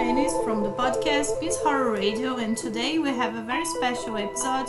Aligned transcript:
From 0.00 0.62
the 0.62 0.72
podcast 0.72 1.38
Peace 1.40 1.58
Horror 1.58 1.92
Radio, 1.92 2.38
and 2.38 2.56
today 2.56 2.98
we 2.98 3.10
have 3.10 3.36
a 3.36 3.42
very 3.42 3.66
special 3.66 4.16
episode. 4.16 4.66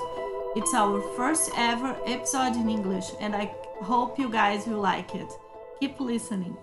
It's 0.57 0.73
our 0.73 1.01
first 1.15 1.49
ever 1.55 1.95
episode 2.05 2.57
in 2.57 2.69
English, 2.69 3.05
and 3.21 3.33
I 3.33 3.45
hope 3.81 4.19
you 4.19 4.29
guys 4.29 4.67
will 4.67 4.81
like 4.81 5.15
it. 5.15 5.31
Keep 5.79 6.01
listening. 6.01 6.57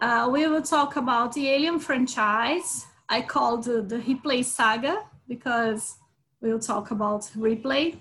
Uh, 0.00 0.28
we 0.30 0.46
will 0.46 0.62
talk 0.62 0.94
about 0.94 1.32
the 1.32 1.48
Alien 1.50 1.80
franchise. 1.80 2.86
I 3.08 3.20
called 3.20 3.64
the, 3.64 3.82
the 3.82 3.98
Ripley 3.98 4.44
saga 4.44 5.02
because 5.26 5.96
we'll 6.40 6.60
talk 6.60 6.92
about 6.92 7.28
Ripley. 7.34 7.98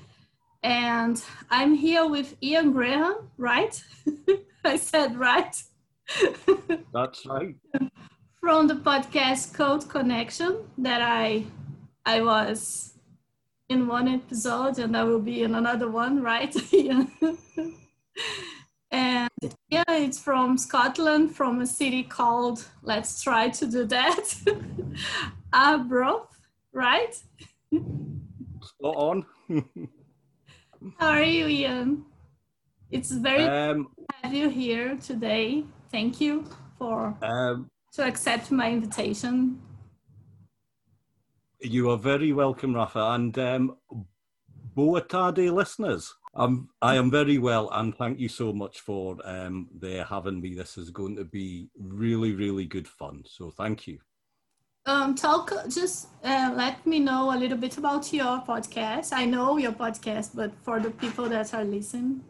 And 0.61 1.19
I'm 1.49 1.73
here 1.73 2.07
with 2.07 2.35
Ian 2.43 2.71
Graham, 2.71 3.31
right? 3.37 3.83
I 4.63 4.77
said 4.77 5.17
right. 5.17 5.55
That's 6.93 7.25
right. 7.25 7.55
From 8.41 8.67
the 8.67 8.75
podcast 8.75 9.53
Code 9.53 9.87
Connection 9.89 10.57
that 10.77 11.01
I 11.01 11.45
I 12.05 12.21
was 12.21 12.93
in 13.67 13.87
one 13.87 14.07
episode 14.07 14.79
and 14.79 14.95
I 14.95 15.03
will 15.03 15.19
be 15.19 15.43
in 15.43 15.55
another 15.55 15.89
one, 15.89 16.23
right? 16.23 16.55
and 18.91 19.29
yeah, 19.69 19.83
it's 19.89 20.19
from 20.19 20.57
Scotland, 20.57 21.35
from 21.35 21.61
a 21.61 21.67
city 21.67 22.03
called 22.03 22.65
Let's 22.81 23.21
try 23.21 23.49
to 23.49 23.67
do 23.67 23.85
that. 23.85 24.33
Arbroath, 25.53 26.39
right? 26.73 27.15
Spot 28.61 28.95
on. 28.95 29.25
How 30.97 31.09
are 31.09 31.23
you, 31.23 31.47
Ian? 31.47 32.05
It's 32.89 33.11
very 33.11 33.43
um, 33.43 33.89
have 34.23 34.33
you 34.33 34.49
here 34.49 34.97
today. 34.97 35.65
Thank 35.91 36.21
you 36.21 36.45
for 36.77 37.15
um, 37.21 37.69
to 37.93 38.05
accept 38.05 38.51
my 38.51 38.71
invitation. 38.71 39.61
You 41.61 41.89
are 41.89 41.97
very 41.97 42.31
welcome, 42.31 42.73
Rafa, 42.73 43.11
and 43.11 43.37
um, 43.37 43.77
boa 44.75 45.01
tarde, 45.01 45.51
listeners. 45.51 46.13
I'm, 46.35 46.69
I 46.81 46.95
am 46.95 47.11
very 47.11 47.37
well, 47.37 47.69
and 47.73 47.95
thank 47.95 48.19
you 48.19 48.29
so 48.29 48.53
much 48.53 48.79
for 48.79 49.17
um, 49.25 49.67
there 49.73 50.05
having 50.05 50.39
me. 50.39 50.53
This 50.53 50.77
is 50.77 50.89
going 50.89 51.15
to 51.17 51.25
be 51.25 51.69
really, 51.77 52.33
really 52.33 52.65
good 52.65 52.87
fun. 52.87 53.23
So 53.25 53.49
thank 53.51 53.87
you. 53.87 53.99
Um, 54.85 55.15
talk, 55.15 55.51
just 55.67 56.07
uh, 56.23 56.53
let 56.55 56.85
me 56.85 56.99
know 56.99 57.35
a 57.35 57.37
little 57.37 57.57
bit 57.57 57.77
about 57.77 58.11
your 58.13 58.41
podcast. 58.47 59.11
I 59.11 59.25
know 59.25 59.57
your 59.57 59.73
podcast, 59.73 60.31
but 60.33 60.51
for 60.61 60.79
the 60.79 60.91
people 60.91 61.27
that 61.29 61.53
are 61.53 61.65
listening. 61.65 62.23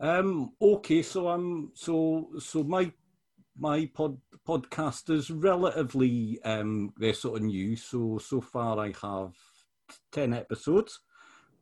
Um, 0.00 0.52
okay, 0.60 1.02
so 1.02 1.28
I'm 1.28 1.70
so 1.74 2.30
so 2.38 2.64
my 2.64 2.92
my 3.56 3.86
pod 3.94 4.18
podcast 4.46 5.10
is 5.10 5.30
relatively 5.30 6.40
um 6.44 6.92
they're 6.98 7.14
sort 7.14 7.38
of 7.38 7.44
new. 7.44 7.76
So 7.76 8.18
so 8.18 8.40
far 8.40 8.78
I 8.78 8.92
have 9.02 9.34
ten 10.12 10.34
episodes. 10.34 11.00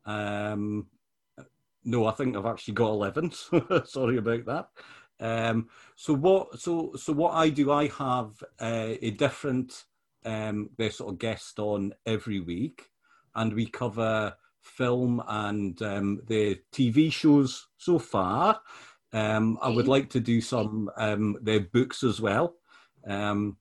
Um, 0.05 0.87
no, 1.85 2.07
I 2.07 2.13
think 2.13 2.37
I've 2.37 2.47
actually 2.47 2.75
got 2.75 2.91
eleven. 2.91 3.33
Sorry 3.85 4.17
about 4.17 4.45
that. 4.47 4.69
Um, 5.21 5.69
so 5.95 6.15
what 6.15 6.59
so 6.59 6.93
so 6.97 7.13
what 7.13 7.35
I 7.35 7.49
do, 7.49 7.71
I 7.71 7.89
have 7.89 8.43
uh, 8.61 8.95
a 9.01 9.11
different 9.11 9.85
um, 10.25 10.71
they 10.77 10.91
sort 10.91 11.13
of 11.13 11.19
guest 11.19 11.59
on 11.59 11.95
every 12.07 12.41
week, 12.41 12.91
and 13.35 13.53
we 13.53 13.67
cover 13.67 14.35
film 14.61 15.23
and 15.27 15.81
um, 15.83 16.21
the 16.27 16.61
TV 16.73 17.13
shows 17.13 17.69
so 17.77 17.99
far. 17.99 18.61
Um, 19.13 19.59
I 19.61 19.69
would 19.69 19.89
like 19.89 20.09
to 20.11 20.21
do 20.21 20.41
some 20.41 20.91
um, 20.97 21.37
their 21.43 21.61
books 21.61 22.03
as 22.03 22.21
well. 22.21 22.55
Um, 23.07 23.57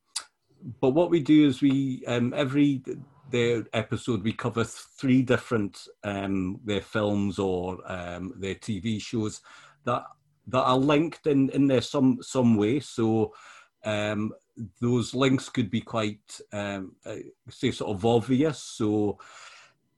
but 0.80 0.92
what 0.92 1.10
we 1.10 1.20
do 1.20 1.48
is 1.48 1.62
we 1.62 2.04
um, 2.08 2.34
every 2.36 2.84
their 3.32 3.66
episode 3.74 4.24
we 4.24 4.34
cover 4.34 4.64
three 4.64 5.22
different 5.22 5.88
um, 6.04 6.60
their 6.64 6.82
films 6.82 7.40
or 7.40 7.80
um, 7.86 8.34
their 8.38 8.56
TV 8.56 9.02
shows 9.02 9.42
that 9.86 10.04
that 10.48 10.64
are 10.64 10.78
linked 10.78 11.28
in 11.28 11.50
in 11.50 11.68
there 11.68 11.82
some 11.82 12.20
some 12.22 12.56
way. 12.56 12.80
So 12.80 13.34
um, 13.84 14.34
those 14.80 15.14
links 15.14 15.50
could 15.50 15.70
be 15.70 15.82
quite 15.82 16.40
um, 16.54 16.96
uh, 17.06 17.16
say 17.50 17.72
sort 17.72 17.96
of 17.96 18.06
obvious. 18.06 18.60
So 18.60 19.18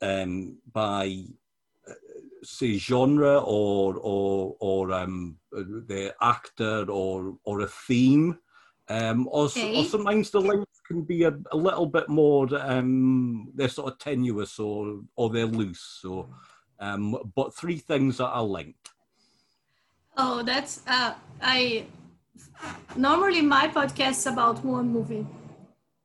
um, 0.01 0.57
by 0.72 1.25
say 2.43 2.77
genre 2.77 3.39
or 3.39 3.95
or 3.97 4.55
or 4.59 4.91
um, 4.91 5.37
the 5.51 6.13
actor 6.21 6.85
or 6.89 7.37
or 7.43 7.61
a 7.61 7.67
theme, 7.67 8.37
um, 8.89 9.27
or, 9.31 9.45
okay. 9.45 9.79
or 9.79 9.85
sometimes 9.85 10.31
the 10.31 10.39
links 10.39 10.81
can 10.87 11.03
be 11.03 11.23
a, 11.23 11.33
a 11.51 11.57
little 11.57 11.85
bit 11.85 12.09
more 12.09 12.47
um, 12.59 13.51
they're 13.55 13.69
sort 13.69 13.91
of 13.91 13.99
tenuous 13.99 14.59
or 14.59 15.01
or 15.15 15.29
they're 15.29 15.45
loose. 15.45 15.99
So, 16.01 16.29
um, 16.79 17.17
but 17.35 17.55
three 17.55 17.77
things 17.77 18.17
that 18.17 18.29
are 18.29 18.43
linked. 18.43 18.89
Oh, 20.17 20.43
that's 20.43 20.81
uh, 20.87 21.13
I 21.41 21.85
normally 22.95 23.41
my 23.41 23.67
podcast 23.67 24.11
is 24.11 24.27
about 24.27 24.63
one 24.63 24.89
movie 24.89 25.25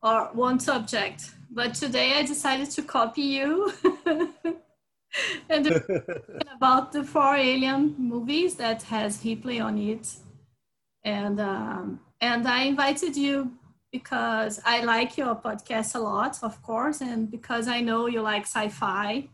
or 0.01 0.29
one 0.33 0.59
subject 0.59 1.31
but 1.51 1.73
today 1.73 2.13
I 2.17 2.23
decided 2.23 2.69
to 2.71 2.83
copy 2.83 3.21
you 3.21 3.73
and 5.49 5.67
about 6.55 6.91
the 6.91 7.03
four 7.03 7.35
alien 7.35 7.95
movies 7.97 8.55
that 8.55 8.83
has 8.83 9.23
Ripley 9.23 9.59
on 9.59 9.77
it. 9.77 10.15
And 11.03 11.39
um, 11.39 11.99
and 12.21 12.47
I 12.47 12.63
invited 12.63 13.15
you 13.15 13.51
because 13.91 14.59
I 14.65 14.83
like 14.83 15.17
your 15.17 15.35
podcast 15.35 15.95
a 15.95 15.99
lot, 15.99 16.37
of 16.43 16.61
course, 16.61 17.01
and 17.01 17.31
because 17.31 17.67
I 17.67 17.81
know 17.81 18.07
you 18.07 18.21
like 18.21 18.43
sci-fi 18.43 19.27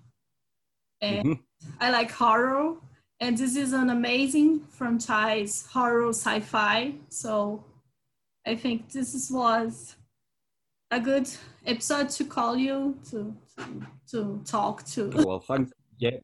and 1.02 1.28
mm-hmm. 1.28 1.72
I 1.80 1.90
like 1.90 2.12
horror. 2.12 2.76
And 3.20 3.38
this 3.38 3.56
is 3.56 3.74
an 3.74 3.90
amazing 3.90 4.60
franchise, 4.70 5.66
horror 5.72 6.10
sci-fi. 6.10 6.96
So 7.10 7.64
I 8.46 8.56
think 8.56 8.92
this 8.92 9.30
was 9.32 9.96
a 10.92 11.00
good 11.00 11.30
episode 11.66 12.10
to 12.10 12.26
call 12.26 12.56
you 12.56 12.98
to 13.10 13.36
to, 13.58 13.86
to 14.12 14.42
talk 14.46 14.84
to. 14.86 15.10
Well, 15.10 15.40
thank 15.40 15.70
yeah. 15.98 16.18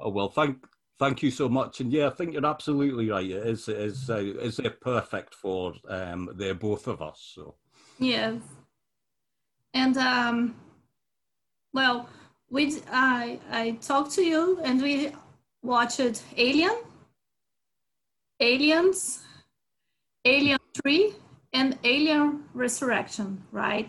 Oh 0.00 0.10
well, 0.10 0.28
thank 0.28 0.56
thank 0.98 1.22
you 1.22 1.30
so 1.30 1.48
much. 1.48 1.80
And 1.80 1.92
yeah, 1.92 2.08
I 2.08 2.10
think 2.10 2.32
you're 2.32 2.46
absolutely 2.46 3.10
right. 3.10 3.30
It 3.30 3.46
is 3.46 3.68
it 3.68 3.78
is 3.78 4.10
uh, 4.10 4.16
is 4.16 4.58
it 4.58 4.80
perfect 4.80 5.34
for 5.34 5.74
um 5.88 6.30
they're 6.36 6.54
both 6.54 6.86
of 6.86 7.02
us. 7.02 7.32
So 7.34 7.56
yes, 7.98 8.40
and 9.74 9.96
um, 9.96 10.54
well, 11.72 12.08
we 12.50 12.80
I 12.90 13.38
I 13.50 13.72
talked 13.80 14.12
to 14.12 14.22
you 14.24 14.60
and 14.64 14.80
we 14.80 15.12
watched 15.62 16.22
Alien, 16.36 16.76
Aliens, 18.40 19.22
Alien 20.24 20.58
Three 20.82 21.14
and 21.54 21.78
Alien 21.84 22.44
Resurrection, 22.52 23.42
right? 23.52 23.88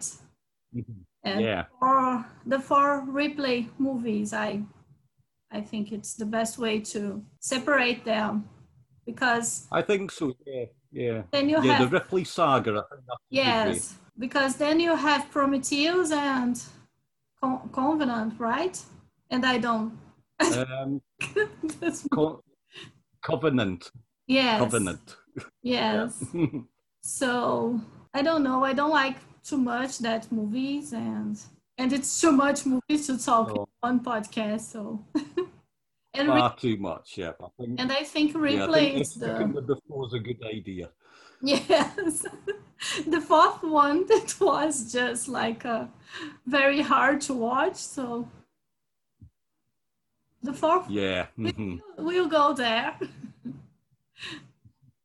Mm-hmm. 0.73 1.01
And 1.23 1.41
yeah. 1.41 1.63
For 1.79 2.25
the 2.45 2.59
four 2.59 3.03
Ripley 3.07 3.69
movies, 3.79 4.31
I 4.31 4.61
I 5.51 5.61
think 5.61 5.91
it's 5.91 6.13
the 6.13 6.25
best 6.25 6.57
way 6.57 6.79
to 6.93 7.23
separate 7.39 8.05
them 8.05 8.47
because 9.05 9.67
I 9.71 9.81
think 9.81 10.11
so. 10.11 10.33
Yeah, 10.45 10.65
yeah. 10.91 11.21
Then 11.31 11.49
you 11.49 11.57
yeah, 11.63 11.73
have 11.73 11.89
the 11.89 11.99
Ripley 11.99 12.23
saga. 12.23 12.85
yes, 13.29 13.95
because 14.19 14.55
then 14.57 14.79
you 14.79 14.95
have 14.95 15.31
Prometheus 15.31 16.11
and 16.11 16.61
Co- 17.41 17.69
Covenant, 17.73 18.39
right? 18.39 18.79
And 19.31 19.45
I 19.45 19.57
don't. 19.57 19.97
Um, 20.39 21.01
Co- 22.13 22.43
Covenant. 23.21 23.89
Yes. 24.27 24.59
Covenant. 24.59 25.15
Yes. 25.63 26.23
So 27.05 27.79
I 28.15 28.23
don't 28.23 28.41
know. 28.41 28.63
I 28.63 28.73
don't 28.73 28.89
like 28.89 29.17
too 29.43 29.57
much 29.57 29.99
that 29.99 30.31
movies 30.31 30.91
and 30.91 31.39
and 31.77 31.93
it's 31.93 32.19
too 32.19 32.31
much 32.31 32.65
movies 32.65 33.05
to 33.05 33.23
talk 33.23 33.51
oh. 33.55 33.69
on 33.83 33.99
podcast. 33.99 34.61
So 34.61 35.05
and 36.15 36.27
far 36.27 36.49
re- 36.49 36.55
too 36.59 36.77
much, 36.77 37.19
yeah. 37.19 37.33
I 37.39 37.47
think, 37.59 37.79
and 37.79 37.91
I 37.91 38.03
think 38.03 38.33
Ripley 38.33 38.93
yeah, 38.93 38.99
is 39.01 39.13
the 39.13 39.27
the 39.67 39.77
was 39.87 40.13
a 40.13 40.19
good 40.19 40.43
idea. 40.43 40.89
Yes, 41.43 42.25
the 43.07 43.21
fourth 43.21 43.61
one 43.61 44.07
that 44.07 44.35
was 44.41 44.91
just 44.91 45.27
like 45.27 45.63
uh, 45.63 45.85
very 46.47 46.81
hard 46.81 47.21
to 47.27 47.35
watch. 47.35 47.75
So 47.75 48.27
the 50.41 50.53
fourth, 50.53 50.89
yeah, 50.89 51.27
mm-hmm. 51.37 51.77
we'll, 51.97 52.05
we'll 52.05 52.27
go 52.27 52.53
there. 52.53 52.97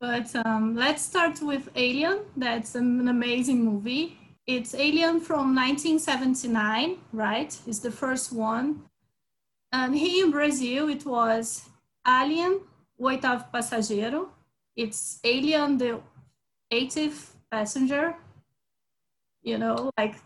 But 0.01 0.35
um, 0.47 0.75
let's 0.77 1.03
start 1.03 1.43
with 1.43 1.69
Alien. 1.77 2.21
That's 2.37 2.75
an 2.75 3.07
amazing 3.09 3.65
movie. 3.65 4.17
It's 4.47 4.75
Alien 4.75 5.21
from 5.21 5.55
1979, 5.55 6.97
right? 7.13 7.57
It's 7.67 7.81
the 7.81 7.91
first 7.91 8.33
one. 8.33 8.85
And 9.73 9.95
here 9.95 10.25
in 10.25 10.31
Brazil, 10.31 10.89
it 10.89 11.05
was 11.05 11.69
Alien, 12.09 12.61
o 12.99 13.05
oitavo 13.05 13.45
passageiro. 13.53 14.29
It's 14.75 15.21
Alien, 15.23 15.77
the 15.79 16.01
80th 16.73 17.35
passenger. 17.51 18.17
you 19.43 19.59
know, 19.59 19.91
like 19.99 20.17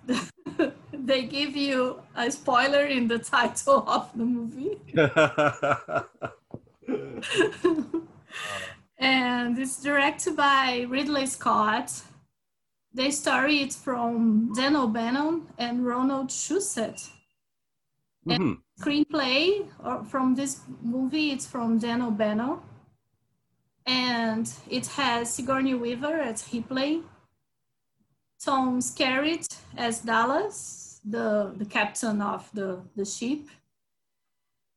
they 0.93 1.23
give 1.25 1.57
you 1.57 2.01
a 2.17 2.31
spoiler 2.31 2.85
in 2.85 3.09
the 3.09 3.19
title 3.19 3.85
of 3.89 4.11
the 4.17 4.25
movie. 4.25 4.79
and 8.99 9.59
it's 9.59 9.83
directed 9.83 10.37
by 10.37 10.87
Ridley 10.89 11.27
Scott. 11.27 12.03
The 12.93 13.11
story 13.11 13.63
is 13.63 13.77
from 13.77 14.53
Dan 14.55 14.77
O'Bannon 14.77 15.49
and 15.59 15.85
Ronald 15.85 16.29
Shusett. 16.29 17.11
And 18.27 18.43
Mhm. 18.43 18.63
screenplay 18.81 19.69
or 19.85 20.05
from 20.05 20.35
this 20.35 20.61
movie 20.81 21.31
it's 21.33 21.47
from 21.47 21.79
Dan 21.79 22.03
O'Bannon. 22.03 22.61
And 23.87 24.51
it 24.71 24.87
has 24.87 25.35
Sigourney 25.35 25.75
Weaver 25.75 26.21
as 26.21 26.43
Ripley, 26.53 27.03
Tom 28.41 28.81
Skerritt 28.81 29.47
as 29.77 30.01
Dallas, 30.01 31.01
the, 31.05 31.53
the 31.57 31.67
captain 31.67 32.23
of 32.23 32.49
the, 32.55 32.81
the 32.97 33.05
ship. 33.05 33.49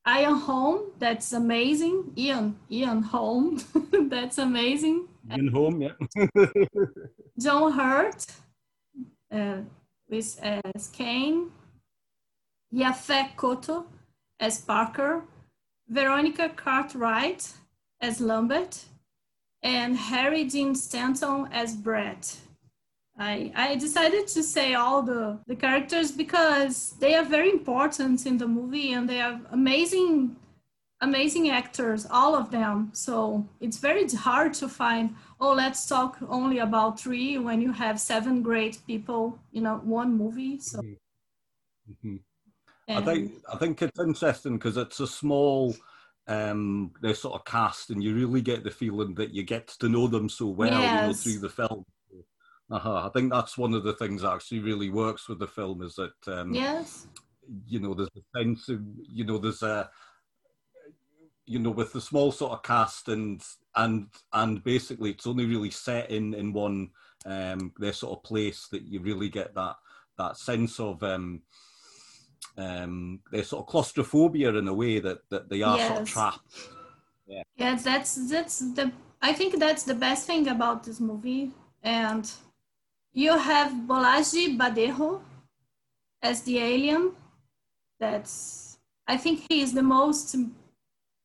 Ian 0.08 0.36
Holm, 0.36 0.92
that's 1.00 1.34
amazing. 1.34 2.14
Ian, 2.18 2.56
Ian 2.72 3.02
Holm, 3.02 3.60
that's 4.10 4.38
amazing. 4.38 5.08
Ian 5.30 5.48
Holm, 5.50 5.82
yeah. 5.82 5.92
John 7.40 7.74
Hurt 7.74 8.26
uh, 9.32 9.58
with 10.10 10.40
as 10.42 10.88
Kane, 10.88 11.52
Yaphet 12.74 13.36
Kotto 13.36 13.86
as 14.40 14.62
Parker, 14.62 15.24
Veronica 15.90 16.50
Cartwright 16.50 17.52
as 18.00 18.22
Lambert, 18.22 18.86
and 19.62 19.98
Harry 19.98 20.46
Dean 20.46 20.74
Stanton 20.74 21.50
as 21.52 21.76
Brett. 21.76 22.38
I, 23.18 23.52
I 23.56 23.76
decided 23.76 24.28
to 24.28 24.44
say 24.44 24.76
all 24.76 25.02
the, 25.02 25.40
the 25.48 25.56
characters 25.56 26.12
because 26.12 26.92
they 27.00 27.16
are 27.16 27.26
very 27.26 27.50
important 27.50 28.26
in 28.26 28.38
the 28.38 28.48
movie 28.48 28.94
and 28.94 29.10
they 29.10 29.22
are 29.22 29.40
amazing 29.52 30.36
amazing 31.02 31.50
actors 31.50 32.08
all 32.10 32.36
of 32.36 32.50
them. 32.50 32.90
So 32.94 33.48
it's 33.60 33.78
very 33.78 34.08
hard 34.10 34.54
to 34.56 34.68
find 34.68 35.16
oh 35.40 35.54
let's 35.54 35.86
talk 35.88 36.18
only 36.28 36.60
about 36.60 37.00
three 37.00 37.38
when 37.38 37.62
you 37.62 37.72
have 37.72 38.00
seven 38.00 38.42
great 38.42 38.80
people 38.88 39.40
you 39.52 39.62
know 39.62 39.78
one 39.84 40.18
movie 40.18 40.60
so. 40.60 40.82
Mhm. 41.90 42.20
I 42.90 43.02
think 43.02 43.32
I 43.52 43.58
think 43.58 43.82
it's 43.82 44.00
interesting 44.00 44.54
because 44.54 44.78
it's 44.78 45.00
a 45.00 45.08
small 45.08 45.76
um 46.28 46.92
their 47.02 47.14
sort 47.16 47.36
of 47.36 47.46
cast 47.46 47.90
and 47.90 48.04
you 48.04 48.16
really 48.16 48.42
get 48.42 48.64
the 48.64 48.72
feeling 48.72 49.14
that 49.16 49.34
you 49.34 49.44
get 49.44 49.68
to 49.68 49.90
know 49.90 50.08
them 50.08 50.28
so 50.30 50.48
well 50.48 50.82
you 50.82 51.08
know 51.08 51.14
through 51.14 51.40
the 51.40 51.50
film 51.50 51.86
uh-huh. 52.70 53.08
I 53.08 53.10
think 53.10 53.32
that's 53.32 53.58
one 53.58 53.74
of 53.74 53.84
the 53.84 53.94
things 53.94 54.22
that 54.22 54.34
actually 54.34 54.60
really 54.60 54.90
works 54.90 55.30
with 55.30 55.40
the 55.40 55.48
film 55.48 55.82
is 55.82 55.96
that 55.96 56.14
um, 56.28 56.54
yes 56.54 57.08
you 57.66 57.80
know 57.80 57.94
there's 57.94 58.10
a 58.18 58.40
sense 58.40 58.70
of 58.70 58.82
you 59.10 59.24
know 59.24 59.38
there's 59.38 59.64
a 59.64 59.90
you 61.46 61.60
know 61.60 61.72
with 61.72 61.94
the 61.94 62.02
small 62.02 62.32
sort 62.32 62.52
of 62.52 62.64
cast 62.64 63.08
and 63.08 63.42
and 63.76 64.08
and 64.34 64.64
basically 64.64 65.12
it's 65.12 65.28
only 65.28 65.46
really 65.46 65.72
set 65.72 66.12
in 66.12 66.34
in 66.34 66.52
one 66.52 66.90
um 67.26 67.72
their 67.78 67.94
sort 67.94 68.18
of 68.18 68.24
place 68.24 68.68
that 68.72 68.84
you 68.84 69.00
really 69.00 69.30
get 69.30 69.56
that 69.56 69.76
that 70.18 70.38
sense 70.38 70.80
of 70.80 71.02
um 71.04 71.42
um 72.58 73.20
their 73.32 73.44
sort 73.44 73.64
of 73.64 73.68
claustrophobia 73.68 74.54
in 74.54 74.68
a 74.68 74.74
way 74.74 75.00
that 75.00 75.20
that 75.30 75.50
they 75.50 75.62
are 75.62 75.78
sort 75.78 76.02
of 76.02 76.06
Yes. 76.06 76.14
trapped 76.14 76.70
yes 77.56 77.84
that's 77.84 78.30
that's 78.30 78.60
the 78.74 78.92
i 79.22 79.34
think 79.34 79.58
that's 79.58 79.84
the 79.84 79.96
best 79.96 80.28
thing 80.28 80.48
about 80.48 80.84
this 80.84 81.00
movie 81.00 81.52
and 81.84 82.32
you 83.18 83.36
have 83.36 83.72
bolaji 83.88 84.56
badejo 84.58 85.22
as 86.22 86.44
the 86.44 86.60
alien. 86.60 87.14
That's 88.00 88.78
i 89.08 89.18
think 89.18 89.36
he 89.50 89.62
is 89.62 89.74
the 89.74 89.82
most 89.82 90.36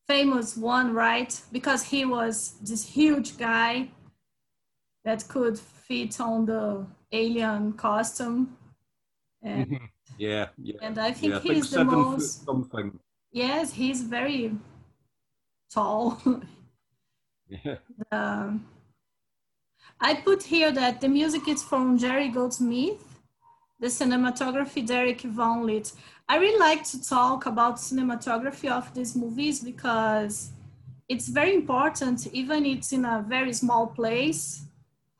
famous 0.07 0.57
one 0.57 0.93
right? 0.93 1.31
Because 1.51 1.83
he 1.83 2.03
was 2.05 2.55
this 2.61 2.83
huge 2.97 3.37
guy 3.37 3.89
that 5.05 5.27
could 5.27 5.59
fit 5.59 6.19
on 6.19 6.45
the 6.45 6.85
alien 7.11 7.73
costume. 7.73 8.57
And, 9.43 9.79
yeah 10.17 10.47
yeah. 10.57 10.79
and 10.81 10.97
i 10.97 11.11
think 11.11 11.33
yeah, 11.33 11.39
I 11.39 11.53
he's 11.53 11.69
the 11.69 11.83
most 11.83 12.45
something. 12.45 12.99
Yes 13.31 13.73
he's 13.73 14.01
very 14.01 14.55
tall. 15.71 16.21
Yeah. 17.49 17.75
Um, 18.11 18.65
I 19.99 20.15
put 20.15 20.43
here 20.43 20.71
that 20.71 21.01
the 21.01 21.07
music 21.07 21.47
is 21.47 21.63
from 21.63 21.97
Jerry 21.97 22.27
Goldsmith, 22.29 23.01
the 23.79 23.87
cinematography 23.87 24.85
Derek 24.85 25.21
Vanlint. 25.21 25.93
I 26.27 26.37
really 26.37 26.59
like 26.59 26.83
to 26.85 27.01
talk 27.03 27.45
about 27.45 27.77
cinematography 27.77 28.69
of 28.71 28.93
these 28.93 29.15
movies 29.15 29.59
because 29.61 30.51
it's 31.09 31.27
very 31.27 31.53
important, 31.53 32.27
even 32.33 32.65
it's 32.65 32.91
in 32.91 33.05
a 33.05 33.23
very 33.27 33.53
small 33.53 33.87
place, 33.87 34.63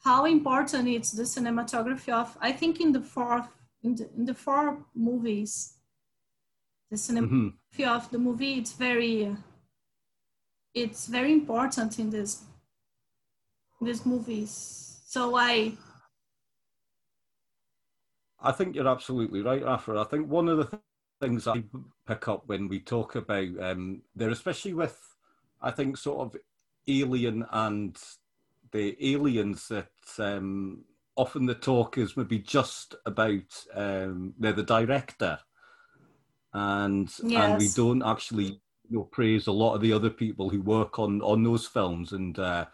how 0.04 0.26
important 0.26 0.88
it's 0.88 1.12
the 1.12 1.24
cinematography 1.24 2.12
of, 2.12 2.38
I 2.42 2.52
think 2.52 2.80
in 2.82 2.92
the 2.92 3.02
fourth, 3.02 3.48
in 3.84 3.96
the, 3.96 4.10
in 4.18 4.26
the 4.26 4.34
four 4.34 4.78
movies, 4.96 5.76
the 6.90 6.98
cinematography 6.98 7.54
Mhm. 7.80 7.96
of 7.96 8.12
the 8.12 8.20
movie, 8.20 8.56
it's 8.60 8.74
very, 8.74 9.36
it's 10.74 11.08
very 11.08 11.32
important 11.32 12.00
in 12.00 12.10
this 12.10 12.44
these 13.84 14.06
movies. 14.06 15.02
So 15.06 15.36
I 15.38 15.74
I 18.42 18.52
think 18.52 18.76
you're 18.76 18.88
absolutely 18.88 19.42
right, 19.42 19.64
Rafa. 19.64 19.98
I 20.00 20.04
think 20.06 20.30
one 20.30 20.50
of 20.50 20.58
the 20.60 20.66
th- 20.66 20.84
things 21.22 21.48
I 21.48 21.64
pick 22.08 22.28
up 22.28 22.44
when 22.48 22.68
we 22.68 22.80
talk 22.82 23.16
about 23.16 23.50
um, 23.62 24.04
there, 24.16 24.30
especially 24.32 24.74
with, 24.74 25.00
I 25.62 25.72
think, 25.72 25.98
sort 25.98 26.22
of 26.22 26.42
alien 26.88 27.46
and 27.52 27.98
the 28.72 28.98
aliens 29.14 29.68
that 29.70 29.90
um, 30.20 30.84
often 31.16 31.46
the 31.48 31.56
talk 31.56 31.98
is 31.98 32.18
maybe 32.18 32.40
just 32.40 32.96
about 33.06 33.66
um, 33.76 34.34
they're 34.40 34.54
the 34.54 34.64
director, 34.64 35.40
and 36.54 37.14
and 37.36 37.58
we 37.58 37.70
don't 37.70 38.04
actually 38.04 38.62
you 38.90 38.98
know 39.00 39.04
praise 39.06 39.48
a 39.48 39.52
lot 39.54 39.76
of 39.76 39.82
the 39.82 39.94
other 39.94 40.10
people 40.12 40.50
who 40.50 40.62
work 40.62 41.00
on 41.00 41.22
on 41.22 41.44
those 41.44 41.68
films 41.68 42.14
and 42.14 42.40
uh, 42.40 42.66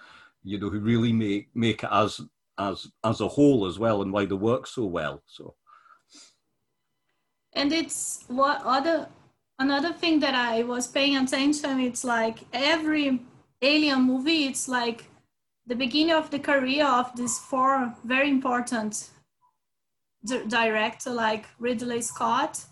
you 0.44 0.60
know 0.60 0.70
who 0.70 0.80
really 0.80 1.14
make 1.14 1.50
make 1.54 1.84
it 1.84 1.90
as 1.92 2.22
as 2.58 2.88
as 3.04 3.22
a 3.22 3.28
whole 3.28 3.66
as 3.66 3.78
well 3.80 4.02
and 4.02 4.12
why 4.12 4.26
they 4.26 4.36
work 4.36 4.68
so 4.68 4.86
well. 4.86 5.22
So. 5.28 5.56
and 7.54 7.72
it's 7.72 8.24
what 8.28 8.62
other 8.66 9.08
another 9.60 9.92
thing 9.94 10.20
that 10.20 10.36
I 10.36 10.64
was 10.64 10.88
paying 10.88 11.18
attention. 11.18 11.80
It's 11.80 12.04
like 12.04 12.40
every 12.54 13.22
alien 13.62 14.02
movie. 14.04 14.46
It's 14.46 14.68
like 14.68 15.06
the 15.66 15.76
beginning 15.76 16.14
of 16.16 16.30
the 16.32 16.40
career 16.40 16.86
of 16.86 17.16
these 17.16 17.38
four 17.40 17.94
very 18.04 18.30
important 18.30 19.10
di- 20.26 20.46
director 20.48 21.12
like 21.12 21.46
Ridley 21.60 22.02
Scott. 22.02 22.66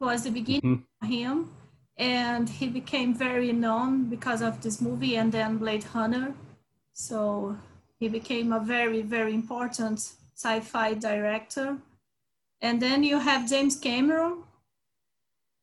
It 0.00 0.04
was 0.04 0.24
the 0.24 0.30
beginning 0.30 0.84
Mhm. 1.02 1.08
him 1.08 1.50
and 1.96 2.48
he 2.48 2.66
became 2.68 3.14
very 3.14 3.52
known 3.52 4.10
because 4.10 4.42
of 4.42 4.60
this 4.60 4.80
movie 4.80 5.16
and 5.16 5.32
then 5.32 5.56
blade 5.58 5.86
runner 5.94 6.34
so 6.96 7.54
he 8.00 8.08
became 8.08 8.52
a 8.52 8.60
very 8.60 9.02
very 9.02 9.34
important 9.34 9.98
sci-fi 10.34 10.94
director. 10.94 11.76
And 12.62 12.80
then 12.80 13.04
you 13.04 13.18
have 13.18 13.48
james 13.48 13.76
cameron. 13.76 14.44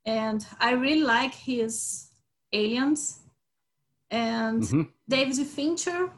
And 0.06 0.46
i 0.60 0.72
really 0.72 1.02
like 1.04 1.34
his 1.34 2.10
aliens. 2.52 3.20
And 4.12 4.62
Mhm. 4.64 4.88
david 5.10 5.48
fincher 5.48 6.12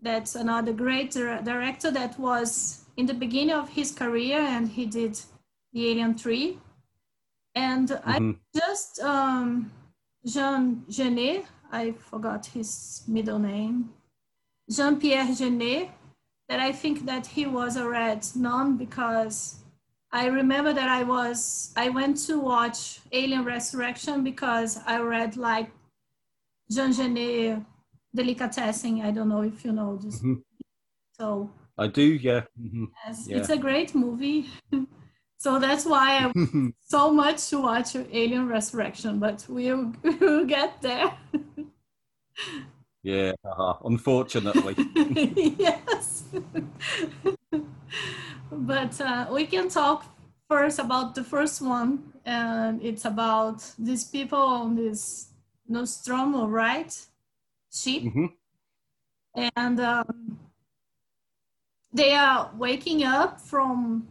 that's 0.00 0.34
another 0.34 0.72
great 0.72 1.10
dir- 1.12 1.42
director 1.44 1.90
that 1.92 2.18
was 2.18 2.50
in 2.96 3.06
the 3.06 3.14
beginning 3.14 3.54
of 3.54 3.68
his 3.68 3.92
career 3.92 4.40
and 4.40 4.68
he 4.68 4.86
did 4.86 5.14
the 5.72 5.88
alien 5.90 6.14
3 6.14 6.58
and 7.54 7.90
I 8.04 8.18
Mhm. 8.18 8.38
just 8.54 8.98
um, 9.00 9.70
Jean 10.24 10.84
Jeunet, 10.88 11.44
I 11.70 11.92
forgot 11.92 12.46
his 12.46 13.02
middle 13.06 13.38
name, 13.38 13.92
Jean 14.70 14.98
Pierre 15.00 15.26
Jeunet, 15.26 15.90
that 16.48 16.60
I 16.60 16.72
think 16.72 17.06
that 17.06 17.26
he 17.26 17.46
was 17.46 17.76
already 17.76 18.20
known 18.36 18.76
because 18.76 19.56
I 20.12 20.26
remember 20.26 20.72
that 20.72 20.88
I 20.88 21.02
was 21.04 21.72
I 21.76 21.88
went 21.88 22.16
to 22.26 22.38
watch 22.38 23.00
Alien 23.12 23.44
Resurrection 23.44 24.22
because 24.24 24.78
I 24.86 25.00
read 25.00 25.36
like 25.36 25.70
Jean 26.70 26.90
Jeunet 26.92 27.64
Delicatessen. 28.14 29.00
I 29.02 29.10
don't 29.10 29.28
know 29.28 29.42
if 29.42 29.64
you 29.64 29.72
know 29.72 29.96
this. 29.96 30.20
Mhm. 30.20 30.42
So 31.18 31.50
I 31.78 31.86
do, 31.88 32.02
yeah. 32.02 32.42
Mhm. 32.60 32.88
yes, 33.06 33.26
Yeah. 33.28 33.36
it's 33.38 33.48
a 33.50 33.56
great 33.56 33.94
movie. 33.94 34.46
so 35.38 35.58
that's 35.58 35.86
why 35.86 36.18
I 36.26 36.32
so 36.80 37.10
much 37.10 37.48
to 37.50 37.62
watch 37.62 37.96
Alien 37.96 38.46
Resurrection, 38.48 39.18
but 39.18 39.46
we'll, 39.48 39.92
we'll 40.20 40.44
get 40.44 40.82
there. 40.82 41.16
Yeah, 43.02 43.32
uh-huh. 43.44 43.74
unfortunately. 43.84 44.74
yes. 45.58 46.24
but 48.52 49.00
uh, 49.00 49.26
we 49.30 49.46
can 49.46 49.68
talk 49.68 50.04
first 50.48 50.78
about 50.78 51.14
the 51.14 51.24
first 51.24 51.62
one, 51.62 52.12
and 52.24 52.82
it's 52.82 53.04
about 53.04 53.64
these 53.78 54.04
people 54.04 54.38
on 54.38 54.76
this 54.76 55.28
Nostromo, 55.68 56.46
right? 56.46 56.94
Ship, 57.72 58.02
hmm 58.02 58.26
and 59.34 59.80
um, 59.80 60.38
they 61.92 62.14
are 62.14 62.50
waking 62.56 63.04
up 63.04 63.40
from 63.40 64.06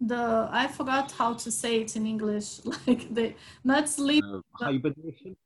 the 0.00 0.48
I 0.50 0.68
forgot 0.68 1.12
how 1.12 1.34
to 1.34 1.50
say 1.50 1.80
it 1.80 1.96
in 1.96 2.06
English, 2.06 2.60
like 2.86 3.12
they 3.12 3.36
not 3.64 3.88
sleep. 3.88 4.24
Uh, 4.24 4.40
hibernation. 4.52 5.36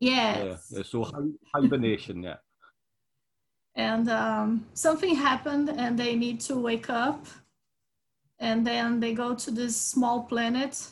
Yes. 0.00 0.68
Yeah. 0.70 0.82
So 0.82 1.04
hibernation. 1.54 2.22
Yeah. 2.22 2.36
and 3.76 4.08
um, 4.08 4.66
something 4.74 5.14
happened 5.16 5.68
and 5.68 5.98
they 5.98 6.14
need 6.14 6.40
to 6.40 6.54
wake 6.56 6.88
up 6.88 7.26
and 8.38 8.66
then 8.66 9.00
they 9.00 9.14
go 9.14 9.34
to 9.34 9.50
this 9.50 9.76
small 9.76 10.22
planet 10.24 10.88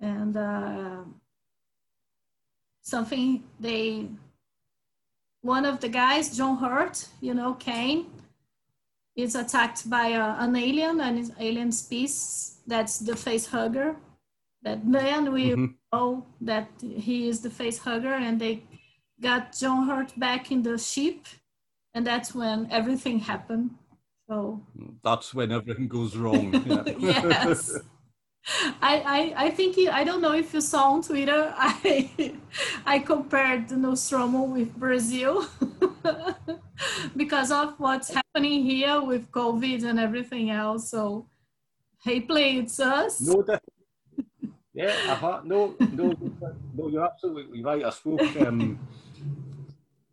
and 0.00 0.36
uh, 0.36 1.02
something 2.82 3.42
they 3.60 4.06
one 5.42 5.64
of 5.66 5.80
the 5.80 5.88
guys 5.88 6.36
john 6.36 6.56
hurt 6.56 7.06
you 7.20 7.34
know 7.34 7.54
kane 7.54 8.06
is 9.16 9.34
attacked 9.34 9.88
by 9.90 10.08
a, 10.08 10.24
an 10.44 10.56
alien 10.56 11.00
an 11.00 11.34
alien 11.38 11.70
species 11.72 12.58
that's 12.66 12.98
the 12.98 13.16
face 13.16 13.46
hugger 13.46 13.96
that 14.62 14.78
then 14.84 15.32
we 15.32 15.44
Mhm. 15.52 15.74
know 15.92 16.26
that 16.40 16.68
he 16.80 17.28
is 17.28 17.40
the 17.40 17.50
face 17.50 17.78
hugger 17.78 18.14
and 18.26 18.40
they 18.40 18.54
got 19.20 19.52
john 19.60 19.86
hurt 19.88 20.10
back 20.18 20.50
in 20.54 20.62
the 20.62 20.76
ship 20.78 21.26
and 21.94 22.06
that's 22.06 22.34
when 22.34 22.58
everything 22.70 23.18
happened 23.32 23.70
so 24.28 24.60
That's 25.02 25.34
when 25.34 25.52
everything 25.52 25.88
goes 25.88 26.16
wrong. 26.16 26.46
Yeah. 26.64 26.84
yes 26.98 27.78
I, 28.90 28.94
I 29.16 29.20
i 29.46 29.50
think 29.50 29.76
he, 29.76 29.84
i 29.88 30.02
don't 30.08 30.20
know 30.26 30.32
if 30.34 30.52
you 30.54 30.60
saw 30.60 30.84
on 30.94 31.02
twitter 31.02 31.42
i 31.70 32.34
i 32.94 32.98
compared 32.98 33.68
the 33.68 33.76
nostromo 33.76 34.42
with 34.56 34.74
brazil 34.84 35.46
because 37.16 37.50
of 37.52 37.74
what's 37.78 38.10
happening 38.18 38.64
here 38.64 39.00
with 39.00 39.30
covid 39.30 39.84
and 39.84 39.98
everything 40.00 40.50
else 40.50 40.88
so 40.90 41.26
hey 42.04 42.20
play 42.20 42.56
it's 42.56 42.80
us 42.80 43.20
No, 43.20 43.42
that, 43.42 43.62
yeah, 44.74 44.96
uh-huh. 45.08 45.40
no, 45.44 45.76
no, 45.90 46.16
no, 46.74 46.88
you're 46.88 47.04
absolutely 47.04 47.62
right. 47.62 47.84
I 47.84 47.90
spoke, 47.90 48.20
um, 48.36 48.78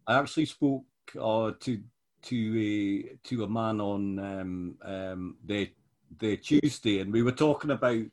I 0.07 0.19
actually 0.19 0.45
spoke 0.45 0.85
uh, 1.19 1.51
to 1.59 1.81
to 2.21 2.59
a 2.59 3.17
to 3.29 3.43
a 3.43 3.47
man 3.47 3.79
on 3.79 4.19
um, 4.19 4.77
um, 4.83 5.37
the 5.45 5.71
the 6.19 6.37
Tuesday, 6.37 6.99
and 6.99 7.13
we 7.13 7.23
were 7.23 7.31
talking 7.31 7.71
about 7.71 8.03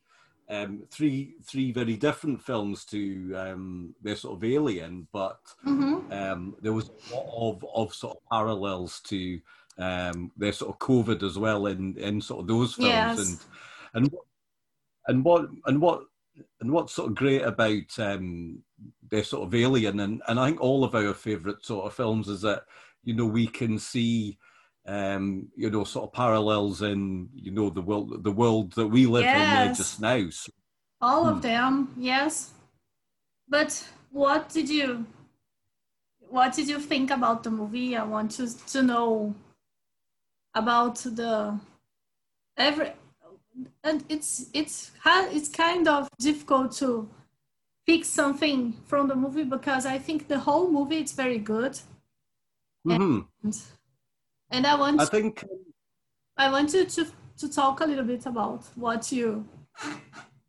um, 0.49 0.85
three 0.91 1.35
three 1.45 1.73
very 1.73 1.97
different 1.97 2.43
films 2.43 2.85
to 2.87 3.35
um, 3.37 3.95
their 4.03 4.17
sort 4.17 4.37
of 4.37 4.45
Alien, 4.45 5.09
but 5.13 5.41
hmm 5.65 5.95
um, 6.11 6.55
there 6.61 6.73
was 6.73 6.89
a 7.11 7.15
lot 7.15 7.53
of, 7.57 7.65
of 7.75 7.95
sort 7.95 8.17
of 8.17 8.23
parallels 8.31 9.01
to 9.01 9.41
um, 9.79 10.31
their 10.37 10.53
sort 10.53 10.73
of 10.73 10.79
COVID 10.79 11.23
as 11.23 11.39
well 11.39 11.67
in, 11.67 11.97
in 11.99 12.21
sort 12.21 12.41
of 12.43 12.47
those 12.47 12.75
films 12.75 13.17
Yes. 13.17 13.19
and 13.19 13.39
and 13.95 14.15
and 15.09 15.25
what 15.25 15.49
and 15.67 15.81
what 15.81 16.03
and 16.61 16.71
what's 16.71 16.93
sort 16.95 17.09
of 17.11 17.15
great 17.17 17.43
about 17.43 17.99
um, 17.99 18.63
their 19.11 19.25
sort 19.25 19.47
of 19.47 19.55
Alien 19.55 20.01
and, 20.01 20.23
and 20.29 20.39
I 20.39 20.47
think 20.49 20.61
all 20.61 20.85
of 20.85 20.95
our 20.95 21.15
favourite 21.15 21.65
sort 21.65 21.87
of 21.87 21.95
films 21.95 22.29
is 22.29 22.43
that 22.43 22.65
you 23.05 23.15
know 23.15 23.27
we 23.27 23.47
can 23.47 23.79
see 23.79 24.39
um, 24.87 25.49
you 25.57 25.71
know 25.71 25.85
sort 25.85 26.05
of 26.09 26.13
parallels 26.13 26.83
in 26.83 27.29
you 27.35 27.51
know 27.51 27.71
the 27.71 27.83
world 27.83 28.23
the 28.23 28.33
world 28.33 28.73
that 28.73 28.87
we 28.87 29.07
live 29.07 29.33
in 29.35 29.53
there 29.53 29.69
just 29.69 30.01
now. 30.01 30.29
So, 30.31 30.51
all 31.01 31.23
Hmm. 31.23 31.29
of 31.29 31.43
them 31.43 31.93
yes 31.97 32.53
but 33.49 33.89
what 34.11 34.49
did 34.49 34.69
you 34.69 35.07
what 36.29 36.53
did 36.55 36.69
you 36.69 36.79
think 36.81 37.11
about 37.11 37.43
the 37.43 37.51
movie 37.51 37.97
i 37.97 38.05
want 38.05 38.31
to 38.31 38.47
to 38.67 38.83
know 38.83 39.35
about 40.55 40.97
the 40.97 41.59
every 42.57 42.93
and 43.85 44.05
it's 44.09 44.51
it's 44.53 44.91
it's 45.05 45.49
kind 45.49 45.89
of 45.89 46.09
difficult 46.19 46.73
to 46.73 47.09
pick 47.87 48.05
something 48.05 48.75
from 48.87 49.09
the 49.09 49.15
movie 49.15 49.45
because 49.45 49.87
i 49.87 49.99
think 49.99 50.29
the 50.29 50.39
whole 50.39 50.71
movie 50.71 51.03
is 51.03 51.13
very 51.13 51.39
good 51.39 51.79
mhm. 52.87 53.27
and 54.51 54.67
i 54.67 54.75
want 54.75 55.01
I 55.01 55.05
think. 55.05 55.45
I 56.37 56.51
want 56.51 56.75
you 56.75 56.85
to 56.85 57.07
to 57.39 57.49
talk 57.49 57.81
a 57.81 57.87
little 57.87 58.05
bit 58.05 58.27
about 58.27 58.65
what 58.75 59.11
you 59.11 59.47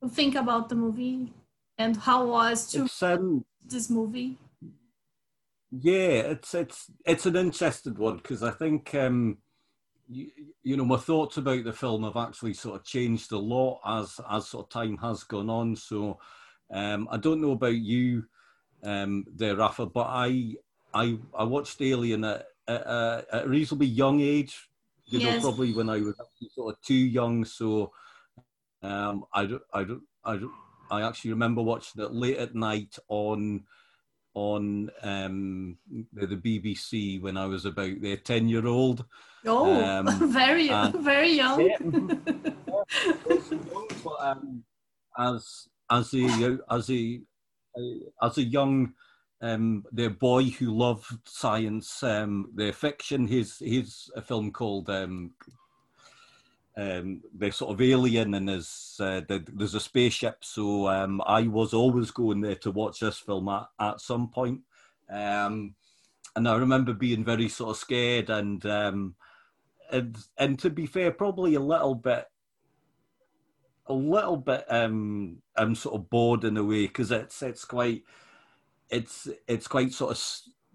think 0.10 0.36
about 0.36 0.70
the 0.70 0.76
movie 0.76 1.34
and 1.78 1.96
how 1.96 2.26
was 2.26 2.70
to 2.72 2.88
um, 3.02 3.46
this 3.66 3.90
movie. 3.90 4.38
Yeah, 5.72 6.34
it's 6.34 6.54
it's 6.54 6.92
it's 7.06 7.26
an 7.26 7.36
interesting 7.36 7.96
one 7.96 8.18
because 8.18 8.44
I 8.44 8.52
think 8.52 8.94
um, 8.96 9.38
you, 10.08 10.30
you 10.64 10.78
know 10.78 10.86
my 10.86 10.98
thoughts 10.98 11.38
about 11.38 11.64
the 11.64 11.74
film 11.74 12.04
have 12.04 12.18
actually 12.18 12.54
sort 12.54 12.80
of 12.80 12.86
changed 12.86 13.32
a 13.32 13.38
lot 13.38 13.80
as 13.86 14.20
as 14.30 14.48
sort 14.48 14.66
of 14.66 14.70
time 14.70 14.98
has 14.98 15.24
gone 15.24 15.50
on. 15.50 15.76
So 15.76 16.20
um, 16.74 17.08
I 17.12 17.18
don't 17.18 17.42
know 17.42 17.52
about 17.52 17.76
you 17.76 18.26
um, 18.84 19.26
there, 19.36 19.56
Rafa, 19.56 19.86
but 19.88 20.08
I 20.10 20.56
I 20.94 21.18
I 21.38 21.44
watched 21.44 21.82
Alien 21.82 22.24
at, 22.24 22.46
at, 22.68 22.82
a- 22.82 23.26
at 23.32 23.46
a 23.46 23.50
reasonably 23.50 23.88
young 23.88 24.22
age. 24.22 24.70
You 25.10 25.20
Yes. 25.20 25.24
know, 25.24 25.40
probably 25.40 25.74
when 25.74 25.90
I 25.90 26.00
was 26.02 26.16
sort 26.54 26.76
of 26.76 26.82
too 26.82 26.94
young. 26.94 27.46
So 27.46 27.92
um, 28.82 29.26
I 29.34 29.42
I 29.74 29.84
don't 29.84 30.04
I 30.24 30.38
don't, 30.38 30.52
I 30.90 31.02
actually 31.02 31.32
remember 31.32 31.62
watching 31.62 32.02
it 32.04 32.14
late 32.14 32.38
at 32.38 32.56
night 32.56 32.98
on 33.10 33.64
on 34.38 34.92
um, 35.02 35.76
the, 36.14 36.28
the 36.28 36.36
BBC 36.36 37.20
when 37.20 37.38
I 37.38 37.48
was 37.48 37.66
about 37.66 38.00
their 38.02 38.18
ten 38.18 38.48
year 38.48 38.68
old. 38.68 39.04
Oh, 39.48 39.74
Um, 39.84 40.06
very 40.32 40.70
and- 40.70 40.94
very 41.04 41.32
young. 41.32 41.68
but 44.04 44.16
um, 44.20 44.64
as 45.18 45.68
as 45.90 46.14
a 46.14 46.60
as 46.70 46.90
a 46.92 47.20
as 48.22 48.38
a 48.38 48.44
young 48.44 48.94
um, 49.42 49.84
the 49.92 50.10
boy 50.10 50.44
who 50.46 50.76
loved 50.76 51.06
science, 51.28 52.04
um, 52.04 52.52
the 52.56 52.72
fiction, 52.72 53.28
his 53.28 53.58
his 53.60 54.10
a 54.16 54.22
film 54.22 54.52
called 54.52 54.90
um, 56.78 56.90
um, 56.90 57.22
the 57.38 57.52
sort 57.52 57.74
of 57.74 57.82
alien, 57.82 58.34
and 58.36 58.48
there's 58.48 58.98
uh, 59.00 59.22
the, 59.28 59.44
there's 59.54 59.76
a 59.76 59.80
spaceship. 59.80 60.38
So 60.42 60.88
um, 60.88 61.22
I 61.26 61.48
was 61.48 61.74
always 61.74 62.12
going 62.12 62.42
there 62.42 62.56
to 62.56 62.72
watch 62.72 63.00
this 63.00 63.18
film 63.18 63.50
at, 63.50 63.68
at 63.80 64.02
some 64.02 64.30
point. 64.30 64.62
Um, 65.10 65.76
and 66.36 66.48
I 66.48 66.56
remember 66.56 66.94
being 66.94 67.24
very 67.24 67.50
sort 67.50 67.72
of 67.72 67.78
scared 67.78 68.30
and 68.30 68.64
um, 68.66 69.16
and 69.92 70.18
and 70.38 70.60
to 70.60 70.70
be 70.70 70.86
fair, 70.86 71.12
probably 71.12 71.56
a 71.56 71.60
little 71.60 71.96
bit 71.96 72.28
a 73.88 73.94
little 73.94 74.38
bit 74.38 74.66
um 74.70 75.38
I'm 75.56 75.74
sort 75.74 75.96
of 75.96 76.10
bored 76.10 76.44
in 76.44 76.58
a 76.58 76.64
way 76.64 76.88
because 76.88 77.12
it's 77.12 77.42
it's 77.42 77.66
quite 77.66 78.04
it's 78.90 79.28
it's 79.48 79.68
quite 79.68 79.94
sort 79.94 80.12
of 80.12 80.24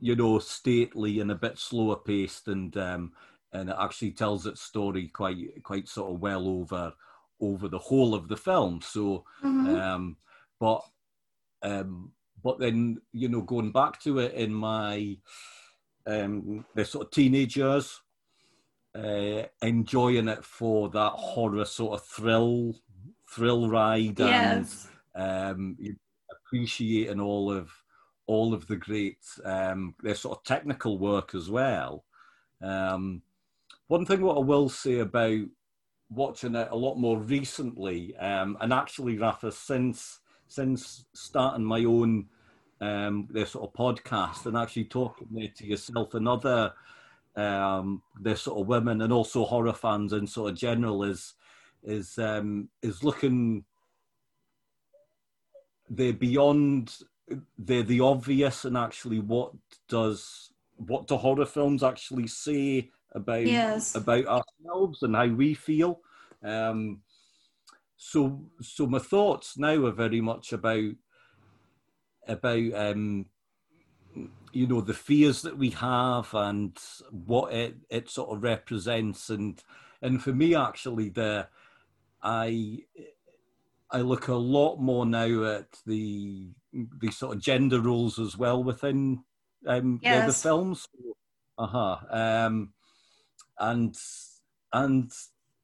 you 0.01 0.17
know 0.17 0.39
stately 0.39 1.21
and 1.21 1.31
a 1.31 1.35
bit 1.35 1.59
slower 1.59 1.97
paced 1.97 2.49
and 2.49 2.77
um 2.77 3.13
and 3.53 3.69
it 3.71 3.77
actually 3.79 4.13
tells 4.13 4.47
its 4.47 4.63
story 4.63 5.09
quite 5.09 5.63
quite 5.63 5.89
sort 5.89 6.13
of 6.13 6.21
well 6.21 6.49
over 6.49 6.93
over 7.41 7.69
the 7.69 7.79
whole 7.79 8.15
of 8.15 8.29
the 8.29 8.37
film 8.37 8.81
so 8.81 9.25
Mhm. 9.43 9.81
um 9.81 10.17
but 10.59 10.83
um 11.63 12.13
but 12.43 12.59
then 12.59 13.01
you 13.13 13.29
know 13.29 13.43
going 13.43 13.73
back 13.73 14.01
to 14.01 14.19
it 14.19 14.35
in 14.35 14.53
my 14.53 15.17
um 16.07 16.65
the 16.75 16.85
sort 16.85 17.07
of 17.07 17.11
teenagers 17.13 18.01
uh, 18.95 19.45
enjoying 19.63 20.29
it 20.29 20.45
for 20.45 20.91
that 20.91 21.13
horror 21.13 21.65
sort 21.65 21.99
of 21.99 22.07
thrill 22.07 22.75
thrill 23.29 23.69
ride 23.69 24.19
Yes. 24.21 24.87
and 25.17 25.57
um, 25.57 25.77
appreciating 26.31 27.21
all 27.21 27.51
of 27.51 27.71
all 28.27 28.53
of 28.55 28.67
the 28.67 28.77
great 28.77 29.19
um, 29.45 29.95
their 30.03 30.15
sort 30.15 30.39
of 30.39 30.45
technical 30.45 30.99
work 30.99 31.35
as 31.35 31.51
well. 31.51 32.05
Um, 32.61 33.23
one 33.89 34.07
thing 34.07 34.23
what 34.23 34.37
I 34.37 34.41
will 34.41 34.69
say 34.69 34.99
about 35.01 35.41
watching 36.11 36.55
it 36.55 36.69
a 36.71 36.77
lot 36.77 36.97
more 36.97 37.19
recently, 37.19 38.17
um, 38.17 38.57
and 38.61 38.73
actually, 38.73 39.19
Rafa, 39.19 39.53
since 39.53 40.21
since 40.49 41.07
starting 41.15 41.65
my 41.65 41.85
own 41.85 42.27
um, 42.83 43.29
their 43.31 43.47
sort 43.47 43.69
of 43.69 43.75
podcast 43.75 44.45
and 44.47 44.57
actually 44.57 44.85
talking 44.85 45.51
to 45.57 45.67
yourself 45.67 46.15
and 46.15 46.29
other 46.29 46.73
um, 47.37 48.03
their 48.21 48.37
sort 48.37 48.61
of 48.61 48.67
women 48.67 49.01
and 49.01 49.13
also 49.13 49.45
horror 49.45 49.73
fans 49.73 50.13
and 50.13 50.29
sort 50.29 50.53
of 50.53 50.59
general 50.59 51.05
is 51.05 51.35
is 51.83 52.19
um, 52.19 52.69
is 52.83 53.03
looking 53.03 53.65
they're 55.89 56.13
beyond 56.13 56.97
they're 57.59 57.83
the 57.83 58.01
obvious 58.01 58.65
and 58.65 58.77
actually 58.77 59.21
what 59.21 59.53
does 59.89 60.51
what 60.77 61.07
do 61.07 61.17
horror 61.17 61.47
films 61.47 61.83
actually 61.83 62.27
say 62.27 62.91
about 63.15 63.41
Yes. 63.45 63.95
about 63.97 64.27
ourselves 64.27 65.03
and 65.03 65.15
how 65.17 65.27
we 65.29 65.55
feel. 65.55 66.01
Um, 66.43 67.03
so 67.97 68.51
so 68.61 68.87
my 68.87 68.99
thoughts 68.99 69.57
now 69.59 69.85
are 69.87 69.93
very 69.93 70.21
much 70.21 70.53
about 70.53 70.95
about 72.27 72.75
um, 72.75 73.27
you 74.53 74.67
know 74.67 74.81
the 74.81 74.95
fears 74.95 75.43
that 75.43 75.57
we 75.57 75.71
have 75.71 76.35
and 76.35 76.79
what 77.11 77.53
it, 77.53 77.77
it 77.91 78.11
sort 78.11 78.37
of 78.37 78.43
represents 78.43 79.31
and 79.31 79.63
and 80.03 80.23
for 80.23 80.33
me 80.33 80.55
actually 80.55 81.09
the 81.09 81.49
I 82.23 82.81
I 83.91 84.01
look 84.01 84.29
a 84.29 84.35
lot 84.35 84.77
more 84.79 85.05
now 85.07 85.45
at 85.45 85.81
the 85.87 86.51
the 86.73 87.11
sort 87.11 87.37
of 87.37 87.43
gender 87.43 87.81
roles 87.81 88.19
as 88.19 88.37
well 88.37 88.63
within 88.65 89.25
um, 89.67 90.01
the, 90.03 90.23
the 90.23 90.33
films. 90.33 90.87
Uh 91.59 91.67
huh. 91.67 91.97
Um, 92.11 92.73
and 93.63 93.97
and 94.73 95.11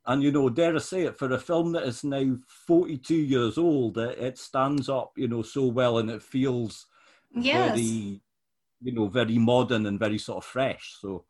and 0.06 0.22
you 0.22 0.32
know, 0.32 0.48
dare 0.48 0.74
I 0.74 0.78
say 0.78 1.02
it, 1.02 1.18
for 1.18 1.30
a 1.32 1.38
film 1.38 1.72
that 1.72 1.82
is 1.84 2.02
now 2.04 2.36
forty 2.66 2.96
two 2.96 3.16
years 3.16 3.58
old, 3.58 3.98
it, 3.98 4.18
it 4.18 4.38
stands 4.38 4.88
up, 4.88 5.12
you 5.16 5.28
know, 5.28 5.42
so 5.42 5.66
well, 5.66 5.98
and 5.98 6.10
it 6.10 6.22
feels 6.22 6.86
Yes. 7.34 7.74
very, 7.74 8.20
you 8.80 8.92
know, 8.92 9.06
very 9.08 9.38
modern 9.38 9.86
and 9.86 9.98
very 9.98 10.18
sort 10.18 10.38
of 10.38 10.44
fresh. 10.44 10.96
So. 11.00 11.24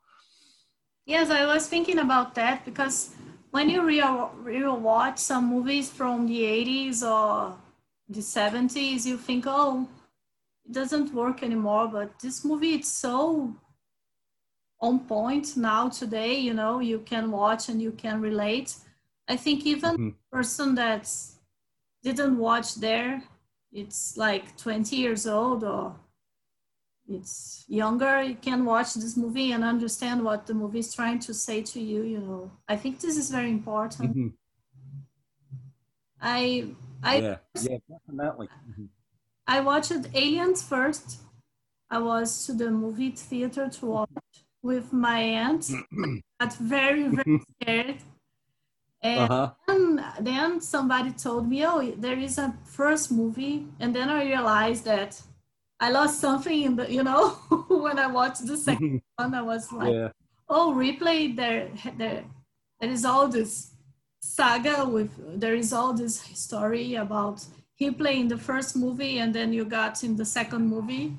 Yes, 1.07 1.31
I 1.31 1.47
was 1.47 1.67
thinking 1.67 1.99
about 1.99 2.35
that 2.35 2.65
because 2.65 3.15
when 3.51 3.71
you 3.71 3.83
real 3.83 4.31
real 4.37 4.77
watch 4.79 5.19
some 5.19 5.49
movies 5.49 5.91
from 5.91 6.27
the 6.27 6.43
80s 6.43 7.03
or 7.03 7.57
the 8.09 8.21
70s, 8.21 9.07
you 9.07 9.17
think, 9.17 9.45
oh, 9.47 9.89
it 10.67 10.73
doesn't 10.73 11.15
work 11.15 11.43
anymore. 11.43 11.89
But 11.89 12.19
this 12.21 12.45
movie, 12.45 12.75
it's 12.75 12.93
so 12.93 13.55
on 14.80 15.00
point 15.00 15.56
now 15.56 15.88
today. 15.88 16.38
You 16.38 16.54
know, 16.54 16.80
you 16.80 17.00
can 17.00 17.30
watch 17.30 17.68
and 17.68 17.80
you 17.82 17.92
can 17.92 18.20
relate. 18.20 18.76
I 19.28 19.37
think 19.37 19.66
even 19.66 19.97
Mhm. 19.97 20.14
person 20.30 20.75
that 20.76 21.11
didn't 22.02 22.38
watch 22.38 22.76
there, 22.76 23.23
it's 23.73 24.16
like 24.16 24.56
20 24.56 24.97
years 24.97 25.26
old 25.26 25.64
or 25.64 25.94
it's 27.11 27.64
younger 27.68 28.23
you 28.23 28.35
can 28.35 28.64
watch 28.66 28.92
this 28.94 29.16
movie 29.16 29.52
and 29.52 29.64
understand 29.64 30.23
what 30.23 30.47
the 30.47 30.52
movie 30.54 30.78
is 30.80 30.94
trying 30.94 31.18
to 31.18 31.32
say 31.32 31.62
to 31.62 31.80
you 31.80 32.02
you 32.02 32.18
know 32.20 32.50
i 32.68 32.76
think 32.76 33.00
this 33.00 33.16
is 33.16 33.30
very 33.30 33.50
important 33.50 34.14
Mhm. 34.14 34.32
i 36.20 36.66
i 37.02 37.16
yeah, 37.20 37.38
yeah, 37.62 37.78
definitely. 37.88 38.49
Mhm. 38.70 38.88
i 39.47 39.61
watched 39.61 39.92
aliens 40.14 40.62
first 40.62 41.20
i 41.90 41.99
was 41.99 42.44
to 42.47 42.52
the 42.52 42.70
movie 42.70 43.11
theater 43.11 43.68
to 43.70 43.87
watch 43.87 44.11
with 44.62 44.93
my 44.93 45.21
aunt 45.21 45.71
got 46.41 46.53
very 46.57 47.09
very 47.09 47.41
scared 47.62 47.97
and 49.03 49.21
Uh-huh. 49.31 49.50
then, 49.69 50.05
then 50.21 50.61
somebody 50.61 51.12
told 51.12 51.49
me 51.49 51.65
oh 51.65 51.81
there 51.97 52.19
is 52.19 52.38
a 52.38 52.53
first 52.65 53.12
movie 53.12 53.67
and 53.81 53.95
then 53.95 54.09
i 54.11 54.25
realized 54.25 54.85
that 54.85 55.21
i 55.81 55.91
lost 55.91 56.21
something 56.21 56.62
in 56.62 56.77
the 56.77 56.91
you 56.93 57.03
know 57.05 57.29
when 57.85 57.99
i 57.99 58.07
watched 58.07 58.45
the 58.47 58.57
second 58.57 59.00
one 59.17 59.35
i 59.35 59.43
was 59.43 59.71
like 59.73 59.93
yeah. 59.95 60.09
oh 60.49 60.75
Ripley 60.75 61.33
there 61.33 61.71
there 61.97 62.25
there 62.81 62.91
is 62.91 63.05
all 63.05 63.29
this 63.29 63.71
saga 64.21 64.85
with 64.85 65.11
there 65.41 65.55
is 65.55 65.73
all 65.73 65.93
this 65.93 66.17
story 66.35 66.97
about 66.97 67.45
he 67.77 67.91
playing 67.93 68.27
the 68.27 68.37
first 68.37 68.75
movie 68.77 69.19
and 69.21 69.33
then 69.33 69.53
you 69.53 69.65
got 69.65 70.03
in 70.03 70.17
the 70.17 70.25
second 70.25 70.67
movie 70.67 71.12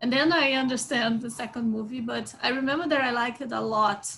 and 0.00 0.12
then 0.12 0.32
i 0.32 0.52
understand 0.52 1.20
the 1.20 1.30
second 1.30 1.70
movie 1.70 2.00
but 2.00 2.34
i 2.42 2.48
remember 2.48 2.86
that 2.88 3.00
i 3.00 3.10
liked 3.10 3.40
it 3.40 3.52
a 3.52 3.60
lot 3.60 4.10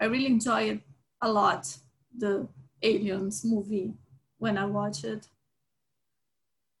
i 0.00 0.04
really 0.04 0.26
enjoyed 0.26 0.68
it 0.76 0.80
a 1.22 1.30
lot 1.30 1.76
the 2.16 2.46
aliens 2.82 3.44
movie 3.44 3.92
when 4.38 4.56
i 4.56 4.64
watched 4.64 5.04
it 5.04 5.28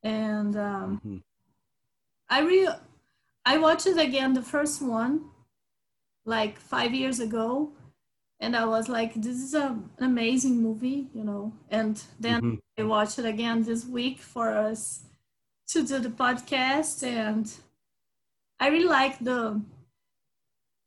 and 0.02 0.56
um, 0.56 1.00
Mhm. 1.04 1.22
i 2.28 2.40
really 2.40 2.74
i 3.44 3.58
watched 3.58 3.86
it 3.86 3.98
again 3.98 4.32
the 4.32 4.42
first 4.42 4.80
one 4.82 5.30
like 6.24 6.58
five 6.58 6.94
years 6.94 7.20
ago 7.20 7.72
and 8.38 8.56
i 8.56 8.64
was 8.64 8.88
like 8.88 9.14
this 9.14 9.36
is 9.36 9.54
a, 9.54 9.66
an 9.98 10.04
amazing 10.04 10.62
movie 10.62 11.08
you 11.14 11.24
know 11.24 11.52
and 11.70 12.02
then 12.18 12.40
Mhm. 12.42 12.58
i 12.78 12.82
watched 12.82 13.18
it 13.18 13.24
again 13.26 13.62
this 13.64 13.84
week 13.84 14.18
for 14.20 14.48
us 14.50 15.04
to 15.68 15.86
do 15.86 15.98
the 15.98 16.08
podcast 16.10 17.02
and 17.02 17.52
i 18.60 18.68
really 18.68 18.84
like 18.84 19.18
the 19.18 19.60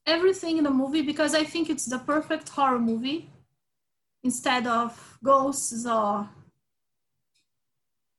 everything 0.05 0.57
in 0.57 0.63
the 0.63 0.69
movie 0.69 1.01
because 1.01 1.33
i 1.35 1.43
think 1.43 1.69
it's 1.69 1.85
the 1.85 1.99
perfect 1.99 2.49
horror 2.49 2.79
movie 2.79 3.29
instead 4.23 4.65
of 4.65 5.17
ghosts 5.23 5.85
or 5.85 6.29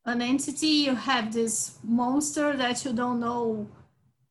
an 0.05 0.21
entity. 0.21 0.85
You 0.87 0.95
have 0.95 1.33
this 1.33 1.79
monster 1.83 2.57
that 2.57 2.85
you 2.85 2.93
don't 2.93 3.21
know 3.21 3.67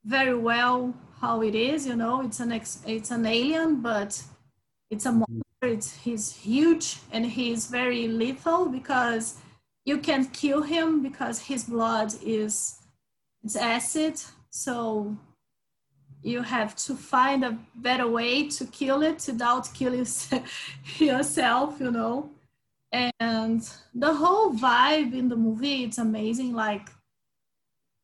very 0.06 0.36
well 0.36 0.94
how 1.20 1.42
it 1.42 1.56
is 1.56 1.88
you 1.88 1.96
know? 1.96 2.22
It's 2.22 2.40
an 2.40 2.52
ex- 2.52 2.84
it's 2.86 3.12
an 3.12 3.26
alien 3.26 3.82
but 3.82 4.24
it's 4.90 5.06
a 5.06 5.12
hmm. 5.12 5.20
monster. 5.20 5.44
It's 5.64 5.96
he's 5.96 6.36
huge 6.36 6.98
and 7.12 7.26
he's 7.26 7.68
very 7.68 8.08
lethal 8.08 8.68
because 8.68 9.38
you 9.86 9.98
can 9.98 10.26
kill 10.26 10.62
him 10.62 11.02
because 11.02 11.40
his 11.40 11.64
blood 11.64 12.14
is 12.22 12.80
it's 13.44 13.56
acid 13.56 14.22
so 14.54 15.18
you 16.22 16.44
have 16.44 16.76
to 16.76 16.94
find 16.94 17.44
a 17.44 17.58
better 17.74 18.08
way 18.08 18.48
to 18.48 18.66
kill 18.68 19.02
it 19.02 19.26
without 19.28 19.74
killing 19.74 20.06
yourself 20.98 21.80
you 21.80 21.90
know? 21.90 22.30
And 22.92 23.68
the 23.96 24.14
whole 24.14 24.54
vibe 24.54 25.18
in 25.18 25.28
the 25.28 25.36
movie 25.36 25.84
it's 25.86 25.98
amazing 25.98 26.54
like 26.54 26.88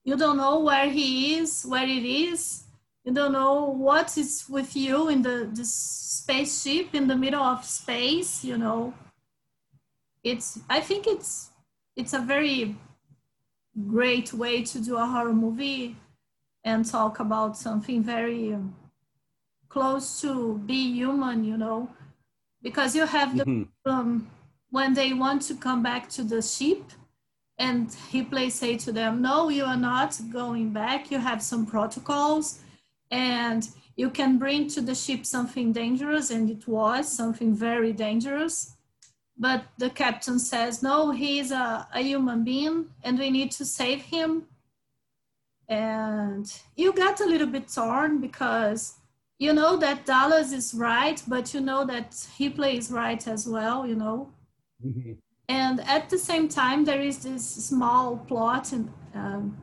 you 0.03 0.17
don't 0.17 0.37
know 0.37 0.59
where 0.59 0.89
he 0.89 1.35
is 1.35 1.63
where 1.67 1.87
it 1.87 2.03
is. 2.03 2.63
You 3.05 3.13
don't 3.13 3.33
know 3.33 3.65
what 3.65 4.17
is 4.17 4.45
with 4.49 4.75
you 4.75 5.09
in 5.09 5.21
the, 5.21 5.49
the 5.53 5.65
spaceship 5.65 6.95
in 6.95 7.07
the 7.07 7.15
middle 7.15 7.43
of 7.43 7.63
space 7.63 8.43
you 8.43 8.57
know? 8.57 8.95
It's 10.23 10.59
i 10.67 10.79
think 10.79 11.05
it's 11.05 11.51
it's 11.95 12.13
a 12.13 12.19
very 12.19 12.75
great 13.87 14.33
way 14.33 14.63
to 14.63 14.79
do 14.79 14.97
a 14.97 15.05
horror 15.05 15.33
movie 15.33 15.95
and 16.63 16.85
talk 16.85 17.19
about 17.19 17.57
something 17.57 18.03
very 18.03 18.57
close 19.69 20.21
to 20.21 20.57
be 20.65 20.93
human 20.93 21.43
you 21.43 21.57
know? 21.57 21.89
Because 22.61 22.95
you 22.95 23.05
have 23.05 23.37
the 23.37 23.45
Mhm. 23.45 23.67
um, 23.85 24.27
when 24.71 24.93
they 24.93 25.13
want 25.13 25.41
to 25.43 25.55
come 25.55 25.81
back 25.81 26.09
to 26.09 26.23
the 26.23 26.41
ship 26.41 26.83
and 27.57 27.95
Ripley 28.13 28.49
say 28.49 28.77
to 28.77 28.91
them 28.91 29.21
no 29.21 29.49
you 29.49 29.65
are 29.65 29.77
not 29.77 30.19
going 30.31 30.71
back. 30.73 31.11
You 31.11 31.19
have 31.19 31.41
some 31.41 31.65
protocols 31.65 32.59
and 33.11 33.67
you 33.95 34.09
can 34.09 34.37
bring 34.37 34.67
to 34.69 34.81
the 34.81 34.95
ship 34.95 35.25
something 35.25 35.73
dangerous 35.73 36.29
and 36.31 36.49
it 36.49 36.67
was 36.67 37.11
something 37.11 37.53
very 37.55 37.91
dangerous. 37.93 38.75
But 39.37 39.63
the 39.77 39.89
captain 39.89 40.39
says 40.39 40.83
no 40.83 41.11
he's 41.11 41.51
a, 41.51 41.87
a 41.93 42.01
human 42.01 42.43
being 42.43 42.77
and 43.03 43.17
we 43.17 43.29
need 43.29 43.51
to 43.51 43.65
save 43.65 44.01
him 44.01 44.45
and 45.69 46.61
you 46.75 46.91
got 46.93 47.21
a 47.21 47.25
little 47.25 47.47
bit 47.47 47.67
torn 47.71 48.19
because 48.19 48.95
you 49.37 49.53
know 49.53 49.77
that 49.77 50.05
dallas 50.05 50.51
is 50.51 50.73
right 50.73 51.21
but 51.27 51.53
you 51.53 51.61
know 51.61 51.85
that 51.85 52.15
Ripley 52.39 52.77
is 52.77 52.91
right 52.91 53.25
as 53.27 53.47
well 53.47 53.85
you 53.87 53.95
know 53.95 54.29
Mhm. 54.85 55.17
and 55.47 55.79
at 55.81 56.09
the 56.09 56.17
same 56.17 56.47
time 56.47 56.85
there 56.85 57.01
is 57.01 57.19
this 57.19 57.45
small 57.69 58.17
plot 58.17 58.73
in, 58.73 58.91
um, 59.13 59.57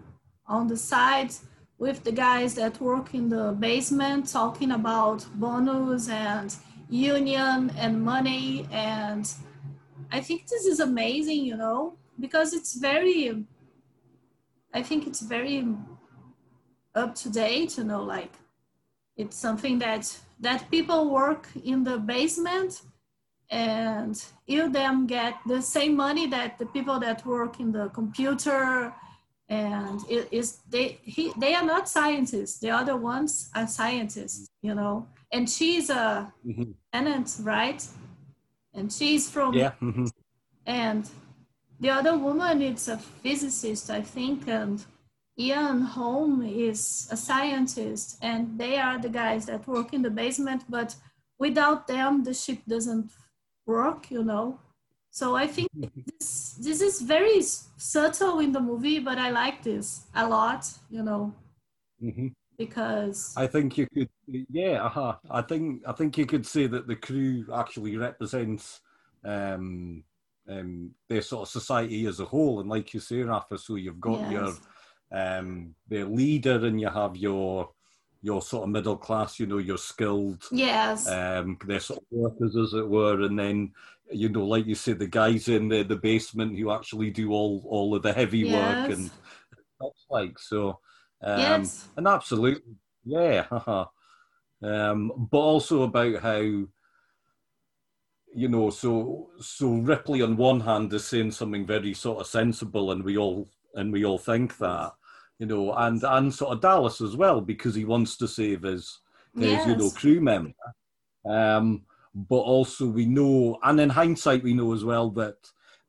on 0.46 0.66
the 0.68 0.76
side 0.76 1.32
with 1.78 2.04
the 2.04 2.12
guys 2.12 2.54
that 2.54 2.80
work 2.80 3.14
in 3.14 3.28
the 3.28 3.52
basement 3.58 4.28
talking 4.28 4.70
about 4.70 5.26
bonus 5.34 6.08
and 6.08 6.54
union 6.88 7.70
and 7.76 8.02
money 8.02 8.66
and 8.70 9.34
i 10.12 10.20
think 10.20 10.46
this 10.46 10.64
is 10.66 10.80
amazing 10.80 11.44
you 11.44 11.56
know 11.56 11.96
because 12.20 12.52
it's 12.54 12.74
very 12.76 13.44
i 14.72 14.82
think 14.82 15.06
it's 15.06 15.20
very 15.20 15.66
up 16.96 17.14
to 17.14 17.28
date 17.30 17.78
you 17.78 17.84
know 17.84 18.02
like 18.02 18.32
it's 19.16 19.36
something 19.36 19.78
that 19.78 20.04
that 20.40 20.70
people 20.70 21.10
work 21.10 21.48
in 21.64 21.84
the 21.84 21.98
basement 21.98 22.82
and 23.50 24.24
you 24.46 24.68
them 24.68 25.06
get 25.06 25.34
the 25.46 25.62
same 25.62 25.94
money 25.96 26.26
that 26.26 26.58
the 26.58 26.66
people 26.66 26.98
that 26.98 27.24
work 27.24 27.60
in 27.60 27.70
the 27.72 27.88
computer 27.90 28.92
and 29.48 30.00
it 30.10 30.28
is 30.32 30.58
they 30.68 30.98
he, 31.02 31.32
they 31.38 31.54
are 31.54 31.64
not 31.64 31.88
scientists 31.88 32.58
the 32.58 32.70
other 32.70 32.96
ones 32.96 33.48
are 33.54 33.68
scientists 33.68 34.48
you 34.62 34.74
know 34.74 35.06
and 35.32 35.48
she's 35.48 35.88
a 35.90 36.32
Mhm. 36.44 36.74
tenant 36.92 37.28
right 37.42 37.86
and 38.74 38.92
she's 38.92 39.30
from 39.30 39.54
Yeah. 39.54 39.72
mhm. 39.80 40.10
and 40.66 41.08
the 41.80 41.90
other 41.90 42.18
woman 42.18 42.62
is 42.62 42.88
a 42.88 42.98
physicist 42.98 43.90
i 43.90 44.02
think 44.02 44.48
and 44.48 44.84
ian 45.38 45.82
holm 45.82 46.42
is 46.42 47.08
a 47.10 47.16
scientist 47.16 48.18
and 48.22 48.58
they 48.58 48.78
are 48.78 48.98
the 48.98 49.08
guys 49.08 49.46
that 49.46 49.66
work 49.66 49.92
in 49.92 50.02
the 50.02 50.10
basement 50.10 50.64
but 50.68 50.96
without 51.38 51.86
them 51.86 52.24
the 52.24 52.34
ship 52.34 52.58
doesn't 52.66 53.10
work 53.66 54.10
you 54.10 54.24
know? 54.24 54.58
So 55.10 55.34
i 55.34 55.46
think 55.46 55.68
this 56.06 56.54
this 56.60 56.80
is 56.80 57.00
very 57.00 57.42
subtle 57.42 58.40
in 58.40 58.52
the 58.52 58.60
movie 58.60 58.98
but 58.98 59.18
i 59.18 59.30
like 59.30 59.62
this 59.62 60.06
a 60.14 60.26
lot 60.28 60.66
you 60.90 61.02
know? 61.02 61.34
Hmm 62.00 62.28
because 62.58 63.34
I 63.36 63.46
think 63.46 63.76
you 63.78 63.86
could, 63.92 64.08
yeah, 64.50 64.84
uh-huh. 64.84 65.16
I 65.30 65.42
think 65.42 65.82
I 65.86 65.92
think 65.92 66.18
you 66.18 66.26
could 66.26 66.46
say 66.46 66.66
that 66.66 66.86
the 66.86 66.96
crew 66.96 67.44
actually 67.54 67.96
represents 67.96 68.80
um, 69.24 70.04
um, 70.48 70.90
their 71.08 71.22
sort 71.22 71.42
of 71.42 71.48
society 71.48 72.06
as 72.06 72.20
a 72.20 72.24
whole, 72.24 72.60
and 72.60 72.68
like 72.68 72.94
you 72.94 73.00
say, 73.00 73.22
Rafa, 73.22 73.58
so 73.58 73.74
you've 73.74 74.00
got 74.00 74.20
Yes. 74.20 74.32
your 74.32 74.54
um, 75.12 75.74
their 75.88 76.04
leader, 76.04 76.66
and 76.66 76.80
you 76.80 76.88
have 76.88 77.16
your 77.16 77.70
your 78.22 78.42
sort 78.42 78.64
of 78.64 78.70
middle 78.70 78.96
class, 78.96 79.38
you 79.38 79.46
know, 79.46 79.58
your 79.58 79.78
skilled, 79.78 80.42
yes 80.50 81.08
um, 81.08 81.58
their 81.66 81.80
sort 81.80 82.00
of 82.00 82.06
workers, 82.10 82.56
as 82.56 82.74
it 82.74 82.88
were, 82.88 83.22
and 83.22 83.38
then 83.38 83.72
you 84.10 84.28
know, 84.28 84.44
like 84.44 84.66
you 84.66 84.74
say, 84.74 84.92
the 84.92 85.06
guys 85.06 85.48
in 85.48 85.68
the, 85.68 85.82
the 85.82 85.96
basement 85.96 86.56
who 86.56 86.70
actually 86.70 87.10
do 87.10 87.32
all 87.32 87.62
all 87.66 87.94
of 87.94 88.02
the 88.02 88.12
heavy 88.12 88.50
work 88.50 88.90
and 88.90 89.10
such 89.80 89.92
like 90.10 90.38
so. 90.38 90.78
Um, 91.22 91.40
yes 91.40 91.88
and 91.96 92.06
absolutely, 92.06 92.76
yeah. 93.04 93.46
um, 94.62 95.28
but 95.30 95.38
also 95.38 95.82
about 95.82 96.20
how, 96.20 96.38
you 96.38 98.48
know, 98.48 98.70
so 98.70 99.30
so 99.40 99.74
Ripley 99.74 100.22
on 100.22 100.36
one 100.36 100.60
hand 100.60 100.92
is 100.92 101.06
saying 101.06 101.32
something 101.32 101.66
very 101.66 101.94
sort 101.94 102.20
of 102.20 102.26
sensible, 102.26 102.92
and 102.92 103.02
we 103.02 103.16
all 103.16 103.48
and 103.76 103.92
we 103.92 104.04
all 104.04 104.18
think 104.18 104.58
that, 104.58 104.92
you 105.38 105.46
know, 105.46 105.72
and 105.74 106.02
and 106.02 106.34
sort 106.34 106.52
of 106.52 106.60
Dallas 106.60 107.00
as 107.00 107.16
well 107.16 107.40
because 107.40 107.74
he 107.74 107.84
wants 107.84 108.16
to 108.16 108.26
save 108.26 108.62
his 108.62 109.00
his 109.38 109.66
you 109.66 109.76
know 109.76 109.90
crew 109.90 110.20
member. 110.20 110.52
Um, 111.28 111.82
but 112.14 112.36
also 112.36 112.86
we 112.86 113.04
know, 113.04 113.58
and 113.62 113.78
in 113.78 113.90
hindsight, 113.90 114.42
we 114.42 114.54
know 114.54 114.72
as 114.72 114.84
well 114.84 115.10
that 115.10 115.36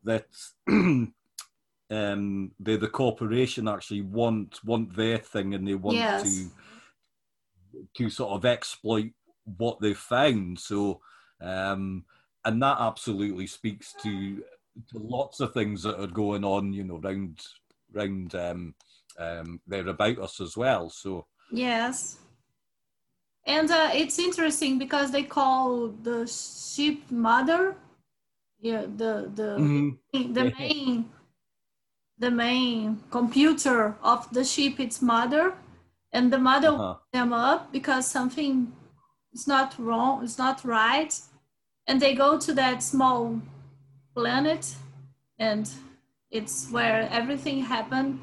that 0.03 0.27
um, 0.67 1.13
the 1.89 2.75
the 2.77 2.87
corporation 2.87 3.67
actually 3.67 4.01
want 4.01 4.63
want 4.65 4.95
their 4.95 5.17
thing, 5.17 5.53
and 5.53 5.67
they 5.67 5.75
want 5.75 5.99
Yes. 5.99 6.23
to 6.23 6.49
to 7.95 8.09
sort 8.09 8.31
of 8.33 8.45
exploit 8.45 9.11
what 9.57 9.79
they've 9.79 9.97
found. 9.97 10.59
So, 10.59 11.01
um, 11.41 12.03
and 12.43 12.61
that 12.61 12.77
absolutely 12.79 13.47
speaks 13.47 13.93
to 14.03 14.43
to 14.91 14.99
lots 14.99 15.39
of 15.39 15.53
things 15.53 15.81
that 15.83 15.99
are 15.99 16.07
going 16.07 16.43
on, 16.43 16.73
you 16.73 16.83
know, 16.83 16.97
round 16.97 17.41
round 17.93 18.35
um, 18.35 18.75
um, 19.19 19.61
there 19.67 19.87
about 19.87 20.19
us 20.19 20.39
as 20.39 20.55
well. 20.57 20.89
So, 20.89 21.25
Yes. 21.51 22.17
And 23.45 23.71
uh, 23.71 23.91
it's 23.93 24.19
interesting 24.19 24.77
because 24.77 25.11
they 25.11 25.23
call 25.23 25.87
the 26.03 26.27
sheep 26.27 27.09
mother. 27.09 27.75
Yeah, 28.59 28.81
the 28.81 29.31
the 29.33 29.49
Mhm. 29.59 29.97
the 30.33 30.53
main 30.59 31.09
the 32.17 32.31
main 32.31 33.03
computer 33.11 33.95
of 34.01 34.27
the 34.33 34.43
sheep 34.43 34.79
it's 34.79 35.01
mother, 35.01 35.53
and 36.11 36.33
the 36.33 36.39
mother 36.39 36.69
uh-huh. 36.69 36.95
them 37.13 37.31
up 37.31 37.71
because 37.71 38.05
something 38.07 38.73
is 39.33 39.47
not 39.47 39.75
wrong, 39.79 40.23
it's 40.23 40.37
not 40.37 40.65
right, 40.65 41.13
and 41.87 42.01
they 42.01 42.15
go 42.15 42.37
to 42.39 42.53
that 42.53 42.83
small 42.83 43.39
planet, 44.15 44.75
and 45.39 45.69
it's 46.31 46.69
where 46.69 47.07
everything 47.11 47.61
happened. 47.63 48.19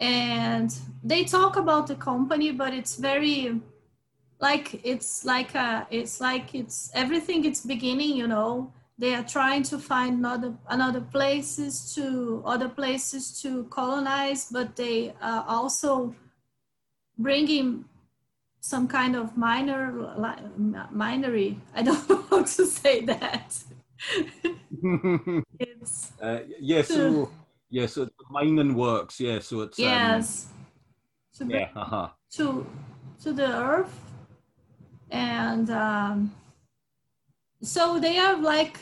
And 0.00 0.74
they 1.02 1.24
talk 1.24 1.56
about 1.56 1.86
the 1.86 1.94
company 1.94 2.50
but 2.52 2.74
it's 2.74 2.96
very 2.96 3.60
like 4.40 4.80
it's 4.84 5.24
like 5.24 5.54
a, 5.54 5.86
it's 5.90 6.20
like 6.20 6.54
it's 6.54 6.90
everything 6.94 7.44
it's 7.44 7.60
beginning 7.60 8.16
you 8.16 8.26
know. 8.26 8.72
They 8.96 9.14
are 9.14 9.24
trying 9.24 9.64
to 9.64 9.78
find 9.78 10.18
another 10.18 10.54
another 10.68 11.00
places 11.00 11.94
to 11.94 12.42
other 12.44 12.68
places 12.68 13.40
to 13.42 13.64
colonize 13.64 14.50
but 14.50 14.76
they 14.76 15.14
are 15.20 15.44
also 15.48 16.14
bringing 17.18 17.84
some 18.60 18.88
kind 18.88 19.14
of 19.14 19.36
minor 19.36 19.92
li- 20.16 20.88
minery. 20.90 21.60
I 21.74 21.82
don't 21.82 22.08
know 22.10 22.24
how 22.30 22.42
to 22.42 22.66
say 22.66 23.04
that. 23.04 23.56
It's 25.58 26.12
uh, 26.20 26.40
yeah. 26.58 26.82
So, 26.82 27.30
yeah. 27.74 27.86
So 27.86 28.04
the 28.04 28.24
mining 28.30 28.74
works. 28.74 29.18
Yeah. 29.20 29.40
So 29.40 29.62
it's 29.62 29.78
um, 29.80 29.84
yes 29.84 30.48
to 31.36 31.44
bring 31.44 31.60
yeah. 31.60 31.82
Uh-huh. 31.82 32.08
to 32.36 32.66
to 33.22 33.32
the 33.32 33.48
earth 33.70 33.96
and 35.10 35.68
um, 35.70 36.32
so 37.62 37.98
they 37.98 38.18
are 38.18 38.36
like 38.36 38.78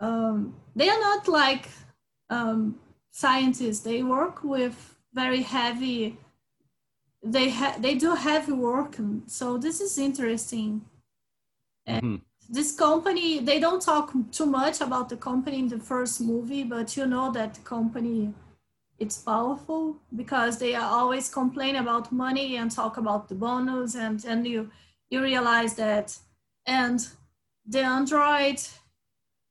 um, 0.00 0.54
they 0.76 0.88
are 0.88 1.00
not 1.00 1.26
like 1.26 1.68
um, 2.30 2.78
scientists 3.10 3.80
they 3.80 4.02
work 4.02 4.44
with 4.44 4.76
very 5.12 5.42
heavy 5.42 6.16
they 7.24 7.50
ha- 7.50 7.76
they 7.80 7.94
do 7.96 8.14
heavy 8.14 8.52
work 8.52 8.98
and 8.98 9.22
so 9.26 9.58
this 9.58 9.80
is 9.80 9.98
interesting 9.98 10.82
Mhm. 11.88 12.20
This 12.48 12.74
company 12.74 13.40
they 13.40 13.60
don't 13.60 13.82
talk 13.82 14.12
too 14.32 14.46
much 14.46 14.80
about 14.80 15.08
the 15.08 15.16
company 15.16 15.58
in 15.58 15.68
the 15.68 15.78
first 15.78 16.20
movie 16.20 16.62
but 16.62 16.96
you 16.96 17.06
know 17.06 17.30
that 17.30 17.54
the 17.54 17.60
company 17.60 18.32
it's 18.98 19.18
powerful 19.18 19.96
because 20.16 20.58
they 20.58 20.74
are 20.74 20.90
always 20.90 21.28
complain 21.28 21.76
about 21.76 22.10
money 22.10 22.56
and 22.56 22.70
talk 22.70 22.96
about 22.96 23.28
the 23.28 23.34
bonus 23.34 23.94
and 23.94 24.24
and 24.24 24.46
you 24.46 24.70
you 25.10 25.22
realize 25.22 25.74
that. 25.74 26.18
And 26.66 27.06
the 27.66 27.80
android 27.80 28.60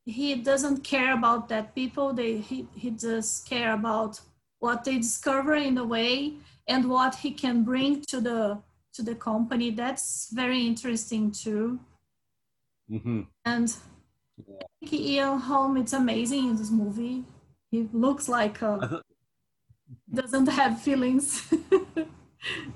he 0.06 0.36
doesn't 0.36 0.86
care 0.86 1.14
about 1.14 1.50
that 1.50 1.76
people. 1.76 2.14
They 2.14 2.38
he, 2.38 2.68
he 2.76 2.92
just 2.92 3.48
care 3.48 3.74
about 3.74 4.22
what 4.60 4.84
they 4.84 4.98
discover 4.98 5.56
in 5.56 5.76
the 5.76 5.84
way 5.84 6.34
and 6.68 6.90
what 6.90 7.16
he 7.16 7.32
can 7.32 7.64
bring 7.64 8.04
to 8.10 8.22
the 8.22 8.62
to 8.94 9.02
the 9.02 9.16
company. 9.16 9.72
That's 9.72 10.30
very 10.32 10.66
interesting 10.66 11.32
too 11.32 11.80
Mhm. 12.89 13.28
and 13.45 13.76
I 14.39 14.86
think 14.86 14.93
Ian 14.93 15.39
Holm, 15.39 15.78
it's 15.78 15.93
amazing 15.93 16.50
in 16.50 16.56
this 16.56 16.71
movie. 16.71 17.26
He 17.71 17.89
looks 17.91 18.30
like 18.30 18.62
a, 18.62 19.04
doesn't 20.13 20.47
have 20.47 20.82
feelings. 20.82 21.52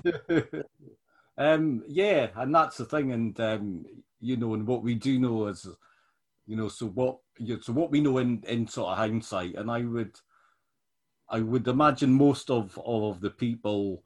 um, 1.38 1.82
yeah, 1.88 2.28
and 2.36 2.54
that's 2.54 2.76
the 2.76 2.84
thing, 2.84 3.12
and 3.12 3.38
um, 3.40 3.86
you 4.20 4.36
know, 4.36 4.54
and 4.54 4.66
what 4.66 4.82
we 4.82 4.94
do 4.94 5.18
know 5.18 5.46
is, 5.46 5.66
you 6.46 6.56
know, 6.56 6.68
so 6.68 6.86
what, 6.86 7.18
you 7.38 7.60
so 7.62 7.72
what 7.72 7.90
we 7.90 8.00
know 8.00 8.18
in 8.18 8.42
in 8.46 8.66
sort 8.66 8.92
of 8.92 8.98
hindsight, 8.98 9.54
and 9.54 9.70
I 9.70 9.82
would, 9.82 10.16
I 11.28 11.40
would 11.40 11.68
imagine 11.68 12.12
most 12.12 12.50
of 12.50 12.78
of 12.84 13.20
the 13.20 13.30
people, 13.30 14.04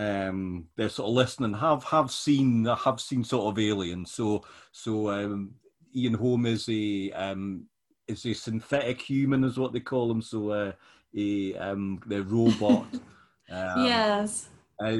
um, 0.00 0.66
they're 0.76 0.88
sort 0.88 1.08
of 1.08 1.14
listening 1.14 1.52
have 1.54 1.84
have 1.84 2.10
seen 2.10 2.64
have 2.64 3.00
seen 3.00 3.22
sort 3.22 3.52
of 3.52 3.58
aliens. 3.58 4.12
So 4.12 4.44
so 4.72 5.10
um, 5.10 5.54
Ian 5.94 6.14
Holm 6.14 6.46
is 6.46 6.68
a 6.68 7.12
um 7.12 7.66
is 8.08 8.24
a 8.24 8.32
synthetic 8.32 9.00
human, 9.02 9.44
is 9.44 9.58
what 9.58 9.72
they 9.72 9.80
call 9.80 10.10
him. 10.10 10.22
So 10.22 10.50
uh, 10.50 10.72
a 11.14 11.54
um 11.56 12.00
the 12.06 12.22
robot. 12.22 12.86
Um, 13.52 13.84
yes. 13.84 14.48
uh, 14.80 14.98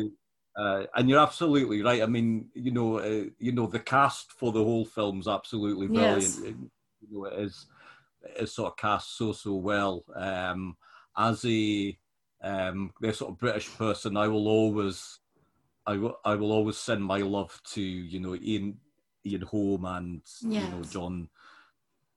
uh, 0.56 0.86
and 0.96 1.08
you're 1.08 1.20
absolutely 1.20 1.82
right. 1.82 2.02
I 2.02 2.06
mean, 2.06 2.50
you 2.52 2.72
know, 2.72 2.98
uh, 2.98 3.26
you 3.38 3.52
know, 3.52 3.68
the 3.68 3.78
cast 3.78 4.32
for 4.32 4.50
the 4.50 4.64
whole 4.64 4.84
film's 4.84 5.28
absolutely 5.28 5.86
brilliant. 5.86 6.34
Yes. 6.34 6.38
It, 6.38 6.56
you 7.00 7.08
know, 7.12 7.24
it 7.26 7.38
is, 7.38 7.66
it 8.24 8.42
is 8.42 8.52
sort 8.52 8.72
of 8.72 8.76
cast 8.76 9.16
so 9.16 9.32
so 9.32 9.54
well. 9.54 10.04
Um, 10.16 10.76
as 11.16 11.44
a 11.44 11.96
um, 12.42 12.92
the 13.00 13.12
sort 13.12 13.30
of 13.32 13.38
British 13.38 13.68
person, 13.76 14.16
I 14.16 14.28
will 14.28 14.48
always, 14.48 15.18
I 15.86 15.96
will, 15.96 16.16
I 16.24 16.34
will 16.34 16.52
always 16.52 16.76
send 16.78 17.02
my 17.04 17.18
love 17.18 17.60
to 17.72 17.80
you 17.82 18.20
know 18.20 18.34
Ian, 18.36 18.78
Ian 19.26 19.42
Holm 19.42 19.84
and 19.84 20.22
you 20.42 20.60
know 20.60 20.82
John. 20.90 21.28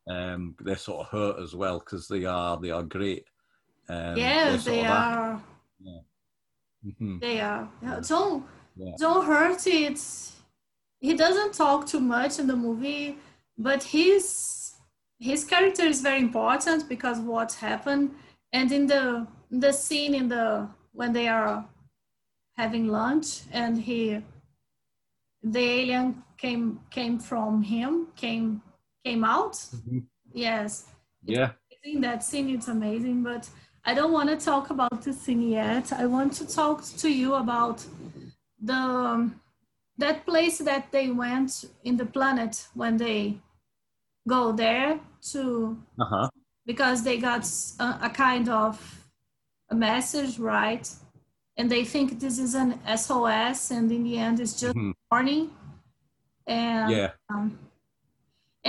Um, 0.09 0.55
they're 0.61 0.75
sort 0.75 1.05
of 1.05 1.11
hurt 1.11 1.39
as 1.41 1.55
well 1.55 1.79
because 1.79 2.07
they 2.07 2.25
are 2.25 2.57
they 2.59 2.71
are 2.71 2.83
great. 2.83 3.25
Um, 3.89 4.15
they're 4.15 4.17
yes, 4.17 4.63
sort 4.63 4.75
they 4.75 4.81
act- 4.81 4.91
are. 4.91 5.43
They 7.21 7.39
are. 7.39 7.69
Yeah, 7.81 7.99
John 8.01 8.43
Yeah. 8.75 8.93
John 8.99 9.25
Hurt, 9.25 9.65
it's 9.67 10.33
he 10.99 11.13
doesn't 11.13 11.53
talk 11.53 11.85
too 11.87 11.99
much 11.99 12.39
in 12.39 12.47
the 12.47 12.55
movie, 12.55 13.17
but 13.57 13.83
his 13.83 14.75
his 15.19 15.43
character 15.45 15.83
is 15.83 16.01
very 16.01 16.19
important 16.19 16.89
because 16.89 17.19
of 17.19 17.25
what 17.25 17.53
happened. 17.53 18.15
And 18.51 18.71
in 18.71 18.87
the 18.87 19.25
the 19.59 19.71
scene 19.71 20.13
in 20.15 20.27
the 20.29 20.67
when 20.93 21.13
they 21.13 21.27
are 21.27 21.65
having 22.57 22.87
lunch 22.87 23.41
and 23.51 23.77
he 23.81 24.21
the 25.43 25.59
alien 25.59 26.23
came 26.37 26.79
came 26.89 27.19
from 27.19 27.61
him 27.61 28.07
came 28.15 28.61
came 29.05 29.23
out 29.23 29.53
Mhm. 29.53 30.05
yes 30.33 30.85
Yeah. 31.25 31.51
amazing. 31.71 32.01
That 32.01 32.23
scene 32.23 32.49
it's 32.49 32.67
amazing, 32.67 33.23
but 33.23 33.49
I 33.85 33.93
don't 33.93 34.11
want 34.11 34.29
to 34.29 34.37
talk 34.37 34.69
about 34.71 35.01
the 35.03 35.13
scene 35.13 35.41
yet. 35.49 35.91
I 35.93 36.05
want 36.05 36.33
to 36.39 36.45
talk 36.47 36.83
to 37.01 37.07
you 37.09 37.35
about 37.35 37.85
the 38.69 38.73
um, 39.09 39.39
that 39.97 40.25
place 40.25 40.57
that 40.59 40.91
they 40.91 41.11
went 41.11 41.65
in 41.83 41.97
the 41.97 42.05
planet 42.05 42.67
when 42.73 42.97
they 42.97 43.39
go 44.27 44.51
there 44.51 44.99
to 45.31 45.77
Uh-huh. 45.99 46.27
because 46.65 47.03
they 47.03 47.17
got 47.17 47.43
a 47.79 48.09
kind 48.09 48.49
of 48.49 49.02
a 49.73 49.75
message 49.75 50.33
right 50.53 50.85
and 51.57 51.65
they 51.73 51.83
think 51.93 52.07
this 52.19 52.37
is 52.45 52.53
an 52.63 52.71
sos 53.03 53.71
and 53.75 53.91
in 53.91 54.03
the 54.07 54.15
end 54.25 54.35
it's 54.43 54.55
just 54.63 54.75
Mhm. 54.75 54.93
warning 55.11 55.43
and 56.47 56.89
Yeah. 56.91 57.11
um, 57.29 57.47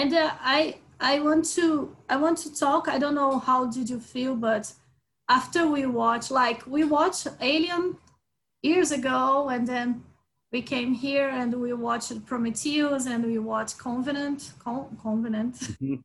and 0.00 0.10
uh, 0.14 0.30
i 0.58 0.60
i 1.12 1.14
want 1.26 1.44
to 1.56 1.66
i 2.14 2.16
want 2.24 2.36
to 2.44 2.48
talk 2.64 2.82
i 2.88 2.98
don't 3.02 3.16
know 3.22 3.32
how 3.48 3.60
did 3.76 3.86
you 3.92 4.00
feel 4.14 4.34
but 4.48 4.64
after 5.38 5.60
we 5.76 5.82
watch 6.02 6.30
like 6.42 6.60
we 6.76 6.82
watched 6.98 7.26
alien 7.52 7.84
years 8.62 8.90
ago 9.00 9.48
and 9.54 9.62
then 9.72 9.88
we 10.52 10.60
came 10.62 10.90
here 11.06 11.28
and 11.40 11.50
we 11.64 11.72
watched 11.88 12.12
prometheus 12.32 13.02
and 13.12 13.20
we 13.32 13.38
watched 13.52 13.76
covenant 13.88 14.40
Con- 14.64 14.88
covenant 15.02 15.54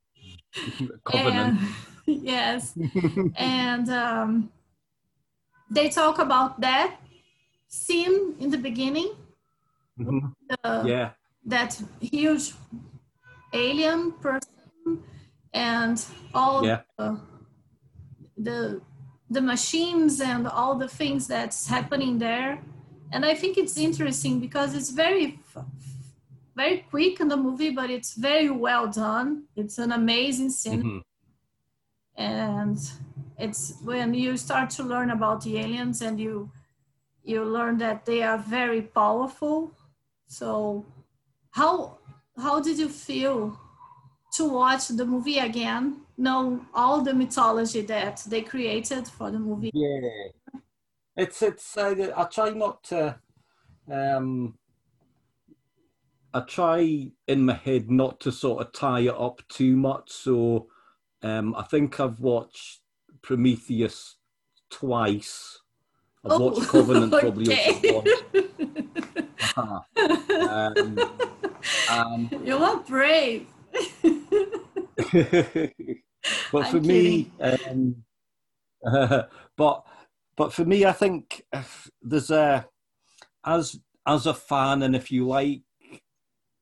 Covenant. 1.06 1.60
and, 1.60 1.60
yes 2.34 2.62
and 3.36 3.88
um, 4.06 4.32
they 5.70 5.90
talk 5.90 6.20
about 6.20 6.60
that 6.62 6.98
scene 7.68 8.36
in 8.40 8.50
the 8.50 8.58
beginning 8.58 9.10
Mhm. 10.00 10.34
the, 10.50 10.84
Yeah. 10.88 11.10
that 11.46 11.82
huge 12.00 12.54
alien 13.54 14.12
person 14.14 15.04
and 15.54 15.98
all 16.34 16.66
Yeah. 16.66 16.82
the, 16.98 17.20
the 18.38 18.82
the 19.32 19.42
machines 19.42 20.22
and 20.22 20.48
all 20.48 20.76
the 20.76 20.88
things 20.88 21.28
that's 21.28 21.68
happening 21.68 22.18
there 22.20 22.52
and 23.12 23.26
i 23.26 23.36
think 23.36 23.58
it's 23.58 23.78
interesting 23.78 24.40
because 24.40 24.74
it's 24.78 24.90
very 24.90 25.40
very 26.56 26.78
quick 26.90 27.20
in 27.20 27.28
the 27.28 27.38
movie 27.38 27.70
but 27.70 27.90
it's 27.90 28.14
very 28.16 28.50
well 28.50 28.88
done 28.88 29.44
it's 29.56 29.78
an 29.78 29.92
amazing 29.92 30.50
scene 30.50 30.84
Mhm. 30.84 31.02
and 32.16 32.78
it's 33.40 33.76
when 33.84 34.14
you 34.14 34.38
start 34.38 34.70
to 34.70 34.84
learn 34.84 35.12
about 35.12 35.44
the 35.44 35.58
aliens 35.58 36.02
and 36.02 36.20
you 36.20 36.52
you 37.24 37.44
learn 37.44 37.78
that 37.78 38.06
they 38.06 38.22
are 38.24 38.38
very 38.38 38.82
powerful 38.82 39.72
so 40.28 40.86
how 41.52 41.98
how 42.38 42.60
did 42.60 42.78
you 42.78 42.90
feel 42.90 43.60
to 44.34 44.48
watch 44.48 44.88
the 44.88 45.06
movie 45.06 45.40
again 45.40 46.02
know 46.18 46.66
all 46.74 47.02
the 47.02 47.14
mythology 47.14 47.82
that 47.82 48.24
they 48.28 48.42
created 48.42 49.08
for 49.08 49.32
the 49.32 49.40
movie 49.40 49.72
Yeah, 49.74 50.10
it's 51.20 51.42
it's. 51.42 51.78
I 51.78 52.28
try 52.32 52.50
not 52.52 52.84
to. 52.86 53.20
Um, 53.92 54.58
I 56.34 56.42
try 56.42 57.12
in 57.28 57.46
my 57.46 57.54
head 57.54 57.90
not 57.90 58.20
to 58.22 58.32
sort 58.32 58.66
of 58.66 58.72
tie 58.72 59.02
it 59.02 59.16
up 59.16 59.42
too 59.50 59.76
much. 59.76 60.12
So, 60.12 60.68
um, 61.24 61.56
I 61.56 61.64
think 61.64 62.00
I've 62.00 62.20
watched 62.20 62.79
Prometheus 63.30 64.16
twice. 64.72 65.60
I've 66.26 66.40
watched 66.40 66.68
Covenant 66.68 67.12
probably 67.12 67.48
Oh, 67.48 67.54
okay. 67.54 67.70
also 67.70 67.94
once. 67.94 68.24
Uh-huh. 69.56 69.80
um, 70.50 71.00
um, 71.92 72.30
you 72.44 72.58
are 72.58 72.78
brave 72.78 73.46
but 76.52 76.66
I'm 76.66 76.66
for 76.66 76.82
me, 76.82 77.32
um, 77.40 78.04
but 79.56 79.86
but 80.36 80.52
for 80.52 80.66
me, 80.66 80.86
I 80.86 80.92
think 80.92 81.44
if 81.54 81.88
there's 82.02 82.32
a 82.32 82.68
as 83.46 83.80
as 84.08 84.26
a 84.26 84.34
fan, 84.34 84.82
and 84.82 84.96
if 84.96 85.12
you 85.12 85.28
like, 85.28 85.62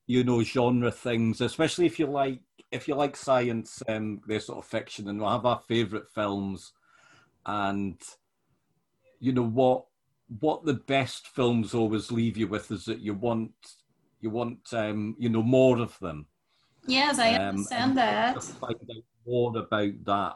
you 0.06 0.26
know, 0.26 0.44
genre 0.44 0.92
things, 0.92 1.40
especially 1.40 1.86
if 1.86 1.98
you 1.98 2.08
like 2.08 2.42
if 2.72 2.88
you 2.88 2.96
like 2.96 3.16
science, 3.16 3.82
um, 3.88 4.22
their 4.28 4.40
sort 4.40 4.60
of 4.60 4.66
fiction, 4.66 5.08
and 5.08 5.20
we'll 5.20 5.30
have 5.30 5.46
our 5.46 5.62
favourite 5.68 6.10
films, 6.14 6.74
and 7.46 8.00
you 9.20 9.32
know 9.32 9.46
what 9.46 9.86
what 10.40 10.66
the 10.66 10.74
best 10.74 11.28
films 11.28 11.74
always 11.74 12.12
leave 12.12 12.38
you 12.38 12.48
with 12.48 12.70
is 12.72 12.86
that 12.86 13.00
you 13.00 13.14
want 13.14 13.54
you 14.20 14.30
want 14.30 14.60
um, 14.74 15.16
you 15.18 15.30
know 15.30 15.42
more 15.42 15.80
of 15.80 15.98
them 16.00 16.26
yes 16.86 17.18
i 17.18 17.34
um, 17.34 17.50
understand 17.50 17.98
that 17.98 18.44
find 18.44 18.76
out 18.76 19.04
more 19.26 19.58
about 19.58 20.04
that 20.06 20.36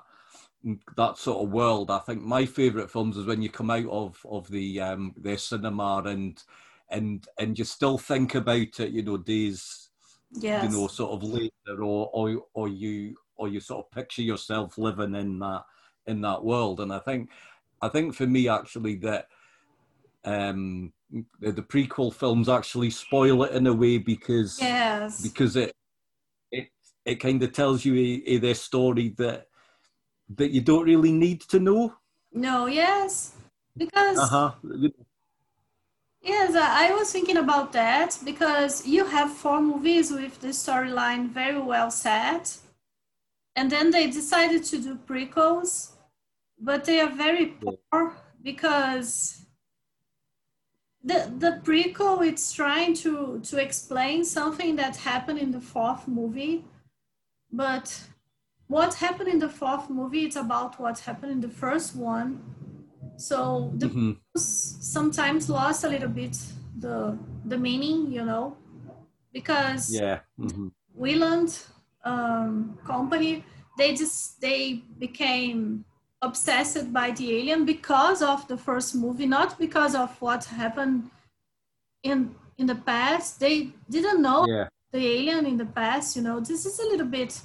that 0.96 1.18
sort 1.18 1.44
of 1.44 1.52
world. 1.52 1.90
I 1.90 2.00
think 2.00 2.22
my 2.22 2.46
favourite 2.46 2.92
films 2.92 3.18
is 3.18 3.26
when 3.26 3.42
you 3.42 3.50
come 3.50 3.72
out 3.72 3.88
of 3.88 4.24
of 4.30 4.48
the 4.50 4.80
um, 4.80 5.14
their 5.18 5.38
cinema 5.38 6.04
and 6.06 6.42
and 6.90 7.26
and 7.40 7.58
you 7.58 7.66
still 7.66 7.98
think 7.98 8.36
about 8.36 8.80
it, 8.80 8.92
you 8.92 9.02
know, 9.02 9.18
days 9.18 9.90
yes 10.40 10.52
you 10.54 10.70
know, 10.70 10.88
sort 10.88 11.12
of 11.12 11.24
later, 11.24 11.84
or 11.84 12.10
or 12.14 12.46
or 12.54 12.68
you 12.68 13.16
or 13.36 13.48
you 13.48 13.60
sort 13.60 13.86
of 13.86 13.92
picture 13.92 14.22
yourself 14.22 14.78
living 14.78 15.16
in 15.16 15.40
that 15.40 15.64
in 16.08 16.22
that 16.22 16.44
world. 16.44 16.80
And 16.80 16.94
I 16.94 17.00
think 17.00 17.32
I 17.82 17.90
think 17.90 18.16
for 18.16 18.28
me 18.28 18.48
actually 18.50 18.96
that 18.98 19.28
um 20.24 20.94
the, 21.40 21.52
the 21.52 21.64
prequel 21.64 22.14
films 22.14 22.50
actually 22.50 22.90
spoil 22.90 23.44
it 23.44 23.54
in 23.54 23.68
a 23.68 23.74
way 23.74 23.98
because 23.98 24.62
yes 24.62 25.22
because 25.22 25.56
it 25.56 25.74
it 26.52 26.70
it 27.06 27.16
kind 27.16 27.42
of 27.44 27.54
tells 27.54 27.86
you 27.86 27.96
a, 27.96 28.30
a 28.32 28.38
their 28.40 28.56
story 28.56 29.10
that 29.18 29.48
that 30.30 30.52
you 30.52 30.62
don't 30.62 30.86
really 30.86 31.12
need 31.12 31.42
to 31.42 31.60
know. 31.60 31.96
no 32.34 32.66
yes 32.68 33.36
because 33.78 34.22
Uh 34.22 34.28
huh. 34.28 34.52
Yes, 36.22 36.56
I 36.56 36.90
I 36.90 36.94
was 36.94 37.12
thinking 37.12 37.38
about 37.38 37.74
that 37.74 38.18
because 38.24 38.86
you 38.86 39.06
have 39.06 39.32
four 39.34 39.60
movies 39.62 40.12
with 40.12 40.40
the 40.40 40.50
storyline 40.50 41.30
very 41.30 41.60
well 41.60 41.90
set, 41.92 42.58
and 43.56 43.72
then 43.72 43.92
they 43.92 44.08
decided 44.10 44.64
to 44.66 44.78
do 44.80 44.96
prequels, 44.96 45.92
but 46.60 46.86
they 46.86 47.00
are 47.02 47.10
very 47.10 47.48
poor 47.48 48.16
because 48.44 49.46
the 51.04 51.32
the 51.40 51.60
prequel 51.64 52.26
it's 52.28 52.52
trying 52.54 52.94
to 53.04 53.40
to 53.44 53.58
explain 53.58 54.24
something 54.24 54.76
that 54.76 54.98
happened 54.98 55.40
in 55.40 55.52
the 55.52 55.62
fourth 55.62 56.08
movie, 56.08 56.64
but 57.52 58.04
what 58.68 58.94
happened 58.96 59.30
in 59.30 59.40
the 59.40 59.50
fourth 59.50 59.90
movie 59.90 60.26
it's 60.26 60.36
about 60.36 60.80
what 60.80 61.00
happened 61.00 61.32
in 61.32 61.42
the 61.42 61.50
first 61.64 61.96
one. 61.96 62.30
So 63.22 63.72
the 63.76 63.88
hmm 63.88 64.12
sometimes 64.36 65.50
lost 65.50 65.84
a 65.84 65.90
little 65.90 66.10
bit 66.10 66.38
the 66.80 67.18
the 67.46 67.58
meaning, 67.58 68.12
you 68.12 68.26
know, 68.26 68.58
because 69.34 70.02
Yeah. 70.02 70.20
hmm 70.38 70.70
Weyland 70.96 71.52
um, 72.04 72.78
company 72.86 73.44
they 73.78 73.94
just 73.96 74.42
they 74.42 74.84
became 75.00 75.86
obsessed 76.22 76.92
by 76.94 77.12
the 77.12 77.28
alien 77.40 77.66
because 77.66 78.22
of 78.22 78.48
the 78.48 78.58
first 78.58 78.96
movie, 78.96 79.26
not 79.26 79.58
because 79.60 79.96
of 79.96 80.10
what 80.22 80.46
happened 80.46 81.10
in 82.04 82.36
in 82.58 82.68
the 82.68 82.76
past. 82.76 83.40
They 83.40 83.70
didn't 83.90 84.22
know 84.22 84.48
Yeah. 84.48 84.68
the 84.92 85.00
alien 85.18 85.46
in 85.46 85.58
the 85.58 85.66
past. 85.66 86.16
You 86.16 86.24
know, 86.24 86.40
this 86.40 86.66
is 86.66 86.80
a 86.80 86.86
little 86.92 87.08
bit. 87.08 87.42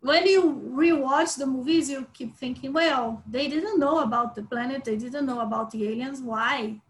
When 0.00 0.26
you 0.26 0.42
rewatch 0.74 1.36
the 1.36 1.46
movies, 1.46 1.90
you 1.90 2.06
keep 2.12 2.36
thinking, 2.36 2.72
well, 2.72 3.22
they 3.26 3.48
didn't 3.48 3.80
know 3.80 4.00
about 4.00 4.34
the 4.34 4.42
planet, 4.42 4.84
they 4.84 4.96
didn't 4.96 5.26
know 5.26 5.40
about 5.40 5.70
the 5.70 5.88
aliens. 5.88 6.20
Why? 6.20 6.80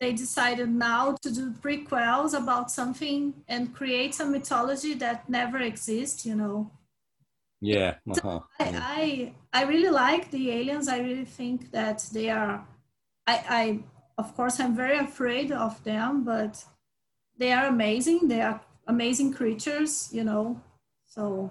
They 0.00 0.12
decided 0.12 0.68
now 0.70 1.16
to 1.22 1.30
do 1.30 1.52
prequels 1.52 2.36
about 2.36 2.70
something 2.70 3.34
and 3.46 3.74
create 3.74 4.18
a 4.18 4.24
mythology 4.24 4.94
that 4.94 5.28
never 5.28 5.58
exists, 5.58 6.26
you 6.26 6.34
know. 6.34 6.70
Yeah. 7.60 7.94
Uh-huh. 8.10 8.40
I, 8.60 9.32
I 9.52 9.60
I 9.60 9.64
really 9.64 9.88
like 9.88 10.30
the 10.30 10.50
aliens. 10.50 10.88
I 10.88 10.98
really 10.98 11.24
think 11.24 11.70
that 11.70 12.04
they 12.12 12.28
are. 12.28 12.66
I 13.26 13.34
I 13.48 13.78
of 14.18 14.34
course 14.36 14.60
I'm 14.60 14.76
very 14.76 14.98
afraid 14.98 15.50
of 15.52 15.82
them, 15.84 16.24
but 16.24 16.62
they 17.38 17.52
are 17.52 17.66
amazing. 17.66 18.28
They 18.28 18.42
are 18.42 18.60
amazing 18.86 19.32
creatures, 19.32 20.10
you 20.12 20.24
know. 20.24 20.60
So 21.06 21.50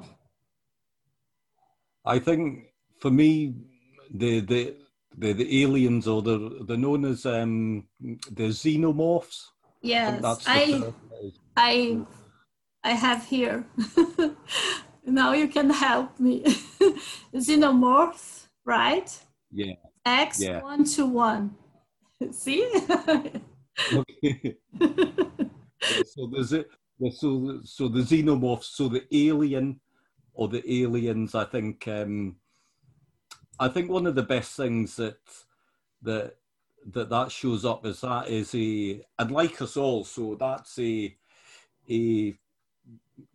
I 2.06 2.20
think 2.20 2.66
for 3.00 3.12
me, 3.12 3.56
the 4.14 4.42
the 4.42 4.76
the, 5.18 5.34
the 5.34 5.64
aliens 5.64 6.08
or 6.08 6.22
the 6.22 6.66
they're 6.68 6.78
known 6.78 7.06
as 7.06 7.26
um 7.26 7.88
the 8.00 8.50
xenomorphs. 8.50 9.46
Yes, 9.82 10.22
that's 10.22 10.46
the 10.46 10.52
I. 10.52 10.94
I 11.56 12.06
I 12.84 12.92
have 12.92 13.26
here. 13.26 13.66
now 15.06 15.34
you 15.34 15.48
can 15.48 15.70
help 15.70 16.20
me. 16.20 16.44
Xenomorph, 17.34 18.48
right? 18.66 19.10
Yeah. 19.52 19.76
X 20.06 20.42
Yeah. 20.42 20.62
one 20.62 20.84
to 20.96 21.06
one. 21.06 21.56
See? 22.32 22.70
Okay. 23.94 24.58
so 26.06 26.28
there's 26.32 26.54
it. 26.54 26.68
So 27.12 27.60
so 27.64 27.88
the 27.88 28.02
xenomorphs. 28.02 28.76
So 28.76 28.90
the 28.90 29.04
alien 29.12 29.80
or 30.34 30.48
the 30.48 30.64
aliens. 30.82 31.36
I 31.36 31.46
think. 31.46 31.88
um 31.88 32.36
I 33.60 33.68
think 33.68 33.90
one 33.90 34.08
of 34.08 34.16
the 34.16 34.24
best 34.24 34.58
things 34.58 34.96
that 34.96 35.18
that 36.02 36.36
that 36.92 37.10
that 37.10 37.32
shows 37.32 37.64
up 37.66 37.86
is 37.86 38.02
that 38.02 38.28
is 38.28 38.54
a 38.56 39.02
and 39.20 39.32
like 39.32 39.62
us 39.62 39.78
all, 39.78 40.04
so 40.04 40.36
that's 40.36 40.78
a 40.80 41.16
a 41.90 42.34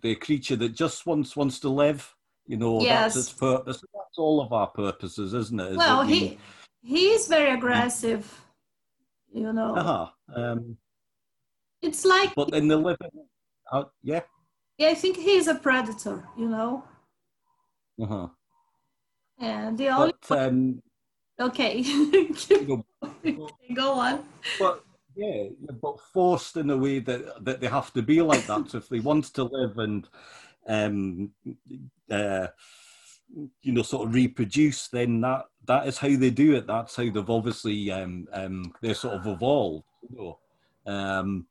the 0.02 0.14
creature 0.16 0.56
that 0.56 0.74
just 0.74 1.06
wants 1.06 1.37
wants 1.37 1.61
to 1.61 1.68
live. 1.68 2.14
You 2.46 2.56
know, 2.56 2.82
Yes. 2.82 3.14
that's 3.14 3.28
its 3.28 3.38
purpose. 3.38 3.80
That's 3.94 4.18
all 4.18 4.40
of 4.40 4.52
our 4.52 4.66
purposes, 4.68 5.34
isn't 5.34 5.61
it? 5.61 5.72
Is 5.72 5.76
well, 5.76 5.98
that 5.98 6.06
we- 6.08 6.18
he 6.18 6.38
he's 6.82 7.28
very 7.28 7.50
aggressive. 7.52 8.24
You 9.32 9.52
know, 9.52 9.76
Uh-huh. 9.76 10.08
Um, 10.34 10.76
it's 11.82 12.04
like 12.04 12.34
but 12.34 12.52
in 12.54 12.66
the 12.66 12.76
living, 12.76 13.11
uh, 13.70 13.84
yeah. 14.02 14.22
yeah, 14.78 14.88
I 14.88 14.94
think 14.94 15.16
he's 15.16 15.46
a 15.46 15.54
predator. 15.54 16.26
You 16.37 16.48
know, 16.48 16.82
Uh-huh. 18.00 18.28
and 19.40 19.76
the 19.78 19.88
only 19.88 20.14
But 20.28 20.38
um, 20.38 20.82
okay, 21.40 21.82
know, 22.50 22.84
go 23.74 23.92
on. 23.92 24.24
but 24.58 24.84
yeah, 25.16 25.48
but 25.80 26.00
forced 26.12 26.56
in 26.56 26.70
a 26.70 26.76
way 26.76 27.00
that 27.00 27.44
that 27.44 27.61
they 27.61 27.66
have 27.66 27.92
to 27.94 28.02
be 28.02 28.22
like 28.22 28.46
that. 28.46 28.70
so 28.70 28.78
if 28.78 28.88
they 28.88 29.00
want 29.00 29.24
to 29.34 29.44
live 29.44 29.78
and 29.78 30.08
um, 30.68 31.30
uh, 32.11 32.48
you 33.62 33.72
know, 33.72 33.82
sort 33.82 34.08
of 34.08 34.14
reproduce, 34.14 34.88
then 34.88 35.20
that 35.20 35.46
that 35.66 35.87
is 35.87 35.98
how 35.98 36.08
they 36.08 36.30
do 36.30 36.54
it. 36.54 36.66
That's 36.66 36.96
how 36.96 37.04
they've 37.04 37.30
obviously 37.30 37.90
um, 37.90 38.26
um, 38.32 38.72
they're 38.80 38.94
sort 38.94 39.14
of 39.14 39.26
evolved. 39.26 39.84
You 40.08 40.16
know, 40.87 40.92
um, 40.92 41.46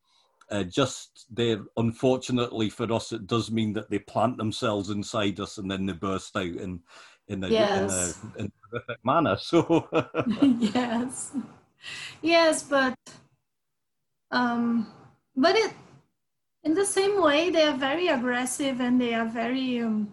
uh, 0.49 0.63
just 0.63 1.25
they 1.29 1.57
unfortunately 1.75 2.69
for 2.69 2.91
us, 2.93 3.11
it 3.11 3.27
does 3.27 3.51
mean 3.51 3.73
that 3.73 3.89
they 3.89 3.99
plant 3.99 4.37
themselves 4.37 4.89
inside 4.89 5.39
us 5.39 5.57
and 5.57 5.69
then 5.69 5.85
they 5.85 5.93
burst 5.93 6.35
out 6.35 6.45
in 6.45 6.81
in 7.27 7.43
a, 7.43 7.47
Yes. 7.47 8.15
in 8.23 8.35
a, 8.37 8.41
in 8.41 8.45
a 8.45 8.51
horrific 8.69 9.05
manner. 9.05 9.37
So. 9.41 9.87
yes 10.59 11.31
yes 12.21 12.63
but 12.63 12.95
um 14.31 14.87
but 15.35 15.55
it 15.55 15.73
in 16.63 16.73
the 16.73 16.85
same 16.85 17.21
way 17.21 17.49
they 17.49 17.63
are 17.63 17.77
very 17.77 18.07
aggressive 18.07 18.81
and 18.81 18.99
they 18.99 19.13
are 19.13 19.25
very 19.25 19.79
um 19.79 20.11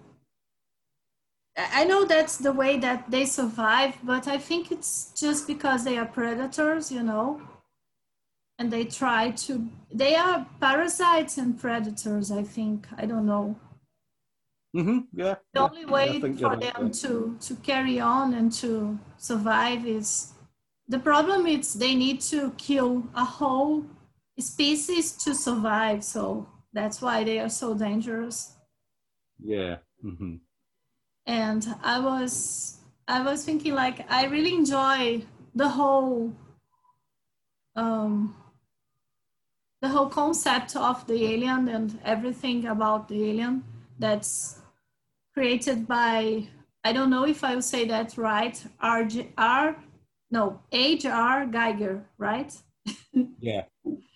I 1.56 1.84
know 1.84 2.04
that's 2.04 2.36
the 2.38 2.52
way 2.52 2.78
that 2.78 3.10
they 3.10 3.24
survive, 3.26 3.96
but 4.02 4.26
I 4.26 4.38
think 4.38 4.72
it's 4.72 5.12
just 5.14 5.46
because 5.46 5.84
they 5.84 5.96
are 5.96 6.06
predators, 6.06 6.90
you 6.90 7.02
know, 7.02 7.40
and 8.58 8.72
they 8.72 8.84
try 8.84 9.30
to. 9.30 9.68
They 9.92 10.14
are 10.16 10.46
parasites 10.60 11.38
and 11.38 11.58
predators. 11.58 12.30
I 12.30 12.42
think. 12.42 12.86
I 12.96 13.06
don't 13.06 13.26
know. 13.26 13.56
hmm 14.74 14.98
yeah. 15.12 15.36
The 15.54 15.60
yeah, 15.60 15.66
only 15.68 15.84
way 15.86 16.20
think 16.20 16.38
for 16.38 16.40
you're 16.40 16.50
right 16.50 16.74
them 16.74 16.90
to 17.02 17.36
to 17.40 17.54
carry 17.56 18.00
on 18.00 18.34
and 18.34 18.52
to 18.60 18.98
survive 19.16 19.86
is 19.86 20.32
the 20.88 20.98
problem 20.98 21.46
is 21.46 21.74
they 21.74 21.94
need 21.94 22.20
to 22.32 22.50
kill 22.58 23.04
a 23.14 23.24
whole 23.24 23.84
species 24.38 25.12
to 25.24 25.34
survive. 25.34 26.04
So 26.04 26.48
that's 26.72 27.00
why 27.00 27.24
they 27.24 27.38
are 27.40 27.48
so 27.50 27.74
dangerous. 27.74 28.56
Yeah. 29.38 29.78
hmm 30.02 30.36
and 31.26 31.66
i 31.82 31.98
was 31.98 32.78
i 33.08 33.20
was 33.22 33.44
thinking 33.44 33.74
like 33.74 34.04
i 34.10 34.24
really 34.26 34.54
enjoy 34.54 35.22
the 35.54 35.68
whole 35.68 36.32
um 37.76 38.34
the 39.84 39.90
whole 39.90 40.08
concept 40.08 40.76
of 40.76 41.06
the 41.06 41.18
alien 41.32 41.68
and 41.68 42.00
everything 42.04 42.66
about 42.66 43.06
the 43.08 43.18
alien 43.30 43.62
that's 43.98 44.60
created 45.34 45.86
by 45.86 46.46
i 46.84 46.90
don't 46.92 47.10
know 47.10 47.26
if 47.26 47.44
i 47.44 47.54
will 47.54 47.68
say 47.74 47.84
that 47.84 48.16
right 48.16 48.56
r 48.80 49.06
r 49.36 49.76
no 50.30 50.44
hr 50.72 51.36
giger 51.56 51.96
right 52.18 52.52
Yeah. 53.40 53.64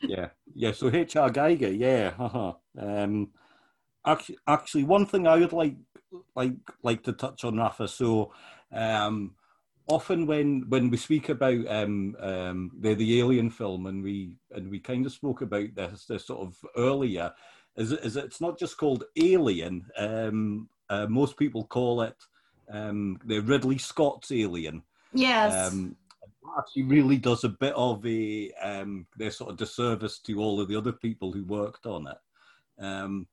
Yeah. 0.03 0.29
Yeah. 0.55 0.73
So 0.73 0.91
H.R. 0.91 1.31
Giger, 1.31 1.77
yeah. 1.77 2.13
Uh-huh. 2.19 2.53
Um, 2.79 3.31
actually, 4.05 4.39
actually, 4.47 4.85
one 4.85 5.07
thing 5.07 5.27
I 5.27 5.37
would 5.39 5.53
like 5.53 5.77
like 6.35 6.57
like 6.83 7.03
to 7.05 7.13
touch 7.13 7.45
on, 7.45 7.57
Rafa. 7.57 7.89
So, 7.89 8.33
um, 8.73 9.35
often 9.89 10.27
when 10.27 10.65
when 10.69 10.91
we 10.91 10.97
speak 10.97 11.29
about 11.29 11.67
um, 11.67 12.17
um, 12.21 12.71
the 12.81 12.95
the 12.95 13.19
Alien 13.21 13.51
film, 13.51 13.87
and 13.87 14.03
we 14.03 14.37
and 14.53 14.71
we 14.71 14.79
kind 14.79 15.07
of 15.07 15.13
spoke 15.13 15.43
about 15.43 15.75
this 15.75 16.05
this 16.07 16.27
sort 16.27 16.47
of 16.47 16.57
earlier, 16.77 17.33
is 17.77 17.93
is 17.93 18.17
it's 18.17 18.41
not 18.41 18.59
just 18.59 18.77
called 18.77 19.05
Alien. 19.17 19.87
Um, 19.97 20.69
uh, 20.91 21.07
most 21.07 21.37
people 21.37 21.65
call 21.65 22.03
it 22.03 22.17
um, 22.71 23.19
the 23.25 23.41
Ridley 23.41 23.79
Scott's 23.79 24.31
Alien. 24.33 24.83
yes 25.13 25.73
Um, 25.73 25.97
actually 26.59 26.85
really 26.85 27.19
does 27.19 27.45
a 27.45 27.49
bit 27.49 27.75
of 27.75 28.05
a 28.07 28.51
um, 28.63 29.07
their 29.17 29.31
sort 29.31 29.51
of 29.51 29.57
disservice 29.57 30.19
to 30.21 30.39
all 30.41 30.61
of 30.61 30.69
the 30.69 30.77
other 30.77 30.93
people 30.93 31.33
who 31.33 31.45
worked 31.45 31.87
on 31.87 32.07
it. 32.07 32.83
Um, 32.83 33.27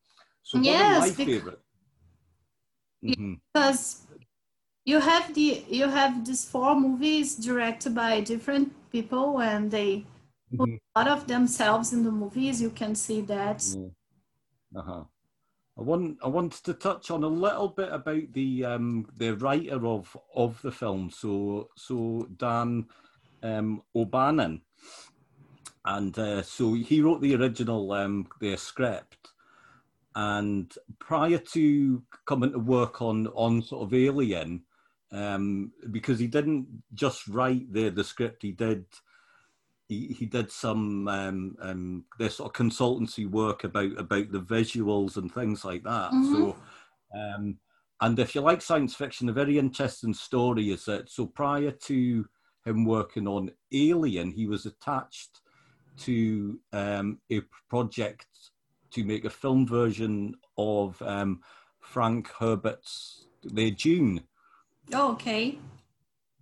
so 0.44 0.58
one 0.58 0.66
Yes, 0.66 0.96
of 0.96 1.00
my 1.00 1.08
bec- 1.10 1.28
favorite. 1.28 1.60
Mhm. 3.04 3.40
because 3.54 4.05
you 4.86 5.00
have 5.00 5.34
the 5.34 5.64
you 5.68 5.88
have 5.90 6.26
these 6.26 6.46
four 6.46 6.76
movies 6.80 7.36
directed 7.36 7.94
by 7.96 8.22
different 8.22 8.72
people 8.92 9.42
and 9.42 9.72
they 9.72 10.06
put 10.58 10.70
Mhm. 10.70 10.80
a 10.96 11.00
lot 11.00 11.08
of 11.08 11.28
themselves 11.28 11.92
in 11.92 12.04
the 12.04 12.12
movies 12.12 12.62
you 12.62 12.70
can 12.70 12.96
see 12.96 13.22
that 13.22 13.64
Yeah. 13.76 13.90
Uh-huh. 14.80 15.04
I 15.78 15.82
want 15.82 16.18
I 16.24 16.28
wanted 16.28 16.64
to 16.66 16.74
touch 16.74 17.12
on 17.12 17.24
a 17.24 17.28
little 17.28 17.68
bit 17.70 17.92
about 17.92 18.32
the 18.34 18.64
um, 18.66 19.08
the 19.18 19.36
writer 19.36 19.86
of 19.86 20.16
of 20.34 20.62
the 20.62 20.72
film. 20.72 21.10
So 21.10 21.70
so 21.76 22.28
Dan 22.38 22.88
um, 23.44 23.82
O'Bannon, 23.94 24.62
and 25.84 26.18
uh, 26.18 26.42
so 26.44 26.74
he 26.74 27.02
wrote 27.02 27.22
the 27.22 27.36
original 27.36 27.92
um, 27.92 28.28
the 28.40 28.56
script, 28.56 29.34
and 30.16 30.74
prior 31.00 31.38
to 31.40 32.04
coming 32.26 32.52
to 32.54 32.60
work 32.60 33.02
on 33.02 33.28
on 33.28 33.62
sort 33.62 33.84
of 33.84 33.94
Alien, 33.94 34.64
um, 35.12 35.72
because 35.92 36.20
he 36.20 36.28
didn't 36.28 36.68
just 36.94 37.28
write 37.28 37.72
the 37.72 37.90
the 37.90 38.04
script, 38.04 38.44
he 38.44 38.52
did 38.52 38.86
he, 39.88 40.08
he 40.08 40.26
did 40.26 40.52
some 40.52 41.08
um, 41.08 41.56
um, 41.62 42.06
this 42.18 42.38
sort 42.38 42.50
of 42.50 42.66
consultancy 42.66 43.30
work 43.30 43.64
about 43.64 43.98
about 43.98 44.32
the 44.32 44.42
visuals 44.42 45.18
and 45.18 45.32
things 45.32 45.64
like 45.64 45.84
that. 45.84 46.12
Mhm. 46.12 46.32
So, 46.32 46.56
um, 47.16 47.58
and 48.02 48.20
if 48.20 48.36
you 48.36 48.42
like 48.42 48.62
science 48.62 48.96
fiction, 48.96 49.30
a 49.30 49.34
very 49.34 49.58
interesting 49.58 50.14
story 50.14 50.72
is 50.72 50.86
that 50.86 51.10
so 51.10 51.28
prior 51.28 51.72
to 51.72 52.26
him 52.66 52.86
working 52.86 53.28
on 53.28 53.52
Alien, 53.72 54.32
he 54.32 54.48
was 54.48 54.66
attached 54.66 55.42
to 55.98 56.60
um, 56.74 57.20
a 57.32 57.42
project 57.70 58.28
to 58.92 59.04
make 59.04 59.24
a 59.26 59.30
film 59.30 59.68
version 59.68 60.36
of 60.58 61.02
um, 61.02 61.42
Frank 61.80 62.30
Herbert's 62.40 63.28
The 63.44 63.72
Dune. 63.72 64.24
Oh, 64.94 65.12
okay 65.14 65.58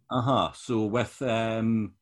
Uh 0.09 0.21
huh. 0.21 0.51
So 0.53 0.85
with 0.85 1.21
um, 1.21 1.95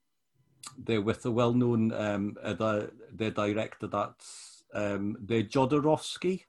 the 0.78 1.00
with 1.00 1.24
the 1.24 1.32
well 1.32 1.54
known 1.54 1.92
um, 1.94 2.38
uh, 2.44 2.54
the 2.54 2.92
the 3.14 3.32
director 3.32 3.88
that's 3.88 4.64
um, 4.74 5.18
the 5.22 5.44
Jodorowsky. 5.44 6.46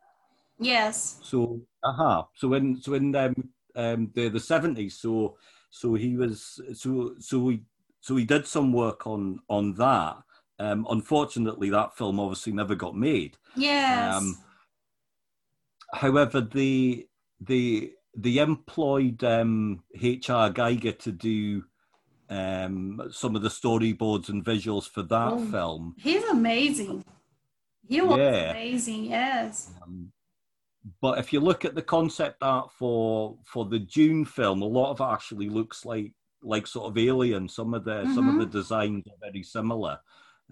yes 0.58 1.20
So 1.20 1.60
uh 1.82 1.92
huh. 1.92 2.24
So 2.34 2.52
in 2.54 2.80
so 2.80 2.94
in 2.94 3.14
um, 3.16 3.34
um, 3.76 4.10
the 4.14 4.28
the 4.28 4.40
seventies. 4.40 4.98
So 4.98 5.36
so 5.70 5.94
he 5.94 6.16
was 6.16 6.60
so 6.74 7.14
so 7.18 7.48
he 7.48 7.62
so 8.00 8.16
he 8.16 8.24
did 8.24 8.46
some 8.46 8.72
work 8.72 9.06
on 9.06 9.40
on 9.48 9.74
that. 9.74 10.16
Um, 10.58 10.86
unfortunately, 10.90 11.70
that 11.70 11.96
film 11.96 12.20
obviously 12.20 12.52
never 12.52 12.74
got 12.74 12.96
made. 12.96 13.36
yes 13.56 14.22
Um, 14.22 14.38
however, 15.92 16.40
the 16.40 17.08
the 17.40 17.92
the 18.16 18.38
employed 18.38 19.22
um, 19.24 19.82
HR 19.94 20.50
Giger 20.52 20.98
to 21.00 21.12
do 21.12 21.64
um, 22.28 23.08
some 23.10 23.36
of 23.36 23.42
the 23.42 23.48
storyboards 23.48 24.28
and 24.28 24.44
visuals 24.44 24.88
for 24.88 25.02
that 25.04 25.32
Oh. 25.32 25.44
film. 25.50 25.94
he's 25.98 26.24
amazing 26.24 27.04
he 27.88 28.00
was 28.00 28.18
Yeah. 28.18 28.50
amazing 28.50 29.04
yes 29.06 29.70
Um, 29.82 30.12
but 31.00 31.18
if 31.18 31.32
you 31.32 31.40
look 31.40 31.64
at 31.64 31.74
the 31.74 31.82
concept 31.82 32.38
art 32.42 32.70
for 32.72 33.38
for 33.44 33.64
the 33.66 33.78
Dune 33.78 34.24
film, 34.24 34.62
a 34.62 34.66
lot 34.66 34.90
of 34.90 35.00
it 35.00 35.12
actually 35.12 35.48
looks 35.48 35.84
like 35.84 36.12
like 36.42 36.66
sort 36.66 36.86
of 36.90 36.98
alien. 36.98 37.48
Some 37.48 37.72
of 37.72 37.84
the 37.84 38.04
some 38.14 38.28
of 38.28 38.38
the 38.38 38.46
designs 38.46 39.06
are 39.06 39.30
very 39.30 39.44
similar. 39.44 40.00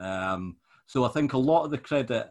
Um, 0.00 0.56
so 0.86 1.04
I 1.04 1.08
think 1.08 1.32
a 1.32 1.38
lot 1.38 1.64
of 1.64 1.70
the 1.72 1.78
credit 1.78 2.30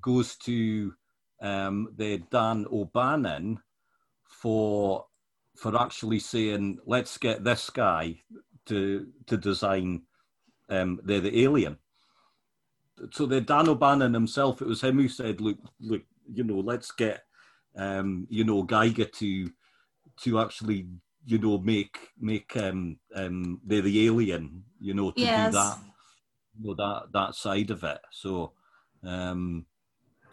goes 0.00 0.36
to 0.38 0.92
um, 1.40 1.88
the 1.96 2.18
Dan 2.30 2.66
O'Bannon 2.70 3.60
for 4.42 5.06
for 5.56 5.80
actually 5.80 6.18
saying 6.18 6.78
let's 6.86 7.18
get 7.18 7.44
this 7.44 7.70
guy 7.70 8.18
to 8.66 9.06
to 9.26 9.36
design 9.36 10.02
um, 10.70 11.00
the 11.04 11.20
the 11.20 11.44
alien. 11.44 11.78
So 13.12 13.26
the 13.26 13.40
Dan 13.40 13.68
O'Bannon 13.68 14.14
himself, 14.14 14.62
it 14.62 14.68
was 14.68 14.82
him 14.82 14.98
who 14.98 15.08
said, 15.08 15.40
"Look, 15.40 15.58
look, 15.80 16.02
you 16.32 16.44
know, 16.44 16.60
let's 16.60 16.90
get 16.92 17.24
um, 17.76 18.26
you 18.30 18.44
know 18.44 18.64
Giger 18.64 19.10
to 19.12 19.50
to 20.22 20.40
actually 20.40 20.88
you 21.26 21.38
know 21.38 21.58
make 21.58 21.98
make 22.20 22.56
um, 22.56 22.98
um, 23.14 23.60
the 23.66 23.80
the 23.80 24.06
alien 24.06 24.64
you 24.82 24.94
know, 24.94 25.12
to 25.12 25.26
Yes. 25.26 25.34
do 25.34 25.48
that, 25.50 25.78
you 26.58 26.66
know, 26.68 26.74
that 26.74 27.12
that 27.12 27.34
side 27.34 27.70
of 27.70 27.84
it. 27.84 28.00
So, 28.10 28.52
um, 29.04 29.66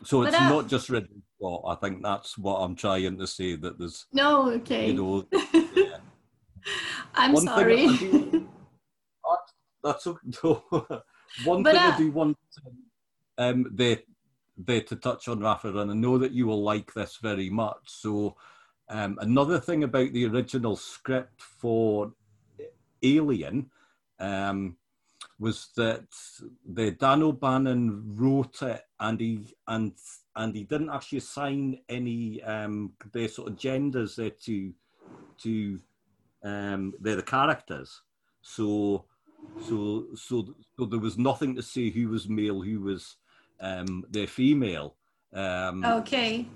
so 0.03 0.23
it's 0.23 0.35
uh, 0.35 0.49
not 0.49 0.67
just 0.67 0.89
Ridley 0.89 1.21
Scott. 1.37 1.63
I 1.67 1.75
think 1.75 2.03
that's 2.03 2.37
what 2.37 2.57
I'm 2.57 2.75
trying 2.75 3.17
to 3.17 3.27
say. 3.27 3.55
That 3.55 3.77
there's, 3.77 4.05
No, 4.13 4.51
okay. 4.51 4.87
you 4.91 4.93
know, 4.93 5.27
I'm 7.15 7.33
one 7.33 7.43
sorry. 7.43 7.87
I 7.87 7.97
do, 7.97 8.47
that's 9.83 10.07
okay. 10.07 10.61
one 11.45 11.63
But, 11.63 11.73
thing 11.73 11.81
uh, 11.81 11.91
I 11.93 11.97
do 11.97 12.11
want 12.11 12.37
um, 13.37 13.71
there, 13.73 13.99
there 14.57 14.81
to 14.81 14.95
touch 14.95 15.27
on, 15.27 15.39
Rafa, 15.39 15.69
and 15.77 15.91
I 15.91 15.93
know 15.93 16.17
that 16.17 16.31
you 16.31 16.47
will 16.47 16.61
like 16.63 16.93
this 16.93 17.17
very 17.21 17.49
much. 17.49 17.77
So, 17.85 18.35
um, 18.89 19.17
another 19.21 19.59
thing 19.59 19.83
about 19.83 20.11
the 20.13 20.25
original 20.25 20.75
script 20.75 21.41
for 21.41 22.11
Alien 23.01 23.69
um, 24.19 24.75
was 25.39 25.69
that 25.77 26.03
the 26.67 26.91
Dan 26.91 27.23
O'Bannon 27.23 28.03
wrote 28.17 28.61
it, 28.61 28.81
and 28.99 29.19
he 29.19 29.55
and 29.67 29.93
and 30.35 30.55
he 30.55 30.63
didn't 30.63 30.89
actually 30.89 31.19
assign 31.19 31.79
any 31.87 32.43
um, 32.43 32.93
their 33.13 33.29
sort 33.29 33.49
of 33.49 33.57
genders 33.57 34.17
there 34.17 34.31
to 34.31 34.73
to 35.41 35.79
um, 36.43 36.93
they're 36.99 37.15
the 37.15 37.23
characters. 37.23 38.01
So 38.41 39.05
so 39.67 40.07
so 40.15 40.53
so 40.77 40.85
there 40.85 40.99
was 40.99 41.17
nothing 41.17 41.55
to 41.55 41.61
say 41.61 41.89
who 41.89 42.09
was 42.09 42.27
male, 42.27 42.61
who 42.61 42.81
was 42.81 43.15
um, 43.61 44.05
their 44.09 44.27
female. 44.27 44.95
Um, 45.33 45.85
okay. 45.85 46.47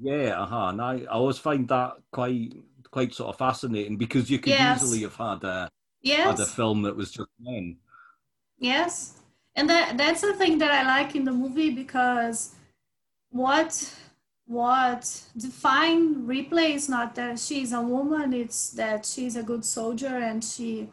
yeah, 0.00 0.40
uh-huh. 0.40 0.68
and 0.68 0.80
I, 0.80 1.00
I 1.02 1.06
always 1.06 1.38
find 1.38 1.68
that 1.68 1.94
quite 2.10 2.52
quite 2.90 3.14
sort 3.14 3.28
of 3.28 3.38
fascinating 3.38 3.96
because 3.96 4.30
you 4.30 4.38
could 4.38 4.52
Yes. 4.52 4.82
easily 4.82 5.02
have 5.02 5.16
had 5.16 5.44
a 5.44 5.70
Yes. 6.02 6.38
had 6.38 6.40
a 6.40 6.50
film 6.50 6.82
that 6.82 6.96
was 6.96 7.10
just 7.10 7.28
men. 7.38 7.76
Yes, 8.58 9.18
and 9.54 9.68
that 9.68 9.96
that's 9.96 10.20
the 10.20 10.34
thing 10.34 10.58
that 10.58 10.70
I 10.70 10.82
like 10.82 11.14
in 11.14 11.24
the 11.24 11.32
movie 11.32 11.70
because 11.70 12.54
what 13.30 13.94
what 14.46 15.22
define 15.36 16.26
Ripley 16.26 16.74
is 16.74 16.88
not 16.88 17.14
that 17.14 17.38
she's 17.38 17.72
a 17.72 17.80
woman; 17.82 18.32
it's 18.32 18.70
that 18.70 19.06
she's 19.06 19.36
a 19.36 19.42
good 19.42 19.64
soldier 19.64 20.16
and 20.16 20.42
she 20.44 20.88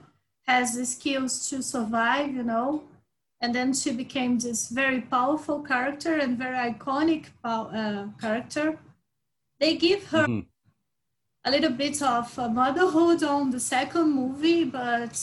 has 0.45 0.75
the 0.75 0.85
skills 0.85 1.49
to 1.49 1.61
survive. 1.61 2.33
You 2.33 2.43
know, 2.43 2.83
and 3.41 3.53
then 3.53 3.73
she 3.73 3.91
became 3.91 4.39
this 4.39 4.69
very 4.69 5.01
powerful 5.01 5.61
character 5.61 6.17
and 6.17 6.37
very 6.37 6.73
iconic 6.73 7.27
uh, 7.43 8.07
character. 8.19 8.79
They 9.59 9.75
give 9.77 10.03
her 10.07 10.27
Mhm. 10.27 10.47
A 11.47 11.51
little 11.51 11.71
bit 11.71 12.01
of 12.01 12.37
motherhood 12.53 13.23
on 13.23 13.51
the 13.51 13.59
second 13.59 14.09
movie, 14.13 14.65
but 14.65 15.15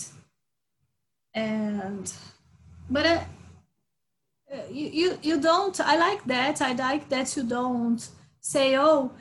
and 1.35 2.13
but 2.89 3.07
uh, 3.07 3.21
uh, 4.53 4.57
you, 4.71 4.89
you 5.01 5.19
you 5.23 5.41
don't. 5.41 5.79
I 5.81 5.97
like 5.97 6.25
that. 6.25 6.63
I 6.63 6.73
like 6.73 7.09
that 7.11 7.37
you 7.37 7.45
don't 7.45 8.09
say, 8.41 8.77
"Oh, 8.77 9.13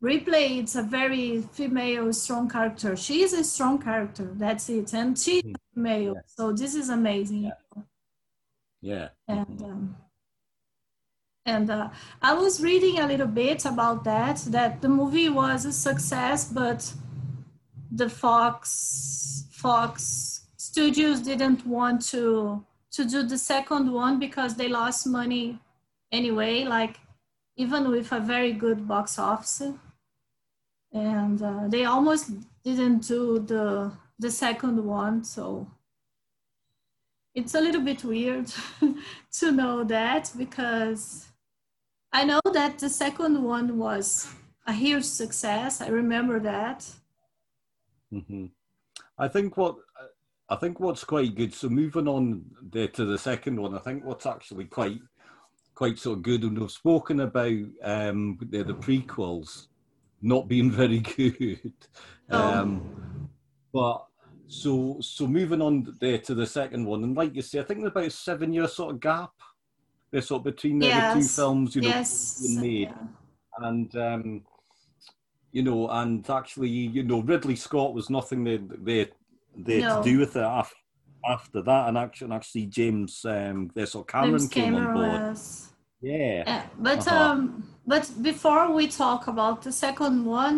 Ripley 0.00 0.58
it's 0.60 0.76
a 0.76 0.82
very 0.82 1.42
female 1.52 2.12
strong 2.12 2.48
character." 2.48 2.96
She 2.96 3.22
is 3.22 3.32
a 3.32 3.44
strong 3.44 3.78
character. 3.80 4.30
That's 4.34 4.68
it, 4.68 4.94
and 4.94 5.18
she's 5.18 5.42
Mhm. 5.42 5.54
female. 5.74 6.14
Yeah. 6.14 6.20
So 6.26 6.52
this 6.52 6.74
is 6.74 6.88
amazing. 6.88 7.44
Yeah. 7.44 7.82
Yeah. 8.80 9.08
And 9.26 9.62
um, 9.62 9.96
and 11.46 11.70
uh, 11.70 11.90
I 12.22 12.32
was 12.32 12.62
reading 12.62 12.98
a 13.00 13.06
little 13.06 13.26
bit 13.26 13.64
about 13.64 14.04
that. 14.04 14.38
That 14.48 14.80
the 14.80 14.88
movie 14.88 15.28
was 15.28 15.64
a 15.66 15.72
success, 15.72 16.50
but 16.50 16.92
the 17.90 18.08
Fox 18.08 19.44
Fox 19.50 20.46
Studios 20.56 21.20
didn't 21.20 21.66
want 21.66 22.02
to 22.08 22.64
to 22.92 23.04
do 23.04 23.22
the 23.22 23.38
second 23.38 23.92
one 23.92 24.18
because 24.18 24.54
they 24.54 24.68
lost 24.68 25.06
money 25.06 25.58
anyway. 26.10 26.64
Like 26.64 26.98
even 27.56 27.90
with 27.90 28.10
a 28.12 28.20
very 28.20 28.52
good 28.52 28.88
box 28.88 29.18
office, 29.18 29.62
and 30.92 31.42
uh, 31.42 31.68
they 31.68 31.84
almost 31.84 32.30
didn't 32.64 33.06
do 33.06 33.38
the 33.38 33.92
the 34.18 34.30
second 34.30 34.82
one. 34.82 35.24
So 35.24 35.66
it's 37.34 37.54
a 37.54 37.60
little 37.60 37.82
bit 37.82 38.02
weird 38.02 38.50
to 39.40 39.52
know 39.52 39.84
that 39.84 40.32
because 40.38 41.26
I 42.14 42.22
know 42.22 42.40
that 42.52 42.78
the 42.78 42.88
second 42.88 43.42
one 43.42 43.76
was 43.76 44.32
a 44.68 44.72
huge 44.72 45.02
success. 45.04 45.80
I 45.80 45.88
remember 45.88 46.38
that. 46.40 46.88
hmm 48.10 48.46
I 49.18 49.26
think 49.26 49.56
what 49.56 49.76
I 50.48 50.56
think 50.56 50.78
what's 50.78 51.02
quite 51.02 51.34
good. 51.34 51.52
So 51.52 51.68
moving 51.68 52.06
on 52.06 52.44
there 52.62 52.86
to 52.88 53.04
the 53.04 53.18
second 53.18 53.60
one, 53.60 53.74
I 53.74 53.80
think 53.80 54.04
what's 54.04 54.26
actually 54.26 54.66
quite 54.66 55.00
quite 55.74 55.98
sort 55.98 56.18
of 56.18 56.22
good, 56.22 56.44
and 56.44 56.56
we've 56.56 56.70
spoken 56.70 57.18
about 57.18 57.64
um, 57.82 58.38
the, 58.40 58.62
the 58.62 58.74
prequels 58.74 59.66
not 60.22 60.46
being 60.46 60.70
very 60.82 61.00
good. 61.00 61.72
Oh. 62.30 62.60
Um, 62.60 63.28
but 63.72 64.06
so 64.46 64.98
so 65.00 65.26
moving 65.26 65.60
on 65.60 65.96
there 66.00 66.18
to 66.18 66.34
the 66.34 66.46
second 66.46 66.84
one, 66.86 67.02
and 67.02 67.16
like 67.16 67.34
you 67.34 67.42
say, 67.42 67.58
I 67.58 67.64
think 67.64 67.80
there's 67.80 67.90
about 67.90 68.04
a 68.04 68.10
seven 68.10 68.52
year 68.52 68.68
sort 68.68 68.94
of 68.94 69.00
gap. 69.00 69.32
There 70.14 70.22
sort 70.22 70.42
of 70.42 70.44
between 70.44 70.78
the, 70.78 70.86
the 70.90 71.10
two 71.14 71.26
films, 71.26 71.74
you 71.74 71.82
know, 71.82 71.88
yes. 71.88 72.40
made. 72.50 72.82
yeah. 72.88 73.66
and 73.66 73.96
um, 73.96 74.42
you 75.50 75.64
know, 75.64 75.88
and 75.88 76.30
actually, 76.30 76.68
you 76.68 77.02
know, 77.02 77.20
Ridley 77.20 77.56
Scott 77.56 77.94
was 77.94 78.10
nothing 78.10 78.44
there 78.44 78.60
there, 78.60 79.08
there 79.56 79.80
No. 79.80 80.02
to 80.02 80.08
do 80.08 80.20
with 80.20 80.36
it 80.36 80.42
after, 80.42 80.76
after 81.28 81.62
that, 81.62 81.88
and 81.88 81.98
actually, 81.98 82.32
actually 82.32 82.66
James, 82.66 83.24
um, 83.24 83.72
there's 83.74 83.90
sort 83.90 84.04
of 84.04 84.12
Cameron 84.12 84.38
James 84.38 84.48
came 84.48 84.76
on 84.76 84.94
board. 84.94 85.20
was- 85.30 85.72
Yeah, 86.00 86.44
Yeah, 86.46 86.62
but 86.78 87.00
Uh-huh. 87.08 87.30
um, 87.32 87.64
but 87.84 88.08
before 88.22 88.72
we 88.72 88.86
talk 88.86 89.26
about 89.26 89.62
the 89.62 89.72
second 89.72 90.24
one, 90.24 90.56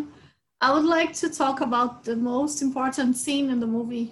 I 0.61 0.69
would 0.75 0.85
like 0.85 1.15
to 1.23 1.31
talk 1.31 1.63
about 1.63 2.05
the 2.05 2.17
most 2.17 2.61
important 2.61 3.17
scene 3.17 3.49
in 3.49 3.59
the 3.61 3.67
movie. 3.79 4.09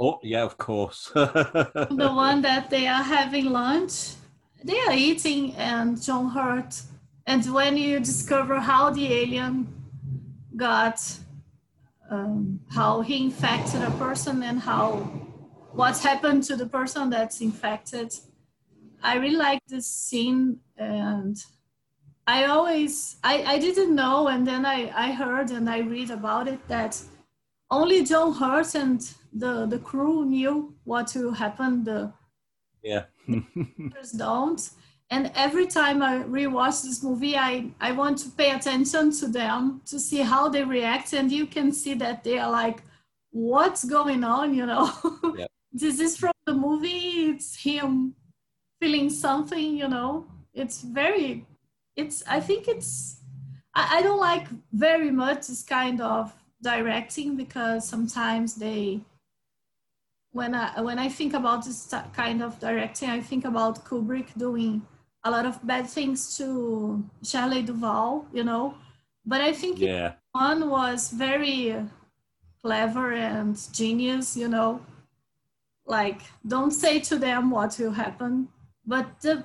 oh 0.00 0.18
yeah, 0.24 0.42
of 0.50 0.56
course. 0.58 1.00
the 1.14 2.10
one 2.26 2.42
that 2.42 2.70
they 2.70 2.88
are 2.88 3.04
having 3.18 3.46
lunch. 3.62 3.94
They 4.62 4.78
are 4.80 4.92
eating, 4.92 5.54
and 5.56 6.00
John 6.00 6.30
Hurt. 6.30 6.82
And 7.26 7.44
when 7.52 7.76
you 7.76 8.00
discover 8.00 8.60
how 8.60 8.90
the 8.90 9.12
alien 9.12 9.68
got, 10.56 11.00
um, 12.10 12.60
how 12.70 13.00
he 13.00 13.24
infected 13.24 13.82
a 13.82 13.90
person, 13.92 14.42
and 14.42 14.60
how 14.60 14.90
what 15.72 15.98
happened 15.98 16.42
to 16.44 16.56
the 16.56 16.66
person 16.66 17.10
that's 17.10 17.40
infected, 17.40 18.12
I 19.02 19.16
really 19.16 19.36
like 19.36 19.60
this 19.66 19.86
scene. 19.86 20.60
And 20.76 21.36
I 22.26 22.44
always, 22.46 23.16
I, 23.24 23.42
I 23.44 23.58
didn't 23.58 23.94
know, 23.94 24.28
and 24.28 24.46
then 24.46 24.66
I, 24.66 24.92
I 24.94 25.12
heard 25.12 25.50
and 25.50 25.70
I 25.70 25.78
read 25.78 26.10
about 26.10 26.48
it 26.48 26.66
that 26.68 27.00
only 27.70 28.04
John 28.04 28.34
Hurt 28.34 28.74
and 28.74 29.00
the, 29.32 29.66
the 29.66 29.78
crew 29.78 30.24
knew 30.24 30.74
what 30.84 31.12
will 31.14 31.32
happen. 31.32 31.84
The 31.84 32.12
yeah, 32.82 33.04
others 33.34 34.12
don't. 34.26 34.70
And 35.12 35.32
every 35.34 35.66
time 35.66 36.02
I 36.02 36.18
rewatch 36.22 36.84
this 36.84 37.02
movie, 37.02 37.36
I, 37.36 37.70
I 37.80 37.90
want 37.92 38.18
to 38.18 38.30
pay 38.30 38.50
attention 38.52 39.10
to 39.20 39.26
them 39.26 39.80
to 39.86 39.98
see 39.98 40.20
how 40.20 40.48
they 40.48 40.62
react. 40.62 41.12
And 41.12 41.32
you 41.32 41.46
can 41.46 41.72
see 41.72 41.94
that 41.94 42.22
they 42.22 42.38
are 42.38 42.50
like, 42.50 42.82
what's 43.32 43.84
going 43.84 44.22
on? 44.22 44.54
You 44.54 44.66
know, 44.66 44.90
Yeah. 45.36 45.46
this 45.72 45.98
is 45.98 46.16
from 46.16 46.32
the 46.46 46.54
movie. 46.54 47.30
It's 47.30 47.56
him 47.56 48.14
feeling 48.80 49.10
something, 49.10 49.76
you 49.76 49.88
know, 49.88 50.24
it's 50.54 50.80
very, 50.82 51.44
it's, 51.96 52.22
I 52.26 52.40
think 52.40 52.66
it's, 52.66 53.20
I, 53.74 53.98
I 53.98 54.02
don't 54.02 54.18
like 54.20 54.46
very 54.72 55.10
much 55.10 55.48
this 55.48 55.62
kind 55.62 56.00
of 56.00 56.32
directing 56.62 57.36
because 57.36 57.86
sometimes 57.86 58.54
they, 58.54 59.00
when 60.32 60.54
I 60.54 60.80
when 60.80 60.98
I 60.98 61.08
think 61.08 61.34
about 61.34 61.64
this 61.64 61.92
kind 62.12 62.42
of 62.42 62.58
directing, 62.60 63.10
I 63.10 63.20
think 63.20 63.44
about 63.44 63.84
Kubrick 63.84 64.36
doing 64.38 64.82
a 65.24 65.30
lot 65.30 65.46
of 65.46 65.64
bad 65.66 65.88
things 65.88 66.36
to 66.38 67.04
Shelley 67.22 67.62
Duvall, 67.62 68.26
you 68.32 68.44
know. 68.44 68.74
But 69.26 69.40
I 69.40 69.52
think 69.52 69.78
yeah, 69.78 70.14
one 70.32 70.70
was 70.70 71.10
very 71.10 71.76
clever 72.62 73.12
and 73.12 73.58
genius, 73.72 74.36
you 74.36 74.48
know. 74.48 74.80
Like, 75.86 76.22
don't 76.46 76.70
say 76.70 77.00
to 77.00 77.16
them 77.18 77.50
what 77.50 77.76
will 77.78 77.92
happen. 77.92 78.48
But 78.86 79.20
the 79.20 79.44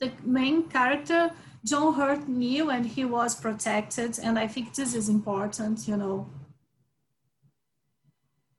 the 0.00 0.10
main 0.24 0.64
character, 0.64 1.30
John 1.64 1.94
Hurt 1.94 2.28
knew 2.28 2.70
and 2.70 2.86
he 2.86 3.04
was 3.04 3.34
protected, 3.34 4.18
and 4.18 4.38
I 4.38 4.48
think 4.48 4.74
this 4.74 4.94
is 4.94 5.08
important, 5.08 5.86
you 5.86 5.96
know. 5.96 6.26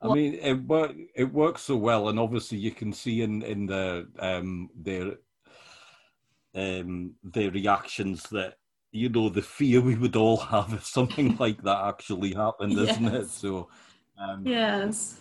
I 0.04 0.10
mean, 0.10 0.34
it 0.36 0.54
work, 0.68 0.96
it 1.16 1.32
works 1.34 1.64
so 1.64 1.78
well, 1.78 2.10
and 2.10 2.20
obviously 2.20 2.58
you 2.58 2.72
can 2.72 2.92
see 2.94 3.22
in 3.22 3.42
in 3.42 3.66
the 3.68 4.08
um 4.20 4.70
their 4.76 5.16
um 6.56 7.16
their 7.24 7.52
reactions 7.52 8.24
that 8.30 8.56
you 8.92 9.10
know 9.10 9.30
the 9.30 9.42
fear 9.42 9.82
we 9.82 9.96
would 9.96 10.16
all 10.16 10.38
have 10.38 10.74
if 10.74 10.86
something 10.86 11.36
like 11.40 11.62
that 11.64 11.86
actually 11.86 12.34
happened, 12.34 12.78
isn't 12.78 13.08
it? 13.08 13.32
So, 13.32 13.70
um, 14.18 14.46
Yes. 14.46 15.20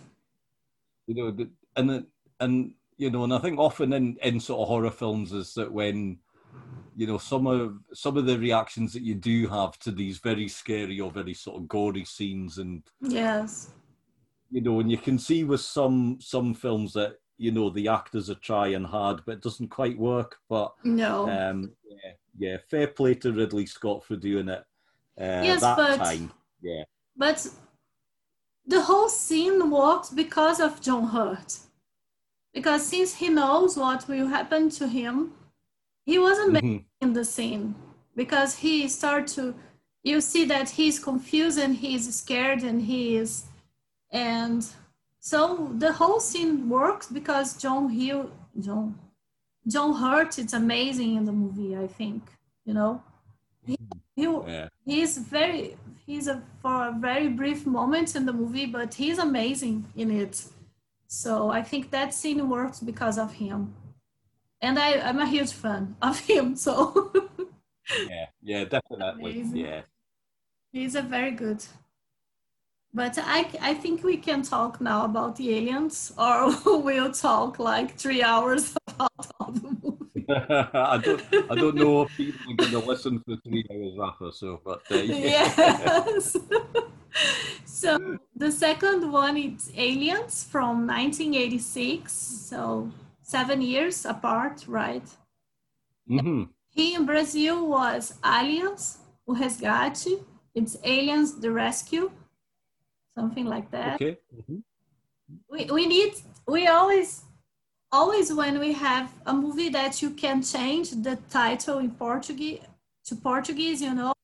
You 1.06 1.14
know, 1.14 1.46
and 1.76 2.06
and 2.40 2.74
you 2.96 3.10
know, 3.10 3.24
and 3.24 3.34
I 3.34 3.38
think 3.38 3.58
often 3.58 3.92
in 3.92 4.16
in 4.22 4.40
sort 4.40 4.62
of 4.62 4.68
horror 4.68 4.90
films 4.90 5.32
is 5.32 5.54
that 5.54 5.72
when 5.72 6.18
you 6.96 7.06
know 7.06 7.18
some 7.18 7.46
of 7.46 7.78
some 7.94 8.16
of 8.18 8.26
the 8.26 8.38
reactions 8.38 8.92
that 8.94 9.02
you 9.02 9.14
do 9.16 9.48
have 9.48 9.78
to 9.80 9.92
these 9.92 10.18
very 10.18 10.48
scary 10.48 11.00
or 11.00 11.10
very 11.12 11.34
sort 11.34 11.60
of 11.60 11.68
gory 11.68 12.04
scenes 12.04 12.58
and 12.58 12.84
yes 13.00 13.74
you 14.52 14.60
know 14.60 14.78
and 14.80 14.90
you 14.90 14.98
can 14.98 15.18
see 15.18 15.42
with 15.42 15.60
some 15.60 16.18
some 16.20 16.54
films 16.54 16.92
that 16.92 17.16
you 17.38 17.50
know 17.50 17.70
the 17.70 17.88
actors 17.88 18.28
are 18.30 18.36
trying 18.36 18.84
hard 18.84 19.22
but 19.24 19.32
it 19.32 19.42
doesn't 19.42 19.68
quite 19.68 19.98
work 19.98 20.36
but 20.48 20.72
no. 20.84 21.28
um 21.28 21.72
yeah 21.84 22.12
yeah 22.38 22.56
fair 22.70 22.86
play 22.86 23.14
to 23.14 23.32
ridley 23.32 23.66
scott 23.66 24.04
for 24.04 24.16
doing 24.16 24.48
it 24.48 24.64
uh, 25.20 25.42
yes, 25.44 25.60
that 25.60 25.76
but, 25.76 25.96
time 25.96 26.30
yeah. 26.60 26.84
but 27.16 27.46
the 28.66 28.82
whole 28.82 29.08
scene 29.08 29.70
works 29.70 30.10
because 30.10 30.60
of 30.60 30.80
john 30.80 31.08
hurt. 31.08 31.58
Because 32.54 32.86
since 32.86 33.14
he 33.14 33.30
knows 33.30 33.78
what 33.78 34.06
will 34.08 34.28
happen 34.28 34.68
to 34.70 34.86
him 34.86 35.32
he 36.04 36.18
wasn't 36.18 36.54
mm-hmm. 36.54 36.78
in 37.00 37.12
the 37.12 37.24
scene. 37.24 37.74
Because 38.14 38.56
he 38.56 38.88
started 38.88 39.28
to 39.36 39.54
you 40.02 40.20
see 40.20 40.44
that 40.46 40.68
he's 40.70 40.98
confused 40.98 41.58
and 41.58 41.76
he's 41.76 42.12
scared 42.14 42.62
and 42.62 42.82
he 42.82 43.16
is 43.16 43.44
and 44.12 44.66
so 45.20 45.70
the 45.78 45.92
whole 45.92 46.20
scene 46.20 46.68
works 46.68 47.06
because 47.06 47.56
john 47.56 47.88
hill 47.88 48.30
john 48.60 48.98
john 49.66 49.94
hurt 49.94 50.38
it's 50.38 50.52
amazing 50.52 51.16
in 51.16 51.24
the 51.24 51.32
movie 51.32 51.76
i 51.76 51.86
think 51.86 52.22
you 52.64 52.74
know 52.74 53.02
he, 53.64 53.76
he 54.14 54.22
yeah. 54.22 54.68
he's 54.84 55.18
very 55.18 55.76
he's 56.06 56.26
a 56.26 56.42
for 56.60 56.88
a 56.88 56.92
very 56.92 57.28
brief 57.28 57.66
moment 57.66 58.14
in 58.14 58.26
the 58.26 58.32
movie 58.32 58.66
but 58.66 58.94
he's 58.94 59.18
amazing 59.18 59.84
in 59.96 60.10
it 60.10 60.44
so 61.06 61.50
i 61.50 61.62
think 61.62 61.90
that 61.90 62.12
scene 62.12 62.48
works 62.48 62.80
because 62.80 63.18
of 63.18 63.32
him 63.34 63.74
and 64.62 64.78
I, 64.78 65.00
I'm 65.00 65.18
a 65.18 65.26
huge 65.26 65.52
fan 65.52 65.96
of 66.02 66.18
him. 66.20 66.56
So 66.56 67.12
yeah, 68.08 68.26
yeah, 68.42 68.64
definitely, 68.64 69.32
Amazing. 69.32 69.56
yeah. 69.56 69.82
He's 70.72 70.94
a 70.94 71.02
very 71.02 71.32
good. 71.32 71.62
But 72.94 73.18
I, 73.18 73.48
I 73.60 73.74
think 73.74 74.04
we 74.04 74.18
can 74.18 74.42
talk 74.42 74.80
now 74.80 75.04
about 75.06 75.36
the 75.36 75.54
aliens, 75.54 76.12
or 76.18 76.52
we'll 76.82 77.12
talk 77.12 77.58
like 77.58 77.96
three 77.96 78.22
hours 78.22 78.74
about 78.86 79.26
all 79.40 79.50
the 79.50 79.76
movie. 79.82 80.26
I 80.74 80.98
don't, 80.98 81.22
I 81.50 81.54
don't 81.54 81.74
know 81.74 82.02
if 82.02 82.16
people 82.16 82.52
are 82.52 82.56
going 82.56 82.70
to 82.70 82.78
listen 82.78 83.22
for 83.24 83.36
three 83.44 83.64
hours 83.70 83.94
after. 84.02 84.30
So, 84.32 84.60
but 84.62 84.82
uh, 84.90 84.96
yeah. 84.96 85.52
yes. 85.56 86.36
so 87.64 88.18
the 88.36 88.52
second 88.52 89.10
one 89.10 89.38
is 89.38 89.72
Aliens 89.74 90.44
from 90.44 90.86
1986. 90.86 92.12
So 92.12 92.90
seven 93.22 93.62
years 93.62 94.04
apart, 94.04 94.64
right? 94.68 95.08
Mm-hmm. 96.10 96.42
Here 96.68 97.00
in 97.00 97.06
Brazil 97.06 97.66
was 97.68 98.14
Aliens, 98.22 98.98
o 99.26 99.34
Resgate. 99.34 100.22
It's 100.54 100.76
Aliens, 100.84 101.40
the 101.40 101.50
Rescue, 101.50 102.10
something 103.16 103.46
like 103.46 103.70
that. 103.70 103.94
Okay. 103.96 104.18
Mm-hmm. 104.34 104.58
We, 105.50 105.64
we 105.66 105.86
need, 105.86 106.14
we 106.46 106.66
always, 106.66 107.22
always 107.90 108.32
when 108.32 108.58
we 108.58 108.72
have 108.72 109.12
a 109.26 109.32
movie 109.32 109.68
that 109.70 110.02
you 110.02 110.10
can 110.10 110.42
change 110.42 110.90
the 110.90 111.18
title 111.30 111.78
in 111.78 111.90
Portuguese 111.90 112.60
to 113.04 113.16
Portuguese, 113.16 113.82
you 113.82 113.94
know, 113.94 114.14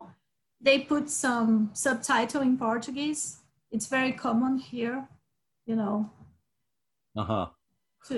they 0.61 0.81
put 0.81 1.11
some 1.11 1.71
subtitle 1.73 2.43
in 2.43 2.57
Portuguese. 2.57 3.39
It's 3.71 3.87
very 3.87 4.13
common 4.13 4.59
here, 4.59 5.09
you 5.67 5.77
know. 5.77 6.11
Uh 7.17 7.25
huh. 7.25 7.47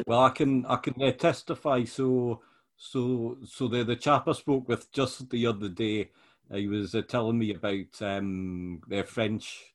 Well, 0.06 0.20
I 0.20 0.30
can 0.30 0.66
I 0.66 0.76
can 0.76 1.02
uh, 1.02 1.12
testify. 1.12 1.84
So 1.84 2.42
so 2.76 3.38
so 3.44 3.68
the 3.68 3.84
the 3.84 3.96
chap 3.96 4.28
I 4.28 4.32
spoke 4.32 4.68
with 4.68 4.92
just 4.92 5.28
the 5.30 5.46
other 5.46 5.68
day, 5.68 6.10
uh, 6.50 6.56
he 6.56 6.68
was 6.68 6.94
uh, 6.94 7.02
telling 7.02 7.38
me 7.38 7.54
about 7.54 8.02
um, 8.02 8.80
their 8.86 9.04
French, 9.04 9.74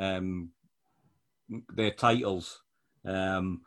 um, 0.00 0.50
their 1.74 1.92
titles. 1.92 2.62
Um, 3.04 3.62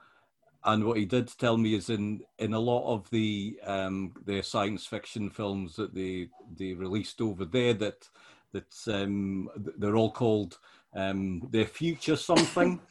and 0.66 0.86
what 0.86 0.98
he 0.98 1.06
did 1.06 1.28
tell 1.38 1.58
me 1.58 1.76
is 1.76 1.90
in 1.90 2.22
in 2.40 2.54
a 2.54 2.60
lot 2.60 2.94
of 2.94 3.10
the 3.10 3.60
um, 3.66 4.14
their 4.26 4.44
science 4.44 4.86
fiction 4.86 5.30
films 5.30 5.76
that 5.76 5.94
they 5.94 6.30
they 6.58 6.74
released 6.74 7.22
over 7.22 7.46
there 7.46 7.74
that 7.74 8.08
that 8.54 8.74
um, 8.88 9.50
they're 9.78 9.96
all 9.96 10.12
called 10.12 10.58
um, 10.96 11.48
their 11.52 11.66
future 11.66 12.16
something. 12.16 12.80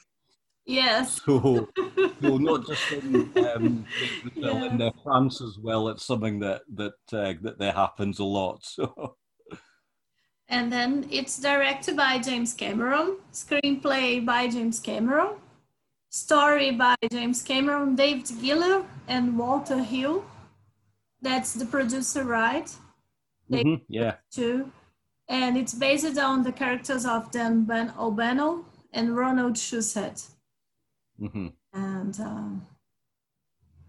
Yes. 0.64 1.20
So, 1.24 1.68
so 2.22 2.36
not 2.38 2.64
just 2.68 2.92
in, 2.92 3.32
um, 3.36 3.84
yeah. 4.36 4.64
in 4.66 4.78
their 4.78 4.92
France 5.02 5.40
as 5.40 5.58
well. 5.58 5.88
It's 5.88 6.04
something 6.04 6.38
that 6.38 6.62
that 6.74 6.92
uh, 7.12 7.34
that 7.42 7.58
there 7.58 7.72
happens 7.72 8.20
a 8.20 8.24
lot. 8.24 8.62
So. 8.76 9.16
And 10.52 10.70
then 10.70 11.06
it's 11.10 11.38
directed 11.38 11.96
by 11.96 12.18
James 12.18 12.52
Cameron, 12.52 13.16
screenplay 13.32 14.24
by 14.24 14.48
James 14.48 14.78
Cameron, 14.78 15.30
story 16.10 16.70
by 16.72 16.94
James 17.10 17.40
Cameron, 17.42 17.96
David 17.96 18.28
Giler, 18.38 18.84
and 19.08 19.38
Walter 19.38 19.82
Hill. 19.82 20.26
That's 21.22 21.54
the 21.54 21.64
producer, 21.64 22.24
right? 22.24 22.70
Mm-hmm, 23.50 23.76
yeah. 23.88 24.16
Too. 24.30 24.70
And 25.26 25.56
it's 25.56 25.72
based 25.72 26.18
on 26.18 26.42
the 26.42 26.52
characters 26.52 27.06
of 27.06 27.30
Dan 27.30 27.64
Ben 27.64 27.94
O'Bannon 27.98 28.64
and 28.92 29.16
Ronald 29.16 29.54
Shusett. 29.54 30.28
Mm-hmm. 31.18 31.46
And 31.72 32.20
um, 32.20 32.66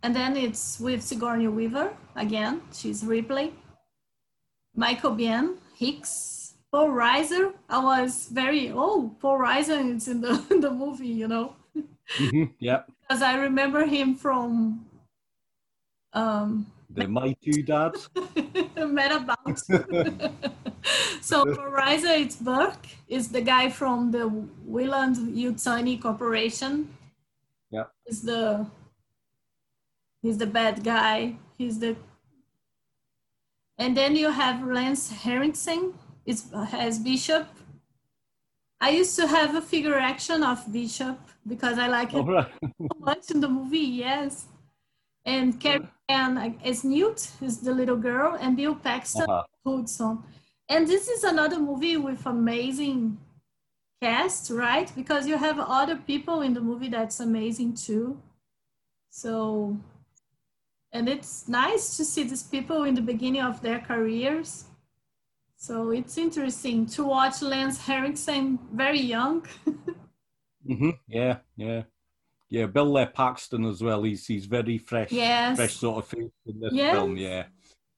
and 0.01 0.15
then 0.15 0.37
it's 0.37 0.79
with 0.79 1.01
Sigourney 1.03 1.49
Weaver 1.49 1.93
again. 2.15 2.61
She's 2.71 3.03
Ripley. 3.03 3.53
Michael 4.75 5.11
Biehn, 5.11 5.57
Hicks, 5.75 6.42
Paul 6.73 6.89
Reiser. 6.89 7.53
I 7.69 7.83
was 7.83 8.27
very 8.29 8.71
oh 8.71 9.15
Paul 9.21 9.37
Reiser 9.37 9.95
is 9.95 10.07
in 10.07 10.21
the 10.21 10.43
in 10.51 10.59
the 10.59 10.71
movie, 10.71 11.07
you 11.07 11.27
know. 11.27 11.55
Mm-hmm. 12.17 12.45
Yeah. 12.59 12.81
because 13.01 13.21
I 13.21 13.35
remember 13.37 13.85
him 13.85 14.15
from 14.15 14.85
um, 16.13 16.65
the 16.89 17.07
My 17.07 17.35
Two 17.43 17.61
Dads. 17.61 18.09
Metabout. 18.75 19.59
so 21.21 21.45
for 21.45 21.71
Reiser, 21.71 22.19
it's 22.19 22.35
Burke. 22.35 22.87
Is 23.07 23.29
the 23.29 23.41
guy 23.41 23.69
from 23.69 24.11
the 24.11 24.27
Weyland 24.65 25.15
Yutani 25.37 26.01
Corporation 26.01 26.89
yeah. 27.73 27.85
He's 28.05 28.21
the 28.21 28.67
he's 30.21 30.37
the 30.37 30.45
bad 30.45 30.83
guy. 30.83 31.37
He's 31.57 31.79
the 31.79 31.95
and 33.79 33.97
then 33.97 34.15
you 34.15 34.29
have 34.29 34.63
Lance 34.63 35.09
Henriksen 35.09 35.93
is 36.25 36.45
as 36.71 36.99
Bishop. 36.99 37.47
I 38.79 38.89
used 38.89 39.15
to 39.15 39.27
have 39.27 39.55
a 39.55 39.61
figure 39.61 39.97
action 39.97 40.43
of 40.43 40.71
Bishop 40.71 41.17
because 41.47 41.77
I 41.79 41.87
like 41.87 42.13
it 42.13 42.17
oh, 42.17 42.25
right. 42.25 42.51
so 42.63 42.99
much 42.99 43.31
in 43.31 43.39
the 43.39 43.47
movie. 43.47 43.79
Yes, 43.79 44.47
and 45.25 45.59
Carrie 45.59 45.87
Henn 46.09 46.59
as 46.63 46.83
Newt 46.83 47.31
is 47.41 47.59
the 47.59 47.73
little 47.73 47.95
girl, 47.95 48.37
and 48.39 48.57
Bill 48.57 48.75
Paxton 48.75 49.23
uh-huh. 49.23 49.43
Hudson. 49.65 50.23
And 50.69 50.87
this 50.87 51.07
is 51.07 51.23
another 51.23 51.59
movie 51.59 51.97
with 51.97 52.25
amazing 52.25 53.17
cast, 54.01 54.49
right? 54.49 54.91
Because 54.95 55.27
you 55.27 55.37
have 55.37 55.59
other 55.59 55.95
people 55.95 56.41
in 56.41 56.53
the 56.53 56.61
movie 56.61 56.89
that's 56.89 57.19
amazing 57.19 57.75
too. 57.75 58.17
So, 59.09 59.77
and 60.91 61.07
it's 61.07 61.47
nice 61.47 61.95
to 61.97 62.05
see 62.05 62.23
these 62.23 62.43
people 62.43 62.83
in 62.83 62.95
the 62.95 63.01
beginning 63.01 63.41
of 63.41 63.61
their 63.61 63.79
careers. 63.79 64.65
So 65.63 65.91
it's 65.91 66.17
interesting 66.17 66.85
to 66.87 67.05
watch 67.05 67.41
Lance 67.41 67.77
Henriksen 67.77 68.59
very 68.73 68.99
young. 68.99 69.47
mm-hmm. 70.69 70.89
Yeah, 71.07 71.37
yeah. 71.55 71.83
Yeah, 72.49 72.65
Bill 72.65 72.97
uh, 72.97 73.05
Paxton 73.05 73.63
as 73.63 73.81
well. 73.81 74.03
He's 74.03 74.27
he's 74.27 74.45
very 74.45 74.77
fresh, 74.77 75.09
yes. 75.09 75.55
fresh 75.55 75.75
sort 75.75 76.03
of 76.03 76.07
face 76.09 76.31
in 76.45 76.59
this 76.59 76.73
yes. 76.73 76.93
film. 76.93 77.15
Yeah. 77.15 77.45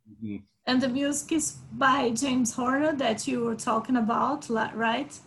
Mm-hmm. 0.08 0.36
And 0.68 0.80
the 0.80 0.90
music 0.90 1.32
is 1.32 1.54
by 1.72 2.12
James 2.12 2.54
Horner 2.54 2.94
that 2.98 3.28
you 3.28 3.44
were 3.44 3.56
talking 3.56 3.96
about, 3.96 4.48
right? 4.48 5.20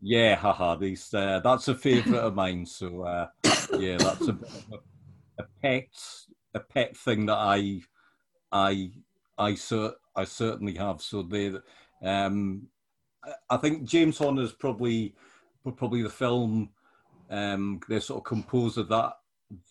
Yeah, 0.00 0.36
haha. 0.36 0.76
These 0.76 1.12
uh, 1.12 1.40
that's 1.44 1.68
a 1.68 1.74
favourite 1.74 2.24
of 2.24 2.34
mine. 2.34 2.64
So 2.64 3.02
uh, 3.02 3.26
yeah, 3.78 3.98
that's 3.98 4.28
a, 4.28 4.38
a, 4.72 4.78
a 5.40 5.44
pet 5.60 5.90
a 6.54 6.60
pet 6.60 6.96
thing 6.96 7.26
that 7.26 7.36
I 7.36 7.82
I 8.50 8.92
I 9.36 9.56
cer- 9.56 9.96
I 10.16 10.24
certainly 10.24 10.74
have. 10.74 11.02
So 11.02 11.22
they, 11.22 11.52
um, 12.02 12.68
I 13.50 13.56
think 13.56 13.84
James 13.84 14.18
Horner 14.18 14.42
is 14.42 14.52
probably 14.52 15.14
probably 15.76 16.02
the 16.02 16.10
film 16.10 16.68
um, 17.30 17.80
the 17.88 18.00
sort 18.00 18.18
of 18.18 18.24
composer 18.24 18.82
that 18.84 19.14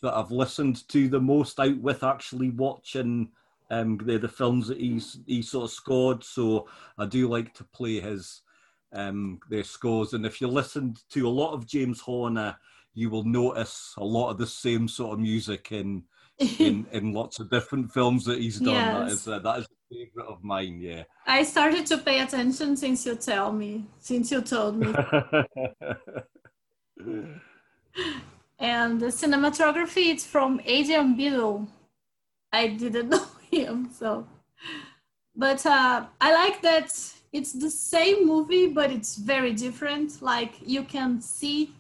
that 0.02 0.14
I've 0.14 0.32
listened 0.32 0.88
to 0.90 1.08
the 1.08 1.20
most 1.20 1.60
out 1.60 1.78
with 1.80 2.04
actually 2.04 2.50
watching 2.52 3.30
um, 3.70 3.98
the, 4.04 4.18
the 4.18 4.28
films 4.28 4.68
that 4.68 4.80
he's 4.80 5.20
he 5.26 5.42
sort 5.42 5.66
of 5.66 5.72
scored. 5.72 6.24
So 6.24 6.68
I 6.98 7.06
do 7.06 7.28
like 7.28 7.54
to 7.56 7.64
play 7.64 8.00
his 8.00 8.42
um, 8.94 9.40
their 9.50 9.64
scores. 9.64 10.14
And 10.14 10.26
if 10.26 10.42
you 10.42 10.48
listened 10.48 11.00
to 11.12 11.28
a 11.28 11.30
lot 11.30 11.54
of 11.54 11.66
James 11.66 12.00
Horner, 12.00 12.56
you 12.94 13.10
will 13.10 13.24
notice 13.24 13.94
a 13.98 14.04
lot 14.04 14.30
of 14.30 14.38
the 14.38 14.48
same 14.48 14.88
sort 14.88 15.14
of 15.14 15.20
music 15.20 15.72
in 15.72 16.04
in, 16.60 16.86
in 16.92 17.14
lots 17.14 17.40
of 17.40 17.50
different 17.50 17.92
films 17.92 18.26
that 18.26 18.40
he's 18.40 18.60
done. 18.60 18.74
Yes. 18.74 18.94
That 18.94 19.12
is 19.12 19.28
uh, 19.28 19.40
that 19.40 19.60
is 19.60 19.68
favorite 19.94 20.28
of 20.28 20.44
mine. 20.44 20.80
Yeah. 20.82 21.04
I 21.26 21.44
started 21.44 21.86
to 21.88 21.98
pay 21.98 22.22
attention 22.22 22.76
since 22.76 23.06
you 23.06 23.16
tell 23.16 23.52
me, 23.52 23.86
since 24.00 24.32
you 24.32 24.42
told 24.42 24.78
me. 24.78 24.88
and 28.60 29.00
the 29.00 29.08
cinematography 29.08 30.10
it's 30.14 30.26
from 30.26 30.62
Adrian 30.66 31.16
Biddle. 31.16 31.68
I 32.52 32.68
didn't 32.68 33.10
know 33.14 33.26
him, 33.52 33.90
so. 33.92 34.28
But 35.36 35.66
uh, 35.66 36.06
I 36.22 36.34
like 36.34 36.62
that 36.62 36.92
it's 37.32 37.54
the 37.54 37.72
same 37.72 38.28
movie, 38.28 38.68
but 38.68 38.92
it's 38.92 39.16
very 39.16 39.54
different. 39.54 40.22
Like 40.22 40.54
you 40.66 40.84
can 40.84 41.20
see 41.20 41.74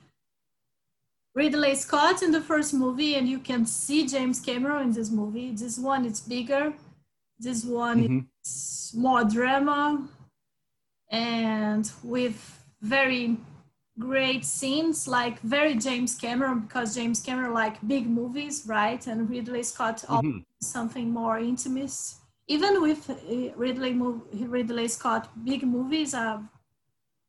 Ridley 1.35 1.75
Scott 1.75 2.23
in 2.23 2.31
the 2.31 2.41
first 2.41 2.73
movie, 2.73 3.15
and 3.15 3.27
you 3.29 3.39
can 3.39 3.65
see 3.65 4.07
James 4.07 4.39
Cameron 4.39 4.87
in 4.87 4.91
this 4.93 5.11
movie. 5.11 5.51
This 5.51 5.77
one, 5.77 6.05
it's 6.05 6.21
bigger. 6.21 6.73
This 7.43 7.65
one 7.65 8.03
mm-hmm. 8.03 8.19
is 8.45 8.93
more 8.95 9.23
drama, 9.25 10.07
and 11.09 11.91
with 12.03 12.63
very 12.81 13.37
great 13.99 14.45
scenes, 14.45 15.07
like 15.07 15.39
very 15.41 15.75
James 15.75 16.15
Cameron, 16.15 16.61
because 16.61 16.95
James 16.95 17.19
Cameron 17.21 17.53
like 17.53 17.85
big 17.85 18.07
movies, 18.09 18.63
right? 18.65 19.05
And 19.07 19.29
Ridley 19.29 19.63
Scott 19.63 19.97
mm-hmm. 20.07 20.39
something 20.61 21.11
more 21.11 21.37
intimate. 21.37 21.93
Even 22.47 22.81
with 22.81 23.09
uh, 23.09 23.15
Ridley 23.55 23.93
Ridley 24.55 24.87
Scott, 24.87 25.29
big 25.43 25.63
movies 25.63 26.13
are 26.13 26.41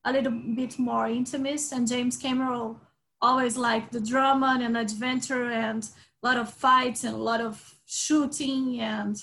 a 0.04 0.12
little 0.12 0.32
bit 0.54 0.78
more 0.78 1.08
intimate, 1.08 1.62
and 1.72 1.88
James 1.88 2.16
Cameron 2.16 2.76
always 3.20 3.56
like 3.56 3.90
the 3.90 4.00
drama 4.00 4.58
and 4.60 4.76
adventure 4.76 5.50
and 5.50 5.88
a 6.22 6.26
lot 6.26 6.36
of 6.36 6.52
fights 6.52 7.04
and 7.04 7.14
a 7.14 7.24
lot 7.30 7.40
of 7.40 7.74
shooting 7.86 8.80
and 8.80 9.16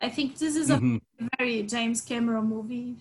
I 0.00 0.08
think 0.08 0.38
this 0.38 0.56
is 0.56 0.70
a 0.70 0.76
mm-hmm. 0.76 1.26
very 1.38 1.62
James 1.62 2.00
Cameron 2.00 2.46
movie 2.46 2.96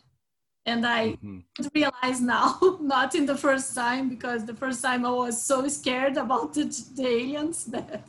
and 0.65 0.85
I 0.85 1.11
mm-hmm. 1.13 1.67
realize 1.73 2.21
now, 2.21 2.59
not 2.81 3.15
in 3.15 3.25
the 3.25 3.37
first 3.37 3.73
time, 3.73 4.09
because 4.09 4.45
the 4.45 4.53
first 4.53 4.83
time 4.83 5.05
I 5.05 5.11
was 5.11 5.41
so 5.41 5.67
scared 5.67 6.17
about 6.17 6.53
the, 6.53 6.65
the 6.95 7.07
aliens 7.07 7.65
that. 7.73 8.03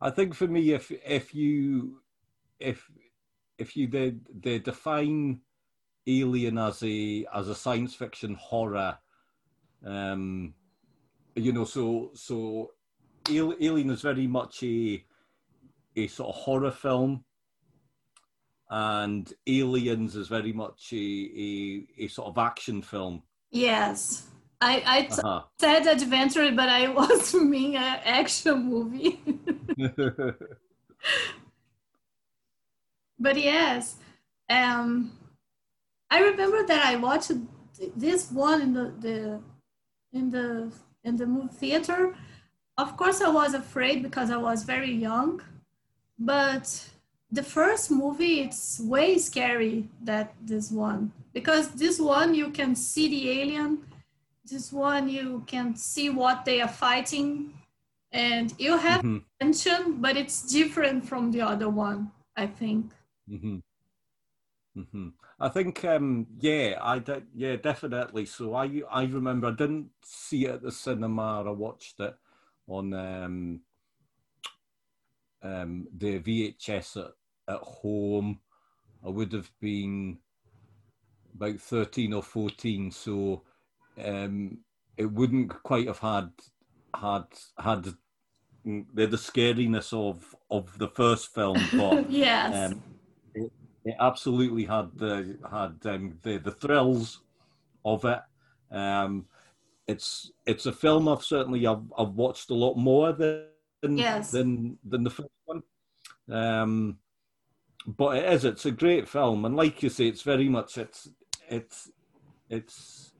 I 0.00 0.10
think 0.10 0.34
for 0.34 0.46
me, 0.46 0.70
if 0.70 0.90
if 0.90 1.34
you 1.34 2.00
if 2.58 2.90
if 3.58 3.76
you 3.76 3.86
did 3.86 4.20
they 4.32 4.58
define 4.58 5.40
Alien 6.06 6.56
as 6.56 6.82
a 6.82 7.26
as 7.34 7.48
a 7.48 7.54
science 7.54 7.94
fiction 7.94 8.34
horror 8.34 8.98
um, 9.84 10.54
you 11.34 11.52
know, 11.52 11.64
so 11.64 12.10
so 12.14 12.72
Alien 13.28 13.90
is 13.90 14.02
very 14.02 14.26
much 14.26 14.62
a 14.62 15.04
a 16.04 16.08
sort 16.08 16.30
of 16.30 16.42
horror 16.42 16.70
film, 16.70 17.24
and 18.68 19.32
Aliens 19.46 20.16
is 20.16 20.28
very 20.28 20.52
much 20.52 20.92
a 20.92 20.96
a, 20.96 21.86
a 22.04 22.08
sort 22.08 22.28
of 22.28 22.38
action 22.38 22.82
film. 22.82 23.22
Yes. 23.50 24.26
I, 24.62 24.82
I 24.84 25.02
t- 25.02 25.22
uh-huh. 25.22 25.42
said 25.58 25.86
adventure, 25.86 26.52
but 26.52 26.68
I 26.68 26.88
was 26.88 27.34
meaning 27.52 27.76
an 27.76 28.00
action 28.04 28.66
movie. 28.68 29.20
but 33.18 33.40
yes, 33.40 33.96
um, 34.50 35.12
I 36.10 36.20
remember 36.20 36.66
that 36.66 36.84
I 36.84 36.96
watched 36.96 37.32
this 37.96 38.30
one 38.30 38.60
in 38.60 38.74
the, 38.74 38.92
the 39.00 39.40
in 40.12 40.30
the 40.30 40.70
in 41.04 41.16
the 41.16 41.26
movie 41.26 41.54
theater. 41.54 42.14
Of 42.76 42.96
course, 42.96 43.20
I 43.20 43.28
was 43.30 43.54
afraid 43.54 44.02
because 44.02 44.30
I 44.30 44.36
was 44.36 44.64
very 44.64 44.92
young, 44.92 45.40
but 46.20 46.90
the 47.32 47.42
first 47.42 47.90
movie 47.90 48.40
it's 48.40 48.78
way 48.80 49.18
scary 49.18 49.88
that 50.02 50.34
this 50.42 50.70
one 50.70 51.10
because 51.32 51.70
this 51.70 51.98
one 51.98 52.34
you 52.34 52.50
can 52.50 52.74
see 52.74 53.08
the 53.08 53.40
alien 53.40 53.78
this 54.44 54.72
one 54.72 55.08
you 55.08 55.42
can 55.46 55.74
see 55.74 56.10
what 56.10 56.44
they 56.44 56.60
are 56.60 56.68
fighting 56.68 57.52
and 58.12 58.52
you 58.58 58.76
have 58.76 59.00
mm-hmm. 59.00 59.18
tension 59.40 60.00
but 60.00 60.16
it's 60.16 60.42
different 60.42 61.04
from 61.04 61.30
the 61.30 61.40
other 61.40 61.70
one 61.70 62.10
i 62.36 62.46
think 62.46 62.92
mm-hmm. 63.28 63.58
Mm-hmm. 64.76 65.08
I 65.40 65.48
think, 65.48 65.84
um, 65.84 66.26
yeah, 66.38 66.78
I 66.80 66.98
did, 66.98 67.24
yeah, 67.34 67.56
definitely. 67.56 68.26
So 68.26 68.54
I, 68.54 68.82
I 68.90 69.04
remember 69.04 69.48
I 69.48 69.52
didn't 69.52 69.90
see 70.04 70.46
it 70.46 70.54
at 70.54 70.62
the 70.62 70.70
cinema. 70.70 71.42
I 71.46 71.50
watched 71.50 71.98
it 71.98 72.14
on 72.68 72.92
um, 72.94 73.60
um, 75.42 75.86
the 75.96 76.18
VHS 76.20 77.04
at, 77.04 77.12
at 77.54 77.60
home. 77.60 78.40
I 79.04 79.08
would 79.08 79.32
have 79.32 79.50
been 79.60 80.18
about 81.34 81.58
thirteen 81.58 82.12
or 82.12 82.22
fourteen, 82.22 82.90
so 82.90 83.42
um, 84.02 84.58
it 84.96 85.10
wouldn't 85.10 85.62
quite 85.62 85.86
have 85.86 86.00
had 86.00 86.30
had 86.94 87.24
had 87.58 87.84
the, 88.64 89.06
the 89.06 89.16
scariness 89.16 89.92
of 89.92 90.34
of 90.50 90.76
the 90.78 90.88
first 90.88 91.34
film, 91.34 91.58
but 91.72 92.10
yes. 92.10 92.72
Um, 92.72 92.82
it 93.84 93.96
absolutely 93.98 94.64
had 94.64 94.90
the 94.96 95.38
had 95.50 95.78
um, 95.86 96.18
the 96.22 96.38
the 96.38 96.52
thrills 96.52 97.20
of 97.84 98.04
it. 98.04 98.20
Um, 98.70 99.26
it's 99.86 100.30
it's 100.46 100.66
a 100.66 100.72
film 100.72 101.08
I've 101.08 101.24
certainly 101.24 101.66
I've, 101.66 101.82
I've 101.96 102.14
watched 102.14 102.50
a 102.50 102.54
lot 102.54 102.76
more 102.76 103.12
than 103.12 103.44
yes. 103.88 104.30
than 104.30 104.78
than 104.84 105.04
the 105.04 105.10
first 105.10 105.28
one. 105.44 105.62
Um, 106.30 106.98
but 107.86 108.18
it 108.18 108.32
is 108.32 108.44
it's 108.44 108.66
a 108.66 108.70
great 108.70 109.08
film, 109.08 109.44
and 109.44 109.56
like 109.56 109.82
you 109.82 109.88
say, 109.88 110.06
it's 110.06 110.22
very 110.22 110.48
much 110.48 110.78
it's 110.78 111.08
it's 111.48 111.90
it's 112.48 113.12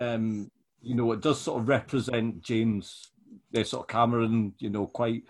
um, 0.00 0.50
you 0.82 0.94
know 0.94 1.12
it 1.12 1.20
does 1.20 1.40
sort 1.40 1.60
of 1.60 1.68
represent 1.68 2.42
James, 2.42 3.10
uh, 3.56 3.62
sort 3.62 3.84
of 3.84 3.88
Cameron, 3.88 4.54
you 4.58 4.70
know, 4.70 4.86
quite 4.86 5.22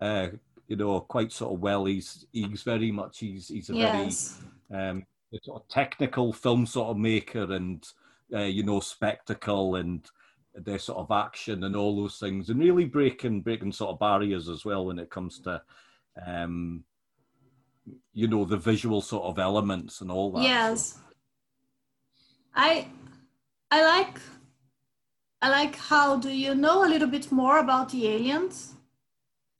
uh, 0.00 0.28
you 0.68 0.76
know, 0.76 1.00
quite 1.00 1.32
sort 1.32 1.54
of 1.54 1.60
well. 1.60 1.84
He's 1.84 2.26
he's 2.32 2.62
very 2.62 2.90
much 2.90 3.18
he's 3.18 3.48
he's 3.48 3.70
a 3.70 3.74
yes. 3.74 4.38
very 4.70 4.90
um, 4.90 5.06
sort 5.42 5.62
of 5.62 5.68
technical 5.68 6.32
film 6.32 6.66
sort 6.66 6.90
of 6.90 6.96
maker 6.96 7.52
and 7.52 7.86
uh, 8.32 8.40
you 8.40 8.62
know 8.62 8.80
spectacle 8.80 9.76
and 9.76 10.08
their 10.54 10.78
sort 10.78 10.98
of 10.98 11.10
action 11.10 11.64
and 11.64 11.74
all 11.74 11.96
those 11.96 12.18
things 12.18 12.48
and 12.48 12.60
really 12.60 12.84
breaking 12.84 13.40
breaking 13.40 13.72
sort 13.72 13.90
of 13.90 13.98
barriers 13.98 14.48
as 14.48 14.64
well 14.64 14.86
when 14.86 14.98
it 14.98 15.10
comes 15.10 15.40
to 15.40 15.60
um 16.26 16.84
you 18.12 18.28
know 18.28 18.44
the 18.44 18.56
visual 18.56 19.00
sort 19.00 19.24
of 19.24 19.38
elements 19.38 20.00
and 20.00 20.10
all 20.10 20.30
that 20.30 20.42
yes 20.42 20.94
so. 20.94 21.00
i 22.54 22.86
i 23.70 23.82
like 23.84 24.20
i 25.42 25.50
like 25.50 25.76
how 25.76 26.16
do 26.16 26.30
you 26.30 26.54
know 26.54 26.84
a 26.84 26.88
little 26.88 27.08
bit 27.08 27.32
more 27.32 27.58
about 27.58 27.90
the 27.90 28.06
aliens 28.06 28.74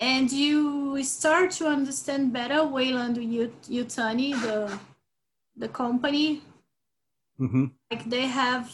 and 0.01 0.31
you 0.31 1.03
start 1.03 1.51
to 1.53 1.67
understand 1.67 2.33
better 2.33 2.65
Weyland 2.65 3.17
Yutani, 3.17 4.41
the 4.43 4.79
the 5.57 5.69
company. 5.69 6.43
Mm-hmm. 7.41 7.67
Like 7.91 8.05
they 8.09 8.27
have, 8.27 8.71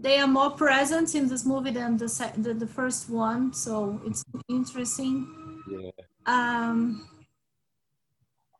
they 0.00 0.18
are 0.18 0.26
more 0.26 0.50
present 0.50 1.14
in 1.14 1.28
this 1.28 1.44
movie 1.44 1.70
than 1.70 1.96
the 1.96 2.32
the, 2.38 2.54
the 2.54 2.66
first 2.66 3.10
one, 3.10 3.52
so 3.52 4.00
it's 4.04 4.24
interesting. 4.48 5.26
Yeah. 5.70 5.90
Um, 6.26 7.06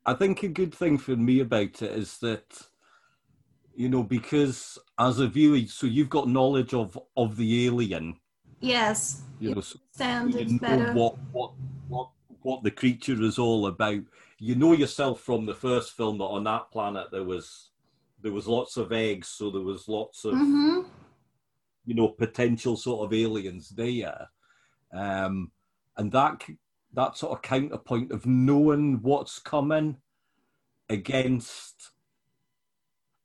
I 0.05 0.15
think 0.15 0.43
a 0.43 0.49
good 0.49 0.75
thing 0.75 0.99
for 0.99 1.17
me 1.17 1.41
about 1.41 1.83
it 1.83 1.93
is 1.93 2.19
that 2.19 2.45
you 3.75 3.89
know 3.89 4.03
because 4.03 4.79
as 4.99 5.19
a 5.19 5.29
viewer, 5.29 5.61
so 5.67 5.87
you've 5.87 6.11
got 6.11 6.29
knowledge 6.29 6.75
of 6.75 6.99
of 7.17 7.37
the 7.37 7.67
alien. 7.67 8.17
Yes. 8.61 9.23
You, 9.39 9.51
you 9.51 9.55
know, 9.55 9.61
so 9.63 9.79
you 10.27 10.45
know 10.45 10.59
better. 10.59 10.93
what 10.93 11.17
what 11.33 11.53
what 11.89 12.11
what 12.43 12.63
the 12.63 12.71
creature 12.71 13.21
is 13.23 13.39
all 13.39 13.67
about. 13.67 14.01
You 14.39 14.55
know 14.55 14.73
yourself 14.73 15.21
from 15.21 15.47
the 15.47 15.55
first 15.55 15.97
film 15.97 16.19
that 16.19 16.25
on 16.25 16.45
that 16.45 16.71
planet 16.71 17.09
there 17.11 17.25
was 17.25 17.71
there 18.23 18.33
was 18.33 18.47
lots 18.47 18.77
of 18.77 18.93
eggs, 18.93 19.29
so 19.29 19.51
there 19.51 19.63
was 19.63 19.89
lots 19.89 20.25
of 20.27 20.35
mm-hmm. 20.35 20.81
You 21.85 21.95
know 21.95 22.09
potential 22.09 22.77
sort 22.77 23.07
of 23.07 23.13
aliens 23.13 23.71
there, 23.71 24.29
um, 24.93 25.51
and 25.97 26.13
that 26.13 26.45
that 26.93 27.17
sort 27.17 27.33
of 27.33 27.43
counterpoint 27.43 28.13
of 28.13 28.27
knowing 28.27 29.01
what's 29.03 29.39
coming 29.39 29.97
against 30.89 31.93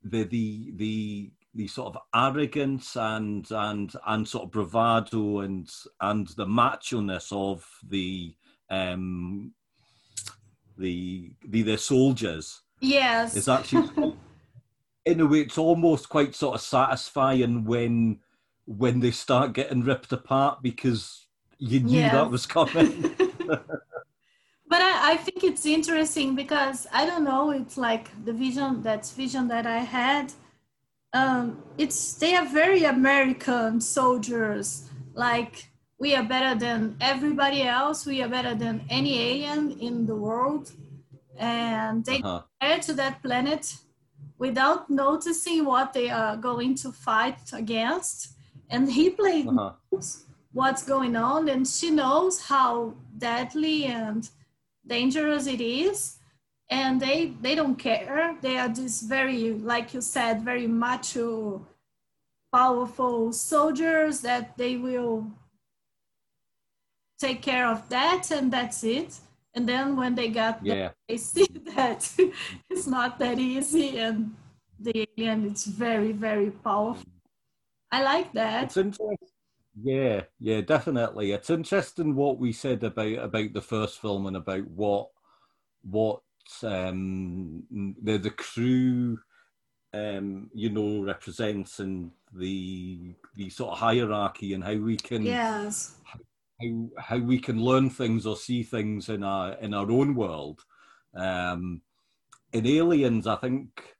the 0.02 0.24
the 0.24 0.72
the 0.76 1.32
the 1.54 1.66
sort 1.66 1.94
of 1.94 2.02
arrogance 2.14 2.96
and 2.96 3.50
and 3.50 3.94
and 4.06 4.28
sort 4.28 4.44
of 4.44 4.50
bravado 4.52 5.40
and 5.40 5.68
and 6.00 6.28
the 6.36 6.46
macho-ness 6.46 7.32
of 7.32 7.66
the 7.88 8.34
um, 8.70 9.52
the 10.76 11.32
the 11.46 11.62
the 11.62 11.78
soldiers. 11.78 12.62
Yes, 12.80 13.36
it's 13.36 13.48
actually 13.48 13.88
in 15.06 15.20
a 15.20 15.26
way 15.26 15.40
it's 15.40 15.58
almost 15.58 16.08
quite 16.08 16.34
sort 16.34 16.56
of 16.56 16.60
satisfying 16.60 17.64
when 17.64 18.20
when 18.66 19.00
they 19.00 19.10
start 19.12 19.52
getting 19.54 19.82
ripped 19.82 20.12
apart 20.12 20.62
because 20.62 21.26
you 21.58 21.80
knew 21.80 22.00
Yeah. 22.02 22.10
that 22.10 22.30
was 22.30 22.46
coming. 22.46 23.10
but 24.68 24.82
I, 24.82 25.12
I 25.12 25.16
think 25.16 25.44
it's 25.44 25.64
interesting 25.64 26.34
because 26.34 26.86
I 26.92 27.06
don't 27.06 27.24
know, 27.24 27.50
it's 27.52 27.78
like 27.78 28.08
the 28.24 28.32
vision 28.32 28.82
that's 28.82 29.12
vision 29.12 29.48
that 29.48 29.66
I 29.66 29.78
had. 29.78 30.32
Um, 31.12 31.62
it's 31.78 32.14
they 32.14 32.34
are 32.34 32.44
very 32.44 32.84
American 32.84 33.80
soldiers. 33.80 34.90
Like 35.14 35.68
we 35.98 36.14
are 36.14 36.24
better 36.24 36.58
than 36.58 36.96
everybody 37.00 37.62
else. 37.62 38.04
We 38.04 38.22
are 38.22 38.28
better 38.28 38.54
than 38.54 38.84
any 38.90 39.18
alien 39.30 39.78
in 39.80 40.06
the 40.06 40.16
world, 40.16 40.72
and 41.38 42.04
they 42.04 42.22
Uh-huh. 42.22 42.42
air 42.60 42.80
to 42.80 42.92
that 42.94 43.22
planet 43.22 43.76
without 44.38 44.90
noticing 44.90 45.64
what 45.64 45.92
they 45.92 46.10
are 46.10 46.36
going 46.36 46.74
to 46.74 46.92
fight 46.92 47.38
against. 47.52 48.35
And 48.70 48.90
he 48.92 49.10
played 49.10 49.46
Uh-huh. 49.48 49.72
what's 50.52 50.82
going 50.84 51.16
on 51.16 51.48
and 51.48 51.66
she 51.66 51.90
knows 51.90 52.40
how 52.52 52.94
deadly 53.18 53.84
and 53.84 54.28
dangerous 54.86 55.46
it 55.46 55.60
is. 55.60 56.18
And 56.70 57.00
they 57.00 57.18
they 57.40 57.54
don't 57.54 57.76
care. 57.76 58.36
They 58.40 58.56
are 58.58 58.68
just 58.68 59.08
very 59.08 59.52
like 59.54 59.94
you 59.94 60.00
said 60.00 60.42
very 60.42 60.66
macho 60.66 61.66
powerful 62.52 63.32
soldiers 63.32 64.20
that 64.22 64.56
they 64.56 64.76
will 64.76 65.26
take 67.18 67.42
care 67.42 67.66
of 67.66 67.88
that 67.88 68.30
and 68.30 68.52
that's 68.52 68.82
it. 68.84 69.18
And 69.54 69.68
then 69.68 69.96
when 69.96 70.14
they 70.14 70.28
got 70.28 70.62
there, 70.64 70.94
they 71.08 71.16
see 71.16 71.46
that 71.76 72.10
it's 72.70 72.86
not 72.86 73.18
that 73.18 73.38
easy 73.38 73.98
and 73.98 74.34
the 74.78 75.08
alien 75.18 75.46
is 75.52 75.64
very 75.64 76.12
very 76.12 76.50
powerful 76.50 77.04
i 77.96 78.02
like 78.02 78.32
that 78.32 78.64
It's 78.64 78.76
interesting. 78.76 79.16
Yeah, 79.82 80.22
yeah, 80.40 80.62
definitely. 80.62 81.32
It's 81.32 81.50
interesting 81.50 82.14
what 82.14 82.38
we 82.38 82.52
said 82.52 82.82
about 82.84 83.18
about 83.18 83.52
the 83.52 83.60
first 83.62 84.00
film 84.00 84.26
and 84.26 84.36
about 84.36 84.66
what 84.68 85.08
what 85.82 86.20
um 86.62 87.64
the 88.02 88.16
the 88.18 88.30
crew 88.30 89.18
um 89.94 90.50
you 90.54 90.70
know 90.70 91.02
represents 91.02 91.78
and 91.80 92.10
the 92.34 93.14
the 93.36 93.50
sort 93.50 93.72
of 93.72 93.78
hierarchy 93.78 94.54
and 94.54 94.64
how 94.64 94.74
we 94.76 94.96
can 94.96 95.22
yes 95.24 95.96
how 96.60 96.68
how 96.98 97.18
we 97.18 97.38
can 97.38 97.60
learn 97.62 97.90
things 97.90 98.26
or 98.26 98.36
see 98.36 98.62
things 98.62 99.08
in 99.08 99.22
our 99.22 99.52
in 99.54 99.74
our 99.74 99.90
own 99.90 100.14
world. 100.14 100.64
Um, 101.14 101.82
in 102.52 102.66
Aliens, 102.66 103.26
I 103.26 103.36
think 103.36 103.96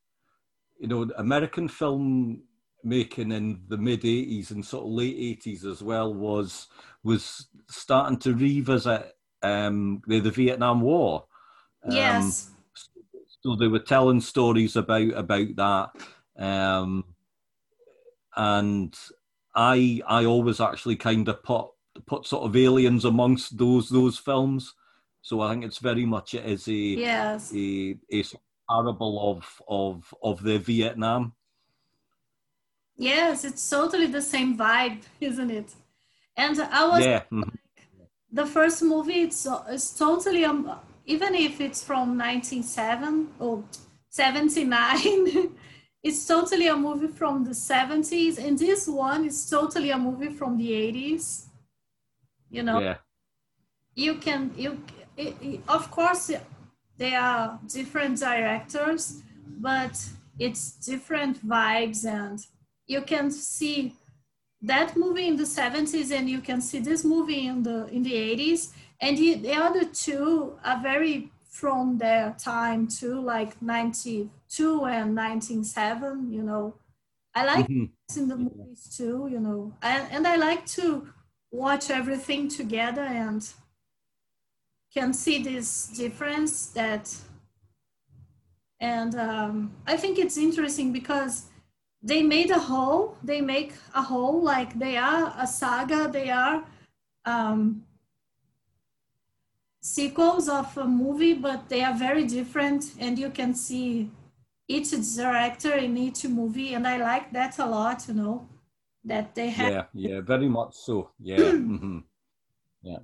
you 0.81 0.89
know 0.89 1.03
American 1.17 1.69
film 1.69 2.43
making 2.87 3.33
in 3.33 3.61
the 3.69 3.77
mid 3.77 4.03
'80s 4.03 4.51
and 4.51 4.65
sort 4.65 4.85
of 4.85 4.91
late 4.91 5.41
'80s 5.43 5.65
as 5.65 5.83
well 5.83 6.15
was 6.15 6.69
was 7.03 7.49
starting 7.69 8.19
to 8.19 8.35
revisit 8.35 9.13
um, 9.43 10.03
the, 10.07 10.21
the 10.21 10.31
Vietnam 10.31 10.81
War. 10.81 11.25
Um, 11.85 11.93
yes 11.93 12.51
so 13.47 13.55
they 13.55 13.69
were 13.69 13.79
telling 13.79 14.21
stories 14.21 14.75
about 14.75 15.13
about 15.15 15.57
that. 15.57 15.91
Um 16.37 17.05
and 18.39 18.95
i 19.55 20.03
i 20.07 20.27
always 20.27 20.61
actually 20.61 20.97
kind 20.97 21.27
of 21.29 21.43
put 21.43 21.67
put 22.07 22.27
sort 22.27 22.45
of 22.45 22.55
aliens 22.55 23.05
amongst 23.05 23.57
those 23.57 23.89
those 23.89 24.19
films. 24.19 24.75
So 25.23 25.41
i 25.41 25.51
think 25.51 25.65
it's 25.65 25.79
very 25.79 26.05
much 26.05 26.35
it 26.35 26.45
is 26.45 26.69
a 26.69 26.73
yes. 26.73 27.53
a, 27.55 27.97
a 28.13 28.25
parable 28.69 29.31
of 29.31 29.63
of 29.69 30.15
of 30.23 30.43
the 30.43 30.59
vietnam 30.59 31.33
Yes, 32.97 33.45
it's 33.45 33.69
totally 33.69 34.07
the 34.07 34.23
same 34.23 34.57
vibe, 34.57 35.03
isn't 35.21 35.51
it? 35.51 35.75
And 36.37 36.61
I 36.61 36.87
was 36.89 37.09
yeah 37.09 37.23
mhm. 37.33 37.59
the 38.33 38.47
first 38.47 38.83
movie. 38.83 39.23
It's 39.23 39.47
it's 39.69 39.91
totally 39.99 40.45
um, 40.45 40.71
even 41.07 41.35
if 41.35 41.61
it's 41.61 41.83
from 41.85 42.17
1907 42.17 43.29
or 43.39 43.65
79, 44.09 45.55
it's 46.03 46.27
totally 46.27 46.69
a 46.69 46.77
movie 46.77 47.09
from 47.09 47.45
the 47.45 47.55
70s, 47.55 48.39
and 48.39 48.59
this 48.59 48.89
one 48.89 49.27
is 49.27 49.49
totally 49.49 49.91
a 49.91 49.99
movie 49.99 50.31
from 50.31 50.57
the 50.59 50.73
80s. 50.73 51.47
You 52.51 52.63
know, 52.63 52.81
yeah 52.81 52.97
you 53.95 54.15
can 54.17 54.53
you 54.57 54.83
it, 55.17 55.35
it- 55.41 55.61
of 55.69 55.91
course 55.91 56.31
they 56.99 57.15
are 57.15 57.59
different 57.69 58.19
directors 58.19 59.23
but 59.59 59.95
it's 60.39 60.73
different 60.87 61.47
vibes 61.47 62.05
and 62.05 62.39
you 62.87 63.03
can 63.03 63.31
see 63.31 63.95
that 64.63 64.97
movie 64.97 65.27
in 65.29 65.37
the 65.37 65.45
70s 65.47 66.11
and 66.11 66.29
you 66.29 66.41
can 66.41 66.61
see 66.61 66.79
this 66.79 67.05
movie 67.05 67.47
in 67.47 67.63
the 67.63 67.87
in 67.89 68.03
the 68.03 68.15
80s 68.15 68.73
and 69.01 69.17
the, 69.19 69.35
the 69.35 69.53
other 69.53 69.85
two 69.85 70.59
are 70.65 70.81
very 70.83 71.31
from 71.51 71.99
their 71.99 72.35
time 72.39 72.87
too 72.87 73.21
like 73.21 73.61
92 73.63 74.85
and 74.85 75.15
197 75.17 76.33
you 76.33 76.43
know. 76.43 76.75
I 77.35 77.45
like 77.45 77.67
Mhm. 77.69 77.91
in 78.17 78.29
the 78.29 78.37
movies 78.37 78.89
too 78.97 79.29
you 79.31 79.41
know. 79.41 79.75
And, 79.83 80.09
and 80.11 80.27
i 80.27 80.37
like 80.37 80.67
to 80.79 81.09
watch 81.51 81.91
everything 81.91 82.49
together 82.49 83.03
and 83.03 83.47
can 84.93 85.13
see 85.13 85.43
this 85.43 85.89
difference 85.89 86.67
that 86.69 87.15
and 88.81 89.15
um, 89.15 89.73
i 89.87 89.97
think 89.97 90.19
it's 90.19 90.37
interesting 90.37 90.93
because 90.93 91.47
they 92.07 92.23
made 92.23 92.51
a 92.53 92.59
whole 92.59 93.17
they 93.23 93.41
make 93.41 93.73
a 93.95 94.03
whole 94.03 94.41
like 94.43 94.79
they 94.79 94.97
are 94.97 95.35
a 95.39 95.47
saga 95.47 96.09
they 96.13 96.31
are 96.31 96.65
um, 97.25 97.83
sequels 99.81 100.49
of 100.49 100.77
a 100.79 100.85
movie 100.85 101.35
but 101.35 101.69
they 101.69 101.83
are 101.83 101.95
very 101.95 102.25
different 102.25 102.93
and 103.01 103.19
you 103.19 103.31
can 103.31 103.53
see 103.55 104.11
each 104.69 104.91
director 105.17 105.75
in 105.75 105.97
each 105.97 106.25
movie 106.25 106.75
and 106.75 106.87
i 106.87 106.97
like 106.97 107.33
that 107.33 107.59
a 107.59 107.67
lot 107.67 108.07
you 108.09 108.15
know 108.15 108.49
that 109.05 109.35
they 109.35 109.49
have 109.49 109.73
yeah 109.73 109.85
yeah 109.95 110.21
very 110.21 110.49
much 110.49 110.75
so. 110.75 111.11
Yeah 111.19 111.39
mhm. 111.53 112.03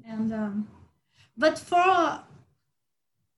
and 0.07 0.33
um, 0.33 0.69
but 1.37 1.59
for 1.59 1.81
a, 1.81 2.25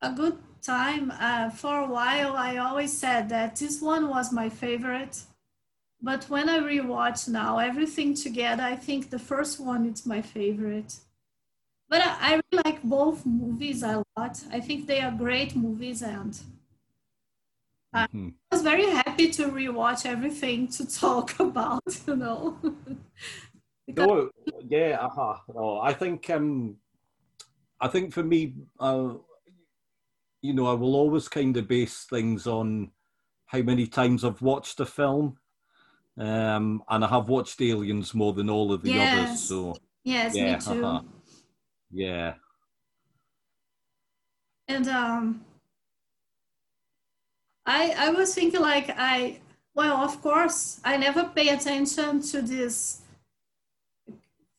a 0.02 0.10
good 0.12 0.38
time 0.62 1.10
uh, 1.18 1.48
for 1.50 1.80
a 1.80 1.86
while 1.86 2.36
i 2.36 2.56
always 2.58 2.92
said 2.92 3.28
that 3.30 3.56
this 3.56 3.80
one 3.80 4.08
was 4.08 4.32
my 4.32 4.48
favorite 4.48 5.24
but 6.04 6.24
when 6.28 6.48
i 6.48 6.58
rewatch 6.58 7.28
now 7.28 7.58
everything 7.58 8.14
together 8.14 8.62
i 8.62 8.76
think 8.76 9.10
the 9.10 9.18
first 9.18 9.58
one 9.58 9.86
is 9.86 10.04
my 10.06 10.20
favorite. 10.20 10.92
But 11.88 12.02
i, 12.02 12.12
I 12.20 12.30
really 12.34 12.62
like 12.64 12.82
both 12.82 13.24
movies 13.24 13.82
a 13.82 14.02
lot. 14.16 14.34
I 14.52 14.60
think 14.60 14.86
they 14.86 15.00
are 15.00 15.12
great 15.26 15.56
movies 15.56 16.02
and 16.02 16.38
i 17.94 18.06
was 18.50 18.62
very 18.62 18.88
happy 18.90 19.30
to 19.30 19.44
rewatch 19.60 20.04
everything 20.04 20.68
to 20.76 20.82
talk 20.86 21.38
about 21.48 21.82
you 22.06 22.16
know. 22.16 22.58
No, 23.86 24.30
yeah, 24.68 24.98
uh-huh. 25.00 25.36
No, 25.54 25.78
I 25.80 25.92
think 25.92 26.30
um, 26.30 26.76
I 27.80 27.88
think 27.88 28.14
for 28.14 28.22
me, 28.22 28.54
uh, 28.80 29.14
you 30.40 30.54
know, 30.54 30.66
I 30.66 30.72
will 30.72 30.94
always 30.94 31.28
kind 31.28 31.54
of 31.56 31.68
base 31.68 32.06
things 32.08 32.46
on 32.46 32.92
how 33.46 33.60
many 33.60 33.86
times 33.86 34.24
I've 34.24 34.40
watched 34.40 34.80
a 34.80 34.86
film, 34.86 35.36
um, 36.18 36.82
and 36.88 37.04
I 37.04 37.08
have 37.08 37.28
watched 37.28 37.60
Aliens 37.60 38.14
more 38.14 38.32
than 38.32 38.48
all 38.48 38.72
of 38.72 38.82
the 38.82 39.00
others. 39.00 39.40
So 39.40 39.76
yes 40.04 40.34
yeah, 40.34 40.54
me 40.54 40.60
too 40.60 40.86
uh-huh. 40.86 41.02
yeah, 41.90 42.34
And 44.68 44.88
um, 44.88 45.44
I 47.66 47.94
I 47.96 48.10
was 48.10 48.34
thinking 48.34 48.60
like 48.60 48.90
I 48.96 49.40
well 49.74 49.96
of 49.96 50.20
course 50.22 50.80
I 50.84 50.96
never 50.96 51.24
pay 51.24 51.48
attention 51.48 52.22
to 52.22 52.42
this 52.42 53.02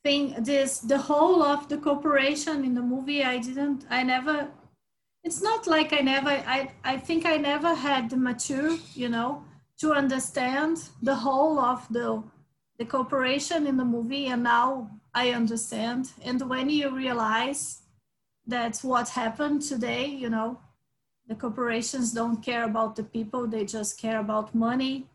thing 0.03 0.35
this 0.39 0.79
the 0.79 0.97
whole 0.97 1.41
of 1.41 1.67
the 1.69 1.77
corporation 1.77 2.63
in 2.65 2.73
the 2.73 2.81
movie 2.81 3.23
I 3.23 3.37
didn't 3.37 3.85
I 3.89 4.03
never 4.03 4.49
it's 5.23 5.41
not 5.41 5.67
like 5.67 5.93
I 5.93 6.01
never 6.01 6.29
I 6.29 6.71
I 6.83 6.97
think 6.97 7.25
I 7.25 7.37
never 7.37 7.73
had 7.73 8.09
the 8.09 8.17
mature 8.17 8.77
you 8.93 9.09
know 9.09 9.43
to 9.79 9.93
understand 9.93 10.89
the 11.01 11.15
whole 11.15 11.59
of 11.59 11.85
the 11.89 12.23
the 12.77 12.85
corporation 12.85 13.67
in 13.67 13.77
the 13.77 13.85
movie 13.85 14.27
and 14.27 14.43
now 14.43 14.89
I 15.13 15.31
understand. 15.31 16.11
And 16.23 16.41
when 16.49 16.69
you 16.69 16.93
realize 16.93 17.83
that 18.47 18.77
what 18.79 19.09
happened 19.09 19.61
today 19.61 20.05
you 20.05 20.29
know 20.29 20.59
the 21.27 21.35
corporations 21.35 22.13
don't 22.13 22.43
care 22.43 22.65
about 22.65 22.95
the 22.95 23.03
people 23.03 23.47
they 23.47 23.65
just 23.65 23.99
care 23.99 24.19
about 24.19 24.53
money. 24.53 25.07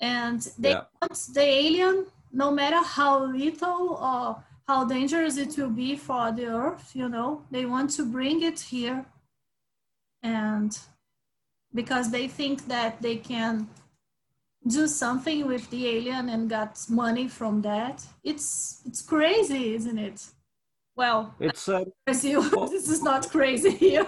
And 0.00 0.40
they 0.58 0.70
yeah, 0.70 0.84
want 1.00 1.18
the 1.34 1.42
alien 1.42 2.06
no 2.32 2.50
matter 2.50 2.82
how 2.82 3.24
little 3.24 3.98
or 4.00 4.42
how 4.66 4.84
dangerous 4.84 5.36
it 5.36 5.56
will 5.58 5.68
be 5.70 5.96
for 5.96 6.30
the 6.32 6.46
earth 6.46 6.92
you 6.94 7.08
know 7.08 7.44
they 7.50 7.66
want 7.66 7.90
to 7.90 8.04
bring 8.04 8.42
it 8.42 8.60
here. 8.60 9.04
And 10.22 10.78
because 11.74 12.10
they 12.10 12.28
think 12.28 12.66
that 12.66 13.00
they 13.00 13.16
can 13.16 13.68
do 14.66 14.86
something 14.86 15.46
with 15.46 15.68
the 15.70 15.88
alien 15.88 16.28
and 16.28 16.50
got 16.50 16.78
money 16.88 17.28
from 17.28 17.62
that. 17.62 18.04
It's 18.22 18.82
it's 18.86 19.02
crazy, 19.02 19.74
isn't 19.74 19.98
it? 19.98 20.26
Well, 20.96 21.34
it's 21.40 21.68
uh, 21.68 21.84
Brazil. 22.04 22.42
this 22.70 22.88
is 22.88 23.02
not 23.02 23.30
crazy 23.30 23.70
here. 23.70 24.06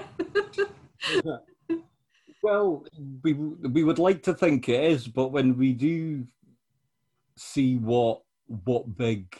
well, 2.42 2.84
we 3.22 3.32
we 3.32 3.84
would 3.84 3.98
like 3.98 4.22
to 4.24 4.34
think 4.34 4.68
it 4.68 4.84
is, 4.84 5.09
but 5.09 5.28
when 5.28 5.57
we 5.57 5.72
do 5.72 6.26
see 7.36 7.76
what 7.76 8.22
what 8.64 8.96
big 8.96 9.34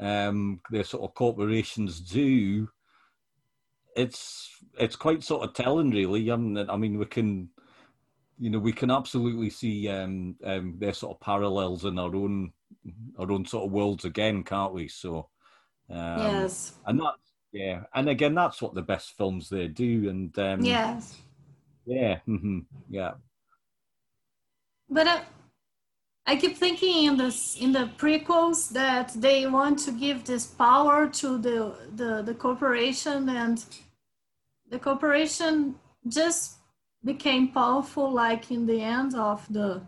um, 0.00 0.60
the 0.70 0.82
sort 0.82 1.04
of 1.04 1.14
corporations 1.14 2.00
do, 2.00 2.68
it's 3.96 4.50
it's 4.78 4.96
quite 4.96 5.22
sort 5.22 5.44
of 5.44 5.54
telling, 5.54 5.90
really. 5.90 6.30
I 6.30 6.36
mean, 6.36 6.68
I 6.68 6.76
mean, 6.76 6.98
we 6.98 7.04
can, 7.06 7.48
you 8.42 8.50
know, 8.50 8.58
we 8.58 8.72
can 8.72 8.90
absolutely 8.90 9.50
see 9.50 9.88
um, 9.88 10.34
um, 10.42 10.74
their 10.76 10.92
sort 10.92 11.14
of 11.14 11.20
parallels 11.20 11.84
in 11.84 11.96
our 11.96 12.12
own 12.12 12.52
our 13.16 13.30
own 13.30 13.46
sort 13.46 13.66
of 13.66 13.70
worlds 13.70 14.04
again, 14.04 14.42
can't 14.42 14.74
we? 14.74 14.88
So, 14.88 15.28
um, 15.88 16.18
yes, 16.18 16.72
and 16.84 16.98
that's 16.98 17.30
yeah, 17.52 17.84
and 17.94 18.08
again, 18.08 18.34
that's 18.34 18.60
what 18.60 18.74
the 18.74 18.82
best 18.82 19.16
films 19.16 19.48
they 19.48 19.68
do, 19.68 20.08
and 20.10 20.36
um, 20.40 20.60
yes, 20.60 21.18
yeah, 21.86 22.18
mm-hmm, 22.26 22.58
yeah. 22.90 23.12
But 24.90 25.06
uh, 25.06 25.20
I 26.26 26.34
keep 26.34 26.56
thinking 26.56 27.04
in 27.04 27.16
this 27.18 27.56
in 27.60 27.70
the 27.70 27.90
prequels 27.96 28.70
that 28.70 29.12
they 29.14 29.46
want 29.46 29.78
to 29.84 29.92
give 29.92 30.24
this 30.24 30.46
power 30.46 31.06
to 31.06 31.38
the 31.38 31.76
the, 31.94 32.22
the 32.22 32.34
corporation 32.34 33.28
and 33.28 33.64
the 34.68 34.80
corporation 34.80 35.76
just 36.08 36.56
became 37.04 37.48
powerful 37.48 38.10
like 38.10 38.50
in 38.50 38.66
the 38.66 38.80
end 38.80 39.14
of 39.14 39.46
the 39.52 39.82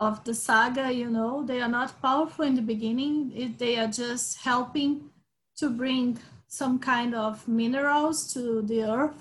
of 0.00 0.24
the 0.24 0.34
saga 0.34 0.92
you 0.92 1.08
know? 1.08 1.44
They 1.44 1.60
are 1.62 1.68
not 1.68 2.00
powerful 2.02 2.44
in 2.44 2.56
the 2.56 2.62
beginning. 2.62 3.32
It, 3.34 3.58
they 3.58 3.78
are 3.78 3.86
just 3.86 4.38
helping 4.38 5.10
to 5.56 5.70
bring 5.70 6.18
some 6.48 6.78
kind 6.78 7.14
of 7.14 7.46
minerals 7.46 8.32
to 8.34 8.62
the 8.62 8.82
earth. 8.82 9.20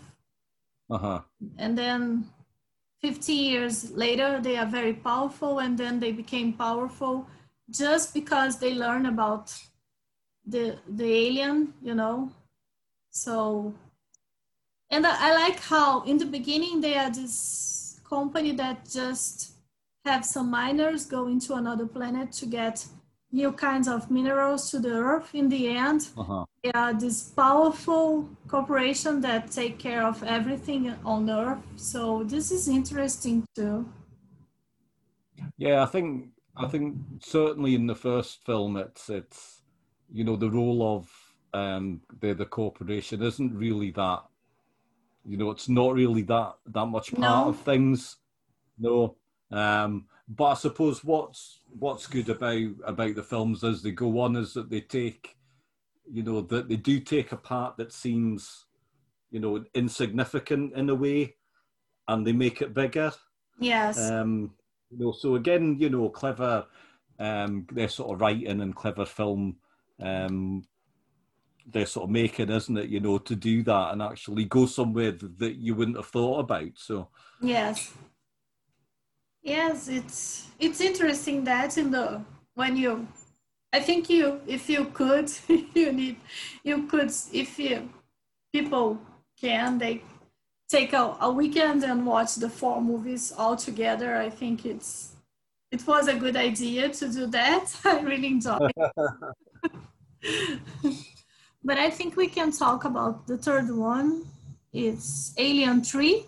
Uh-huh. 0.90 1.22
and 1.58 1.78
then 1.78 2.26
50 3.02 3.32
years 3.32 3.92
later 3.92 4.42
they 4.42 4.58
are 4.58 4.66
very 4.66 4.94
powerful 4.94 5.60
and 5.60 5.78
then 5.78 6.02
they 6.02 6.12
became 6.12 6.52
powerful 6.52 7.26
just 7.70 8.14
because 8.14 8.60
they 8.60 8.74
learn 8.74 9.06
about 9.06 9.54
the 10.46 10.78
the 10.88 11.06
alien 11.06 11.74
you 11.82 11.96
know? 11.96 12.30
So 13.10 13.74
and 14.92 15.08
I, 15.08 15.34
like 15.34 15.60
how 15.60 16.04
in 16.04 16.18
the 16.18 16.26
beginning 16.26 16.82
they 16.82 16.98
are 16.98 17.10
this 17.10 18.00
company 18.08 18.52
that 18.54 18.90
just 18.90 19.54
have 20.06 20.26
some 20.26 20.52
miners 20.52 21.06
going 21.06 21.40
to 21.40 21.56
another 21.56 21.88
planet 21.88 22.32
to 22.34 22.46
get 22.46 22.86
new 23.32 23.52
kinds 23.54 23.88
of 23.88 24.12
minerals 24.12 24.70
to 24.72 24.80
the 24.80 24.92
earth 24.92 25.34
in 25.34 25.48
the 25.48 25.70
end. 25.70 26.10
Uh-huh. 26.18 26.46
they 26.64 26.72
are 26.74 26.94
this 26.94 27.30
powerful 27.30 28.28
corporation 28.48 29.22
that 29.22 29.50
take 29.50 29.80
care 29.80 30.04
of 30.04 30.22
everything 30.24 30.94
on 31.06 31.30
earth. 31.30 31.64
So 31.78 32.24
this 32.24 32.52
is 32.52 32.68
interesting 32.68 33.46
too. 33.56 33.86
Yeah 35.58 35.82
i 35.84 35.86
think 35.86 36.30
i 36.56 36.68
think 36.68 36.98
certainly 37.20 37.76
in 37.76 37.88
the 37.88 37.96
first 37.96 38.46
film 38.46 38.78
it's 38.78 39.10
it's 39.10 39.62
you 40.12 40.24
know 40.24 40.36
the 40.36 40.50
role 40.50 40.98
of 40.98 41.10
um 41.54 42.02
the 42.20 42.34
the 42.34 42.46
corporation 42.46 43.22
isn't 43.22 43.56
really 43.56 43.92
that 43.92 44.24
you 45.26 45.38
know 45.38 45.52
it's 45.52 45.70
not 45.70 45.94
really 45.94 46.22
that 46.22 46.54
that 46.66 46.86
much 46.86 47.12
part 47.12 47.46
no. 47.46 47.50
of 47.50 47.60
things 47.60 48.18
no 48.80 49.16
um 49.52 50.06
but 50.34 50.46
I 50.46 50.54
suppose 50.54 51.04
what's 51.04 51.60
what's 51.78 52.08
good 52.08 52.30
about 52.30 52.72
about 52.86 53.16
the 53.16 53.24
films 53.24 53.66
as 53.66 53.82
they 53.82 53.92
go 53.92 54.22
on 54.22 54.38
is 54.38 54.54
that 54.54 54.70
they 54.70 54.80
take, 54.80 55.36
you 56.10 56.24
know, 56.24 56.40
that 56.42 56.70
they 56.70 56.78
do 56.78 57.02
take 57.02 57.34
a 57.34 57.38
part 57.38 57.76
that 57.78 57.92
seems, 57.92 58.66
you 59.30 59.42
know, 59.42 59.64
insignificant 59.74 60.74
in 60.74 60.90
a 60.90 60.96
way, 60.96 61.36
and 62.08 62.26
they 62.26 62.32
make 62.32 62.62
it 62.62 62.74
bigger. 62.74 63.12
Yes. 63.60 64.10
Um, 64.10 64.52
you 64.90 65.00
know, 65.00 65.12
so 65.12 65.36
again, 65.36 65.76
you 65.80 65.90
know, 65.90 66.08
clever, 66.08 66.66
um, 67.20 67.68
they're 67.72 67.90
sort 67.90 68.14
of 68.14 68.22
writing 68.22 68.62
and 68.62 68.76
clever 68.76 69.06
film, 69.06 69.58
um, 70.02 70.64
they're 71.66 71.86
sort 71.86 72.06
of 72.06 72.10
making, 72.10 72.50
isn't 72.50 72.78
it? 72.78 72.90
You 72.90 73.00
know, 73.00 73.18
to 73.18 73.36
do 73.36 73.64
that 73.64 73.94
and 73.94 74.02
actually 74.02 74.46
go 74.46 74.66
somewhere 74.66 75.12
that 75.12 75.56
you 75.56 75.76
wouldn't 75.76 75.98
have 75.98 76.08
thought 76.08 76.40
about. 76.40 76.72
So. 76.76 77.10
Yes. 77.42 77.94
Yes, 79.44 79.88
it's 79.88 80.48
it's 80.60 80.82
interesting 80.82 81.44
that 81.46 81.78
in 81.78 81.92
the 81.92 82.22
when 82.54 82.78
you 82.78 83.08
I 83.74 83.80
think 83.80 84.10
you 84.10 84.42
if 84.46 84.70
you 84.70 84.86
could 84.86 85.32
you 85.74 85.92
need 85.92 86.18
you 86.64 86.84
could 86.84 87.12
if 87.34 87.58
you 87.58 87.90
people 88.54 89.00
can 89.40 89.80
they 89.80 90.04
take 90.70 90.94
a, 90.94 91.18
a 91.20 91.32
weekend 91.32 91.84
and 91.84 92.06
watch 92.06 92.36
the 92.36 92.50
four 92.50 92.82
movies 92.82 93.34
all 93.36 93.56
together. 93.56 94.16
I 94.18 94.30
think 94.30 94.66
it's 94.66 95.14
it 95.72 95.88
was 95.88 96.08
a 96.08 96.16
good 96.16 96.36
idea 96.36 96.90
to 96.90 97.08
do 97.12 97.26
that. 97.28 97.76
I 97.86 98.00
really 98.02 98.28
enjoyed 98.28 98.72
it. 100.24 100.98
but 101.64 101.78
I 101.78 101.90
think 101.90 102.16
we 102.16 102.28
can 102.28 102.52
talk 102.52 102.86
about 102.86 103.28
the 103.28 103.38
third 103.38 103.70
one. 103.70 104.26
It's 104.74 105.34
Alien 105.38 105.84
3. 105.84 106.26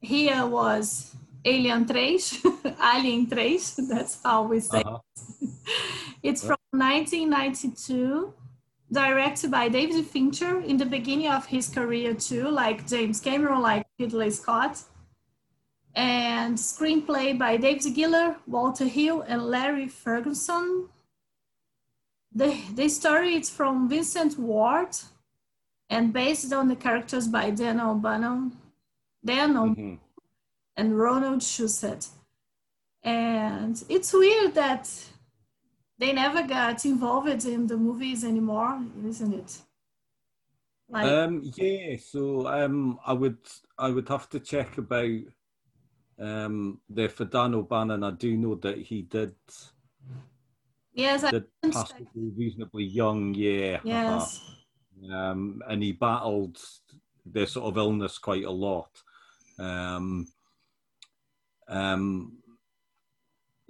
Here 0.00 0.46
was 0.46 1.14
Alien 1.44 1.86
3, 1.86 2.20
Alien 2.94 3.26
3, 3.26 3.60
that's 3.88 4.22
how 4.22 4.44
we 4.44 4.60
say 4.60 4.82
uh-huh. 4.82 4.98
it. 5.40 5.48
it's 6.22 6.42
from 6.42 6.58
1992, 6.70 8.32
directed 8.92 9.50
by 9.50 9.68
David 9.68 10.06
Fincher 10.06 10.60
in 10.60 10.76
the 10.76 10.86
beginning 10.86 11.28
of 11.28 11.46
his 11.46 11.68
career 11.68 12.14
too, 12.14 12.48
like 12.48 12.86
James 12.86 13.20
Cameron, 13.20 13.60
like 13.60 13.86
Ridley 13.98 14.30
Scott. 14.30 14.82
And 15.94 16.56
screenplay 16.56 17.38
by 17.38 17.58
David 17.58 17.94
Giler, 17.94 18.36
Walter 18.46 18.86
Hill, 18.86 19.22
and 19.28 19.42
Larry 19.42 19.88
Ferguson. 19.88 20.88
The, 22.34 22.58
the 22.74 22.88
story 22.88 23.34
is 23.34 23.50
from 23.50 23.88
Vincent 23.88 24.38
Ward 24.38 24.96
and 25.90 26.12
based 26.12 26.52
on 26.52 26.68
the 26.68 26.76
characters 26.76 27.28
by 27.28 27.50
Dan 27.50 27.80
O'Bannon. 27.80 28.56
Dan 29.24 29.54
mm-hmm 29.54 29.94
and 30.76 30.98
Ronald 30.98 31.40
Shusett. 31.40 32.08
And 33.02 33.82
it's 33.88 34.12
weird 34.12 34.54
that 34.54 34.88
they 35.98 36.12
never 36.12 36.46
got 36.46 36.84
involved 36.84 37.44
in 37.44 37.66
the 37.66 37.76
movies 37.76 38.24
anymore, 38.24 38.80
isn't 39.04 39.34
it? 39.34 39.58
Like, 40.88 41.06
um, 41.06 41.42
yeah, 41.56 41.96
so 41.96 42.46
um, 42.46 42.98
I 43.06 43.12
would 43.12 43.38
I 43.78 43.88
would 43.88 44.08
have 44.08 44.28
to 44.30 44.40
check 44.40 44.76
about 44.76 45.20
um, 46.18 46.80
the 46.88 47.08
for 47.08 47.24
Dan 47.24 47.54
O'Bannon. 47.54 48.04
I 48.04 48.10
do 48.10 48.36
know 48.36 48.56
that 48.56 48.78
he 48.78 49.02
did. 49.02 49.34
Yes, 50.94 51.30
did 51.30 51.44
possibly 51.70 52.06
reasonably 52.36 52.84
young, 52.84 53.34
year. 53.34 53.80
Yes. 53.82 54.40
Uh-huh. 55.02 55.14
Um, 55.14 55.62
and 55.68 55.82
he 55.82 55.92
battled 55.92 56.58
this 57.24 57.52
sort 57.52 57.66
of 57.66 57.78
illness 57.78 58.18
quite 58.18 58.44
a 58.44 58.50
lot. 58.50 58.90
Um, 59.58 60.26
um, 61.68 62.38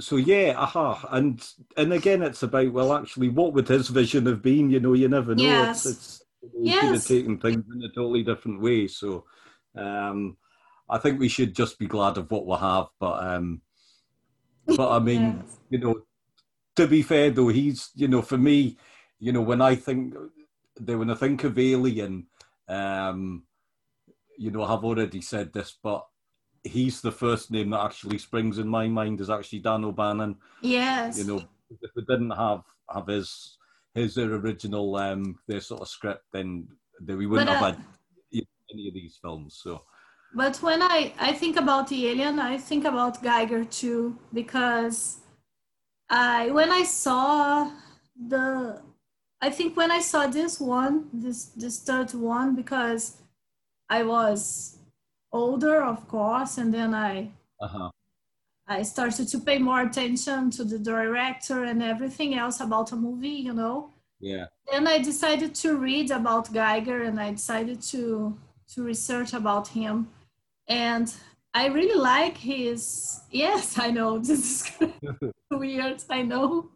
so 0.01 0.17
yeah, 0.17 0.55
aha, 0.57 1.07
and 1.13 1.45
and 1.77 1.93
again, 1.93 2.23
it's 2.23 2.43
about 2.43 2.73
well, 2.73 2.93
actually, 2.93 3.29
what 3.29 3.53
would 3.53 3.69
his 3.69 3.89
vision 3.89 4.27
have 4.27 4.43
been? 4.43 4.71
You 4.71 4.81
know, 4.81 4.95
you 4.95 5.09
never 5.09 5.35
know. 5.35 5.45
Yes. 5.45 5.87
It's, 5.87 6.23
it's 6.43 6.53
yes. 6.59 6.81
could 6.81 6.95
have 6.95 7.07
taken 7.07 7.39
things 7.39 7.65
in 7.73 7.85
a 7.85 7.89
totally 7.95 8.25
different 8.25 8.61
way. 8.61 8.89
So, 8.89 9.25
um, 9.77 10.37
I 10.89 10.99
think 10.99 11.21
we 11.21 11.29
should 11.29 11.55
just 11.55 11.79
be 11.79 11.87
glad 11.87 12.19
of 12.19 12.31
what 12.31 12.47
we 12.47 12.57
have. 12.57 12.87
But 12.99 13.25
um, 13.25 13.61
but 14.67 14.91
I 14.91 14.99
mean, 14.99 15.23
yes. 15.47 15.59
you 15.71 15.79
know, 15.79 16.03
to 16.77 16.87
be 16.87 17.03
fair 17.03 17.31
though, 17.31 17.49
he's 17.49 17.91
you 17.95 18.09
know, 18.09 18.23
for 18.23 18.39
me, 18.39 18.77
you 19.19 19.33
know, 19.33 19.43
when 19.43 19.61
I 19.61 19.75
think 19.75 20.15
when 20.85 21.11
I 21.11 21.15
think 21.15 21.45
of 21.45 21.59
Alien, 21.59 22.27
um, 22.69 23.45
you 24.39 24.51
know, 24.51 24.63
I've 24.63 24.85
already 24.85 25.21
said 25.21 25.53
this, 25.53 25.77
but 25.83 26.07
he's 26.65 27.01
the 27.01 27.13
first 27.13 27.51
name 27.51 27.71
that 27.71 27.85
actually 27.85 28.19
springs 28.19 28.59
in 28.59 28.69
my 28.69 28.89
mind 28.89 29.21
is 29.21 29.31
actually 29.31 29.61
Dan 29.61 29.85
O'Bannon. 29.85 30.37
Yes. 30.61 31.19
You 31.19 31.25
know, 31.25 31.45
if 31.71 31.91
we 31.95 32.03
didn't 32.03 32.31
have 32.31 32.63
have 32.93 33.07
his 33.07 33.59
his 33.95 34.17
original 34.19 34.97
um 34.97 35.39
their 35.47 35.61
sort 35.61 35.83
of 35.83 35.89
script, 35.89 36.25
then, 36.33 36.69
then 37.01 37.19
we 37.19 37.27
wouldn't 37.27 37.49
but, 37.49 37.57
uh, 37.57 37.67
have 37.67 37.77
had 37.77 37.85
any 38.73 38.89
of 38.89 38.95
these 38.95 39.19
films. 39.21 39.61
So. 39.63 39.83
But 40.35 40.57
when 40.63 40.81
I 40.83 41.13
I 41.21 41.33
think 41.33 41.57
about 41.57 41.89
the 41.89 42.09
Alien, 42.09 42.39
I 42.39 42.57
think 42.57 42.87
about 42.87 43.23
Giger 43.23 43.69
too 43.71 44.19
because 44.33 45.19
I 46.13 46.51
when 46.51 46.71
I 46.71 46.85
saw 46.85 47.71
the 48.15 48.83
I 49.41 49.51
think 49.51 49.77
when 49.77 49.91
I 49.91 50.01
saw 50.01 50.27
this 50.27 50.61
one, 50.61 51.09
this 51.13 51.47
this 51.47 51.81
third 51.81 52.13
one, 52.13 52.55
because 52.55 53.17
I 53.89 54.05
was 54.05 54.79
older, 55.33 55.83
of 55.83 56.07
course, 56.07 56.59
and 56.59 56.73
then 56.73 56.95
I 56.95 57.33
uh-huh. 57.61 57.91
I 58.69 58.83
started 58.83 59.27
to 59.29 59.39
pay 59.39 59.59
more 59.59 59.81
attention 59.81 60.51
to 60.51 60.65
the 60.65 60.79
director 60.79 61.65
and 61.65 61.83
everything 61.83 62.35
else 62.35 62.61
about 62.61 62.93
a 62.93 62.97
movie, 62.97 63.41
you 63.49 63.55
know. 63.55 63.91
Yeah. 64.21 64.47
Then 64.71 64.87
I 64.87 64.99
decided 64.99 65.55
to 65.57 65.77
read 65.77 66.11
about 66.11 66.53
Giger, 66.53 67.07
and 67.09 67.19
I 67.19 67.31
decided 67.33 67.81
to 67.93 68.39
to 68.75 68.83
research 68.83 69.33
about 69.33 69.69
him. 69.69 70.09
And 70.69 71.13
I 71.55 71.67
really 71.67 71.99
like 71.99 72.37
his 72.39 73.21
yes, 73.31 73.79
I 73.79 73.91
know 73.91 74.19
this 74.29 74.71
is 74.81 74.93
weird, 75.51 76.03
I 76.09 76.23
know. 76.23 76.71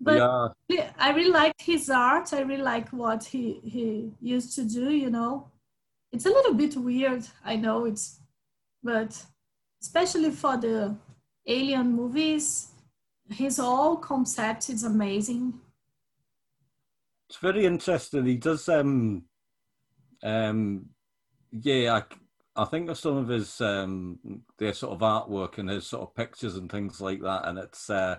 But 0.00 0.54
yeah. 0.68 0.90
I 0.98 1.12
really 1.12 1.30
liked 1.30 1.62
his 1.62 1.88
art. 1.88 2.32
I 2.32 2.40
really 2.40 2.62
like 2.62 2.90
what 2.90 3.24
he 3.24 3.60
he 3.64 4.12
used 4.20 4.54
to 4.56 4.64
do, 4.64 4.90
you 4.90 5.10
know. 5.10 5.50
It's 6.12 6.26
a 6.26 6.30
little 6.30 6.54
bit 6.54 6.76
weird, 6.76 7.26
I 7.44 7.56
know 7.56 7.86
it's 7.86 8.20
but 8.82 9.24
especially 9.80 10.30
for 10.30 10.56
the 10.58 10.94
alien 11.46 11.92
movies, 11.92 12.68
his 13.30 13.56
whole 13.56 13.96
concept 13.96 14.68
is 14.68 14.84
amazing. 14.84 15.54
It's 17.28 17.38
very 17.38 17.64
interesting. 17.64 18.26
He 18.26 18.36
does 18.36 18.68
um 18.68 19.24
um 20.22 20.90
yeah, 21.50 21.94
I, 21.94 22.02
I 22.56 22.64
think 22.64 22.88
of 22.88 22.98
some 22.98 23.16
of 23.16 23.28
his 23.28 23.60
um 23.60 24.18
their 24.58 24.72
sort 24.74 24.92
of 24.92 25.00
artwork 25.00 25.58
and 25.58 25.68
his 25.68 25.86
sort 25.86 26.02
of 26.02 26.14
pictures 26.14 26.56
and 26.56 26.70
things 26.70 27.00
like 27.00 27.20
that, 27.22 27.48
and 27.48 27.58
it's 27.58 27.90
uh 27.90 28.18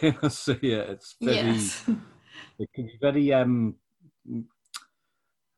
dare 0.00 0.16
I 0.22 0.28
say 0.28 0.54
it, 0.54 0.90
it's 0.90 1.16
very 1.22 1.36
yes. 1.36 1.84
it 2.58 2.68
can 2.74 2.86
be 2.86 2.98
very 3.00 3.32
um 3.32 3.76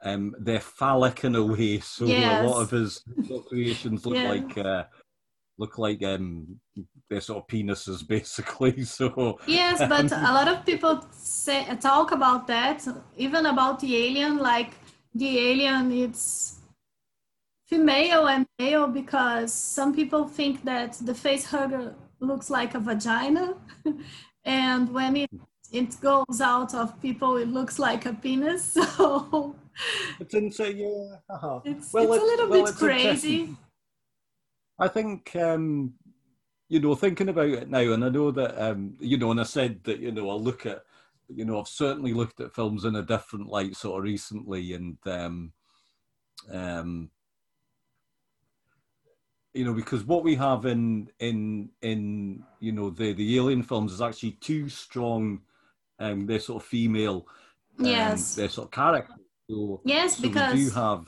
um 0.05 0.35
they're 0.39 0.61
phallic 0.61 1.25
in 1.25 1.35
a 1.35 1.45
way. 1.45 1.79
So 1.83 2.07
yes. 2.07 2.43
a 2.43 2.47
lot 2.47 2.61
of 2.63 2.71
his 2.71 3.05
creations 3.49 4.05
look 4.05 4.19
like 4.19 4.59
uh 4.59 4.85
look 5.59 5.79
like 5.79 6.03
um 6.03 6.61
their 7.09 7.21
sort 7.21 7.43
of 7.43 7.47
penises 7.47 8.07
basically 8.17 8.85
so 8.85 9.39
yes 9.47 9.79
but 9.89 10.13
um, 10.13 10.25
a 10.25 10.33
lot 10.33 10.49
of 10.49 10.65
people 10.65 11.05
say 11.13 11.65
talk 11.81 12.13
about 12.13 12.47
that 12.47 12.87
even 13.17 13.47
about 13.47 13.79
the 13.81 13.97
alien 13.97 14.39
like 14.39 14.73
the 15.15 15.39
alien 15.39 15.93
it's 15.93 16.62
female 17.73 18.29
and 18.29 18.47
male 18.59 18.87
because 18.87 19.53
some 19.53 19.95
people 19.95 20.29
think 20.29 20.63
that 20.65 20.93
the 21.01 21.15
face 21.15 21.47
hugger 21.47 21.95
looks 22.21 22.51
like 22.51 22.75
a 22.75 22.81
vagina. 22.81 23.55
And 24.45 24.93
when 24.93 25.17
it 25.17 25.31
it 25.71 26.01
goes 26.01 26.41
out 26.41 26.75
of 26.75 27.01
people 27.01 27.37
it 27.37 27.49
looks 27.49 27.79
like 27.79 28.07
a 28.07 28.13
penis. 28.13 28.77
So 28.97 29.55
it's 30.21 30.59
yeah 30.59 31.17
uh-huh. 31.31 31.61
it's, 31.65 31.93
well, 31.95 32.13
it's, 32.13 32.15
it's, 32.15 32.23
a 32.23 32.27
little 32.27 32.49
well, 32.51 32.65
bit 32.67 32.75
crazy. 32.75 33.57
I 34.79 34.89
think 34.89 35.35
um 35.37 35.95
you 36.69 36.81
know 36.81 36.95
thinking 36.95 37.29
about 37.31 37.49
it 37.61 37.71
now 37.71 37.93
and 37.93 38.05
i 38.05 38.09
know 38.09 38.31
that 38.31 38.53
um 38.63 38.95
you 38.99 39.17
know 39.17 39.31
and 39.31 39.41
i 39.41 39.45
said 39.45 39.83
that 39.85 39.99
you 39.99 40.11
know 40.13 40.29
i 40.31 40.35
look 40.35 40.67
at 40.67 40.83
you 41.29 41.45
know 41.45 41.61
i've 41.61 41.69
certainly 41.69 42.13
looked 42.13 42.41
at 42.41 42.55
films 42.55 42.85
in 42.85 42.97
a 42.97 43.03
different 43.03 43.47
light 43.47 43.77
sort 43.77 43.99
of 43.99 44.05
recently 44.05 44.75
and 44.75 44.99
um 45.07 45.53
um 46.51 47.11
you 49.55 49.65
know 49.65 49.75
because 49.75 50.05
what 50.05 50.25
we 50.25 50.35
have 50.35 50.67
in 50.67 51.09
in 51.19 51.69
in 51.83 52.43
you 52.61 52.73
know 52.73 52.91
the 52.91 53.13
the 53.13 53.37
alien 53.37 53.63
films 53.63 53.93
is 53.93 54.01
actually 54.01 54.33
two 54.33 54.69
strong 54.69 55.41
um 55.99 56.27
they're 56.27 56.41
sort 56.41 56.63
of 56.63 56.69
female 56.69 57.27
um, 57.79 57.87
yes 57.87 58.35
they're 58.35 58.49
sort 58.49 58.69
of 58.69 58.73
characters 58.73 59.17
so, 59.51 59.81
yes 59.85 60.17
so 60.17 60.23
because 60.23 60.55
we 60.55 60.65
do 60.65 60.71
have 60.71 61.07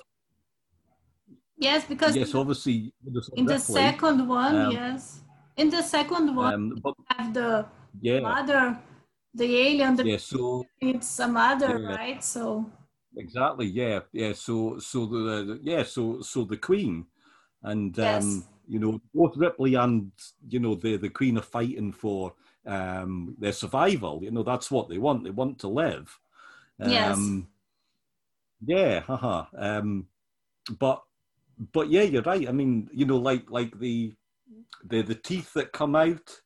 yes 1.56 1.84
because 1.84 2.16
yes 2.16 2.34
obviously 2.34 2.92
in 3.36 3.46
the 3.46 3.58
second 3.58 4.28
one 4.28 4.56
um, 4.56 4.72
yes 4.72 5.20
in 5.56 5.70
the 5.70 5.82
second 5.82 6.34
one 6.34 6.54
um, 6.54 6.80
but, 6.82 6.94
have 7.16 7.32
the 7.32 7.64
yeah. 8.00 8.20
mother 8.20 8.78
the 9.34 9.56
alien 9.56 9.96
the 9.96 10.04
yeah 10.06 10.16
so 10.16 10.64
it's 10.80 11.18
a 11.20 11.28
mother 11.28 11.78
yeah. 11.78 11.96
right 11.96 12.24
so 12.24 12.70
exactly 13.16 13.66
yeah 13.66 14.00
yeah 14.12 14.32
so 14.32 14.78
so 14.78 15.06
the, 15.06 15.18
the 15.18 15.60
yeah 15.62 15.82
so 15.82 16.20
so 16.20 16.44
the 16.44 16.56
queen 16.56 17.06
and 17.64 17.96
yes. 17.96 18.22
um, 18.22 18.44
you 18.68 18.78
know 18.78 19.00
both 19.14 19.36
Ripley 19.36 19.74
and 19.74 20.12
you 20.48 20.60
know 20.60 20.74
the 20.74 20.96
the 20.96 21.08
Queen 21.08 21.38
are 21.38 21.42
fighting 21.42 21.92
for 21.92 22.34
um, 22.66 23.34
their 23.38 23.52
survival. 23.52 24.20
You 24.22 24.30
know 24.30 24.42
that's 24.42 24.70
what 24.70 24.88
they 24.88 24.98
want. 24.98 25.24
They 25.24 25.30
want 25.30 25.58
to 25.60 25.68
live. 25.68 26.18
Um, 26.80 26.90
yes. 26.90 27.18
Yeah, 28.66 29.00
haha. 29.00 29.46
Um, 29.56 30.06
but 30.78 31.02
but 31.72 31.90
yeah, 31.90 32.02
you're 32.02 32.22
right. 32.22 32.48
I 32.48 32.52
mean, 32.52 32.88
you 32.92 33.06
know, 33.06 33.18
like 33.18 33.50
like 33.50 33.78
the 33.78 34.14
the 34.84 35.02
the 35.02 35.14
teeth 35.14 35.52
that 35.54 35.72
come 35.72 35.96
out, 35.96 36.40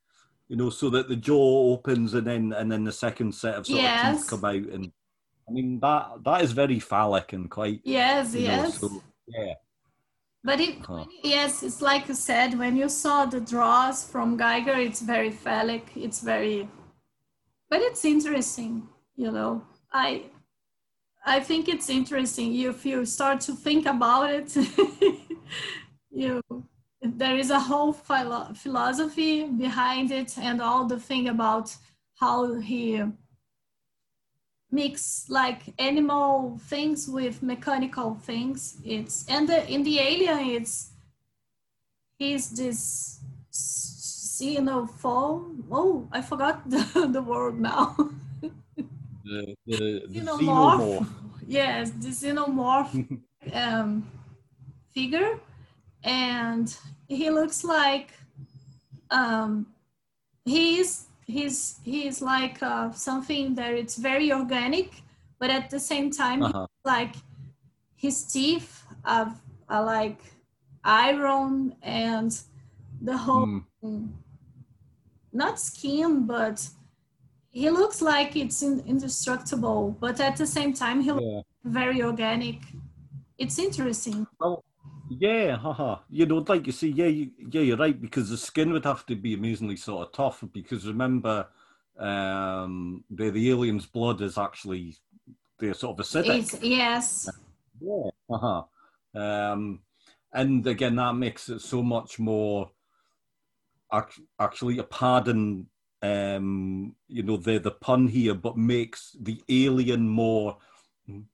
you 0.48 0.56
know, 0.56 0.70
so 0.70 0.90
that 0.90 1.08
the 1.08 1.16
jaw 1.16 1.72
opens 1.72 2.14
and 2.14 2.26
then 2.26 2.52
and 2.52 2.70
then 2.70 2.84
the 2.84 2.92
second 2.92 3.34
set 3.34 3.54
of 3.54 3.66
sort 3.66 3.80
yes. 3.80 4.14
of 4.14 4.20
teeth 4.20 4.30
come 4.30 4.44
out, 4.44 4.74
and 4.74 4.92
I 5.48 5.52
mean 5.52 5.80
that 5.80 6.24
that 6.24 6.42
is 6.42 6.52
very 6.52 6.78
phallic 6.78 7.32
and 7.32 7.50
quite. 7.50 7.80
Yes. 7.84 8.34
Yes. 8.34 8.82
Know, 8.82 8.88
so, 8.88 9.02
yeah. 9.28 9.54
But 10.44 10.60
it, 10.60 10.78
huh. 10.86 11.04
yes, 11.22 11.62
it's 11.62 11.82
like 11.82 12.08
you 12.08 12.14
said, 12.14 12.58
when 12.58 12.76
you 12.76 12.88
saw 12.88 13.26
the 13.26 13.40
draws 13.40 14.04
from 14.04 14.38
Giger, 14.38 14.78
it's 14.78 15.00
very 15.00 15.30
phallic. 15.30 15.90
It's 15.96 16.20
very, 16.20 16.68
but 17.68 17.80
it's 17.82 18.04
interesting, 18.04 18.88
you 19.16 19.32
know. 19.32 19.62
I, 19.92 20.24
I 21.26 21.40
think 21.40 21.68
it's 21.68 21.90
interesting 21.90 22.54
if 22.60 22.86
you 22.86 23.04
start 23.04 23.40
to 23.42 23.54
think 23.54 23.86
about 23.86 24.30
it. 24.30 24.56
you, 26.10 26.40
there 27.02 27.36
is 27.36 27.50
a 27.50 27.58
whole 27.60 27.92
philo- 27.92 28.52
philosophy 28.54 29.44
behind 29.44 30.12
it, 30.12 30.38
and 30.38 30.62
all 30.62 30.84
the 30.86 31.00
thing 31.00 31.28
about 31.28 31.76
how 32.20 32.54
he 32.54 33.02
mix 34.70 35.26
like 35.28 35.62
animal 35.78 36.58
things 36.66 37.08
with 37.08 37.42
mechanical 37.42 38.14
things. 38.14 38.76
It's 38.84 39.24
and 39.28 39.48
the, 39.48 39.68
in 39.68 39.82
the 39.82 39.98
alien 39.98 40.60
it's 40.60 40.90
he's 42.18 42.50
this 42.50 43.20
xenophone. 43.52 45.64
Oh 45.70 46.08
i 46.12 46.20
forgot 46.20 46.62
the, 46.70 47.08
the 47.10 47.22
word 47.22 47.60
now. 47.60 47.96
The, 49.24 49.54
the, 49.66 50.02
the 50.08 50.20
xenomorph. 50.20 50.40
xenomorph. 50.40 51.06
Yes 51.46 51.90
the 51.90 52.08
xenomorph 52.08 53.20
um, 53.52 54.10
figure. 54.92 55.40
And 56.04 56.74
he 57.08 57.30
looks 57.30 57.64
like 57.64 58.12
um, 59.10 59.66
he's 60.44 61.07
he's 61.28 61.78
he's 61.84 62.20
like 62.20 62.60
uh, 62.62 62.90
something 62.90 63.54
that 63.54 63.74
it's 63.74 63.96
very 63.96 64.32
organic, 64.32 65.02
but 65.38 65.50
at 65.50 65.70
the 65.70 65.78
same 65.78 66.10
time, 66.10 66.42
uh-huh. 66.42 66.66
like 66.84 67.14
his 67.94 68.24
teeth 68.24 68.84
are, 69.04 69.32
are 69.68 69.84
like 69.84 70.20
iron 70.84 71.76
and 71.82 72.40
the 73.02 73.16
whole 73.16 73.60
mm. 73.84 74.08
not 75.32 75.60
skin, 75.60 76.26
but 76.26 76.66
he 77.50 77.70
looks 77.70 78.00
like 78.00 78.34
it's 78.34 78.62
in, 78.62 78.80
indestructible, 78.86 79.96
but 80.00 80.20
at 80.20 80.36
the 80.36 80.46
same 80.46 80.72
time, 80.72 81.00
he 81.00 81.08
yeah. 81.08 81.14
looks 81.14 81.48
very 81.64 82.02
organic. 82.02 82.56
It's 83.36 83.58
interesting. 83.58 84.26
Well, 84.40 84.64
yeah, 85.08 85.56
haha. 85.56 85.98
You 86.10 86.26
know, 86.26 86.44
like 86.46 86.66
you 86.66 86.72
see, 86.72 86.90
yeah, 86.90 87.06
you, 87.06 87.30
yeah, 87.50 87.62
you're 87.62 87.76
right 87.76 88.00
because 88.00 88.30
the 88.30 88.36
skin 88.36 88.72
would 88.72 88.84
have 88.84 89.06
to 89.06 89.16
be 89.16 89.34
amazingly 89.34 89.76
sort 89.76 90.06
of 90.06 90.12
tough. 90.12 90.44
Because 90.52 90.86
remember, 90.86 91.46
um, 91.98 93.04
the 93.10 93.30
the 93.30 93.50
alien's 93.50 93.86
blood 93.86 94.20
is 94.20 94.38
actually 94.38 94.96
they're 95.58 95.74
sort 95.74 95.98
of 95.98 96.06
acidic. 96.06 96.38
It's, 96.38 96.62
yes. 96.62 97.28
Yeah. 97.80 98.10
Uh 98.30 98.38
huh. 98.38 98.62
Um, 99.20 99.80
and 100.32 100.66
again, 100.66 100.96
that 100.96 101.14
makes 101.14 101.48
it 101.48 101.60
so 101.60 101.82
much 101.82 102.18
more 102.18 102.70
actually 104.38 104.78
a 104.78 104.82
pardon 104.82 105.66
um 106.02 106.94
you 107.08 107.22
know 107.22 107.36
the 107.36 107.58
the 107.58 107.70
pun 107.70 108.06
here 108.06 108.34
but 108.34 108.56
makes 108.56 109.16
the 109.20 109.42
alien 109.48 110.08
more 110.08 110.56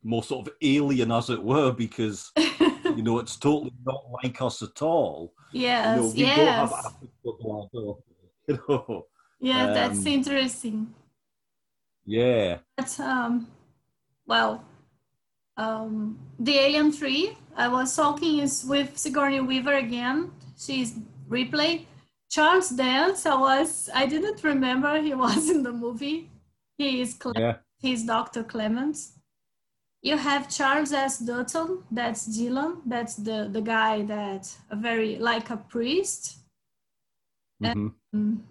more 0.03 0.22
sort 0.22 0.47
of 0.47 0.55
alien 0.62 1.11
as 1.11 1.29
it 1.29 1.43
were 1.43 1.72
because 1.72 2.33
you 2.97 3.03
know, 3.03 3.18
it's 3.18 3.36
totally 3.36 3.72
not 3.84 4.05
like 4.22 4.40
us 4.40 4.62
at 4.62 4.80
all. 4.82 5.32
Yes, 5.53 6.14
you 6.14 6.26
know, 6.26 6.32
yes. 6.32 6.88
Blood, 7.22 7.68
you 8.49 8.59
know. 8.68 9.07
Yeah, 9.40 9.66
um, 9.66 9.74
that's 9.74 10.07
interesting. 10.07 10.95
Yeah. 12.05 12.59
But, 12.76 12.99
um, 13.01 13.49
well, 14.26 14.64
um, 15.57 16.18
the 16.38 16.59
Alien 16.59 16.92
3, 16.92 17.36
I 17.57 17.68
was 17.68 17.95
talking 17.95 18.40
is 18.40 18.64
with 18.64 18.99
Sigourney 18.99 19.40
Weaver 19.40 19.74
again. 19.74 20.32
She's 20.59 20.95
Ripley. 21.28 21.86
Charles 22.30 22.70
Dance, 22.70 23.26
I 23.26 23.36
was, 23.36 23.90
I 23.95 24.07
didn't 24.07 24.42
remember 24.42 25.01
he 25.01 25.14
was 25.26 25.51
in 25.51 25.62
the 25.62 25.72
movie. 25.72 26.30
He 26.76 27.01
is, 27.01 27.14
Cle- 27.14 27.32
yeah. 27.36 27.57
he's 27.78 28.05
Dr. 28.05 28.42
Clemens 28.42 29.12
you 30.05 30.18
have 30.18 30.50
Charles 30.50 30.92
S. 30.92 31.18
Dutton, 31.18 31.82
that's 31.90 32.26
Dillon, 32.26 32.82
that's 32.84 33.14
the, 33.16 33.48
the 33.50 33.62
guy 33.62 34.02
that 34.02 34.55
a 34.70 34.76
very 34.76 35.16
like 35.16 35.48
a 35.50 35.57
priest. 35.57 36.36
Mhm. 37.62 37.92
And 38.12 38.42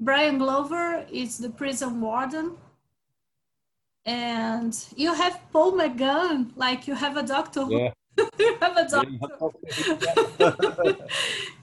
Brian 0.00 0.38
Glover 0.38 1.06
is 1.12 1.36
the 1.38 1.50
prison 1.50 2.00
warden. 2.00 2.56
And 4.06 4.74
you 4.96 5.12
have 5.14 5.38
Paul 5.52 5.72
McGann, 5.72 6.52
like 6.56 6.86
you 6.88 6.94
have 6.94 7.16
a 7.18 7.22
doctor. 7.22 7.64
Yeah. 7.68 7.92
you 8.38 8.56
have 8.62 8.76
a 8.76 8.88
doctor. 8.88 9.10
you 9.10 9.18
have- 10.40 11.00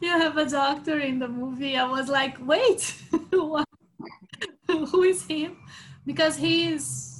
you 0.01 0.09
have 0.09 0.37
a 0.37 0.45
doctor 0.49 0.99
in 0.99 1.17
the 1.19 1.27
movie. 1.27 1.75
I 1.77 1.87
was 1.89 2.07
like, 2.07 2.35
wait, 2.45 2.81
what? 3.31 3.67
who 4.67 5.03
is 5.03 5.25
him? 5.25 5.57
Because 6.05 6.35
he 6.37 6.73
is 6.73 7.10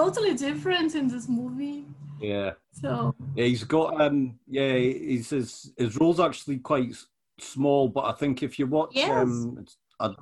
totally 0.00 0.34
different 0.34 0.94
in 0.94 1.08
this 1.08 1.26
movie. 1.28 1.84
yeah. 2.20 2.50
So 2.82 3.14
Yeah, 3.34 3.46
he's 3.50 3.64
got 3.64 3.88
um 4.00 4.18
yeah, 4.58 4.74
he's 4.76 5.30
his 5.30 5.72
his 5.76 5.96
role's 6.00 6.20
actually 6.20 6.58
quite 6.58 6.94
small, 7.38 7.88
but 7.88 8.04
I 8.04 8.12
think 8.20 8.42
if 8.42 8.58
you 8.58 8.66
watch 8.66 8.94
Yes. 8.94 9.10
um 9.22 9.58
it's, 9.60 9.76
uh, 10.00 10.14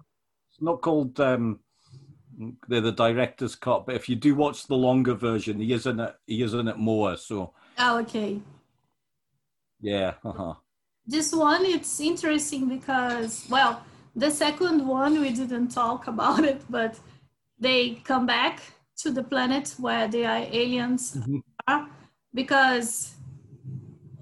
it's 0.50 0.60
not 0.68 0.80
called 0.86 1.18
um 1.20 1.60
they're 2.68 2.80
the 2.80 2.92
director's 3.06 3.54
cut, 3.54 3.86
but 3.86 3.94
if 3.94 4.08
you 4.08 4.16
do 4.16 4.34
watch 4.34 4.66
the 4.66 4.74
longer 4.88 5.14
version, 5.14 5.60
he 5.60 5.72
is 5.72 5.86
in 5.86 6.00
it 6.00 6.14
he 6.26 6.42
is 6.42 6.54
in 6.54 6.68
it 6.68 6.78
more. 6.78 7.16
So 7.16 7.36
oh, 7.78 7.98
okay. 8.02 8.40
yeah, 9.80 10.14
uh-huh. 10.24 10.54
This 11.06 11.32
one 11.32 11.64
it's 11.64 12.00
interesting 12.00 12.68
because 12.76 13.46
well, 13.50 13.82
the 14.16 14.30
second 14.30 14.86
one 14.86 15.20
we 15.20 15.30
didn't 15.30 15.68
talk 15.68 16.06
about 16.14 16.44
it, 16.44 16.60
but 16.70 16.98
they 17.58 17.78
come 18.10 18.26
back 18.26 18.56
to 18.96 19.10
the 19.10 19.22
planet 19.22 19.74
where 19.78 20.08
the 20.08 20.24
aliens 20.24 21.16
Mhm. 21.16 21.42
are 21.66 21.88
because 22.32 23.14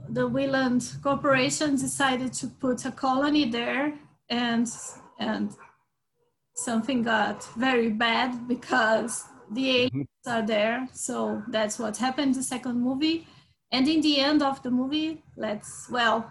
the 0.09 0.27
Weyland 0.27 0.97
Corporation 1.03 1.77
decided 1.77 2.33
to 2.35 2.47
put 2.47 2.85
a 2.85 2.93
colony 2.93 3.45
there 3.51 3.95
and 4.29 4.67
and 5.19 5.57
something 6.55 7.03
got 7.03 7.45
very 7.57 7.91
bad 7.91 8.47
because 8.49 9.25
the 9.51 9.71
aliens 9.71 10.27
are 10.27 10.43
there. 10.43 10.89
So 10.93 11.43
that's 11.49 11.79
what 11.79 11.97
happened 11.97 12.29
in 12.29 12.39
the 12.39 12.43
second 12.43 12.81
movie. 12.81 13.27
And 13.71 13.89
in 13.89 14.01
the 14.03 14.21
end 14.21 14.43
of 14.43 14.63
the 14.63 14.71
movie, 14.71 15.23
let's 15.37 15.89
well, 15.91 16.31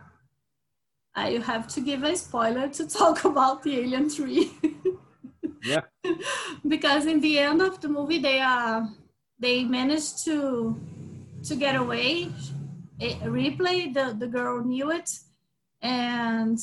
you 1.30 1.42
have 1.42 1.68
to 1.68 1.82
give 1.82 2.04
a 2.04 2.16
spoiler 2.16 2.68
to 2.70 2.88
talk 3.00 3.26
about 3.26 3.64
the 3.64 3.80
Alien 3.80 4.10
3. 4.10 4.52
Yeah. 5.64 5.82
because 6.68 7.06
in 7.06 7.20
the 7.22 7.40
end 7.40 7.62
of 7.62 7.82
the 7.82 7.88
movie, 7.90 8.20
they 8.20 8.40
uh, 8.40 8.86
they 9.40 9.64
managed 9.64 10.24
to 10.26 10.80
to 11.44 11.56
get 11.56 11.76
away. 11.76 12.30
A 13.02 13.30
Ripley, 13.30 13.90
the, 13.92 14.16
the 14.18 14.28
girl 14.28 14.64
Newt, 14.64 15.10
and 15.82 16.60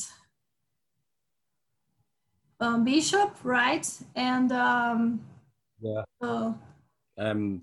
um, 2.60 2.84
Bishop, 2.84 3.36
right? 3.42 3.86
And 4.14 4.52
um, 4.52 5.20
Yeah. 5.80 6.04
uh, 6.20 6.52
Um 7.18 7.60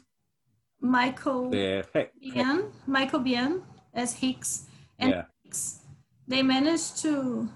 Michael 0.82 1.56
yeah. 1.56 1.84
Biehn, 2.22 2.72
Michael 2.86 3.22
Biehn 3.22 3.64
as 3.94 4.14
Hicks, 4.14 4.68
and 5.00 5.12
yeah. 5.12 5.24
Hicks, 5.44 5.80
they 6.28 6.44
managed 6.44 6.98
to 7.04 7.48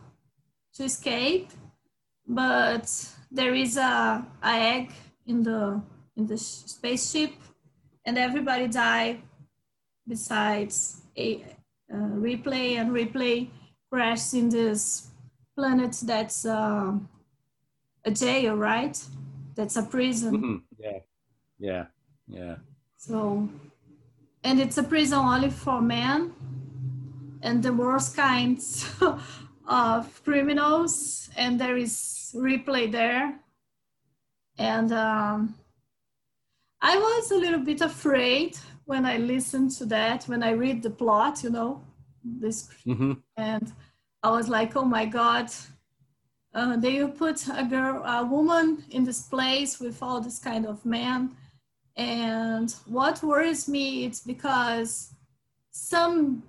to 0.75 0.83
escape, 0.85 1.51
but 2.25 2.87
there 3.31 3.53
is 3.53 3.77
a, 3.77 4.25
a 4.43 4.51
egg 4.51 4.91
in 5.27 5.43
the 5.43 5.81
in 6.15 6.25
the 6.27 6.37
spaceship, 6.37 7.31
and 8.05 8.17
everybody 8.17 8.67
die. 8.67 9.21
Besides 10.07 11.03
a 11.15 11.45
uh, 11.93 11.97
Ripley 11.97 12.77
and 12.77 12.91
Ripley 12.91 13.51
crashed 13.91 14.33
in 14.33 14.49
this 14.49 15.07
planet 15.55 15.93
that's 16.03 16.45
uh, 16.45 16.93
a 18.05 18.11
jail, 18.11 18.55
right? 18.55 18.97
That's 19.55 19.75
a 19.77 19.83
prison. 19.83 20.31
Mhm. 20.37 20.61
Yeah. 20.79 20.99
Yeah. 21.59 21.85
Yeah. 22.27 22.55
So, 22.97 23.49
and 24.43 24.59
it's 24.59 24.77
a 24.77 24.83
prison 24.83 25.19
only 25.19 25.49
for 25.51 25.81
men 25.81 26.33
and 27.41 27.61
the 27.63 27.73
worst 27.73 28.15
kinds 28.15 28.85
of 29.67 30.23
criminals. 30.23 31.29
And 31.37 31.59
there 31.59 31.77
is 31.77 31.93
Ripley 32.35 32.87
there. 32.87 33.39
And 34.57 34.91
um, 34.91 35.55
I 36.81 36.97
was 36.97 37.31
a 37.31 37.37
little 37.37 37.59
bit 37.59 37.81
afraid 37.81 38.57
when 38.85 39.05
I 39.05 39.17
listened 39.17 39.71
to 39.77 39.85
that, 39.85 40.25
when 40.25 40.43
I 40.43 40.51
read 40.51 40.81
the 40.81 40.89
plot, 40.89 41.43
you 41.43 41.49
know, 41.49 41.81
this 42.23 42.69
hmm 42.83 43.13
and 43.37 43.71
I 44.21 44.31
was 44.31 44.49
like, 44.49 44.75
oh 44.75 44.83
my 44.83 45.05
God, 45.05 45.49
uh, 46.53 46.75
they 46.77 47.05
put 47.07 47.47
a 47.47 47.63
girl, 47.63 48.03
a 48.03 48.25
woman 48.25 48.83
in 48.89 49.05
this 49.05 49.21
place 49.21 49.79
with 49.79 50.01
all 50.03 50.19
this 50.19 50.39
kind 50.39 50.65
of 50.65 50.85
men. 50.85 51.37
And 51.95 52.73
what 52.85 53.23
worries 53.23 53.69
me 53.69 54.05
is 54.05 54.21
because 54.21 55.13
some 55.71 56.43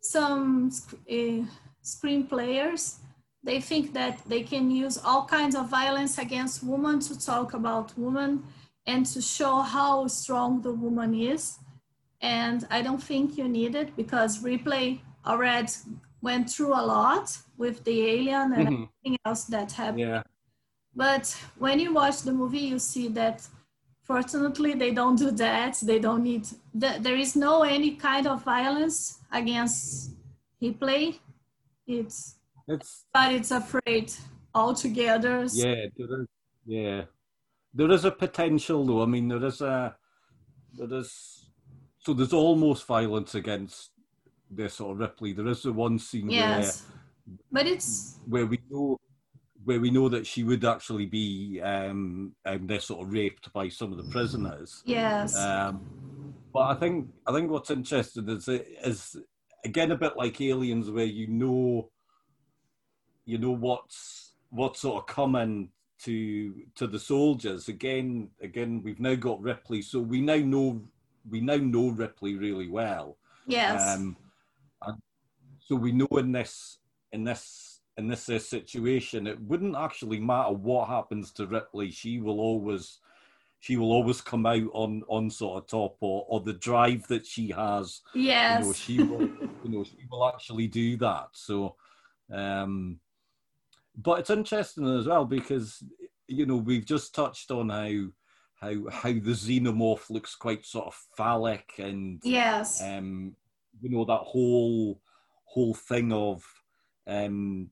some 0.00 0.70
uh, 1.10 1.44
screen 1.82 2.26
players 2.26 3.00
they 3.44 3.60
think 3.60 3.92
that 3.94 4.20
they 4.26 4.42
can 4.42 4.70
use 4.70 4.98
all 4.98 5.24
kinds 5.24 5.54
of 5.54 5.68
violence 5.68 6.18
against 6.18 6.62
women 6.62 7.00
to 7.00 7.18
talk 7.18 7.54
about 7.54 7.96
women 7.98 8.42
and 8.86 9.06
to 9.06 9.20
show 9.20 9.60
how 9.60 10.06
strong 10.06 10.60
the 10.62 10.72
woman 10.72 11.14
is 11.14 11.58
and 12.20 12.66
i 12.70 12.82
don't 12.82 13.02
think 13.02 13.36
you 13.38 13.46
need 13.48 13.74
it 13.74 13.94
because 13.96 14.42
Ripley 14.42 15.02
already 15.26 15.72
went 16.20 16.50
through 16.50 16.74
a 16.74 16.84
lot 16.96 17.36
with 17.56 17.84
the 17.84 17.96
alien 18.14 18.52
and 18.52 18.68
Mhm. 18.68 18.88
everything 18.88 19.18
else 19.24 19.44
that 19.44 19.72
happened 19.72 20.00
Yeah. 20.00 20.22
but 20.96 21.24
when 21.58 21.78
you 21.78 21.92
watch 21.94 22.22
the 22.22 22.32
movie 22.32 22.66
you 22.72 22.78
see 22.78 23.08
that 23.08 23.46
fortunately 24.02 24.72
they 24.74 24.90
don't 24.90 25.16
do 25.16 25.30
that 25.30 25.74
they 25.82 25.98
don't 25.98 26.24
need 26.24 26.44
th- 26.80 27.00
there 27.02 27.16
is 27.16 27.36
no 27.36 27.62
any 27.62 27.90
kind 27.94 28.26
of 28.26 28.42
violence 28.42 29.18
against 29.30 30.10
Ripley 30.60 31.20
it's 31.86 32.34
It's 32.68 33.06
but 33.12 33.32
it's 33.32 33.50
afraid 33.50 34.12
altogether 34.54 35.46
Yeah, 35.52 35.86
there 35.96 36.20
is. 36.20 36.26
Yeah, 36.66 37.02
there 37.72 37.90
is 37.90 38.04
a 38.04 38.10
potential 38.10 38.84
though. 38.86 39.02
I 39.02 39.06
mean, 39.06 39.28
there 39.28 39.44
is 39.44 39.60
a 39.60 39.96
there 40.74 40.98
is 40.98 41.48
so 41.98 42.12
there's 42.12 42.32
almost 42.32 42.86
violence 42.86 43.34
against 43.34 43.90
this 44.50 44.74
sort 44.74 44.92
of 44.92 44.98
Ripley. 44.98 45.32
There 45.32 45.48
is 45.48 45.62
the 45.62 45.72
one 45.72 45.98
scene 45.98 46.30
yes 46.30 46.84
but 47.50 47.66
it's 47.66 48.16
where 48.26 48.42
where 48.44 48.50
we 48.50 48.60
know 48.70 48.96
where 49.64 49.80
we 49.80 49.90
know 49.90 50.08
that 50.08 50.26
she 50.26 50.44
would 50.44 50.64
actually 50.64 51.06
be 51.06 51.60
um, 51.62 52.34
um 52.46 52.66
they're 52.66 52.80
sort 52.80 53.06
of 53.06 53.12
raped 53.12 53.52
by 53.52 53.68
some 53.68 53.92
of 53.92 53.98
the 53.98 54.04
prisoners. 54.04 54.82
yes 54.86 55.36
Um, 55.36 55.82
but 56.52 56.60
I 56.60 56.74
think 56.74 57.08
I 57.26 57.32
think 57.32 57.50
what's 57.50 57.70
interesting 57.70 58.28
is 58.28 58.48
it 58.48 58.66
is 58.84 59.16
again 59.64 59.90
a 59.92 59.96
bit 59.96 60.16
like 60.16 60.40
aliens, 60.40 60.90
where 60.90 61.04
you 61.04 61.26
know, 61.26 61.90
you 63.28 63.36
know 63.36 63.50
what's 63.50 64.32
what's 64.48 64.80
sort 64.80 65.02
of 65.02 65.14
coming 65.14 65.68
to 66.04 66.54
to 66.76 66.86
the 66.86 66.98
soldiers. 66.98 67.68
Again, 67.68 68.30
again, 68.40 68.80
we've 68.82 69.00
now 69.00 69.16
got 69.16 69.42
Ripley, 69.42 69.82
so 69.82 70.00
we 70.00 70.22
now 70.22 70.36
know 70.36 70.80
we 71.28 71.42
now 71.42 71.56
know 71.56 71.90
Ripley 71.90 72.36
really 72.36 72.68
well. 72.68 73.18
yes 73.46 73.98
Um, 73.98 74.16
and 74.86 74.96
so 75.60 75.76
we 75.76 75.92
know 75.92 76.08
in 76.12 76.32
this 76.32 76.78
in 77.12 77.24
this 77.24 77.80
in 77.98 78.08
this 78.08 78.30
uh, 78.30 78.38
situation, 78.38 79.26
it 79.26 79.38
wouldn't 79.42 79.76
actually 79.76 80.20
matter 80.20 80.52
what 80.52 80.88
happens 80.88 81.30
to 81.32 81.46
Ripley. 81.46 81.90
She 81.90 82.20
will 82.20 82.40
always 82.40 82.98
she 83.60 83.76
will 83.76 83.92
always 83.92 84.22
come 84.22 84.46
out 84.46 84.70
on 84.72 85.02
on 85.06 85.28
sort 85.28 85.62
of 85.62 85.66
top, 85.68 85.96
or 86.00 86.24
or 86.28 86.40
the 86.40 86.54
drive 86.54 87.06
that 87.08 87.26
she 87.26 87.50
has. 87.50 88.00
yes 88.14 88.62
You 88.62 88.66
know, 88.66 88.72
she 88.72 89.02
will 89.02 89.28
you 89.64 89.70
know 89.70 89.84
she 89.84 90.06
will 90.10 90.26
actually 90.26 90.68
do 90.68 90.96
that. 90.96 91.28
So, 91.32 91.74
um, 92.32 93.00
but 93.98 94.20
it's 94.20 94.30
interesting 94.30 94.86
as 94.98 95.06
well 95.06 95.24
because 95.26 95.82
you 96.28 96.46
know 96.46 96.56
we've 96.56 96.86
just 96.86 97.14
touched 97.14 97.50
on 97.50 97.68
how 97.70 97.90
how 98.60 98.88
how 98.90 99.10
the 99.12 99.34
xenomorph 99.34 100.10
looks 100.10 100.34
quite 100.36 100.64
sort 100.64 100.86
of 100.86 100.94
phallic 101.16 101.72
and 101.78 102.22
yes 102.24 102.80
um, 102.82 103.36
you 103.80 103.90
know 103.90 104.04
that 104.04 104.18
whole 104.20 105.00
whole 105.44 105.74
thing 105.74 106.12
of 106.12 106.44
um, 107.06 107.70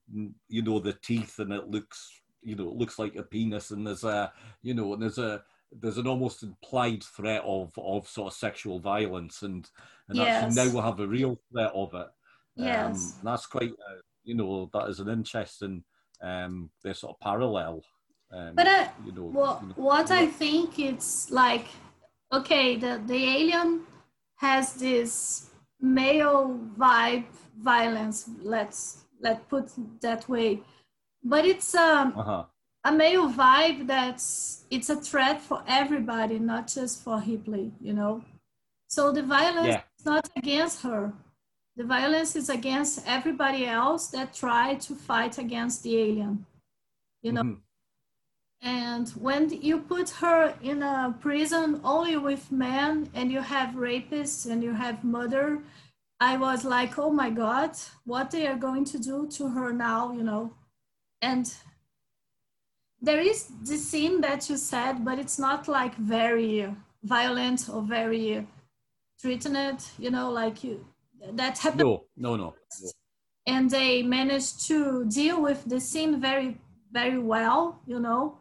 you 0.48 0.62
know 0.62 0.78
the 0.80 0.94
teeth 0.94 1.38
and 1.38 1.52
it 1.52 1.68
looks 1.68 2.22
you 2.42 2.56
know 2.56 2.68
it 2.68 2.76
looks 2.76 2.98
like 2.98 3.16
a 3.16 3.22
penis 3.22 3.70
and 3.70 3.86
there's 3.86 4.04
a 4.04 4.32
you 4.62 4.74
know 4.74 4.92
and 4.94 5.02
there's 5.02 5.18
a 5.18 5.44
there's 5.72 5.98
an 5.98 6.06
almost 6.06 6.42
implied 6.42 7.02
threat 7.04 7.42
of 7.44 7.72
of 7.78 8.08
sort 8.08 8.32
of 8.32 8.38
sexual 8.38 8.78
violence 8.78 9.42
and 9.42 9.70
and 10.08 10.20
actually 10.20 10.48
Yes. 10.48 10.56
now 10.56 10.68
we'll 10.72 10.82
have 10.82 11.00
a 11.00 11.06
real 11.08 11.38
threat 11.52 11.72
of 11.74 11.94
it. 11.94 12.08
yes 12.56 12.64
Um, 12.64 13.16
that's 13.22 13.46
quite 13.46 13.72
uh, 13.72 14.00
you 14.24 14.34
know 14.34 14.70
that 14.72 14.88
is 14.88 15.00
an 15.00 15.08
interesting 15.08 15.84
um 16.22 16.70
their 16.82 16.94
sort 16.94 17.14
of 17.16 17.20
parallel. 17.20 17.82
Um, 18.32 18.54
But 18.56 18.66
I, 18.66 18.90
you 19.06 19.12
know, 19.12 19.30
Well, 19.32 19.58
you 19.62 19.68
know, 19.68 19.74
what 19.76 20.10
I 20.10 20.26
think 20.26 20.78
it's 20.78 21.30
like, 21.30 21.66
okay, 22.32 22.76
the, 22.76 23.00
the 23.06 23.14
alien 23.38 23.86
has 24.36 24.74
this 24.74 25.50
male 25.80 26.58
vibe 26.78 27.24
violence. 27.58 28.28
Let's 28.42 29.04
let 29.20 29.48
put 29.48 29.70
that 30.00 30.28
way. 30.28 30.60
but 31.22 31.44
it's 31.44 31.74
um, 31.74 32.12
Uh-huh. 32.16 32.44
a 32.84 32.92
male 32.92 33.28
vibe 33.30 33.86
that's 33.86 34.64
it's 34.70 34.90
a 34.90 34.96
threat 34.96 35.40
for 35.40 35.62
everybody, 35.66 36.38
not 36.38 36.68
just 36.68 37.02
for 37.04 37.16
Ripley, 37.26 37.72
you 37.80 37.92
know. 37.92 38.22
So 38.88 39.12
the 39.12 39.22
violence 39.22 39.74
Yeah. 39.74 39.82
is 39.98 40.06
not 40.06 40.28
against 40.36 40.82
her. 40.82 41.12
The 41.76 41.84
violence 41.84 42.36
is 42.36 42.48
against 42.48 43.06
everybody 43.06 43.66
else 43.66 44.08
that 44.08 44.34
try 44.34 44.76
to 44.76 44.94
fight 44.94 45.38
against 45.38 45.82
the 45.82 45.96
alien, 45.98 46.46
you 47.22 47.32
know. 47.32 47.42
Mhm. 47.42 47.60
And 48.62 49.08
when 49.10 49.50
you 49.50 49.80
put 49.80 50.08
her 50.22 50.56
in 50.62 50.82
a 50.82 51.14
prison 51.20 51.80
only 51.84 52.16
with 52.16 52.50
men 52.50 53.10
and 53.14 53.30
you 53.30 53.40
have 53.40 53.74
rapists 53.74 54.50
and 54.50 54.62
you 54.62 54.72
have 54.72 55.04
murder, 55.04 55.62
I 56.18 56.38
was 56.38 56.64
like, 56.64 56.98
oh 56.98 57.10
my 57.10 57.28
God, 57.28 57.76
what 58.04 58.30
they 58.30 58.46
are 58.46 58.56
going 58.56 58.86
to 58.86 58.98
do 58.98 59.26
to 59.28 59.48
her 59.48 59.72
now, 59.72 60.12
you 60.12 60.22
know? 60.22 60.54
And 61.20 61.54
there 63.02 63.20
is 63.20 63.48
this 63.62 63.86
scene 63.86 64.22
that 64.22 64.48
you 64.48 64.56
said, 64.56 65.04
but 65.04 65.18
it's 65.18 65.38
not 65.38 65.68
like 65.68 65.94
very 65.96 66.74
violent 67.02 67.68
or 67.68 67.82
very 67.82 68.46
threatened, 69.20 69.84
you 69.98 70.10
know, 70.10 70.30
like 70.30 70.64
you 70.64 70.86
that 71.32 71.58
happened 71.58 71.80
No, 71.82 72.04
no, 72.16 72.36
no. 72.36 72.54
no. 72.82 72.90
and 73.46 73.70
they 73.70 74.02
managed 74.02 74.66
to 74.68 75.04
deal 75.06 75.40
with 75.42 75.64
the 75.64 75.80
scene 75.80 76.20
very 76.20 76.58
very 76.92 77.18
well 77.18 77.80
you 77.86 78.00
know? 78.00 78.38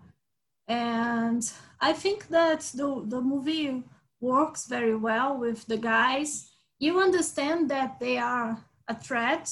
And 0.68 1.44
i 1.82 1.94
think 1.94 2.28
that 2.30 2.62
the, 2.76 3.04
the 3.06 3.22
movie 3.22 3.84
works 4.22 4.66
very 4.68 4.96
well 4.96 5.38
with 5.38 5.66
the 5.68 5.78
guys. 5.78 6.52
You 6.80 7.00
understand 7.00 7.70
that 7.70 8.00
they 8.00 8.18
are 8.18 8.58
a 8.88 8.96
threat 8.96 9.46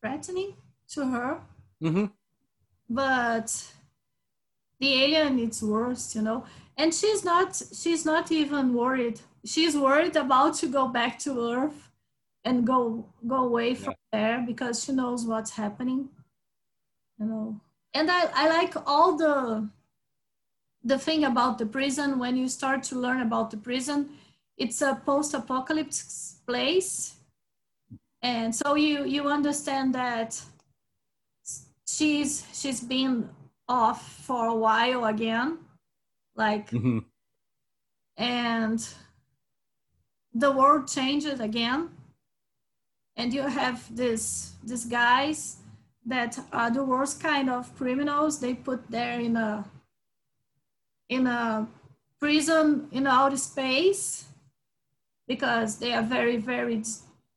threatening 0.00 0.56
to 0.94 1.06
her. 1.08 1.40
Hmm 1.80 2.06
but 2.90 3.72
the 4.80 4.94
alien 5.04 5.38
it's 5.38 5.62
worse 5.62 6.14
you 6.14 6.22
know? 6.22 6.44
And 6.76 6.94
she's 6.94 7.24
not 7.24 7.60
she's 7.74 8.04
not 8.04 8.30
even 8.30 8.74
worried. 8.74 9.20
She's 9.44 9.76
worried 9.76 10.16
about 10.16 10.54
to 10.56 10.68
go 10.68 10.88
back 10.88 11.18
to 11.20 11.30
earth 11.52 11.87
and 12.48 12.66
go 12.66 13.04
go 13.26 13.44
away 13.44 13.74
from 13.74 13.94
there 14.12 14.42
because 14.46 14.84
she 14.84 14.92
knows 14.92 15.26
what's 15.26 15.52
happening 15.52 16.08
you 17.18 17.26
know. 17.26 17.60
And 17.94 18.10
i 18.10 18.22
i 18.34 18.48
like 18.48 18.74
all 18.86 19.16
the 19.16 19.68
the 20.84 20.98
thing 20.98 21.24
about 21.24 21.58
the 21.58 21.66
prison. 21.66 22.18
When 22.18 22.36
you 22.36 22.48
start 22.48 22.82
to 22.84 22.98
learn 22.98 23.20
about 23.20 23.50
the 23.50 23.56
prison 23.56 24.10
it's 24.56 24.82
a 24.82 25.00
post-apocalyptic 25.06 26.06
place. 26.46 27.14
And 28.22 28.54
so 28.54 28.74
you 28.74 29.04
you 29.04 29.28
understand 29.28 29.94
that 29.94 30.40
she's 31.86 32.46
she's 32.52 32.80
been 32.80 33.28
off 33.68 34.00
for 34.26 34.46
a 34.46 34.54
while 34.54 35.04
again 35.04 35.58
like 36.36 36.70
hmm 36.70 36.98
and 38.16 38.88
the 40.34 40.50
world 40.50 40.88
changes 40.88 41.40
again 41.40 41.90
and 43.18 43.34
you 43.34 43.42
have 43.42 43.84
this 43.94 44.52
these 44.64 44.86
guys 44.86 45.56
that 46.06 46.38
are 46.52 46.70
the 46.70 46.82
worst 46.82 47.20
kind 47.20 47.50
of 47.50 47.74
criminals 47.76 48.40
they 48.40 48.54
put 48.54 48.80
there 48.90 49.20
in 49.20 49.36
a 49.36 49.64
in 51.08 51.26
a 51.26 51.68
prison 52.20 52.88
in 52.92 53.06
outer 53.06 53.36
space 53.36 54.24
because 55.26 55.78
they 55.78 55.92
are 55.92 56.02
very 56.02 56.36
very 56.36 56.82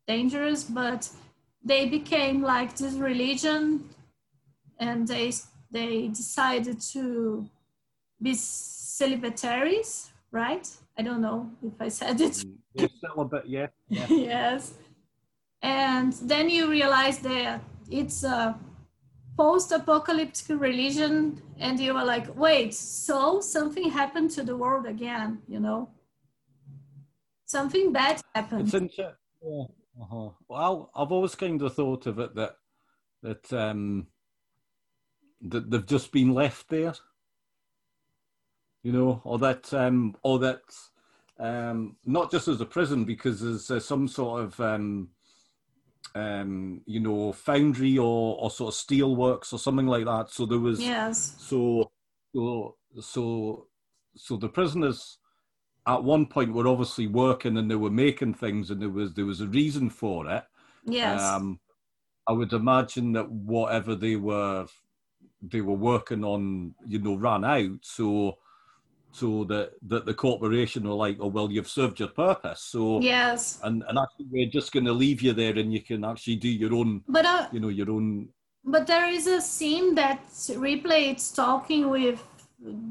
dangerous 0.07 0.63
but 0.63 1.09
they 1.63 1.89
became 1.89 2.41
like 2.41 2.75
this 2.77 2.93
religion 2.93 3.89
and 4.79 5.07
they 5.07 5.33
they 5.71 6.07
decided 6.07 6.79
to 6.79 7.47
be 8.21 8.33
celibataries 8.33 10.09
right 10.31 10.67
i 10.97 11.01
don't 11.01 11.21
know 11.21 11.49
if 11.63 11.73
i 11.79 11.89
said 11.89 12.21
it 12.21 12.33
mm, 12.33 12.55
They're 12.75 13.25
bit, 13.25 13.43
yeah. 13.47 13.67
yeah. 13.89 14.07
yes. 14.09 14.73
And 15.61 16.13
then 16.13 16.49
you 16.49 16.69
realize 16.69 17.19
that 17.19 17.61
it's 17.89 18.23
a 18.23 18.57
post 19.37 19.71
apocalyptic 19.71 20.59
religion, 20.59 21.41
and 21.59 21.79
you 21.79 21.95
are 21.95 22.05
like, 22.05 22.35
wait, 22.35 22.73
so 22.73 23.39
something 23.41 23.89
happened 23.89 24.31
to 24.31 24.43
the 24.43 24.55
world 24.57 24.85
again, 24.85 25.41
you 25.47 25.59
know? 25.59 25.89
Something 27.45 27.91
bad 27.91 28.21
happened. 28.33 28.73
It's. 28.73 28.97
Yeah. 28.97 29.63
Uh-huh. 29.99 30.29
Well, 30.47 30.91
I've 30.95 31.11
always 31.11 31.35
kind 31.35 31.61
of 31.61 31.73
thought 31.73 32.05
of 32.05 32.19
it 32.19 32.33
that 32.35 32.55
that 33.23 33.53
um 33.53 34.07
that 35.41 35.69
they've 35.69 35.85
just 35.85 36.11
been 36.11 36.33
left 36.33 36.69
there, 36.69 36.93
you 38.83 38.91
know, 38.93 39.21
or 39.23 39.37
that 39.39 39.73
um 39.73 40.15
or 40.23 40.39
that 40.39 40.61
um 41.39 41.97
not 42.05 42.31
just 42.31 42.47
as 42.47 42.61
a 42.61 42.65
prison 42.65 43.03
because 43.03 43.41
there's 43.41 43.69
uh, 43.69 43.79
some 43.79 44.07
sort 44.07 44.43
of 44.43 44.59
um 44.59 45.09
um 46.13 46.81
you 46.85 46.99
know 46.99 47.31
foundry 47.31 47.97
or 47.97 48.37
or 48.37 48.51
sort 48.51 48.73
of 48.73 48.77
steel 48.77 49.15
works 49.15 49.53
or 49.53 49.59
something 49.59 49.87
like 49.87 50.05
that. 50.05 50.29
So 50.29 50.45
there 50.45 50.59
was 50.59 50.81
yes. 50.81 51.35
so 51.39 51.91
so 52.33 52.75
so 52.99 53.67
so 54.15 54.37
the 54.37 54.49
prisoners 54.49 55.17
at 55.87 56.03
one 56.03 56.25
point 56.25 56.53
were 56.53 56.67
obviously 56.67 57.07
working 57.07 57.57
and 57.57 57.69
they 57.69 57.75
were 57.75 57.89
making 57.89 58.33
things 58.33 58.69
and 58.69 58.81
there 58.81 58.89
was 58.89 59.13
there 59.13 59.25
was 59.25 59.41
a 59.41 59.47
reason 59.47 59.89
for 59.89 60.29
it. 60.29 60.43
Yes. 60.85 61.21
Um, 61.21 61.59
I 62.27 62.33
would 62.33 62.53
imagine 62.53 63.13
that 63.13 63.29
whatever 63.29 63.95
they 63.95 64.15
were 64.15 64.67
they 65.41 65.61
were 65.61 65.73
working 65.73 66.23
on, 66.23 66.75
you 66.87 66.99
know, 66.99 67.15
ran 67.15 67.43
out. 67.43 67.79
So 67.81 68.37
so 69.13 69.43
that 69.45 69.71
that 69.87 70.05
the 70.05 70.13
corporation 70.13 70.87
were 70.87 70.93
like, 71.05 71.17
oh 71.19 71.27
well, 71.27 71.51
you've 71.51 71.67
served 71.69 71.99
your 71.99 72.09
purpose. 72.09 72.61
So 72.61 72.99
yes. 73.01 73.59
and 73.63 73.83
and 73.87 73.97
actually 73.99 74.27
we're 74.31 74.49
just 74.49 74.71
going 74.71 74.85
to 74.85 74.93
leave 74.93 75.21
you 75.21 75.33
there 75.33 75.57
and 75.57 75.73
you 75.73 75.81
can 75.81 76.03
actually 76.05 76.37
do 76.37 76.49
your 76.49 76.73
own, 76.73 77.03
But 77.07 77.25
uh, 77.25 77.47
you 77.51 77.59
know, 77.59 77.69
your 77.69 77.89
own. 77.91 78.29
but 78.63 78.87
there 78.87 79.07
is 79.09 79.27
a 79.27 79.41
scene 79.41 79.95
that 79.95 80.19
Ripley 80.55 81.09
it's 81.09 81.31
talking 81.31 81.89
with 81.89 82.23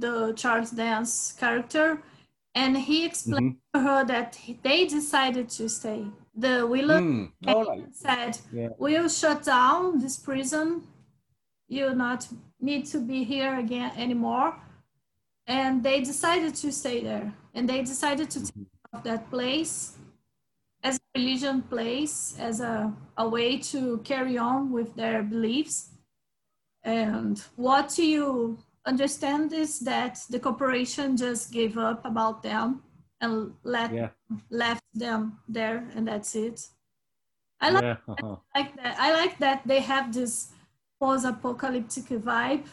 the 0.00 0.32
Charles 0.34 0.72
Dance 0.72 1.32
character, 1.38 2.02
and 2.54 2.76
he 2.76 3.04
explained 3.06 3.56
Mhm. 3.56 3.72
to 3.74 3.80
her 3.88 4.04
that 4.04 4.38
they 4.62 4.86
decided 4.86 5.48
to 5.58 5.68
stay. 5.68 6.02
The 6.34 6.66
Willow 6.66 7.00
Mm, 7.00 7.32
right. 7.46 7.84
said, 7.94 8.32
Yeah. 8.52 8.70
"We'll 8.78 9.08
shut 9.08 9.44
down 9.44 9.98
this 10.00 10.16
prison. 10.18 10.68
You'll 11.68 11.94
not 11.96 12.20
need 12.60 12.84
to 12.92 12.98
be 12.98 13.24
here 13.24 13.54
again 13.64 13.92
anymore." 13.96 14.50
And 15.46 15.82
they 15.82 16.00
decided 16.00 16.54
to 16.56 16.70
stay 16.72 17.02
there, 17.02 17.32
and 17.54 17.68
they 17.68 17.82
decided 17.82 18.30
to 18.30 18.40
take 18.40 18.68
off 18.92 19.02
that 19.04 19.30
place 19.30 19.96
as 20.82 20.96
a 20.96 21.18
religion 21.18 21.62
place, 21.62 22.36
as 22.38 22.60
a, 22.60 22.92
a 23.16 23.28
way 23.28 23.58
to 23.58 23.98
carry 23.98 24.38
on 24.38 24.70
with 24.70 24.94
their 24.94 25.22
beliefs. 25.22 25.90
And 26.82 27.42
what 27.56 27.98
you 27.98 28.58
understand 28.86 29.52
is 29.52 29.80
that 29.80 30.18
the 30.30 30.38
corporation 30.40 31.16
just 31.16 31.52
gave 31.52 31.76
up 31.76 32.04
about 32.04 32.42
them 32.42 32.82
and 33.20 33.52
let 33.62 33.92
Yeah. 33.92 34.10
left 34.48 34.84
them 34.94 35.38
there 35.48 35.86
and 35.94 36.06
that's 36.08 36.34
it 36.34 36.70
i 37.60 37.70
like, 37.70 37.82
Yeah. 37.82 37.96
Uh-huh. 38.08 38.36
like 38.56 38.74
that 38.76 38.96
i 38.98 39.12
like 39.12 39.38
that 39.38 39.60
they 39.66 39.80
have 39.80 40.12
this 40.12 40.52
post-apocalyptic 41.00 42.06
vibe 42.24 42.64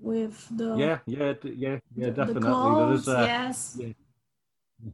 with 0.00 0.48
the 0.56 0.74
Yeah, 0.76 0.98
yeah, 1.06 1.34
yeah, 1.44 1.78
yeah, 1.96 2.10
the, 2.10 2.10
the 2.10 2.34
definitely. 2.36 2.74
There 2.74 2.90
clothes 2.90 2.92
is 2.92 3.08
a, 3.08 3.24
yes 3.24 3.76
yeah. 3.78 3.92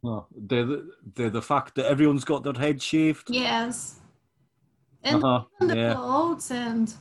uh, 0.05 0.23
the, 0.35 0.65
the 0.65 0.91
the 1.15 1.31
the 1.31 1.43
fact 1.43 1.75
that 1.75 1.87
everyone's 1.87 2.25
got 2.25 2.43
their 2.43 2.55
head 2.55 2.81
shaved. 2.83 3.29
yes 3.29 4.01
and 5.03 5.25
Uh-huh, 5.25 5.45
even 5.61 5.69
the 5.69 5.77
yeah. 5.77 5.93
clothes 5.93 6.51
and 6.51 6.95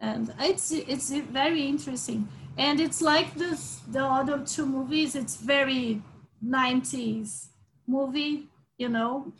and 0.00 0.34
it's 0.38 0.70
it's 0.70 1.10
very 1.10 1.66
interesting 1.66 2.28
and 2.56 2.80
it's 2.80 3.00
like 3.02 3.34
this 3.34 3.80
the 3.88 4.02
other 4.04 4.44
two 4.44 4.66
movies 4.66 5.14
it's 5.14 5.36
very 5.36 6.02
90s 6.40 7.50
movie 7.86 8.48
you 8.78 8.88
know 8.88 9.32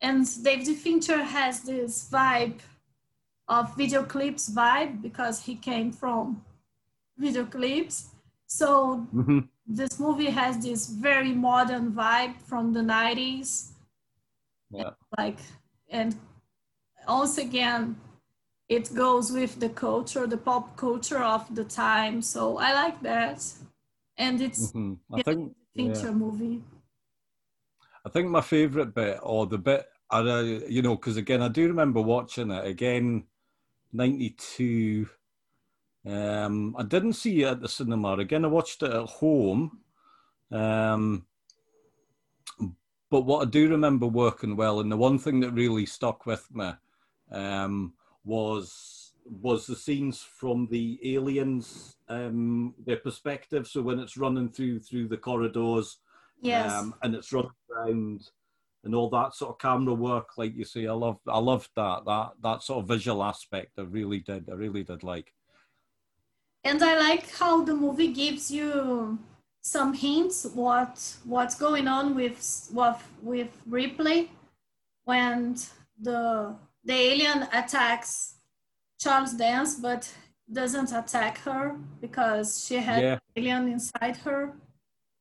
and 0.00 0.26
david 0.42 0.76
fincher 0.76 1.22
has 1.22 1.62
this 1.62 2.08
vibe 2.10 2.58
of 3.48 3.76
video 3.76 4.02
clips 4.04 4.50
vibe 4.50 5.02
because 5.02 5.44
he 5.44 5.54
came 5.56 5.92
from 5.92 6.44
video 7.18 7.44
clips 7.44 8.10
so 8.46 9.06
hmm 9.12 9.40
this 9.66 9.98
movie 9.98 10.30
has 10.30 10.58
this 10.62 10.88
very 10.88 11.32
modern 11.32 11.92
vibe 11.92 12.40
from 12.42 12.72
the 12.72 12.82
90s 12.82 13.72
Yeah. 14.70 14.90
like 15.18 15.38
and 15.90 16.16
once 17.08 17.38
again 17.38 17.96
it 18.68 18.94
goes 18.94 19.32
with 19.32 19.60
the 19.60 19.68
culture 19.68 20.26
the 20.26 20.36
pop 20.36 20.76
culture 20.76 21.22
of 21.22 21.54
the 21.54 21.64
time 21.64 22.20
so 22.22 22.58
i 22.58 22.72
like 22.72 23.00
that 23.02 23.42
and 24.18 24.40
it's 24.40 24.74
hmm 24.74 24.94
I 25.12 25.18
Yeah. 25.18 25.22
think 25.24 25.56
Fincher 25.74 26.12
yeah. 26.12 26.12
movie 26.12 26.62
I 28.04 28.08
think 28.08 28.30
my 28.30 28.40
favourite 28.40 28.94
bit, 28.94 29.18
or 29.22 29.46
the 29.46 29.58
bit, 29.58 29.86
I, 30.10 30.20
you 30.68 30.80
know, 30.80 30.94
because 30.94 31.16
again, 31.16 31.42
I 31.42 31.48
do 31.48 31.66
remember 31.66 32.00
watching 32.00 32.50
it 32.52 32.64
again. 32.64 33.24
92. 33.92 35.08
Um, 36.06 36.76
I 36.78 36.84
didn't 36.84 37.14
see 37.14 37.42
it 37.42 37.48
at 37.48 37.60
the 37.60 37.68
cinema. 37.68 38.16
Again, 38.16 38.44
I 38.44 38.48
watched 38.48 38.82
it 38.82 38.92
at 38.92 39.08
home. 39.08 39.80
Um, 40.52 41.26
but 43.10 43.22
what 43.22 43.46
I 43.46 43.50
do 43.50 43.68
remember 43.68 44.06
working 44.06 44.56
well, 44.56 44.80
and 44.80 44.90
the 44.90 44.96
one 44.96 45.18
thing 45.18 45.40
that 45.40 45.50
really 45.52 45.86
stuck 45.86 46.26
with 46.26 46.46
me 46.54 46.72
um, 47.32 47.94
was 48.24 49.12
was 49.28 49.66
the 49.66 49.74
scenes 49.74 50.22
from 50.22 50.68
the 50.70 51.00
aliens 51.02 51.96
um, 52.08 52.74
their 52.84 52.98
perspective. 52.98 53.66
So 53.66 53.82
when 53.82 53.98
it's 53.98 54.16
running 54.16 54.48
through 54.48 54.80
through 54.80 55.08
the 55.08 55.16
corridors, 55.16 55.98
Yes. 56.40 56.72
um, 56.72 56.94
and 57.02 57.14
it's 57.14 57.32
running 57.32 57.50
around 57.74 58.30
and 58.84 58.94
all 58.94 59.10
that 59.10 59.34
sort 59.34 59.50
of 59.50 59.58
camera 59.58 59.94
work, 59.94 60.38
like 60.38 60.54
you 60.54 60.64
say, 60.64 60.86
I 60.86 60.92
love 60.92 61.18
I 61.26 61.38
loved 61.38 61.70
that 61.74 62.04
that 62.04 62.32
that 62.42 62.62
sort 62.62 62.82
of 62.82 62.88
visual 62.88 63.24
aspect. 63.24 63.78
I 63.78 63.82
really 63.82 64.20
did. 64.20 64.48
I 64.48 64.54
really 64.54 64.84
did 64.84 65.02
like. 65.02 65.32
And 66.66 66.82
I 66.82 66.98
like 66.98 67.30
how 67.30 67.64
the 67.64 67.74
movie 67.74 68.12
gives 68.12 68.50
you 68.50 69.18
some 69.62 69.94
hints 69.94 70.46
what 70.54 71.16
what's 71.24 71.56
going 71.56 71.88
on 71.88 72.14
with 72.14 72.68
with 72.72 73.02
with 73.22 73.50
Ripley 73.66 74.30
when 75.04 75.56
the 76.00 76.54
the 76.84 76.94
alien 76.94 77.42
attacks 77.52 78.36
Charles 78.98 79.34
Dance, 79.34 79.74
but 79.76 80.08
doesn't 80.52 80.92
attack 80.92 81.38
her 81.38 81.76
because 82.00 82.64
she 82.64 82.76
had 82.76 83.02
Yeah, 83.02 83.18
alien 83.36 83.68
inside 83.68 84.16
her, 84.18 84.52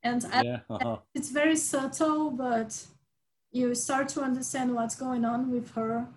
and 0.03 0.23
yeah, 0.23 0.59
uh-huh. 0.69 0.97
it's 1.13 1.29
very 1.29 1.55
subtle, 1.55 2.29
but 2.29 2.85
you 3.51 3.73
start 3.75 4.07
to 4.09 4.21
understand 4.21 4.73
what's 4.75 4.95
going 4.95 5.25
on 5.25 5.51
with 5.51 5.71
her. 5.71 6.07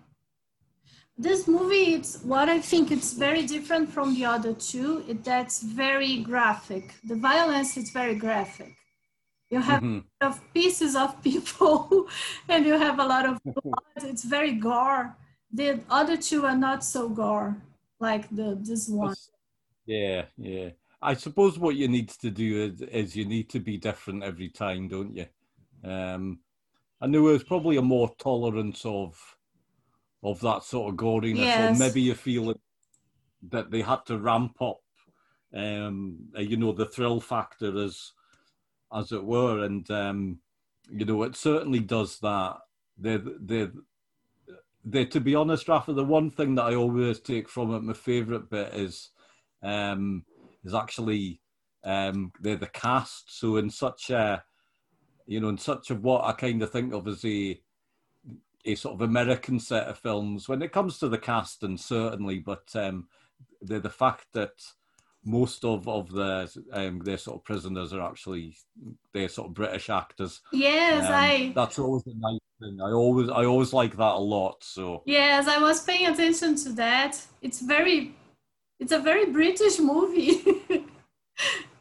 This 1.19 1.49
movie, 1.49 1.95
it's 1.95 2.23
what 2.23 2.47
I 2.47 2.59
think 2.61 2.91
it's 2.91 3.11
very 3.11 3.45
different 3.45 3.91
from 3.91 4.15
the 4.15 4.23
other 4.23 4.53
two. 4.53 5.03
It, 5.05 5.25
that's 5.25 5.61
very 5.61 6.19
graphic. 6.19 6.93
The 7.03 7.15
violence 7.15 7.75
is 7.75 7.89
very 7.89 8.15
graphic. 8.15 8.73
You 9.49 9.59
have 9.59 9.83
Mhm. 9.83 10.05
of 10.21 10.41
pieces 10.53 10.95
of 10.95 11.21
people, 11.21 12.07
and 12.47 12.65
you 12.65 12.77
have 12.77 12.99
a 12.99 13.05
lot 13.05 13.25
of 13.25 13.37
blood. 13.63 14.03
It's 14.11 14.23
very 14.23 14.53
gore. 14.53 15.17
The 15.51 15.83
other 15.89 16.15
two 16.15 16.45
are 16.45 16.55
not 16.57 16.85
so 16.85 17.09
gore 17.09 17.61
like 17.99 18.29
the 18.29 18.57
this 18.61 18.87
one. 18.87 19.15
Yeah, 19.85 20.25
yeah. 20.37 20.69
I 21.01 21.15
suppose 21.15 21.59
what 21.59 21.75
you 21.75 21.89
need 21.89 22.09
to 22.23 22.29
do 22.31 22.47
is, 22.65 22.81
is 22.81 23.15
you 23.15 23.25
need 23.25 23.49
to 23.49 23.59
be 23.59 23.77
different 23.77 24.23
every 24.23 24.49
time, 24.49 24.87
don't 24.87 25.15
you? 25.15 25.25
Um, 25.83 26.39
and 27.01 27.13
there 27.13 27.21
was 27.21 27.43
probably 27.43 27.77
a 27.77 27.81
more 27.81 28.09
tolerance 28.17 28.85
of 28.85 29.17
of 30.23 30.39
that 30.41 30.63
sort 30.63 30.91
of 30.91 30.97
goriness, 30.99 31.37
Yes. 31.45 31.75
or 31.75 31.79
maybe 31.79 32.01
you 32.01 32.13
feel 32.15 32.53
that 33.49 33.71
they 33.71 33.81
had 33.81 34.05
to 34.07 34.17
ramp 34.17 34.61
up, 34.61 34.81
um, 35.53 36.17
uh, 36.37 36.41
you 36.41 36.57
know, 36.57 36.71
the 36.73 36.85
thrill 36.85 37.19
factor 37.21 37.81
as 37.83 38.11
as 38.91 39.11
it 39.11 39.23
were, 39.23 39.63
and 39.63 39.89
um, 39.91 40.39
you 40.89 41.05
know, 41.05 41.23
it 41.23 41.35
certainly 41.35 41.79
does 41.79 42.19
that. 42.19 42.57
They 42.97 43.17
they 43.17 43.69
they 44.83 45.05
to 45.05 45.19
be 45.19 45.35
honest, 45.35 45.67
Rafa, 45.67 45.93
the 45.93 46.03
one 46.03 46.31
thing 46.31 46.55
that 46.55 46.63
I 46.65 46.75
always 46.75 47.19
take 47.19 47.47
from 47.47 47.73
it, 47.73 47.83
my 47.83 47.93
favourite 47.93 48.49
bit 48.49 48.73
is 48.73 49.11
um, 49.63 50.25
is 50.63 50.73
actually 50.73 51.39
um, 51.83 52.31
they're 52.41 52.55
the 52.57 52.67
cast. 52.67 53.39
So 53.39 53.57
in 53.57 53.69
such 53.69 54.09
a 54.09 54.43
you 55.27 55.39
know, 55.39 55.49
in 55.49 55.57
such 55.57 55.91
of 55.91 56.03
what 56.03 56.25
I 56.25 56.33
kind 56.33 56.61
of 56.63 56.71
think 56.71 56.93
of 56.93 57.07
as 57.07 57.23
a 57.23 57.61
a 58.65 58.75
sort 58.75 58.95
of 58.95 59.01
American 59.01 59.59
set 59.59 59.87
of 59.87 59.97
films 59.97 60.47
when 60.49 60.61
it 60.61 60.71
comes 60.71 60.99
to 60.99 61.09
the 61.09 61.17
casting, 61.17 61.77
certainly, 61.77 62.39
but 62.39 62.67
um, 62.75 63.07
the 63.61 63.79
the 63.79 63.89
fact 63.89 64.25
that 64.33 64.51
most 65.25 65.65
of 65.65 65.87
of 65.87 66.09
the 66.11 66.49
um, 66.71 66.99
their 66.99 67.17
sort 67.17 67.37
of 67.37 67.43
prisoners 67.43 67.93
are 67.93 68.01
actually 68.01 68.55
they're 69.13 69.29
sort 69.29 69.47
of 69.49 69.53
British 69.53 69.89
actors. 69.89 70.41
Yes, 70.51 71.05
Um, 71.05 71.13
I 71.13 71.51
That's 71.55 71.79
always 71.79 72.03
a 72.07 72.13
nice 72.17 72.39
thing. 72.61 72.79
I 72.81 72.91
always 72.91 73.29
I 73.29 73.45
always 73.45 73.73
like 73.73 73.95
that 73.97 74.15
a 74.15 74.25
lot. 74.37 74.63
So 74.63 75.03
Yes, 75.05 75.47
I 75.47 75.59
was 75.61 75.83
paying 75.83 76.07
attention 76.07 76.55
to 76.63 76.69
that. 76.73 77.21
It's 77.41 77.59
very, 77.61 78.13
it's 78.79 78.91
a 78.93 78.99
very 78.99 79.25
British 79.25 79.79
movie. 79.79 80.41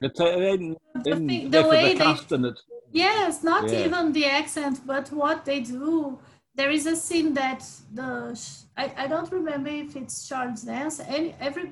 it's 0.01 0.21
uh, 0.21 0.27
in, 0.27 0.77
The 1.05 1.11
in 1.13 1.51
the, 1.51 1.63
way 1.69 1.95
the 1.95 2.39
they- 2.39 2.53
yes, 2.93 3.43
not 3.45 3.71
Yeah. 3.71 3.87
even 3.87 4.13
the 4.13 4.27
accent, 4.27 4.81
but 4.87 5.11
what 5.13 5.45
they 5.45 5.61
do. 5.61 6.19
There 6.59 6.73
is 6.73 6.87
a 6.87 6.97
scene 6.97 7.35
that 7.35 7.65
the 7.95 8.37
I, 8.77 8.93
I 8.97 9.07
don't 9.07 9.31
remember 9.31 9.71
if 9.71 9.95
it's 9.95 10.27
Charles 10.29 10.63
Dance. 10.63 10.99
Any 10.99 11.33
every 11.39 11.71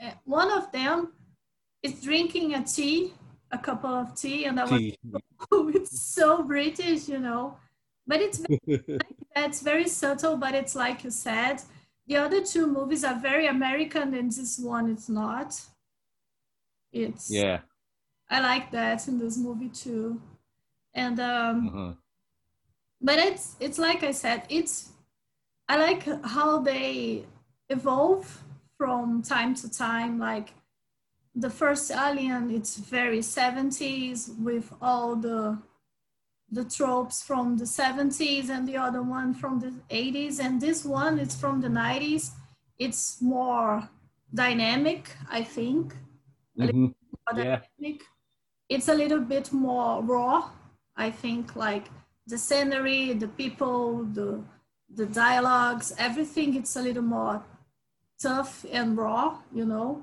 uh, 0.00 0.10
one 0.24 0.52
of 0.52 0.70
them 0.72 1.14
is 1.82 2.02
drinking 2.02 2.52
a 2.52 2.62
tea, 2.62 3.14
a 3.50 3.56
cup 3.56 3.82
of 3.82 4.14
tea, 4.14 4.44
and 4.44 4.60
I 4.60 4.64
was 4.64 4.82
oh, 5.50 5.68
it's 5.74 5.98
so 6.02 6.42
British, 6.42 7.08
you 7.08 7.18
know. 7.18 7.56
But 8.06 8.20
it's 8.20 8.42
It's 9.36 9.60
very 9.62 9.88
subtle, 9.88 10.36
but 10.36 10.54
it's 10.54 10.74
like 10.76 11.02
you 11.04 11.10
said. 11.10 11.62
The 12.06 12.16
other 12.16 12.44
two 12.44 12.66
movies 12.66 13.04
are 13.04 13.18
very 13.18 13.46
American, 13.46 14.12
and 14.14 14.30
this 14.30 14.58
one 14.58 14.90
is 14.90 15.08
not. 15.08 15.58
It's 16.92 17.30
yeah. 17.30 17.60
I 18.28 18.40
like 18.40 18.70
that 18.72 19.08
in 19.08 19.18
this 19.18 19.38
movie 19.38 19.70
too, 19.70 20.20
and 20.92 21.18
um, 21.20 21.68
uh-huh. 21.68 21.92
But 23.00 23.18
it's 23.18 23.56
it's 23.60 23.78
like 23.78 24.02
I 24.02 24.12
said, 24.12 24.42
it's 24.48 24.92
I 25.68 25.76
like 25.78 26.04
how 26.24 26.58
they 26.58 27.24
evolve 27.68 28.42
from 28.78 29.22
time 29.22 29.54
to 29.56 29.70
time. 29.70 30.18
Like 30.18 30.54
the 31.34 31.50
first 31.50 31.90
Alien, 31.90 32.50
it's 32.50 32.76
very 32.76 33.20
70s 33.20 34.30
with 34.38 34.72
all 34.80 35.16
the 35.16 35.58
the 36.50 36.64
tropes 36.64 37.22
from 37.22 37.56
the 37.56 37.64
70s 37.66 38.50
and 38.50 38.68
the 38.68 38.76
other 38.76 39.02
one 39.02 39.34
from 39.34 39.58
the 39.58 39.72
80s 39.90 40.38
and 40.38 40.60
this 40.60 40.84
one 40.84 41.18
is 41.18 41.34
from 41.34 41.60
the 41.60 41.68
90s 41.68 42.30
it's 42.78 43.20
more 43.20 43.88
dynamic 44.32 45.10
i 45.28 45.42
think 45.42 45.94
Mhm. 46.56 46.94
more 47.32 47.44
Yeah. 47.44 47.60
dynamic. 47.80 48.04
it's 48.68 48.88
a 48.88 48.94
little 48.94 49.20
bit 49.20 49.52
more 49.52 50.02
raw 50.04 50.50
i 50.96 51.10
think 51.10 51.56
like 51.56 51.86
the 52.26 52.38
scenery 52.38 53.12
the 53.12 53.28
people 53.28 54.04
the 54.18 54.40
the 54.94 55.06
dialogues 55.06 55.94
everything 55.98 56.56
it's 56.56 56.76
a 56.76 56.82
little 56.82 57.02
more 57.02 57.42
tough 58.20 58.64
and 58.72 58.96
raw 58.96 59.36
you 59.54 59.64
know 59.64 60.02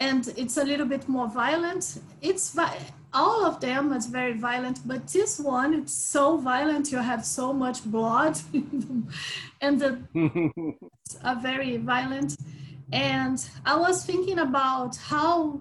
and 0.00 0.32
it's 0.36 0.56
a 0.56 0.64
little 0.64 0.86
bit 0.86 1.08
more 1.08 1.28
violent 1.28 2.00
it's 2.20 2.50
vi- 2.52 2.78
all 3.12 3.44
of 3.44 3.58
them 3.60 3.92
is 3.92 4.06
very 4.06 4.34
violent 4.34 4.86
but 4.86 5.08
this 5.08 5.40
one 5.40 5.74
it's 5.74 5.92
so 5.92 6.36
violent 6.36 6.92
you 6.92 6.98
have 6.98 7.24
so 7.24 7.52
much 7.52 7.84
blood 7.84 8.38
and 9.60 9.80
the 9.80 9.98
are 11.24 11.36
very 11.36 11.76
violent. 11.76 12.36
And 12.92 13.44
I 13.64 13.76
was 13.76 14.04
thinking 14.04 14.38
about 14.38 14.96
how 14.96 15.60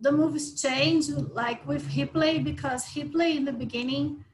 the 0.00 0.12
movies 0.12 0.60
change, 0.60 1.08
like 1.08 1.66
with 1.66 1.96
Ripley, 1.96 2.38
because 2.38 2.84
Ripley 2.96 3.36
in 3.36 3.44
the 3.44 3.52
beginning 3.52 4.24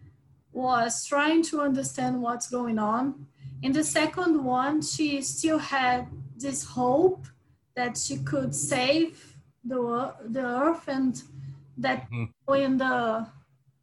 was 0.52 1.04
trying 1.06 1.42
to 1.44 1.60
understand 1.60 2.20
what's 2.22 2.48
going 2.48 2.78
on. 2.78 3.26
In 3.62 3.72
the 3.72 3.84
second 3.84 4.44
one, 4.44 4.82
she 4.82 5.22
still 5.22 5.58
had 5.58 6.06
this 6.36 6.64
hope 6.64 7.26
that 7.74 7.96
she 7.96 8.18
could 8.18 8.54
save 8.54 9.36
the, 9.64 10.12
the 10.24 10.44
earth 10.44 10.88
and 10.88 11.22
that 11.78 12.08
Mhm. 12.10 12.28
in 12.66 12.76
the 12.78 13.26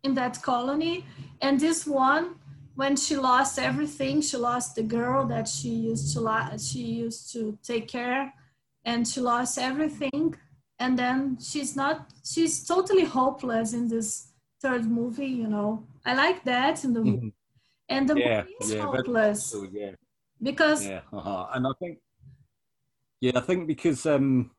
in 0.04 0.14
that 0.14 0.42
colony. 0.42 1.06
And 1.42 1.60
this 1.60 1.86
one, 1.86 2.36
when 2.76 2.96
she 2.96 3.16
lost 3.18 3.60
everything 3.60 4.22
she 4.22 4.38
lost 4.38 4.76
the 4.76 4.84
girl 4.98 5.26
that 5.28 5.48
she 5.50 5.70
used 5.92 6.14
to 6.14 6.22
she 6.58 6.80
used 7.06 7.24
to 7.34 7.58
take 7.62 7.90
care 7.90 8.34
and 8.86 9.06
she 9.06 9.20
lost 9.20 9.58
everything 9.58 10.34
and 10.80 10.98
then 10.98 11.38
she's 11.42 11.76
not 11.76 11.96
she's 12.24 12.66
totally 12.66 13.04
hopeless 13.04 13.74
in 13.74 13.90
this 13.90 14.08
third 14.62 14.86
movie 15.00 15.34
you 15.42 15.48
know 15.56 15.84
i 16.10 16.14
like 16.14 16.44
that 16.44 16.84
in 16.84 16.94
the 16.94 17.02
movie 17.02 17.28
Mhm. 17.28 17.34
and 17.90 18.10
the 18.10 18.16
Yeah, 18.16 18.42
movie 18.42 18.56
is 18.62 18.72
yeah, 18.74 18.86
hopeless 18.86 19.56
yeah. 19.72 19.92
because 20.42 20.82
Yeah, 20.88 21.02
uh-huh. 21.12 21.48
and 21.54 21.68
I 21.68 21.74
think, 21.80 22.00
yeah, 23.22 23.34
I 23.36 23.42
think 23.42 23.68
because 23.68 24.06
um, 24.06 24.52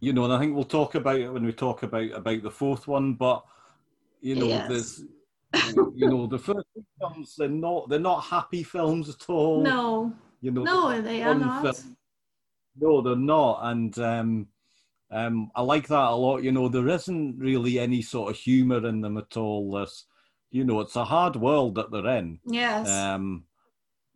you 0.00 0.12
know, 0.12 0.24
and 0.24 0.32
I 0.32 0.38
think 0.38 0.54
we'll 0.54 0.64
talk 0.78 0.94
about 0.94 1.20
it 1.20 1.32
when 1.32 1.44
we 1.44 1.52
talk 1.52 1.82
about 1.82 2.10
about 2.12 2.42
the 2.42 2.50
fourth 2.50 2.86
one, 2.88 3.14
but 3.14 3.44
you 4.20 4.36
know, 4.36 4.48
Yes. 4.48 4.68
there's, 4.68 5.04
you 5.96 6.08
know, 6.08 6.26
the 6.26 6.38
first 6.38 6.66
films 6.98 7.34
they're 7.36 7.48
not 7.48 7.88
they're 7.88 7.98
not 8.10 8.20
happy 8.24 8.62
films 8.62 9.08
at 9.08 9.28
all. 9.28 9.62
no 9.62 10.12
you 10.40 10.50
know, 10.50 10.64
no 10.64 11.02
they 11.02 11.22
are 11.22 11.34
not 11.38 11.74
no, 12.80 13.00
they're 13.02 13.16
not, 13.16 13.60
and 13.70 13.98
um, 13.98 14.48
um, 15.12 15.50
I 15.54 15.62
like 15.62 15.88
that 15.88 16.10
a 16.10 16.14
lot. 16.16 16.42
You 16.42 16.52
know, 16.52 16.68
there 16.68 16.88
isn't 16.88 17.38
really 17.38 17.78
any 17.78 18.02
sort 18.02 18.30
of 18.30 18.36
humour 18.36 18.86
in 18.86 19.02
them 19.02 19.18
at 19.18 19.36
all. 19.36 19.72
This, 19.72 20.06
you 20.50 20.64
know, 20.64 20.80
it's 20.80 20.96
a 20.96 21.04
hard 21.04 21.36
world 21.36 21.74
that 21.74 21.90
they're 21.90 22.16
in. 22.18 22.40
yes 22.46 22.88
Um, 22.88 23.44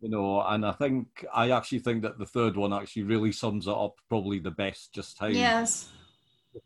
you 0.01 0.09
know, 0.09 0.41
and 0.41 0.65
I 0.65 0.71
think 0.73 1.25
I 1.33 1.51
actually 1.51 1.79
think 1.79 2.03
that 2.03 2.19
the 2.19 2.25
third 2.25 2.55
one 2.55 2.73
actually 2.73 3.03
really 3.03 3.31
sums 3.31 3.67
it 3.67 3.73
up 3.73 3.95
probably 4.09 4.39
the 4.39 4.51
best. 4.51 4.93
Just 4.93 5.17
how 5.19 5.27
Yes. 5.27 5.89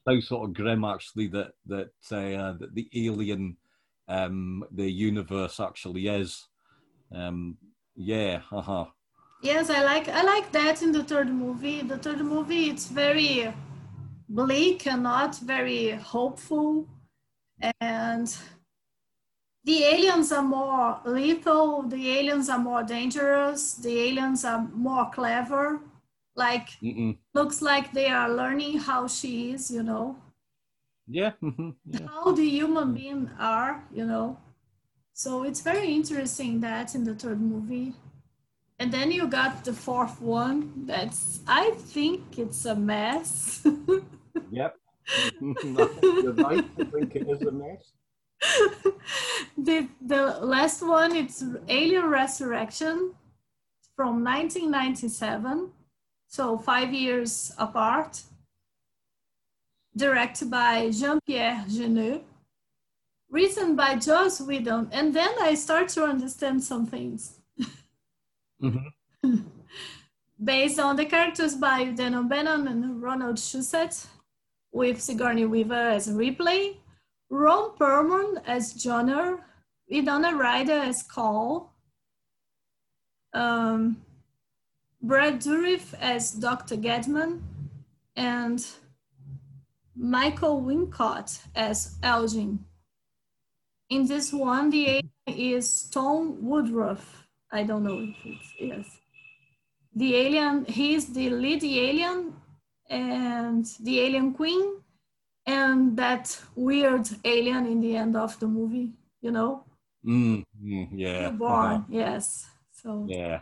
how 0.06 0.20
sort 0.20 0.50
of 0.50 0.56
grim 0.56 0.84
actually 0.86 1.28
that 1.28 1.52
that 1.68 1.92
uh, 2.12 2.54
that 2.54 2.74
the 2.74 2.90
alien, 2.94 3.58
um, 4.08 4.66
the 4.72 4.90
universe 4.90 5.60
actually 5.60 6.08
is. 6.08 6.48
Um, 7.14 7.58
yeah, 7.96 8.42
uh-huh. 8.52 8.86
Yes, 9.42 9.70
I 9.70 9.84
like 9.84 10.08
I 10.08 10.24
like 10.24 10.52
that 10.52 10.82
in 10.82 10.92
the 10.92 11.04
third 11.04 11.30
movie. 11.30 11.82
The 11.82 11.98
third 11.98 12.20
movie 12.20 12.70
it's 12.70 12.88
very 12.88 13.54
bleak 14.36 14.88
and 14.88 15.04
not 15.04 15.38
very 15.40 15.92
hopeful. 15.92 16.88
And 17.82 18.36
the 19.64 19.84
aliens 19.84 20.32
are 20.32 20.44
more 20.44 21.00
lethal, 21.06 21.84
the 21.84 22.10
aliens 22.18 22.50
are 22.50 22.60
more 22.60 22.84
dangerous, 22.84 23.74
the 23.76 24.00
aliens 24.00 24.44
are 24.46 24.68
more 24.74 25.10
clever. 25.12 25.82
Like 26.36 26.70
Mm-mm. 26.82 27.18
looks 27.34 27.62
like 27.62 27.92
they 27.94 28.08
are 28.08 28.30
learning 28.34 28.80
how 28.80 29.08
she 29.08 29.52
is, 29.52 29.70
you 29.72 29.84
know. 29.84 30.18
yeah, 31.08 31.34
mhm, 31.42 31.76
yeah. 31.86 32.08
how 32.08 32.32
the 32.32 32.48
human 32.48 32.94
being 32.94 33.30
are, 33.40 33.84
you 33.94 34.06
know. 34.06 34.38
So 35.14 35.44
it's 35.44 35.62
very 35.62 35.94
interesting 35.94 36.62
that 36.62 36.96
in 36.96 37.04
the 37.06 37.16
third 37.16 37.42
movie. 37.42 37.96
And 38.80 38.92
then 38.94 39.12
you 39.12 39.28
got 39.28 39.66
the 39.66 39.74
fourth 39.74 40.22
one. 40.22 40.86
That's 40.88 41.42
I 41.48 41.72
think 41.78 42.40
it's 42.40 42.66
a 42.66 42.76
mess. 42.76 43.66
Yep. 44.52 44.76
You're 45.42 46.34
right. 46.34 46.66
I 46.80 46.84
think 46.86 47.16
it 47.16 47.28
is 47.28 47.42
a 47.42 47.52
mess. 47.52 47.92
the 49.58 49.88
the 50.02 50.22
last 50.42 50.82
one 50.82 51.16
it's 51.16 51.44
Alien 51.68 52.06
Resurrection 52.10 53.14
from 53.96 54.24
1997. 54.24 55.72
So 56.28 56.58
5 56.58 56.94
years 56.94 57.52
apart. 57.58 58.22
Directed 59.96 60.50
by 60.50 60.90
Jean-Pierre 60.92 61.66
Jeunet. 61.68 62.24
Written 63.30 63.76
by 63.76 63.96
Joss 63.96 64.40
Whedon. 64.42 64.90
And 64.92 65.14
then 65.14 65.34
I 65.42 65.56
start 65.56 65.90
to 65.90 66.04
understand 66.06 66.64
some 66.64 66.86
things. 66.86 67.40
Mhm. 68.62 68.94
based 70.44 70.80
on 70.80 70.96
the 70.96 71.06
characters 71.06 71.56
by 71.56 71.86
Dan 71.86 72.16
O'Bannon 72.16 72.68
and 72.68 73.02
Ronald 73.02 73.38
Shusett, 73.38 74.08
with 74.72 75.02
Sigourney 75.02 75.46
Weaver 75.46 75.74
as 75.74 76.12
Ripley, 76.12 76.80
Ron 77.30 77.72
Perlman 77.78 78.42
as 78.46 78.74
Johner, 78.74 79.40
Winona 79.90 80.36
Ryder 80.36 80.80
as 80.80 81.04
Call, 81.04 81.74
um, 83.34 84.02
Brad 85.02 85.42
Dourif 85.42 85.94
as 86.00 86.32
Dr. 86.32 86.78
Gedman, 86.78 87.42
and 88.16 88.66
Michael 89.96 90.62
Wincott 90.62 91.40
as 91.56 91.96
Elgin. 92.04 92.60
In 93.90 94.08
this 94.08 94.32
one, 94.32 94.70
the 94.70 94.88
alien 94.88 95.12
is 95.28 95.90
Tom 95.90 96.38
Woodruff. 96.42 97.28
I 97.52 97.64
don't 97.64 97.84
know 97.84 98.00
if 98.00 98.16
it's 98.24 98.54
yes. 98.60 98.86
The 99.94 100.16
alien, 100.16 100.66
he's 100.66 101.12
the 101.12 101.30
lead 101.30 101.64
alien 101.64 102.34
and 102.92 103.66
the 103.82 104.02
alien 104.02 104.34
queen 104.34 104.82
and 105.46 105.98
that 105.98 106.42
weird 106.56 107.08
alien 107.26 107.66
in 107.66 107.82
the 107.82 107.96
end 107.96 108.16
of 108.18 108.40
the 108.40 108.48
movie, 108.48 108.94
you 109.22 109.32
know? 109.32 109.66
Mm, 110.06 110.44
mm, 110.62 110.90
yeah. 110.94 111.30
Uh-huh, 111.42 111.82
yes. 111.90 112.50
So 112.72 113.06
Yeah. 113.08 113.42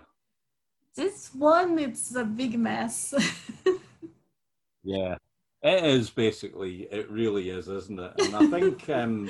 this 0.96 1.34
one 1.34 1.80
it's 1.80 2.14
a 2.16 2.24
big 2.24 2.58
mess. 2.60 3.14
Yeah. 4.84 5.18
It 5.62 5.84
is 5.84 6.10
basically. 6.10 6.84
It 6.84 7.10
really 7.10 7.50
is, 7.50 7.68
isn't 7.68 8.00
it? 8.00 8.14
And 8.18 8.36
I 8.36 8.44
think, 8.50 8.88
um, 8.90 9.30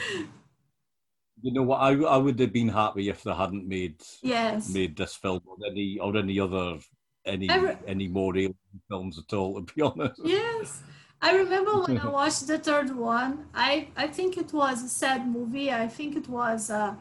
you 1.42 1.54
know 1.54 1.64
what? 1.64 1.78
I 1.78 1.94
I 2.04 2.18
would 2.18 2.40
have 2.40 2.54
been 2.54 2.70
happy 2.70 3.10
if 3.10 3.24
they 3.24 3.34
hadn't 3.34 3.68
made 3.68 4.04
yes. 4.22 4.70
made 4.74 4.98
this 4.98 5.16
film 5.16 5.42
or 5.46 5.58
any 5.68 6.00
or 6.00 6.16
any 6.18 6.40
other 6.40 6.80
any 7.26 7.48
re- 7.48 7.78
any 7.88 8.08
more 8.08 8.36
alien 8.38 8.56
films 8.90 9.20
at 9.20 9.34
all. 9.34 9.64
To 9.64 9.74
be 9.74 9.82
honest. 9.90 10.22
Yes. 10.24 10.84
I 11.22 11.36
remember 11.36 11.72
when 11.82 11.98
I 11.98 12.08
watched 12.20 12.48
the 12.48 12.58
third 12.60 12.96
one, 12.96 13.48
I, 13.54 13.90
I 13.98 14.08
think 14.08 14.38
it 14.38 14.54
was 14.54 14.84
a 14.84 14.88
sad 14.90 15.28
movie. 15.28 15.70
I 15.72 15.88
think 15.88 16.16
it 16.16 16.30
was 16.30 16.70
a 16.70 16.98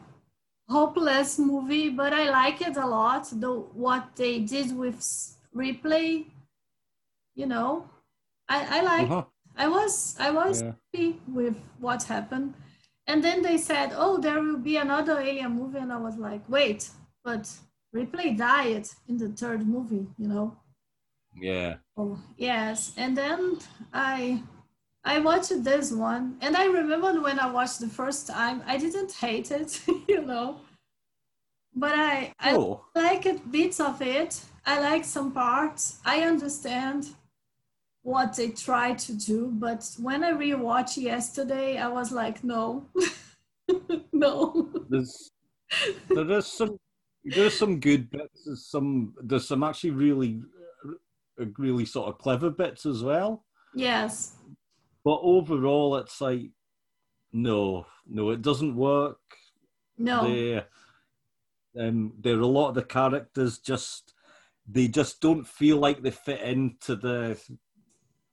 hopeless 0.67 1.39
movie, 1.39 1.89
but 1.89 2.13
I 2.13 2.29
like 2.29 2.61
it 2.61 2.75
a 2.77 2.85
lot. 2.85 3.29
The 3.31 3.51
what 3.51 4.15
they 4.15 4.39
did 4.39 4.77
with 4.77 4.99
Ripley, 5.53 6.27
you 7.35 7.45
know, 7.45 7.89
I, 8.47 8.79
I 8.79 8.81
like. 8.81 9.11
Uh-huh. 9.11 9.25
I 9.57 9.67
was 9.67 10.15
I 10.19 10.31
was 10.31 10.61
Yeah. 10.61 10.73
happy 10.93 11.19
with 11.27 11.57
what 11.79 12.03
happened, 12.03 12.53
and 13.07 13.23
then 13.23 13.41
they 13.41 13.57
said, 13.57 13.91
"Oh, 13.95 14.17
there 14.17 14.41
will 14.41 14.57
be 14.57 14.77
another 14.77 15.19
Alien 15.19 15.53
movie," 15.53 15.79
and 15.79 15.91
I 15.91 15.97
was 15.97 16.17
like, 16.17 16.47
"Wait, 16.49 16.89
but 17.23 17.49
Ripley 17.91 18.33
died 18.33 18.87
in 19.07 19.17
the 19.17 19.29
third 19.29 19.67
movie," 19.67 20.07
you 20.17 20.27
know. 20.27 20.57
Yeah. 21.35 21.77
Oh 21.97 22.19
yes, 22.37 22.93
and 22.97 23.15
then 23.17 23.59
I 23.93 24.43
I 25.03 25.19
watched 25.19 25.63
this 25.63 25.91
one, 25.91 26.37
and 26.41 26.55
I 26.57 26.65
remember 26.65 27.21
when 27.21 27.39
I 27.39 27.51
watched 27.51 27.79
the 27.79 27.87
first 27.89 28.27
time, 28.27 28.63
I 28.65 28.77
didn't 28.77 29.13
hate 29.13 29.51
it, 29.51 29.81
you 30.07 30.21
know, 30.21 30.61
but 31.75 31.93
I 31.95 32.33
I 32.39 32.55
Oh. 32.55 32.85
like 32.95 33.25
it 33.25 33.51
bits 33.51 33.79
of 33.79 34.01
it. 34.01 34.41
I 34.65 34.79
like 34.79 35.05
some 35.05 35.31
parts. 35.31 35.99
I 36.05 36.21
understand 36.21 37.15
what 38.03 38.35
they 38.35 38.49
try 38.49 38.93
to 38.93 39.13
do, 39.13 39.49
but 39.53 39.83
when 39.99 40.23
I 40.23 40.31
rewatched 40.31 40.97
yesterday, 40.97 41.77
I 41.77 41.87
was 41.89 42.11
like, 42.11 42.43
no, 42.43 42.87
no. 44.13 44.71
There's 44.89 45.31
there 46.09 46.29
is 46.31 46.47
some 46.47 46.77
there's 47.23 47.57
some 47.57 47.79
good 47.79 48.09
bits. 48.09 48.43
There's 48.45 48.65
some 48.65 49.13
there's 49.21 49.47
some 49.47 49.63
actually 49.63 49.91
really 49.91 50.41
really 51.57 51.85
sort 51.85 52.09
of 52.09 52.17
clever 52.17 52.49
bits 52.49 52.85
as 52.85 53.03
well. 53.03 53.45
Yes, 53.73 54.35
But 55.03 55.19
overall, 55.21 55.95
it's 55.97 56.19
like 56.21 56.51
no, 57.31 57.85
no, 58.07 58.31
it 58.31 58.41
doesn't 58.41 58.75
work. 58.75 59.19
no. 59.97 60.23
They, 60.23 60.63
um, 61.79 62.13
there 62.19 62.35
are 62.35 62.41
a 62.41 62.47
lot 62.47 62.69
of 62.69 62.75
the 62.75 62.83
characters 62.83 63.59
just 63.59 64.13
they 64.67 64.87
just 64.87 65.21
don't 65.21 65.47
feel 65.47 65.77
like 65.77 66.01
they 66.01 66.11
fit 66.11 66.41
into 66.41 66.95
the, 66.95 67.39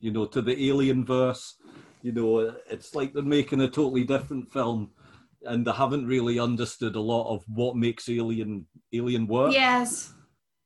you 0.00 0.10
know, 0.10 0.26
to 0.26 0.42
the 0.42 0.68
alien 0.68 1.04
verse. 1.04 1.56
You 2.02 2.12
know, 2.12 2.54
it's 2.70 2.94
like 2.94 3.12
they're 3.12 3.22
making 3.22 3.60
a 3.60 3.68
totally 3.68 4.04
different 4.04 4.52
film, 4.52 4.90
and 5.46 5.66
they 5.66 5.72
haven't 5.72 6.06
really 6.06 6.38
understood 6.38 6.96
a 6.96 7.00
lot 7.00 7.32
of 7.32 7.44
what 7.48 7.76
makes 7.76 8.08
Alien 8.08 8.66
Alien 8.92 9.26
work. 9.26 9.52
Yes. 9.52 10.12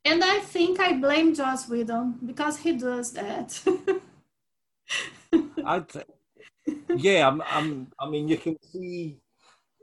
And 0.04 0.24
I 0.24 0.38
think 0.38 0.80
I 0.80 0.94
blame 0.94 1.34
Joss 1.34 1.68
Whedon 1.68 2.18
because 2.24 2.58
he 2.58 2.72
does 2.72 3.12
that. 3.12 3.62
I, 5.64 5.84
yeah, 6.96 7.28
I'm, 7.28 7.42
I'm, 7.42 7.92
I 7.98 8.08
mean, 8.08 8.26
you 8.28 8.38
can 8.38 8.56
see, 8.72 9.18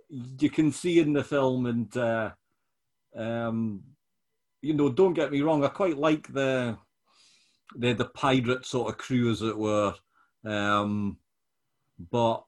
you 0.09 0.49
can 0.49 0.71
see 0.71 0.99
in 0.99 1.13
the 1.13 1.23
film, 1.23 1.67
and 1.67 1.95
uh, 1.95 2.31
um, 3.15 3.83
you 4.61 4.73
know, 4.73 4.89
don't 4.89 5.13
get 5.13 5.31
me 5.31 5.41
wrong, 5.41 5.63
I 5.63 5.67
quite 5.67 5.97
like 5.97 6.31
the, 6.33 6.77
the 7.75 7.93
the 7.93 8.05
pirate 8.05 8.65
sort 8.65 8.89
of 8.89 8.97
crew, 8.97 9.29
as 9.29 9.41
it 9.43 9.57
were, 9.57 9.93
um, 10.45 11.17
but 12.11 12.43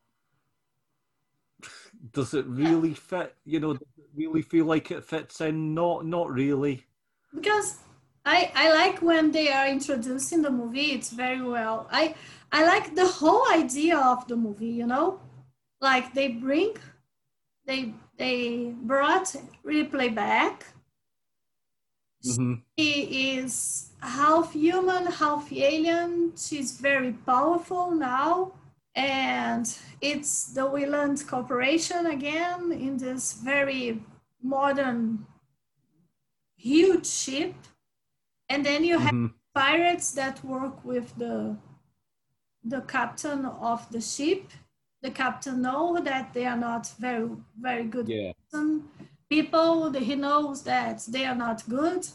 does 2.11 2.34
it 2.34 2.45
really 2.47 2.93
fit? 2.93 3.35
You 3.45 3.59
know, 3.59 3.73
does 3.73 3.88
it 3.97 4.09
really 4.15 4.41
feel 4.41 4.65
like 4.65 4.91
it 4.91 5.03
fits 5.05 5.41
in? 5.41 5.73
Not, 5.73 6.05
not 6.05 6.31
really. 6.31 6.85
because 7.34 7.80
I, 8.26 8.51
I 8.55 8.71
like 8.73 9.01
when 9.01 9.31
they 9.31 9.51
are 9.51 9.67
introducing 9.67 10.41
the 10.41 10.51
movie, 10.51 10.91
it's 10.91 11.09
very 11.11 11.41
well. 11.41 11.88
I 11.91 12.15
I 12.51 12.65
like 12.65 12.95
the 12.95 13.07
whole 13.07 13.45
idea 13.51 13.97
of 13.97 14.27
the 14.27 14.35
movie, 14.35 14.67
you 14.81 14.88
know? 14.88 15.19
Like 15.81 16.13
they 16.13 16.30
bring 16.30 16.76
they 17.65 17.93
they 18.17 18.73
brought 18.84 19.35
Ripley 19.63 20.09
back. 20.09 20.65
Mhm. 22.23 22.63
She 22.77 23.35
is 23.38 23.91
half 24.01 24.53
human, 24.53 25.05
half 25.05 25.51
alien. 25.53 26.35
She's 26.35 26.80
very 26.80 27.13
powerful 27.13 27.91
now. 27.91 28.53
And 28.95 29.65
it's 30.01 30.53
the 30.53 30.65
Weyland 30.65 31.25
Corporation 31.27 32.05
again 32.07 32.71
in 32.71 32.97
this 32.97 33.33
very 33.33 34.03
modern, 34.41 35.25
huge 36.57 37.05
ship. 37.05 37.55
And 38.49 38.65
then 38.65 38.83
you 38.83 38.97
have 38.99 39.13
Mhm. 39.13 39.33
pirates 39.53 40.11
that 40.13 40.43
work 40.43 40.83
with 40.83 41.15
the 41.17 41.57
the 42.63 42.81
captain 42.81 43.45
of 43.45 43.89
the 43.91 44.01
ship. 44.01 44.51
The 45.01 45.11
captain 45.11 45.61
know 45.61 45.97
that 46.01 46.33
they 46.33 46.45
are 46.45 46.57
not 46.57 46.87
very 46.99 47.29
very 47.57 47.85
good 47.85 48.07
Yeah. 48.09 48.33
people. 49.29 49.91
He 49.93 50.15
knows 50.15 50.63
that 50.63 51.05
they 51.07 51.25
are 51.25 51.35
not 51.35 51.67
good, 51.69 52.07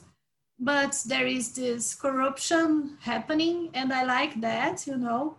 but 0.58 1.02
there 1.06 1.26
is 1.26 1.54
this 1.54 1.94
corruption 1.94 2.98
happening, 3.00 3.70
and 3.74 3.92
I 3.92 4.04
like 4.04 4.40
that, 4.40 4.86
you 4.86 4.96
know. 4.96 5.36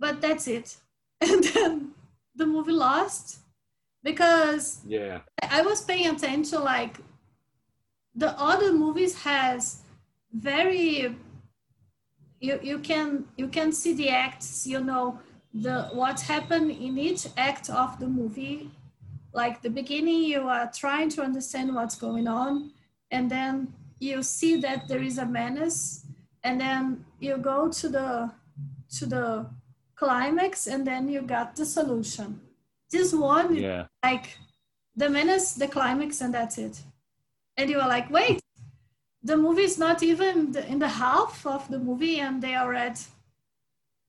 But 0.00 0.20
that's 0.20 0.48
it. 0.48 0.76
And 1.22 1.44
then 1.44 1.90
the 2.34 2.46
movie 2.46 2.72
lost 2.72 3.40
because 4.02 4.80
yeah, 4.86 5.20
I 5.50 5.60
was 5.60 5.82
paying 5.82 6.08
attention. 6.08 6.64
Like 6.64 6.96
the 8.14 8.30
other 8.40 8.72
movies 8.72 9.14
has 9.22 9.82
very 10.32 11.14
you 12.40 12.58
you 12.62 12.78
can 12.78 13.26
you 13.36 13.48
can 13.48 13.70
see 13.70 13.92
the 13.92 14.08
acts. 14.08 14.66
You 14.66 14.80
know 14.80 15.20
the 15.52 15.90
what 15.92 16.20
happened 16.20 16.70
in 16.70 16.96
each 16.98 17.26
act 17.36 17.68
of 17.68 17.98
the 17.98 18.06
movie 18.06 18.70
like 19.32 19.62
the 19.62 19.70
beginning 19.70 20.24
you 20.24 20.48
are 20.48 20.70
trying 20.74 21.08
to 21.08 21.22
understand 21.22 21.74
what's 21.74 21.96
going 21.96 22.28
on 22.28 22.70
and 23.10 23.30
then 23.30 23.72
you 23.98 24.22
see 24.22 24.56
that 24.56 24.88
there 24.88 25.02
is 25.02 25.18
a 25.18 25.26
menace 25.26 26.06
and 26.44 26.60
then 26.60 27.04
you 27.18 27.36
go 27.36 27.68
to 27.68 27.88
the 27.88 28.30
to 28.88 29.06
the 29.06 29.46
climax 30.00 30.66
and 30.66 30.86
then 30.90 31.02
you 31.14 31.20
got 31.36 31.48
the 31.56 31.66
solution 31.78 32.28
this 32.90 33.12
one 33.12 33.54
yeah 33.54 33.84
like 34.02 34.26
the 34.96 35.08
menace 35.08 35.48
the 35.62 35.68
climax 35.76 36.20
and 36.20 36.32
that's 36.34 36.56
it 36.66 36.76
and 37.56 37.70
you 37.70 37.78
are 37.82 37.90
like 37.96 38.08
wait 38.10 38.40
the 39.22 39.36
movie 39.36 39.68
is 39.70 39.78
not 39.86 40.02
even 40.02 40.36
in 40.72 40.78
the 40.78 40.92
half 41.04 41.46
of 41.46 41.62
the 41.68 41.78
movie 41.78 42.18
and 42.20 42.42
they 42.42 42.54
are 42.54 42.74
at 42.74 42.98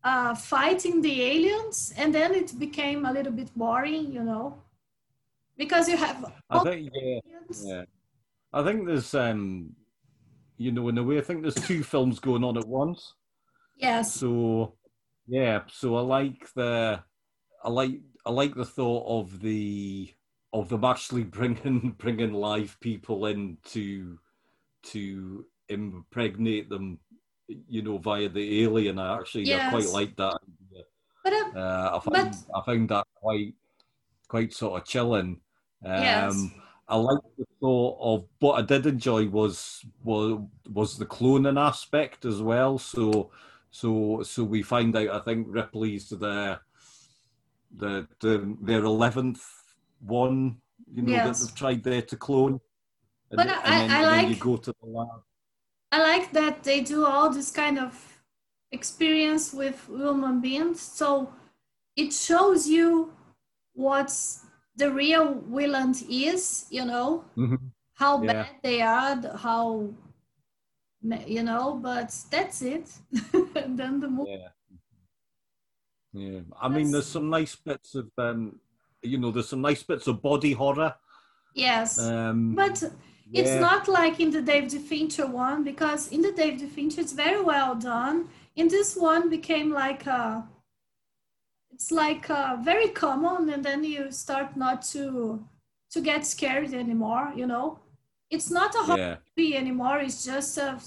uh, 0.04 0.36
fighting 0.36 1.02
the 1.02 1.22
aliens, 1.22 1.94
and 1.98 2.14
then 2.14 2.34
it 2.34 2.58
became 2.58 3.06
a 3.06 3.12
little 3.12 3.32
bit 3.32 3.50
boring, 3.56 4.12
you 4.12 4.24
know, 4.24 4.58
because 5.58 5.88
you 5.88 5.98
have. 5.98 6.34
I 6.50 6.60
think 6.60 6.90
yeah, 6.94 7.20
yeah. 7.64 7.84
I 8.54 8.64
think 8.64 8.88
there's 8.88 9.14
um, 9.14 9.76
you 10.58 10.72
know, 10.72 10.90
in 10.90 10.98
a 10.98 11.04
way, 11.04 11.18
I 11.18 11.22
think 11.22 11.42
there's 11.42 11.56
two 11.56 11.84
films 11.84 12.20
going 12.20 12.44
on 12.44 12.58
at 12.58 12.68
once. 12.68 13.14
Yes. 13.78 14.14
So, 14.14 14.74
yeah. 15.28 15.62
So 15.72 15.96
I 15.96 16.02
like 16.02 16.54
the, 16.54 17.02
I 17.64 17.70
like 17.70 18.00
I 18.26 18.32
like 18.32 18.56
the 18.56 18.66
thought 18.66 19.06
of 19.08 19.42
the 19.42 20.14
of 20.54 20.70
them 20.70 20.84
actually 20.84 21.24
bringing 21.38 21.96
bringing 21.98 22.34
live 22.34 22.78
people 22.80 23.26
in 23.28 23.58
to 23.72 24.20
to 24.84 25.46
impregnate 25.70 26.70
them 26.70 27.00
you 27.68 27.82
know, 27.82 27.98
via 27.98 28.30
the 28.30 28.64
alien. 28.64 29.00
I 29.00 29.18
actually 29.18 29.44
yes. 29.44 29.68
I 29.68 29.70
quite 29.70 29.94
like 29.94 30.16
that. 30.18 30.40
But, 31.24 31.34
uh, 31.34 31.60
uh, 31.60 31.92
I 31.96 32.00
find 32.00 32.32
but... 32.32 32.58
I 32.60 32.66
found 32.66 32.90
that 32.90 33.08
quite 33.16 33.54
quite 34.28 34.54
sort 34.54 34.82
of 34.82 34.88
chilling. 34.88 35.40
Um, 35.86 36.02
yes. 36.02 36.46
I 36.88 36.96
like 36.96 37.20
the 37.38 37.46
thought 37.60 37.98
of 38.02 38.26
what 38.40 38.60
I 38.60 38.62
did 38.64 38.86
enjoy 38.86 39.28
was 39.28 39.86
was 40.04 40.40
was 40.72 40.98
the 40.98 41.06
cloning 41.06 41.60
aspect 41.60 42.26
as 42.26 42.42
well. 42.42 42.78
So 42.78 43.32
so 43.72 44.22
so 44.24 44.44
we 44.44 44.62
find 44.62 44.96
out 44.96 45.10
I 45.10 45.20
think 45.20 45.48
Ripley's 45.50 46.10
the 46.10 46.60
the, 47.76 48.08
the 48.20 48.58
their 48.62 48.84
eleventh 48.84 49.42
one, 50.02 50.58
you 50.94 51.04
know, 51.04 51.12
yes. 51.12 51.40
that 51.40 51.46
they've 51.46 51.56
tried 51.56 51.84
there 51.84 52.02
to 52.02 52.18
clone. 52.18 52.60
And, 53.32 53.38
but 53.38 53.48
I, 53.48 53.80
then, 53.80 53.92
I 53.92 54.02
like 54.04 54.30
you 54.30 54.36
go 54.36 54.58
to 54.58 54.74
the 54.82 54.88
lab. 54.88 55.22
I 55.92 56.02
like 56.02 56.32
that 56.34 56.64
they 56.64 56.82
do 56.82 57.06
all 57.06 57.30
this 57.30 57.52
kind 57.52 57.80
of 57.80 57.94
experience 58.72 59.54
with 59.54 59.88
human 59.88 60.42
beings. 60.42 60.82
So 60.82 61.34
it 61.96 62.14
shows 62.14 62.68
you 62.68 63.14
what's 63.74 64.46
the 64.76 64.92
real 64.92 65.42
villain 65.50 65.94
is, 66.10 66.66
you 66.70 66.86
know, 66.86 67.24
mm-hmm. 67.38 67.56
how 67.94 68.24
yeah. 68.24 68.34
bad 68.34 68.48
they 68.64 68.82
are, 68.82 69.38
how, 69.38 69.90
you 71.04 71.44
know, 71.44 71.80
but 71.82 72.16
that's 72.30 72.62
it. 72.62 72.92
and 73.56 73.78
then 73.78 74.00
the 74.00 74.08
movie. 74.08 74.32
Yeah. 74.32 74.48
Yeah. 76.14 76.40
I 76.60 76.68
that's... 76.68 76.78
mean, 76.78 76.92
there's 76.92 77.08
some 77.08 77.30
nice 77.30 77.56
bits 77.56 77.96
of, 77.96 78.10
um, 78.18 78.60
you 79.02 79.18
know, 79.18 79.32
there's 79.32 79.50
some 79.50 79.62
nice 79.62 79.84
bits 79.84 80.08
of 80.08 80.22
body 80.22 80.54
horror. 80.54 80.96
Yes. 81.54 82.00
Um, 82.00 82.56
but 82.56 82.84
it's 83.34 83.50
yeah. 83.50 83.60
not 83.60 83.88
like 83.88 84.20
in 84.20 84.30
the 84.30 84.42
David 84.42 84.82
Fincher 84.82 85.26
one 85.26 85.64
because 85.64 86.10
in 86.10 86.22
the 86.22 86.32
David 86.32 86.70
Fincher 86.70 87.02
it's 87.02 87.14
very 87.14 87.42
well 87.42 87.76
done. 87.76 88.28
In 88.56 88.68
this 88.68 88.96
one 88.96 89.30
became 89.30 89.72
like 89.72 90.06
a, 90.06 90.48
it's 91.72 91.92
like 91.92 92.30
a 92.30 92.60
very 92.62 92.90
common, 92.90 93.50
and 93.50 93.64
then 93.64 93.84
you 93.84 94.12
start 94.12 94.58
not 94.58 94.82
to 94.94 95.46
to 95.92 96.02
get 96.02 96.26
scared 96.26 96.74
anymore. 96.74 97.32
You 97.36 97.48
know, 97.48 97.80
it's 98.32 98.50
not 98.50 98.74
a 98.76 98.80
horror 98.80 99.20
movie 99.38 99.56
anymore. 99.56 100.00
It's 100.00 100.26
just 100.26 100.58
a 100.58 100.80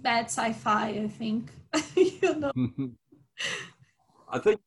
bad 0.00 0.26
sci-fi. 0.26 0.88
I 0.88 1.08
think. 1.08 1.50
you 1.96 2.34
know. 2.36 2.52
I 4.30 4.38
think 4.38 4.60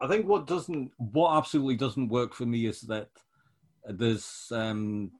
I 0.00 0.06
think 0.06 0.26
what 0.26 0.46
doesn't, 0.46 0.90
what 0.98 1.36
absolutely 1.36 1.76
doesn't 1.76 2.08
work 2.08 2.34
for 2.34 2.46
me 2.46 2.66
is 2.66 2.80
that 2.82 3.08
there's 3.84 4.48
um, 4.52 5.12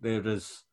there 0.00 0.26
is 0.26 0.64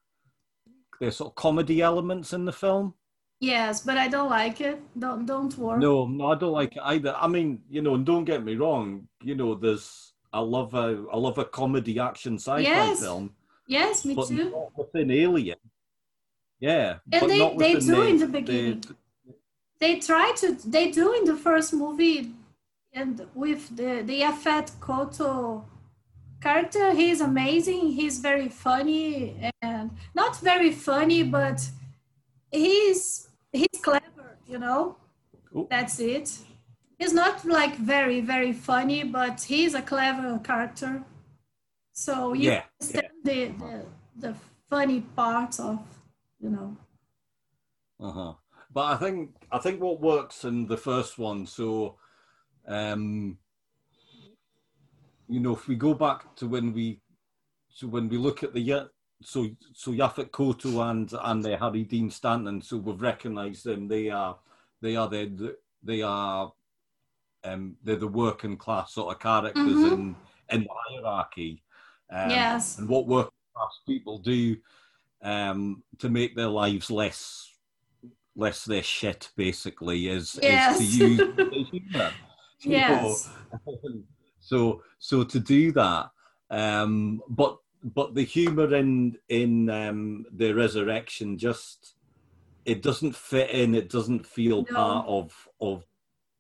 there's 1.00 1.18
sort 1.18 1.32
of 1.32 1.36
comedy 1.36 1.82
elements 1.82 2.34
in 2.34 2.46
the 2.46 2.52
film. 2.52 2.94
Yes, 3.40 3.82
but 3.82 3.98
I 3.98 4.10
don't 4.10 4.30
like 4.30 4.60
it. 4.60 4.82
Don't 4.98 5.26
don't 5.26 5.58
worry. 5.58 5.80
No, 5.80 6.06
no, 6.06 6.28
I 6.28 6.36
don't 6.36 6.52
like 6.52 6.76
it 6.76 6.82
either. 6.84 7.16
I 7.16 7.28
mean, 7.28 7.62
you 7.70 7.82
know, 7.82 7.96
and 7.96 8.06
don't 8.06 8.26
get 8.26 8.44
me 8.44 8.56
wrong. 8.56 9.08
You 9.22 9.36
know, 9.36 9.56
there's 9.56 10.14
I 10.34 10.40
love 10.40 10.74
a 10.74 11.06
I 11.12 11.18
love 11.18 11.38
a 11.38 11.46
comedy 11.46 12.00
action 12.00 12.36
sci-fi 12.36 12.60
yes. 12.60 13.00
film. 13.00 13.32
Yes, 13.70 14.04
me 14.04 14.16
but 14.16 14.28
too. 14.28 14.50
Not 14.50 14.78
within 14.78 15.12
Alien. 15.12 15.58
Yeah, 16.60 16.98
and 17.14 17.30
they 17.30 17.56
they 17.56 17.74
do 17.76 17.96
the, 17.96 18.08
in 18.08 18.18
the 18.18 18.28
beginning. 18.28 18.82
The, 18.82 18.96
they 19.80 20.00
try 20.00 20.34
to 20.42 20.48
they 20.76 20.92
do 20.92 21.14
in 21.14 21.24
the 21.24 21.38
first 21.38 21.74
movie, 21.74 22.32
and 22.92 23.28
with 23.34 23.62
the 23.78 24.02
the 24.10 24.22
Yaphet 24.22 24.72
Kotto 24.82 25.64
character 26.42 26.94
he's 26.94 27.22
amazing 27.22 27.92
he's 27.92 28.20
very 28.20 28.48
funny 28.48 29.52
and 29.62 29.92
not 30.16 30.40
very 30.40 30.72
funny 30.72 31.22
but 31.22 31.70
he's 32.52 33.28
he's 33.52 33.80
clever 33.82 34.38
you 34.48 34.58
know 34.58 34.96
Ooh. 35.56 35.68
that's 35.70 36.00
it 36.00 36.40
he's 36.98 37.14
not 37.14 37.46
like 37.46 37.76
very 37.76 38.22
very 38.22 38.54
funny 38.54 39.04
but 39.04 39.42
he's 39.42 39.74
a 39.74 39.82
clever 39.82 40.40
character 40.40 41.04
so 42.00 42.34
you 42.34 42.52
yeah, 42.52 42.64
understand 42.82 43.08
yeah. 43.24 43.32
The, 43.32 43.48
the 43.64 43.86
the 44.28 44.36
funny 44.70 45.02
parts 45.02 45.60
of 45.60 45.80
you 46.40 46.50
know 46.50 46.78
uh-huh 48.00 48.34
but 48.72 48.86
i 48.94 48.96
think 48.98 49.32
i 49.52 49.58
think 49.58 49.82
what 49.82 50.00
works 50.00 50.46
in 50.46 50.68
the 50.68 50.78
first 50.78 51.18
one 51.18 51.46
so 51.46 51.96
um 52.68 53.38
you 55.30 55.40
know, 55.40 55.54
if 55.54 55.68
we 55.68 55.76
go 55.76 55.94
back 55.94 56.36
to 56.38 56.48
when 56.48 56.74
we, 56.74 57.00
so 57.70 57.88
when 57.88 58.10
we 58.10 58.18
look 58.18 58.44
at 58.44 58.54
the 58.54 58.90
so 59.22 59.48
so 59.74 59.92
Yaphet 59.92 60.32
Kotto 60.32 60.90
and 60.90 61.14
and 61.22 61.44
the 61.44 61.56
Harry 61.56 61.84
Dean 61.84 62.10
Stanton, 62.10 62.62
so 62.62 62.78
we've 62.78 63.02
recognised 63.02 63.66
them. 63.66 63.88
They 63.88 64.10
are 64.10 64.38
they 64.82 64.96
are 64.96 65.08
the 65.08 65.56
they 65.84 66.02
are 66.02 66.52
um 67.44 67.76
they're 67.84 67.96
the 67.98 68.08
working 68.08 68.58
class 68.58 68.94
sort 68.94 69.14
of 69.14 69.22
characters 69.22 69.64
mm-hmm. 69.64 69.94
in 69.94 70.16
in 70.50 70.62
the 70.64 70.70
hierarchy. 70.90 71.62
Um, 72.12 72.30
yes. 72.30 72.78
And 72.78 72.88
what 72.88 73.08
working 73.08 73.32
class 73.56 73.80
people 73.88 74.20
do 74.20 74.58
um 75.22 75.84
to 75.98 76.10
make 76.10 76.34
their 76.34 76.48
lives 76.48 76.90
less 76.90 77.50
less 78.36 78.64
their 78.64 78.84
shit 78.84 79.30
basically 79.36 80.08
is, 80.08 80.40
yes. 80.42 80.80
is 80.80 80.98
to 80.98 81.08
use 81.08 81.70
humor. 81.72 82.12
yes. 82.62 83.30
So 84.42 84.82
so 84.98 85.24
to 85.26 85.40
do 85.40 85.72
that, 85.74 86.10
um, 86.50 87.22
but 87.30 87.58
but 87.84 88.16
the 88.16 88.24
humor 88.24 88.74
in 88.74 89.18
in 89.28 89.70
um, 89.70 90.26
the 90.32 90.54
resurrection 90.54 91.38
just 91.38 91.96
it 92.66 92.82
doesn't 92.82 93.16
fit 93.16 93.52
in. 93.52 93.76
It 93.76 93.90
doesn't 93.90 94.26
feel 94.26 94.66
no. 94.70 94.76
part 94.76 95.08
of 95.08 95.48
of 95.62 95.86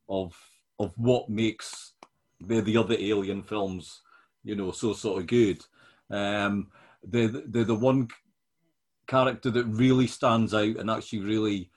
of 0.07 0.35
of 0.79 0.93
what 0.97 1.29
makes 1.29 1.93
the 2.39 2.61
the 2.61 2.77
other 2.77 2.95
alien 2.97 3.43
films, 3.43 4.01
you 4.43 4.55
know, 4.55 4.71
so 4.71 4.93
sort 4.93 5.21
of 5.21 5.27
good. 5.27 5.63
Um, 6.09 6.69
they're, 7.03 7.27
they're 7.27 7.63
the 7.63 7.75
one 7.75 8.07
character 9.07 9.49
that 9.51 9.65
really 9.65 10.07
stands 10.07 10.53
out 10.53 10.75
and 10.77 10.89
actually 10.89 11.19
really 11.19 11.71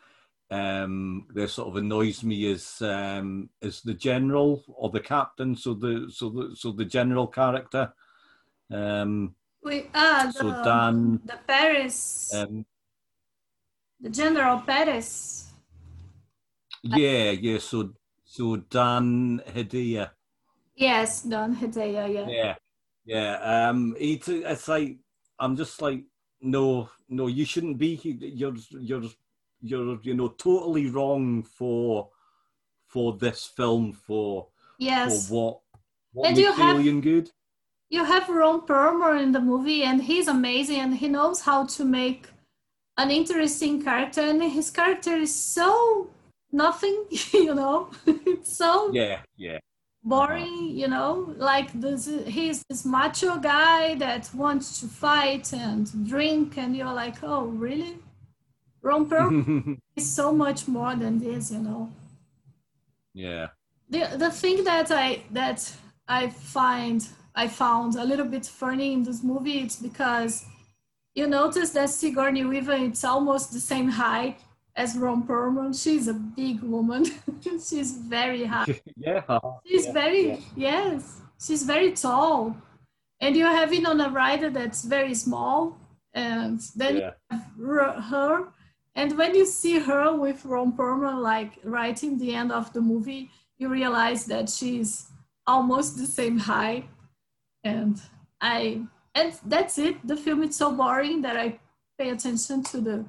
um, 0.51 1.26
that 1.34 1.48
sort 1.48 1.68
of 1.68 1.76
annoys 1.76 2.22
me 2.22 2.44
is 2.44 2.82
um, 2.82 3.48
is 3.62 3.80
the 3.80 3.94
general 3.94 4.62
or 4.68 4.90
the 4.90 5.01
captain. 5.01 5.56
So 5.56 5.72
the 5.74 6.10
so 6.12 6.28
the 6.28 6.55
so 6.55 6.72
the 6.72 6.84
general 6.84 7.26
character. 7.26 7.93
Um, 8.70 9.34
we 9.62 9.86
ah 9.94 10.26
the, 10.26 10.32
so 10.32 10.62
Dan 10.62 11.20
the 11.24 11.39
Paris 11.47 12.30
um, 12.34 12.66
the 14.02 14.10
General 14.10 14.59
Perez. 14.60 15.47
Yeah, 16.82 17.30
yeah. 17.30 17.59
So 17.59 17.94
so 18.24 18.56
Dan 18.56 19.40
Hedaya. 19.47 20.10
Yes, 20.82 21.22
Dan 21.22 21.54
Hedaya. 21.56 22.09
Yeah. 22.10 22.26
Yeah, 22.28 22.54
yeah. 23.04 23.68
Um, 23.68 23.94
he, 23.98 24.20
it's 24.26 24.68
like 24.68 24.98
I'm 25.38 25.56
just 25.56 25.80
like, 25.82 26.02
no, 26.40 26.88
no, 27.09 27.26
you 27.26 27.44
shouldn't 27.44 27.78
be 27.78 27.94
here. 27.94 28.16
You're, 28.20 28.54
you're, 28.70 29.02
you're, 29.60 29.98
you 30.02 30.14
know, 30.14 30.28
totally 30.28 30.86
wrong 30.90 31.42
for, 31.42 32.09
for 32.86 33.14
this 33.16 33.46
film 33.46 33.92
for, 33.92 34.48
yes. 34.78 35.28
for 35.28 35.34
what, 35.34 35.60
what 36.12 36.28
And 36.28 36.38
you 36.38 36.52
have- 36.52 37.02
good. 37.02 37.30
you 37.88 38.04
have 38.04 38.28
Ron 38.28 38.60
Perlman 38.66 39.22
in 39.22 39.32
the 39.32 39.40
movie, 39.40 39.82
and 39.84 40.02
he's 40.02 40.28
amazing, 40.28 40.80
and 40.80 40.94
he 40.94 41.09
knows 41.09 41.40
how 41.42 41.66
to 41.66 41.84
make 41.84 42.28
an 42.98 43.10
interesting 43.10 43.82
character, 43.82 44.20
and 44.20 44.42
his 44.42 44.70
character 44.70 45.14
is 45.16 45.34
so 45.34 46.09
nothing, 46.52 47.06
you 47.32 47.54
know, 47.54 47.90
it's 48.06 48.56
so 48.56 48.92
Yeah, 48.92 49.20
yeah, 49.36 49.59
boring, 50.02 50.42
uh-huh. 50.42 50.80
you 50.80 50.88
know, 50.88 51.34
like 51.36 51.72
this. 51.72 52.10
He's 52.26 52.62
this 52.68 52.84
macho 52.84 53.38
guy 53.38 53.94
that 53.96 54.30
wants 54.34 54.80
to 54.80 54.86
fight 54.86 55.52
and 55.52 56.08
drink, 56.08 56.58
and 56.58 56.76
you're 56.76 56.92
like, 56.92 57.22
oh, 57.22 57.46
really? 57.46 57.96
romper 58.82 59.30
is 59.96 60.14
so 60.14 60.32
much 60.32 60.68
more 60.68 60.94
than 60.94 61.18
this, 61.18 61.50
you 61.50 61.60
know. 61.60 61.90
yeah. 63.14 63.48
the 63.88 64.16
the 64.16 64.30
thing 64.30 64.64
that 64.64 64.90
I 64.90 65.22
that 65.30 65.72
I 66.08 66.28
find 66.28 67.08
I 67.34 67.48
found 67.48 67.96
a 67.96 68.04
little 68.04 68.26
bit 68.26 68.46
funny 68.46 68.92
in 68.92 69.02
this 69.04 69.22
movie 69.22 69.58
it's 69.60 69.76
because 69.76 70.44
you 71.14 71.26
notice 71.26 71.70
that 71.70 71.90
Sigourney 71.90 72.44
Weaver 72.44 72.72
it's 72.72 73.04
almost 73.04 73.52
the 73.52 73.60
same 73.60 73.88
height 73.88 74.38
as 74.76 74.96
Ron 74.96 75.26
Perlman. 75.26 75.80
She's 75.80 76.08
a 76.08 76.14
big 76.14 76.60
woman. 76.62 77.04
she's 77.42 77.96
very 77.96 78.44
high. 78.44 78.80
yeah. 78.96 79.22
She's 79.66 79.86
yeah, 79.86 79.92
very 79.92 80.30
yeah. 80.30 80.38
yes. 80.56 81.20
She's 81.40 81.64
very 81.64 81.92
tall, 81.92 82.56
and 83.20 83.36
you're 83.36 83.48
having 83.48 83.82
Winona 83.82 84.10
Ryder 84.10 84.50
that's 84.50 84.84
very 84.84 85.14
small, 85.14 85.76
and 86.14 86.60
then 86.76 86.96
yeah. 86.98 87.40
her 87.58 88.48
and 88.94 89.16
when 89.16 89.34
you 89.34 89.46
see 89.46 89.78
her 89.78 90.14
with 90.14 90.44
Ron 90.44 90.72
Perlman 90.72 91.22
like 91.22 91.58
right 91.64 92.02
in 92.02 92.18
the 92.18 92.34
end 92.34 92.52
of 92.52 92.72
the 92.72 92.80
movie 92.80 93.30
you 93.58 93.68
realize 93.68 94.26
that 94.26 94.50
she's 94.50 95.08
almost 95.46 95.96
the 95.96 96.06
same 96.06 96.38
height 96.38 96.86
and 97.64 98.00
I 98.40 98.82
and 99.14 99.32
that's 99.46 99.78
it 99.78 100.06
the 100.06 100.16
film 100.16 100.42
is 100.42 100.56
so 100.56 100.72
boring 100.72 101.22
that 101.22 101.36
I 101.36 101.58
pay 101.98 102.10
attention 102.10 102.62
to 102.64 102.80
the 102.80 103.04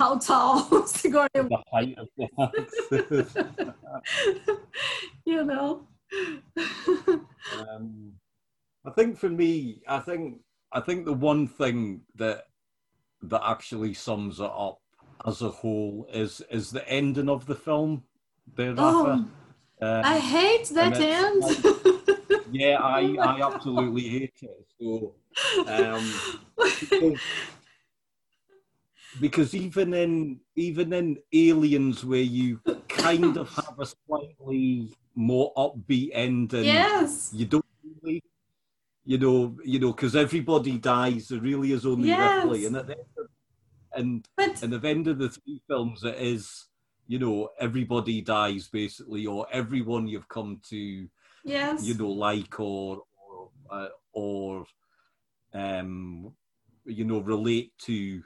how 0.00 0.16
tall 0.16 0.86
Sigourney 0.86 1.28
The 1.34 1.62
height 1.70 1.94
of 1.98 2.08
the 2.16 3.46
you 5.26 5.44
know 5.44 5.86
um, 7.68 8.14
I 8.86 8.90
think 8.90 9.18
for 9.18 9.28
me, 9.28 9.82
I 9.86 9.98
think 9.98 10.40
I 10.72 10.80
think 10.80 11.04
the 11.04 11.12
one 11.12 11.46
thing 11.46 12.00
that 12.14 12.46
that 13.22 13.42
actually 13.44 13.92
sums 13.92 14.40
it 14.40 14.50
up 14.50 14.80
as 15.26 15.42
a 15.42 15.50
whole 15.50 16.08
is 16.12 16.42
is 16.50 16.70
the 16.70 16.88
ending 16.88 17.28
of 17.28 17.44
the 17.44 17.54
film. 17.54 18.04
There, 18.56 18.74
oh 18.78 19.26
Uh, 19.82 20.02
I 20.04 20.18
hate 20.18 20.68
that 20.70 20.98
and 21.00 21.44
end 21.44 22.44
yeah, 22.50 22.78
I 22.80 23.16
I 23.20 23.42
absolutely 23.42 24.08
hate 24.08 24.40
it. 24.42 24.66
So 24.80 25.14
um, 25.66 26.04
because, 26.56 27.20
because 29.18 29.54
even 29.54 29.94
in 29.94 30.40
even 30.56 30.92
in 30.92 31.18
Aliens, 31.32 32.04
where 32.04 32.20
you 32.22 32.60
kind 32.88 33.36
of 33.36 33.48
have 33.50 33.78
a 33.78 33.86
slightly 33.86 34.94
more 35.14 35.52
upbeat 35.56 36.10
ending, 36.12 36.66
yes 36.66 37.32
you 37.32 37.46
don't 37.46 37.64
really, 38.02 38.22
you 39.04 39.18
know, 39.18 39.56
you 39.64 39.78
know, 39.80 39.92
because 39.92 40.16
everybody 40.16 40.78
dies. 40.78 41.28
There 41.28 41.40
really 41.40 41.72
is 41.72 41.86
only 41.86 42.08
Yes. 42.08 42.42
Ripley, 42.44 42.66
and 42.66 42.76
at 42.76 42.86
the 42.86 42.94
end 42.98 43.06
of, 43.18 43.26
and 43.94 44.28
but 44.36 44.62
and 44.62 44.72
the 44.72 44.88
end 44.88 45.08
of 45.08 45.18
the 45.18 45.28
three 45.30 45.62
films, 45.68 46.04
it 46.04 46.16
is, 46.16 46.66
you 47.06 47.18
know, 47.18 47.50
everybody 47.58 48.20
dies 48.22 48.68
basically, 48.68 49.26
or 49.26 49.46
everyone 49.52 50.06
you've 50.08 50.28
come 50.28 50.60
to, 50.70 51.08
yes 51.44 51.82
you 51.82 51.94
know, 51.94 52.10
like 52.10 52.58
or 52.60 53.02
or 53.28 53.50
uh, 53.70 53.88
or, 54.12 54.66
um, 55.54 56.34
you 56.84 57.04
know, 57.04 57.20
relate 57.20 57.72
to, 57.78 58.22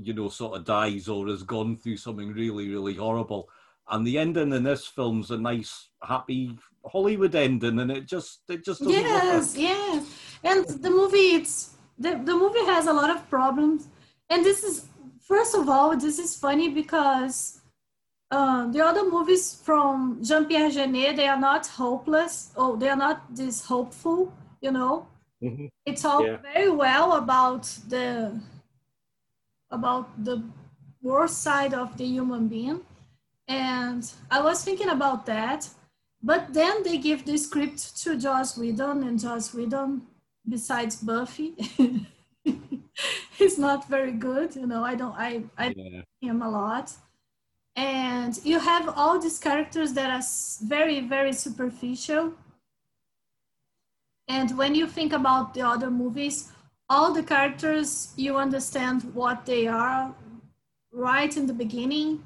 you 0.00 0.14
know, 0.14 0.28
sort 0.28 0.56
of 0.58 0.64
dies 0.64 1.08
or 1.08 1.26
has 1.28 1.42
gone 1.42 1.76
through 1.76 1.96
something 1.96 2.32
really, 2.32 2.68
really 2.70 2.94
horrible. 2.94 3.48
And 3.90 4.06
the 4.06 4.18
ending 4.18 4.52
in 4.52 4.62
this 4.62 4.86
film's 4.86 5.30
a 5.30 5.38
nice, 5.38 5.88
happy 6.02 6.56
Hollywood 6.86 7.34
ending, 7.34 7.78
and 7.80 7.90
it 7.90 8.06
just, 8.06 8.40
it 8.48 8.64
just 8.64 8.82
doesn't 8.82 9.02
yes 9.02 9.56
yes 9.56 10.06
and 10.44 10.66
the 10.82 10.90
movie 10.90 11.34
it's 11.36 11.76
the, 11.98 12.20
the 12.24 12.34
movie 12.34 12.64
has 12.64 12.86
a 12.86 12.92
lot 12.92 13.10
of 13.10 13.28
problems 13.28 13.88
and 14.30 14.44
this 14.44 14.64
is 14.64 14.86
first 15.20 15.54
of 15.54 15.68
all 15.68 15.96
this 15.96 16.18
is 16.18 16.36
funny 16.36 16.68
because 16.68 17.60
uh, 18.30 18.66
the 18.72 18.80
other 18.80 19.04
movies 19.08 19.54
from 19.62 20.18
jean-pierre 20.22 20.70
Jeunet, 20.70 21.16
they 21.16 21.28
are 21.28 21.38
not 21.38 21.66
hopeless 21.66 22.52
oh 22.56 22.76
they 22.76 22.88
are 22.88 22.96
not 22.96 23.34
this 23.34 23.64
hopeful 23.64 24.32
you 24.60 24.72
know 24.72 25.06
work. 25.40 25.52
Mhm. 25.52 25.68
it's 25.86 26.04
all 26.04 26.24
Yeah. 26.24 26.36
very 26.52 26.70
well 26.70 27.12
about 27.14 27.64
the 27.88 28.40
about 29.72 30.24
the 30.24 30.42
worst 31.02 31.42
side 31.42 31.74
of 31.74 31.96
the 31.98 32.04
human 32.04 32.48
being 32.48 32.80
and 33.48 34.12
i 34.30 34.40
was 34.40 34.62
thinking 34.64 34.88
about 34.88 35.26
that 35.26 35.68
but 36.22 36.54
then 36.54 36.82
they 36.84 36.96
give 36.98 37.24
the 37.24 37.36
script 37.36 37.96
to 38.02 38.16
joss 38.16 38.56
whedon 38.56 39.02
and 39.02 39.18
joss 39.20 39.52
whedon 39.54 40.02
besides 40.48 40.96
buffy 40.96 41.54
he's 43.38 43.58
not 43.58 43.88
very 43.88 44.12
good 44.12 44.54
you 44.56 44.66
know 44.66 44.84
i 44.84 44.94
don't 44.94 45.16
i 45.18 45.42
i 45.58 45.66
Yeah. 45.76 46.02
him 46.20 46.42
a 46.42 46.50
lot. 46.50 46.92
And 47.74 48.38
you 48.44 48.58
have 48.60 48.86
all 48.96 49.18
these 49.18 49.38
characters 49.38 49.92
that 49.94 50.10
are 50.10 50.22
very, 50.74 51.00
very 51.00 51.32
superficial. 51.32 52.34
And 54.28 54.56
when 54.58 54.74
you 54.74 54.86
think 54.86 55.12
about 55.12 55.54
the 55.54 55.62
other 55.62 55.90
movies, 55.90 56.52
all 56.92 57.10
the 57.14 57.22
characters, 57.22 58.12
you 58.16 58.36
understand 58.36 59.02
what 59.14 59.46
they 59.46 59.66
are 59.66 60.14
right 60.92 61.36
in 61.38 61.46
the 61.46 61.54
beginning 61.64 62.22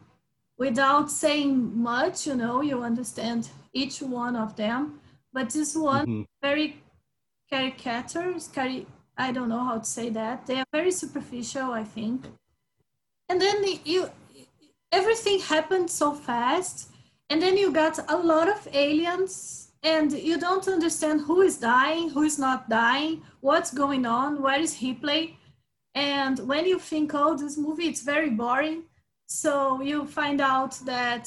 without 0.59 1.09
saying 1.09 1.53
much, 1.93 2.27
you 2.27 2.35
know, 2.35 2.63
you 2.63 2.83
understand 2.83 3.49
each 3.73 4.03
one 4.03 4.35
of 4.35 4.57
them. 4.57 5.01
But 5.33 5.51
this 5.51 5.77
one, 5.77 6.07
Mhm. 6.07 6.25
very 6.43 6.83
caricatures, 7.53 8.49
cari- 8.49 8.89
I 9.17 9.31
don't 9.33 9.49
know 9.55 9.65
how 9.71 9.79
to 9.79 9.85
say 9.99 10.09
that. 10.11 10.47
They 10.47 10.59
are 10.63 10.71
very 10.73 10.91
superficial, 10.91 11.69
I 11.83 11.85
think. 11.85 12.19
And 13.29 13.41
then 13.41 13.57
you, 13.85 14.11
everything 14.91 15.39
happened 15.55 15.91
so 15.91 16.13
fast, 16.13 16.91
and 17.31 17.41
then 17.41 17.57
you 17.57 17.71
got 17.73 17.99
a 18.11 18.17
lot 18.17 18.49
of 18.49 18.67
aliens, 18.73 19.66
and 19.83 20.13
you 20.13 20.39
don't 20.39 20.67
understand 20.69 21.23
who 21.23 21.43
is 21.43 21.59
dying, 21.59 22.11
who 22.11 22.23
is 22.23 22.39
not 22.39 22.69
dying, 22.69 23.23
what's 23.41 23.73
going 23.73 24.07
on, 24.07 24.43
where 24.43 24.61
is 24.61 24.81
Ripley, 24.83 25.39
and 25.95 26.39
when 26.49 26.67
you 26.67 26.79
think, 26.79 27.13
oh, 27.15 27.37
this 27.37 27.57
movie 27.57 27.89
it's 27.89 28.03
very 28.03 28.31
boring, 28.31 28.85
so 29.27 29.81
you 29.81 30.07
find 30.07 30.41
out 30.41 30.79
that 30.85 31.25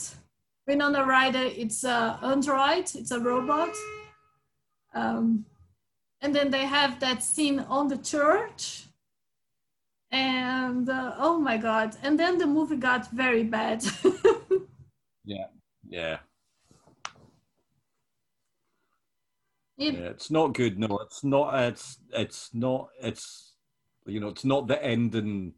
Winona 0.68 1.06
Ryder 1.06 1.52
it's 1.56 1.84
a 1.84 2.20
android, 2.22 2.92
it's 2.96 3.12
a 3.12 3.20
robot. 3.20 3.74
Um, 4.94 5.46
and 6.22 6.36
then 6.36 6.50
they 6.52 6.66
have 6.66 7.00
that 7.00 7.24
scene 7.24 7.60
on 7.60 7.88
the 7.88 7.98
church 7.98 8.86
and 10.12 10.90
uh, 10.90 11.14
oh 11.20 11.40
my 11.40 11.56
god 11.56 11.96
and 12.02 12.20
then 12.20 12.40
the 12.40 12.48
movie 12.48 12.76
got 12.76 13.10
very 13.12 13.44
bad 13.44 13.86
Yeah. 15.30 15.46
Yeah. 15.88 16.18
Yeah, 19.80 20.10
it's 20.10 20.30
not 20.30 20.54
good. 20.54 20.78
No, 20.78 21.00
it's 21.00 21.24
not. 21.24 21.58
It's 21.64 22.00
it's 22.12 22.50
not. 22.54 22.90
It's 23.02 23.54
you 24.06 24.20
know, 24.20 24.28
it's 24.28 24.46
not 24.46 24.68
the 24.68 24.84
ending 24.84 25.54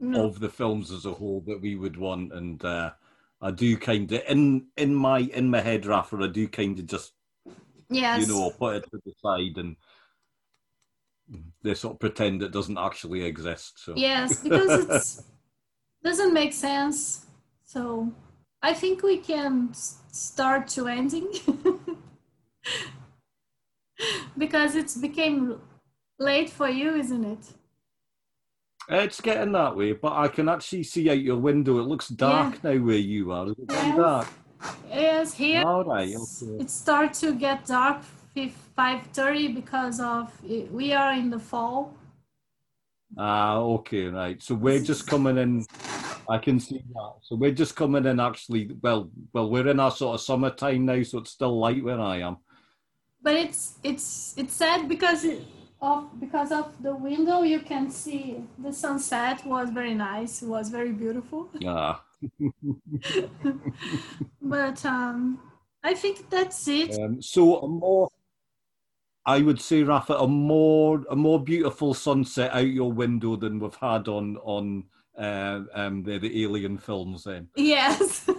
no. 0.00 0.26
of 0.26 0.40
the 0.40 0.48
films 0.48 0.90
as 0.90 1.04
a 1.04 1.12
whole 1.12 1.42
that 1.46 1.60
we 1.60 1.76
would 1.76 1.96
want. 1.96 2.32
And 2.32 2.64
uh, 2.64 2.92
I 3.42 3.50
do 3.50 3.76
kind 3.76 4.10
of 4.10 4.22
in 4.28 4.68
in 4.76 4.94
my 4.94 5.20
in 5.20 5.50
my 5.50 5.60
head, 5.60 5.84
Rafa, 5.84 6.16
I 6.22 6.28
do 6.28 6.48
kind 6.48 6.78
of 6.78 6.86
just 6.86 7.12
yes 7.90 8.20
you 8.20 8.26
know 8.26 8.50
put 8.50 8.76
it 8.76 8.84
to 8.90 9.00
the 9.04 9.12
side 9.22 9.56
and 9.56 9.76
they 11.62 11.74
sort 11.74 11.94
of 11.94 12.00
pretend 12.00 12.42
it 12.42 12.52
doesn't 12.52 12.78
actually 12.78 13.24
exist. 13.24 13.84
So 13.84 13.92
yes 13.96 14.42
because 14.42 15.24
it 16.00 16.08
doesn't 16.08 16.32
make 16.32 16.52
sense 16.52 17.26
so 17.64 18.12
i 18.62 18.72
think 18.72 19.02
we 19.02 19.18
can 19.18 19.72
start 19.74 20.68
to 20.68 20.88
ending 20.88 21.28
because 24.38 24.74
it's 24.74 24.96
became 24.96 25.60
late 26.18 26.50
for 26.50 26.68
you 26.68 26.94
isn't 26.96 27.24
it 27.24 27.38
it's 28.90 29.20
getting 29.20 29.52
that 29.52 29.76
way. 29.76 29.92
But 29.92 30.14
I 30.14 30.28
can 30.28 30.48
actually 30.48 30.82
see 30.82 31.10
out 31.10 31.20
your 31.20 31.36
window. 31.36 31.78
It 31.78 31.82
looks 31.82 32.08
dark 32.08 32.64
now 32.64 32.74
where 32.78 32.96
you 32.96 33.32
are. 33.32 33.48
Is 33.48 33.58
it 33.58 33.66
Yes. 33.68 33.96
dark? 33.98 34.28
yes 34.88 35.34
here 35.34 35.62
All 35.62 35.84
right. 35.84 36.08
It's- 36.08 36.42
Okay. 36.42 36.62
It 36.62 36.70
starts 36.70 37.20
to 37.20 37.34
get 37.34 37.66
dark 37.66 38.02
five 38.76 39.02
thirty 39.12 39.48
because 39.48 40.00
of 40.00 40.32
we 40.70 40.92
are 40.92 41.12
in 41.12 41.28
the 41.28 41.38
fall, 41.38 41.92
Ah, 43.16 43.56
okay, 43.58 44.06
right. 44.06 44.42
So 44.42 44.54
we're 44.54 44.80
just 44.82 45.06
coming 45.06 45.38
in. 45.38 45.66
I 46.28 46.38
can 46.38 46.60
see 46.60 46.78
that. 46.94 47.12
So 47.22 47.36
we're 47.36 47.52
just 47.52 47.74
coming 47.74 48.06
in. 48.06 48.20
Actually, 48.20 48.70
well, 48.82 49.10
well, 49.32 49.50
we're 49.50 49.66
in 49.68 49.80
our 49.80 49.90
sort 49.90 50.14
of 50.14 50.20
summertime 50.20 50.84
now, 50.86 51.02
so 51.02 51.18
it's 51.18 51.30
still 51.30 51.58
light 51.58 51.82
where 51.82 52.00
I 52.00 52.18
am. 52.18 52.36
But 53.28 53.36
it's 53.36 53.74
it's 53.84 54.32
it's 54.38 54.54
sad 54.54 54.88
because 54.88 55.22
it, 55.22 55.44
of 55.82 56.18
because 56.18 56.50
of 56.50 56.72
the 56.82 56.94
window 56.96 57.42
you 57.42 57.60
can 57.60 57.90
see 57.90 58.42
the 58.56 58.72
sunset 58.72 59.44
was 59.44 59.68
very 59.68 59.92
nice. 59.92 60.40
It 60.40 60.48
was 60.48 60.70
very 60.70 60.92
beautiful. 60.92 61.50
yeah 61.58 61.96
but 64.40 64.82
um, 64.86 65.38
I 65.84 65.92
think 65.92 66.30
that's 66.30 66.66
it. 66.68 66.98
Um, 66.98 67.20
so 67.20 67.58
a 67.58 67.68
more, 67.68 68.08
I 69.26 69.42
would 69.42 69.60
say, 69.60 69.82
Rafa, 69.82 70.14
a 70.14 70.26
more 70.26 71.04
a 71.10 71.16
more 71.16 71.38
beautiful 71.38 71.92
sunset 71.92 72.54
out 72.54 72.68
your 72.68 72.90
window 72.90 73.36
than 73.36 73.58
we've 73.58 73.74
had 73.74 74.08
on 74.08 74.38
on 74.38 74.84
uh, 75.18 75.60
um, 75.74 76.02
the 76.02 76.18
the 76.18 76.44
Alien 76.44 76.78
films. 76.78 77.24
Then. 77.24 77.48
Yes. 77.56 78.26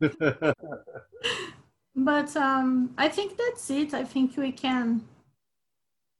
but 1.96 2.36
um, 2.36 2.94
I 2.98 3.08
think 3.08 3.36
that's 3.36 3.70
it. 3.70 3.94
I 3.94 4.04
think 4.04 4.36
we 4.36 4.52
can 4.52 5.02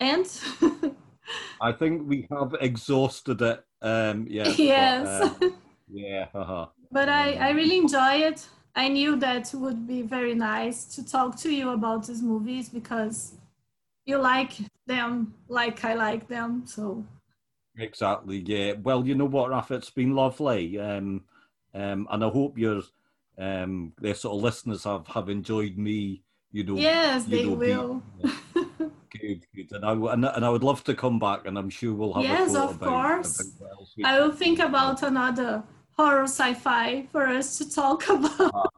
end. 0.01 0.40
I 1.61 1.73
think 1.73 2.09
we 2.09 2.27
have 2.31 2.55
exhausted 2.61 3.43
it. 3.43 3.65
Um, 3.82 4.27
yeah. 4.28 4.48
Yes. 4.48 5.35
But, 5.39 5.47
uh, 5.47 5.51
yeah. 5.93 6.27
Uh-huh. 6.35 6.66
But 6.90 7.09
I, 7.09 7.35
I 7.35 7.51
really 7.51 7.78
enjoy 7.78 8.23
it. 8.23 8.48
I 8.74 8.89
knew 8.89 9.16
that 9.16 9.53
would 9.55 9.86
be 9.86 10.03
very 10.03 10.35
nice 10.35 10.85
to 10.97 11.05
talk 11.05 11.36
to 11.40 11.51
you 11.51 11.70
about 11.70 12.07
these 12.07 12.23
movies 12.23 12.69
because 12.69 13.35
you 14.05 14.19
like 14.19 14.53
them 14.86 15.35
like 15.48 15.85
I 15.85 15.94
like 15.94 16.28
them. 16.28 16.62
So 16.66 17.05
exactly, 17.78 18.39
yeah. 18.39 18.73
Well, 18.73 19.07
you 19.07 19.15
know 19.15 19.24
what, 19.24 19.51
Rafa, 19.51 19.74
it's 19.74 19.90
been 19.90 20.15
lovely, 20.15 20.78
um, 20.78 21.24
um, 21.74 22.07
and 22.11 22.24
I 22.24 22.28
hope 22.28 22.59
your 22.59 22.82
um, 23.38 23.92
their 23.98 24.14
sort 24.14 24.36
of 24.36 24.42
listeners 24.42 24.84
have 24.84 25.06
have 25.08 25.28
enjoyed 25.28 25.76
me. 25.76 26.22
You 26.52 26.64
know, 26.64 26.76
yes, 26.76 27.26
you 27.28 27.36
they 27.36 27.44
know, 27.44 27.54
will. 27.54 28.02
good, 29.20 29.44
good, 29.54 29.72
and 29.72 29.84
I 29.84 29.92
and, 29.92 30.24
and 30.24 30.44
I 30.44 30.48
would 30.48 30.64
love 30.64 30.84
to 30.84 30.94
come 30.94 31.18
back, 31.18 31.46
and 31.46 31.58
I'm 31.58 31.70
sure 31.70 31.94
we'll 31.94 32.14
have. 32.14 32.24
Yes, 32.24 32.54
of 32.54 32.76
about, 32.76 32.88
course. 32.88 33.52
About 33.60 33.88
I 34.04 34.20
will 34.20 34.32
think 34.32 34.58
about 34.58 35.02
another 35.02 35.62
horror 35.96 36.24
sci-fi 36.24 37.06
for 37.10 37.26
us 37.26 37.58
to 37.58 37.70
talk 37.70 38.08
about. 38.08 38.52
Ah. 38.54 38.68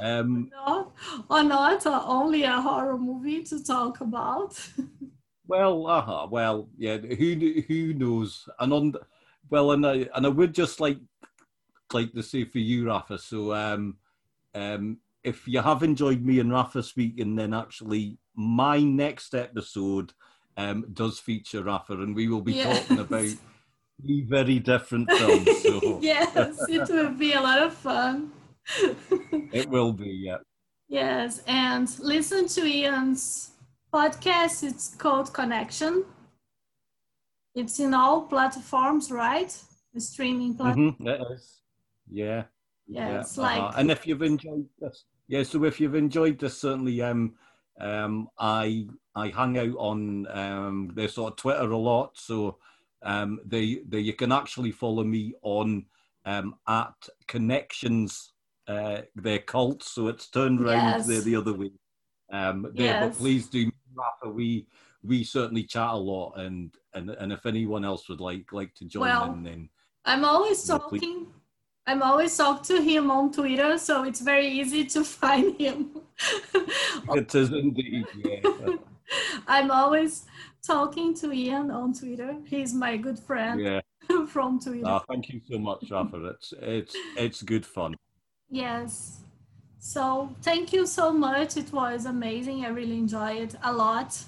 um, 0.00 0.50
no, 0.52 0.92
or 1.30 1.42
not, 1.42 1.86
or 1.86 2.02
only 2.04 2.42
a 2.44 2.60
horror 2.60 2.98
movie 2.98 3.42
to 3.44 3.64
talk 3.64 4.00
about. 4.00 4.60
well, 5.46 5.86
uh-huh, 5.86 6.28
well, 6.30 6.68
yeah. 6.76 6.98
Who 6.98 7.62
who 7.66 7.94
knows? 7.94 8.48
And 8.60 8.72
on, 8.72 8.94
well, 9.50 9.72
and 9.72 9.86
I 9.86 10.08
and 10.14 10.26
I 10.26 10.28
would 10.28 10.54
just 10.54 10.80
like 10.80 10.98
like 11.94 12.12
to 12.12 12.22
say 12.22 12.44
for 12.44 12.58
you, 12.58 12.86
Rafa. 12.86 13.18
So, 13.18 13.54
um, 13.54 13.96
um, 14.54 14.98
if 15.22 15.48
you 15.48 15.60
have 15.60 15.82
enjoyed 15.82 16.22
me 16.22 16.40
and 16.40 16.52
Rafa 16.52 16.82
speaking, 16.82 17.36
then 17.36 17.54
actually 17.54 18.18
my 18.34 18.80
next 18.80 19.34
episode 19.34 20.12
um, 20.56 20.84
does 20.92 21.18
feature 21.18 21.62
Rafa, 21.62 21.94
and 21.94 22.14
we 22.14 22.28
will 22.28 22.42
be 22.42 22.52
Yes. 22.54 22.86
talking 22.86 22.98
about 22.98 23.36
three 24.02 24.22
very 24.28 24.58
different 24.58 25.10
films. 25.12 25.50
So 25.62 25.98
yes, 26.02 26.68
it 26.68 26.88
will 26.88 27.10
be 27.10 27.32
a 27.32 27.40
lot 27.40 27.62
of 27.62 27.72
fun. 27.74 28.32
it 29.52 29.68
will 29.68 29.92
be, 29.92 30.10
yeah. 30.26 30.38
yes, 30.88 31.42
and 31.46 31.88
listen 32.00 32.46
to 32.48 32.64
Ian's 32.64 33.50
podcast. 33.92 34.62
It's 34.62 34.94
called 34.94 35.32
Connection. 35.32 36.04
It's 37.54 37.78
in 37.78 37.94
all 37.94 38.22
platforms, 38.22 39.10
right? 39.12 39.56
The 39.94 40.00
streaming 40.00 40.54
platform. 40.56 40.96
Mhm, 40.98 41.06
is. 42.10 42.16
Yeah. 42.16 42.44
Yeah, 42.86 43.20
it's 43.20 43.38
uh-huh. 43.38 43.60
like 43.62 43.78
and 43.78 43.90
if 43.90 44.06
you've 44.06 44.22
enjoyed 44.22 44.66
this, 44.78 45.04
yeah. 45.26 45.42
So 45.42 45.64
if 45.64 45.80
you've 45.80 45.94
enjoyed 45.94 46.38
this, 46.38 46.60
certainly, 46.60 47.00
um, 47.00 47.34
um, 47.80 48.28
I 48.38 48.88
I 49.14 49.28
hang 49.28 49.56
out 49.58 49.74
on 49.78 50.26
um, 50.28 50.92
their 50.94 51.08
sort 51.08 51.32
of 51.32 51.36
Twitter 51.38 51.70
a 51.70 51.78
lot. 51.78 52.18
So 52.18 52.58
um, 53.02 53.40
they 53.44 53.80
they 53.88 54.00
you 54.00 54.12
can 54.12 54.32
actually 54.32 54.70
follow 54.70 55.02
me 55.02 55.34
on 55.42 55.86
um 56.26 56.56
at 56.68 56.94
connections 57.26 58.32
uh 58.68 59.02
their 59.14 59.38
cult. 59.38 59.82
So 59.82 60.08
it's 60.08 60.28
turned 60.28 60.60
around 60.60 60.88
Yes. 60.88 61.06
the 61.06 61.20
the 61.20 61.36
other 61.36 61.54
way. 61.54 61.70
Um, 62.30 62.70
there, 62.74 63.00
but 63.00 63.14
please 63.14 63.46
do, 63.46 63.70
Rafa. 63.94 64.30
We 64.30 64.66
we 65.02 65.24
certainly 65.24 65.64
chat 65.64 65.90
a 65.90 65.96
lot, 65.96 66.34
and 66.36 66.74
and 66.92 67.10
and 67.10 67.32
if 67.32 67.46
anyone 67.46 67.84
else 67.84 68.10
would 68.10 68.20
like 68.20 68.52
like 68.52 68.74
to 68.74 68.84
join 68.84 69.08
Well, 69.08 69.32
in, 69.32 69.42
then 69.42 69.68
I'm 70.04 70.24
always 70.24 70.68
Yeah, 70.68 70.78
talking. 70.78 71.28
I'm 71.86 72.02
always 72.02 72.36
talk 72.36 72.62
to 72.64 72.80
him 72.80 73.10
on 73.10 73.30
Twitter, 73.32 73.76
so 73.78 74.04
it's 74.04 74.20
very 74.20 74.48
easy 74.48 74.84
to 74.86 75.04
find 75.20 75.56
him. 75.60 75.90
it 76.54 77.34
is 77.34 77.50
indeed. 77.52 78.06
Yeah. 78.16 78.40
I'm 79.46 79.70
always 79.70 80.24
talking 80.66 81.14
to 81.14 81.32
Ian 81.32 81.70
on 81.70 81.92
Twitter. 81.92 82.36
He's 82.46 82.72
my 82.72 82.96
good 82.96 83.18
friend 83.18 83.60
yeah. 83.60 83.80
from 84.28 84.58
Twitter. 84.58 84.86
Ah, 84.86 85.02
thank 85.08 85.28
you 85.28 85.40
so 85.50 85.58
much, 85.58 85.90
Rafa. 85.90 86.24
It's 86.34 86.54
it's 86.60 86.96
it's 87.16 87.42
good 87.42 87.66
fun. 87.66 87.96
Yes. 88.48 89.20
So 89.78 90.34
thank 90.40 90.72
you 90.72 90.86
so 90.86 91.12
much. 91.12 91.58
It 91.58 91.70
was 91.70 92.06
amazing. 92.06 92.64
I 92.64 92.68
really 92.68 92.96
enjoyed 92.96 93.42
it 93.42 93.54
a 93.62 93.72
lot. 93.72 94.18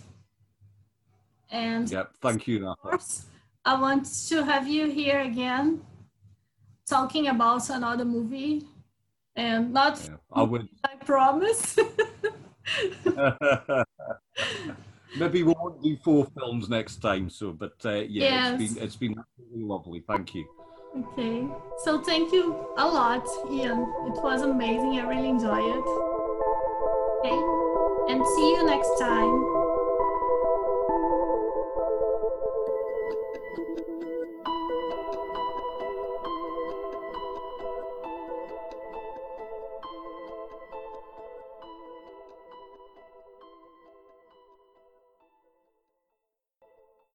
And 1.51 1.91
Yep. 1.91 2.11
Thank 2.21 2.47
you, 2.49 2.57
of 2.69 2.77
Rafa. 2.85 2.89
course, 2.91 3.27
I 3.65 3.81
want 3.81 4.05
to 4.29 4.45
have 4.45 4.69
you 4.69 4.91
here 4.91 5.21
again 5.21 5.81
talking 6.89 7.29
about 7.29 7.69
another 7.71 8.05
movie. 8.05 8.67
And 9.35 9.73
not, 9.73 10.01
Yeah, 10.03 10.17
I 10.33 10.43
would. 10.43 10.69
I 10.85 10.97
promise. 11.05 11.77
Maybe 15.19 15.43
we 15.43 15.55
won't 15.59 15.83
do 15.83 15.97
four 16.05 16.27
films 16.39 16.69
next 16.69 16.97
time. 16.97 17.31
So, 17.31 17.53
but 17.53 17.75
uh, 17.85 17.91
yeah, 18.09 18.25
Yes. 18.25 18.61
it's 18.61 18.75
been 18.75 18.85
it's 18.85 18.97
been 18.97 19.15
absolutely 19.19 19.63
lovely. 19.65 20.01
Thank 20.07 20.35
you. 20.35 20.45
okay. 20.99 21.47
So 21.85 22.01
thank 22.03 22.33
you 22.33 22.55
a 22.77 22.87
lot, 22.87 23.27
Ian. 23.51 23.81
It 24.09 24.23
was 24.23 24.43
amazing. 24.43 24.99
I 24.99 25.07
really 25.09 25.29
enjoyed 25.29 25.65
it. 25.65 25.87
Okay. 27.21 27.39
And 28.13 28.25
see 28.37 28.51
you 28.57 28.65
next 28.67 28.99
time. 28.99 29.56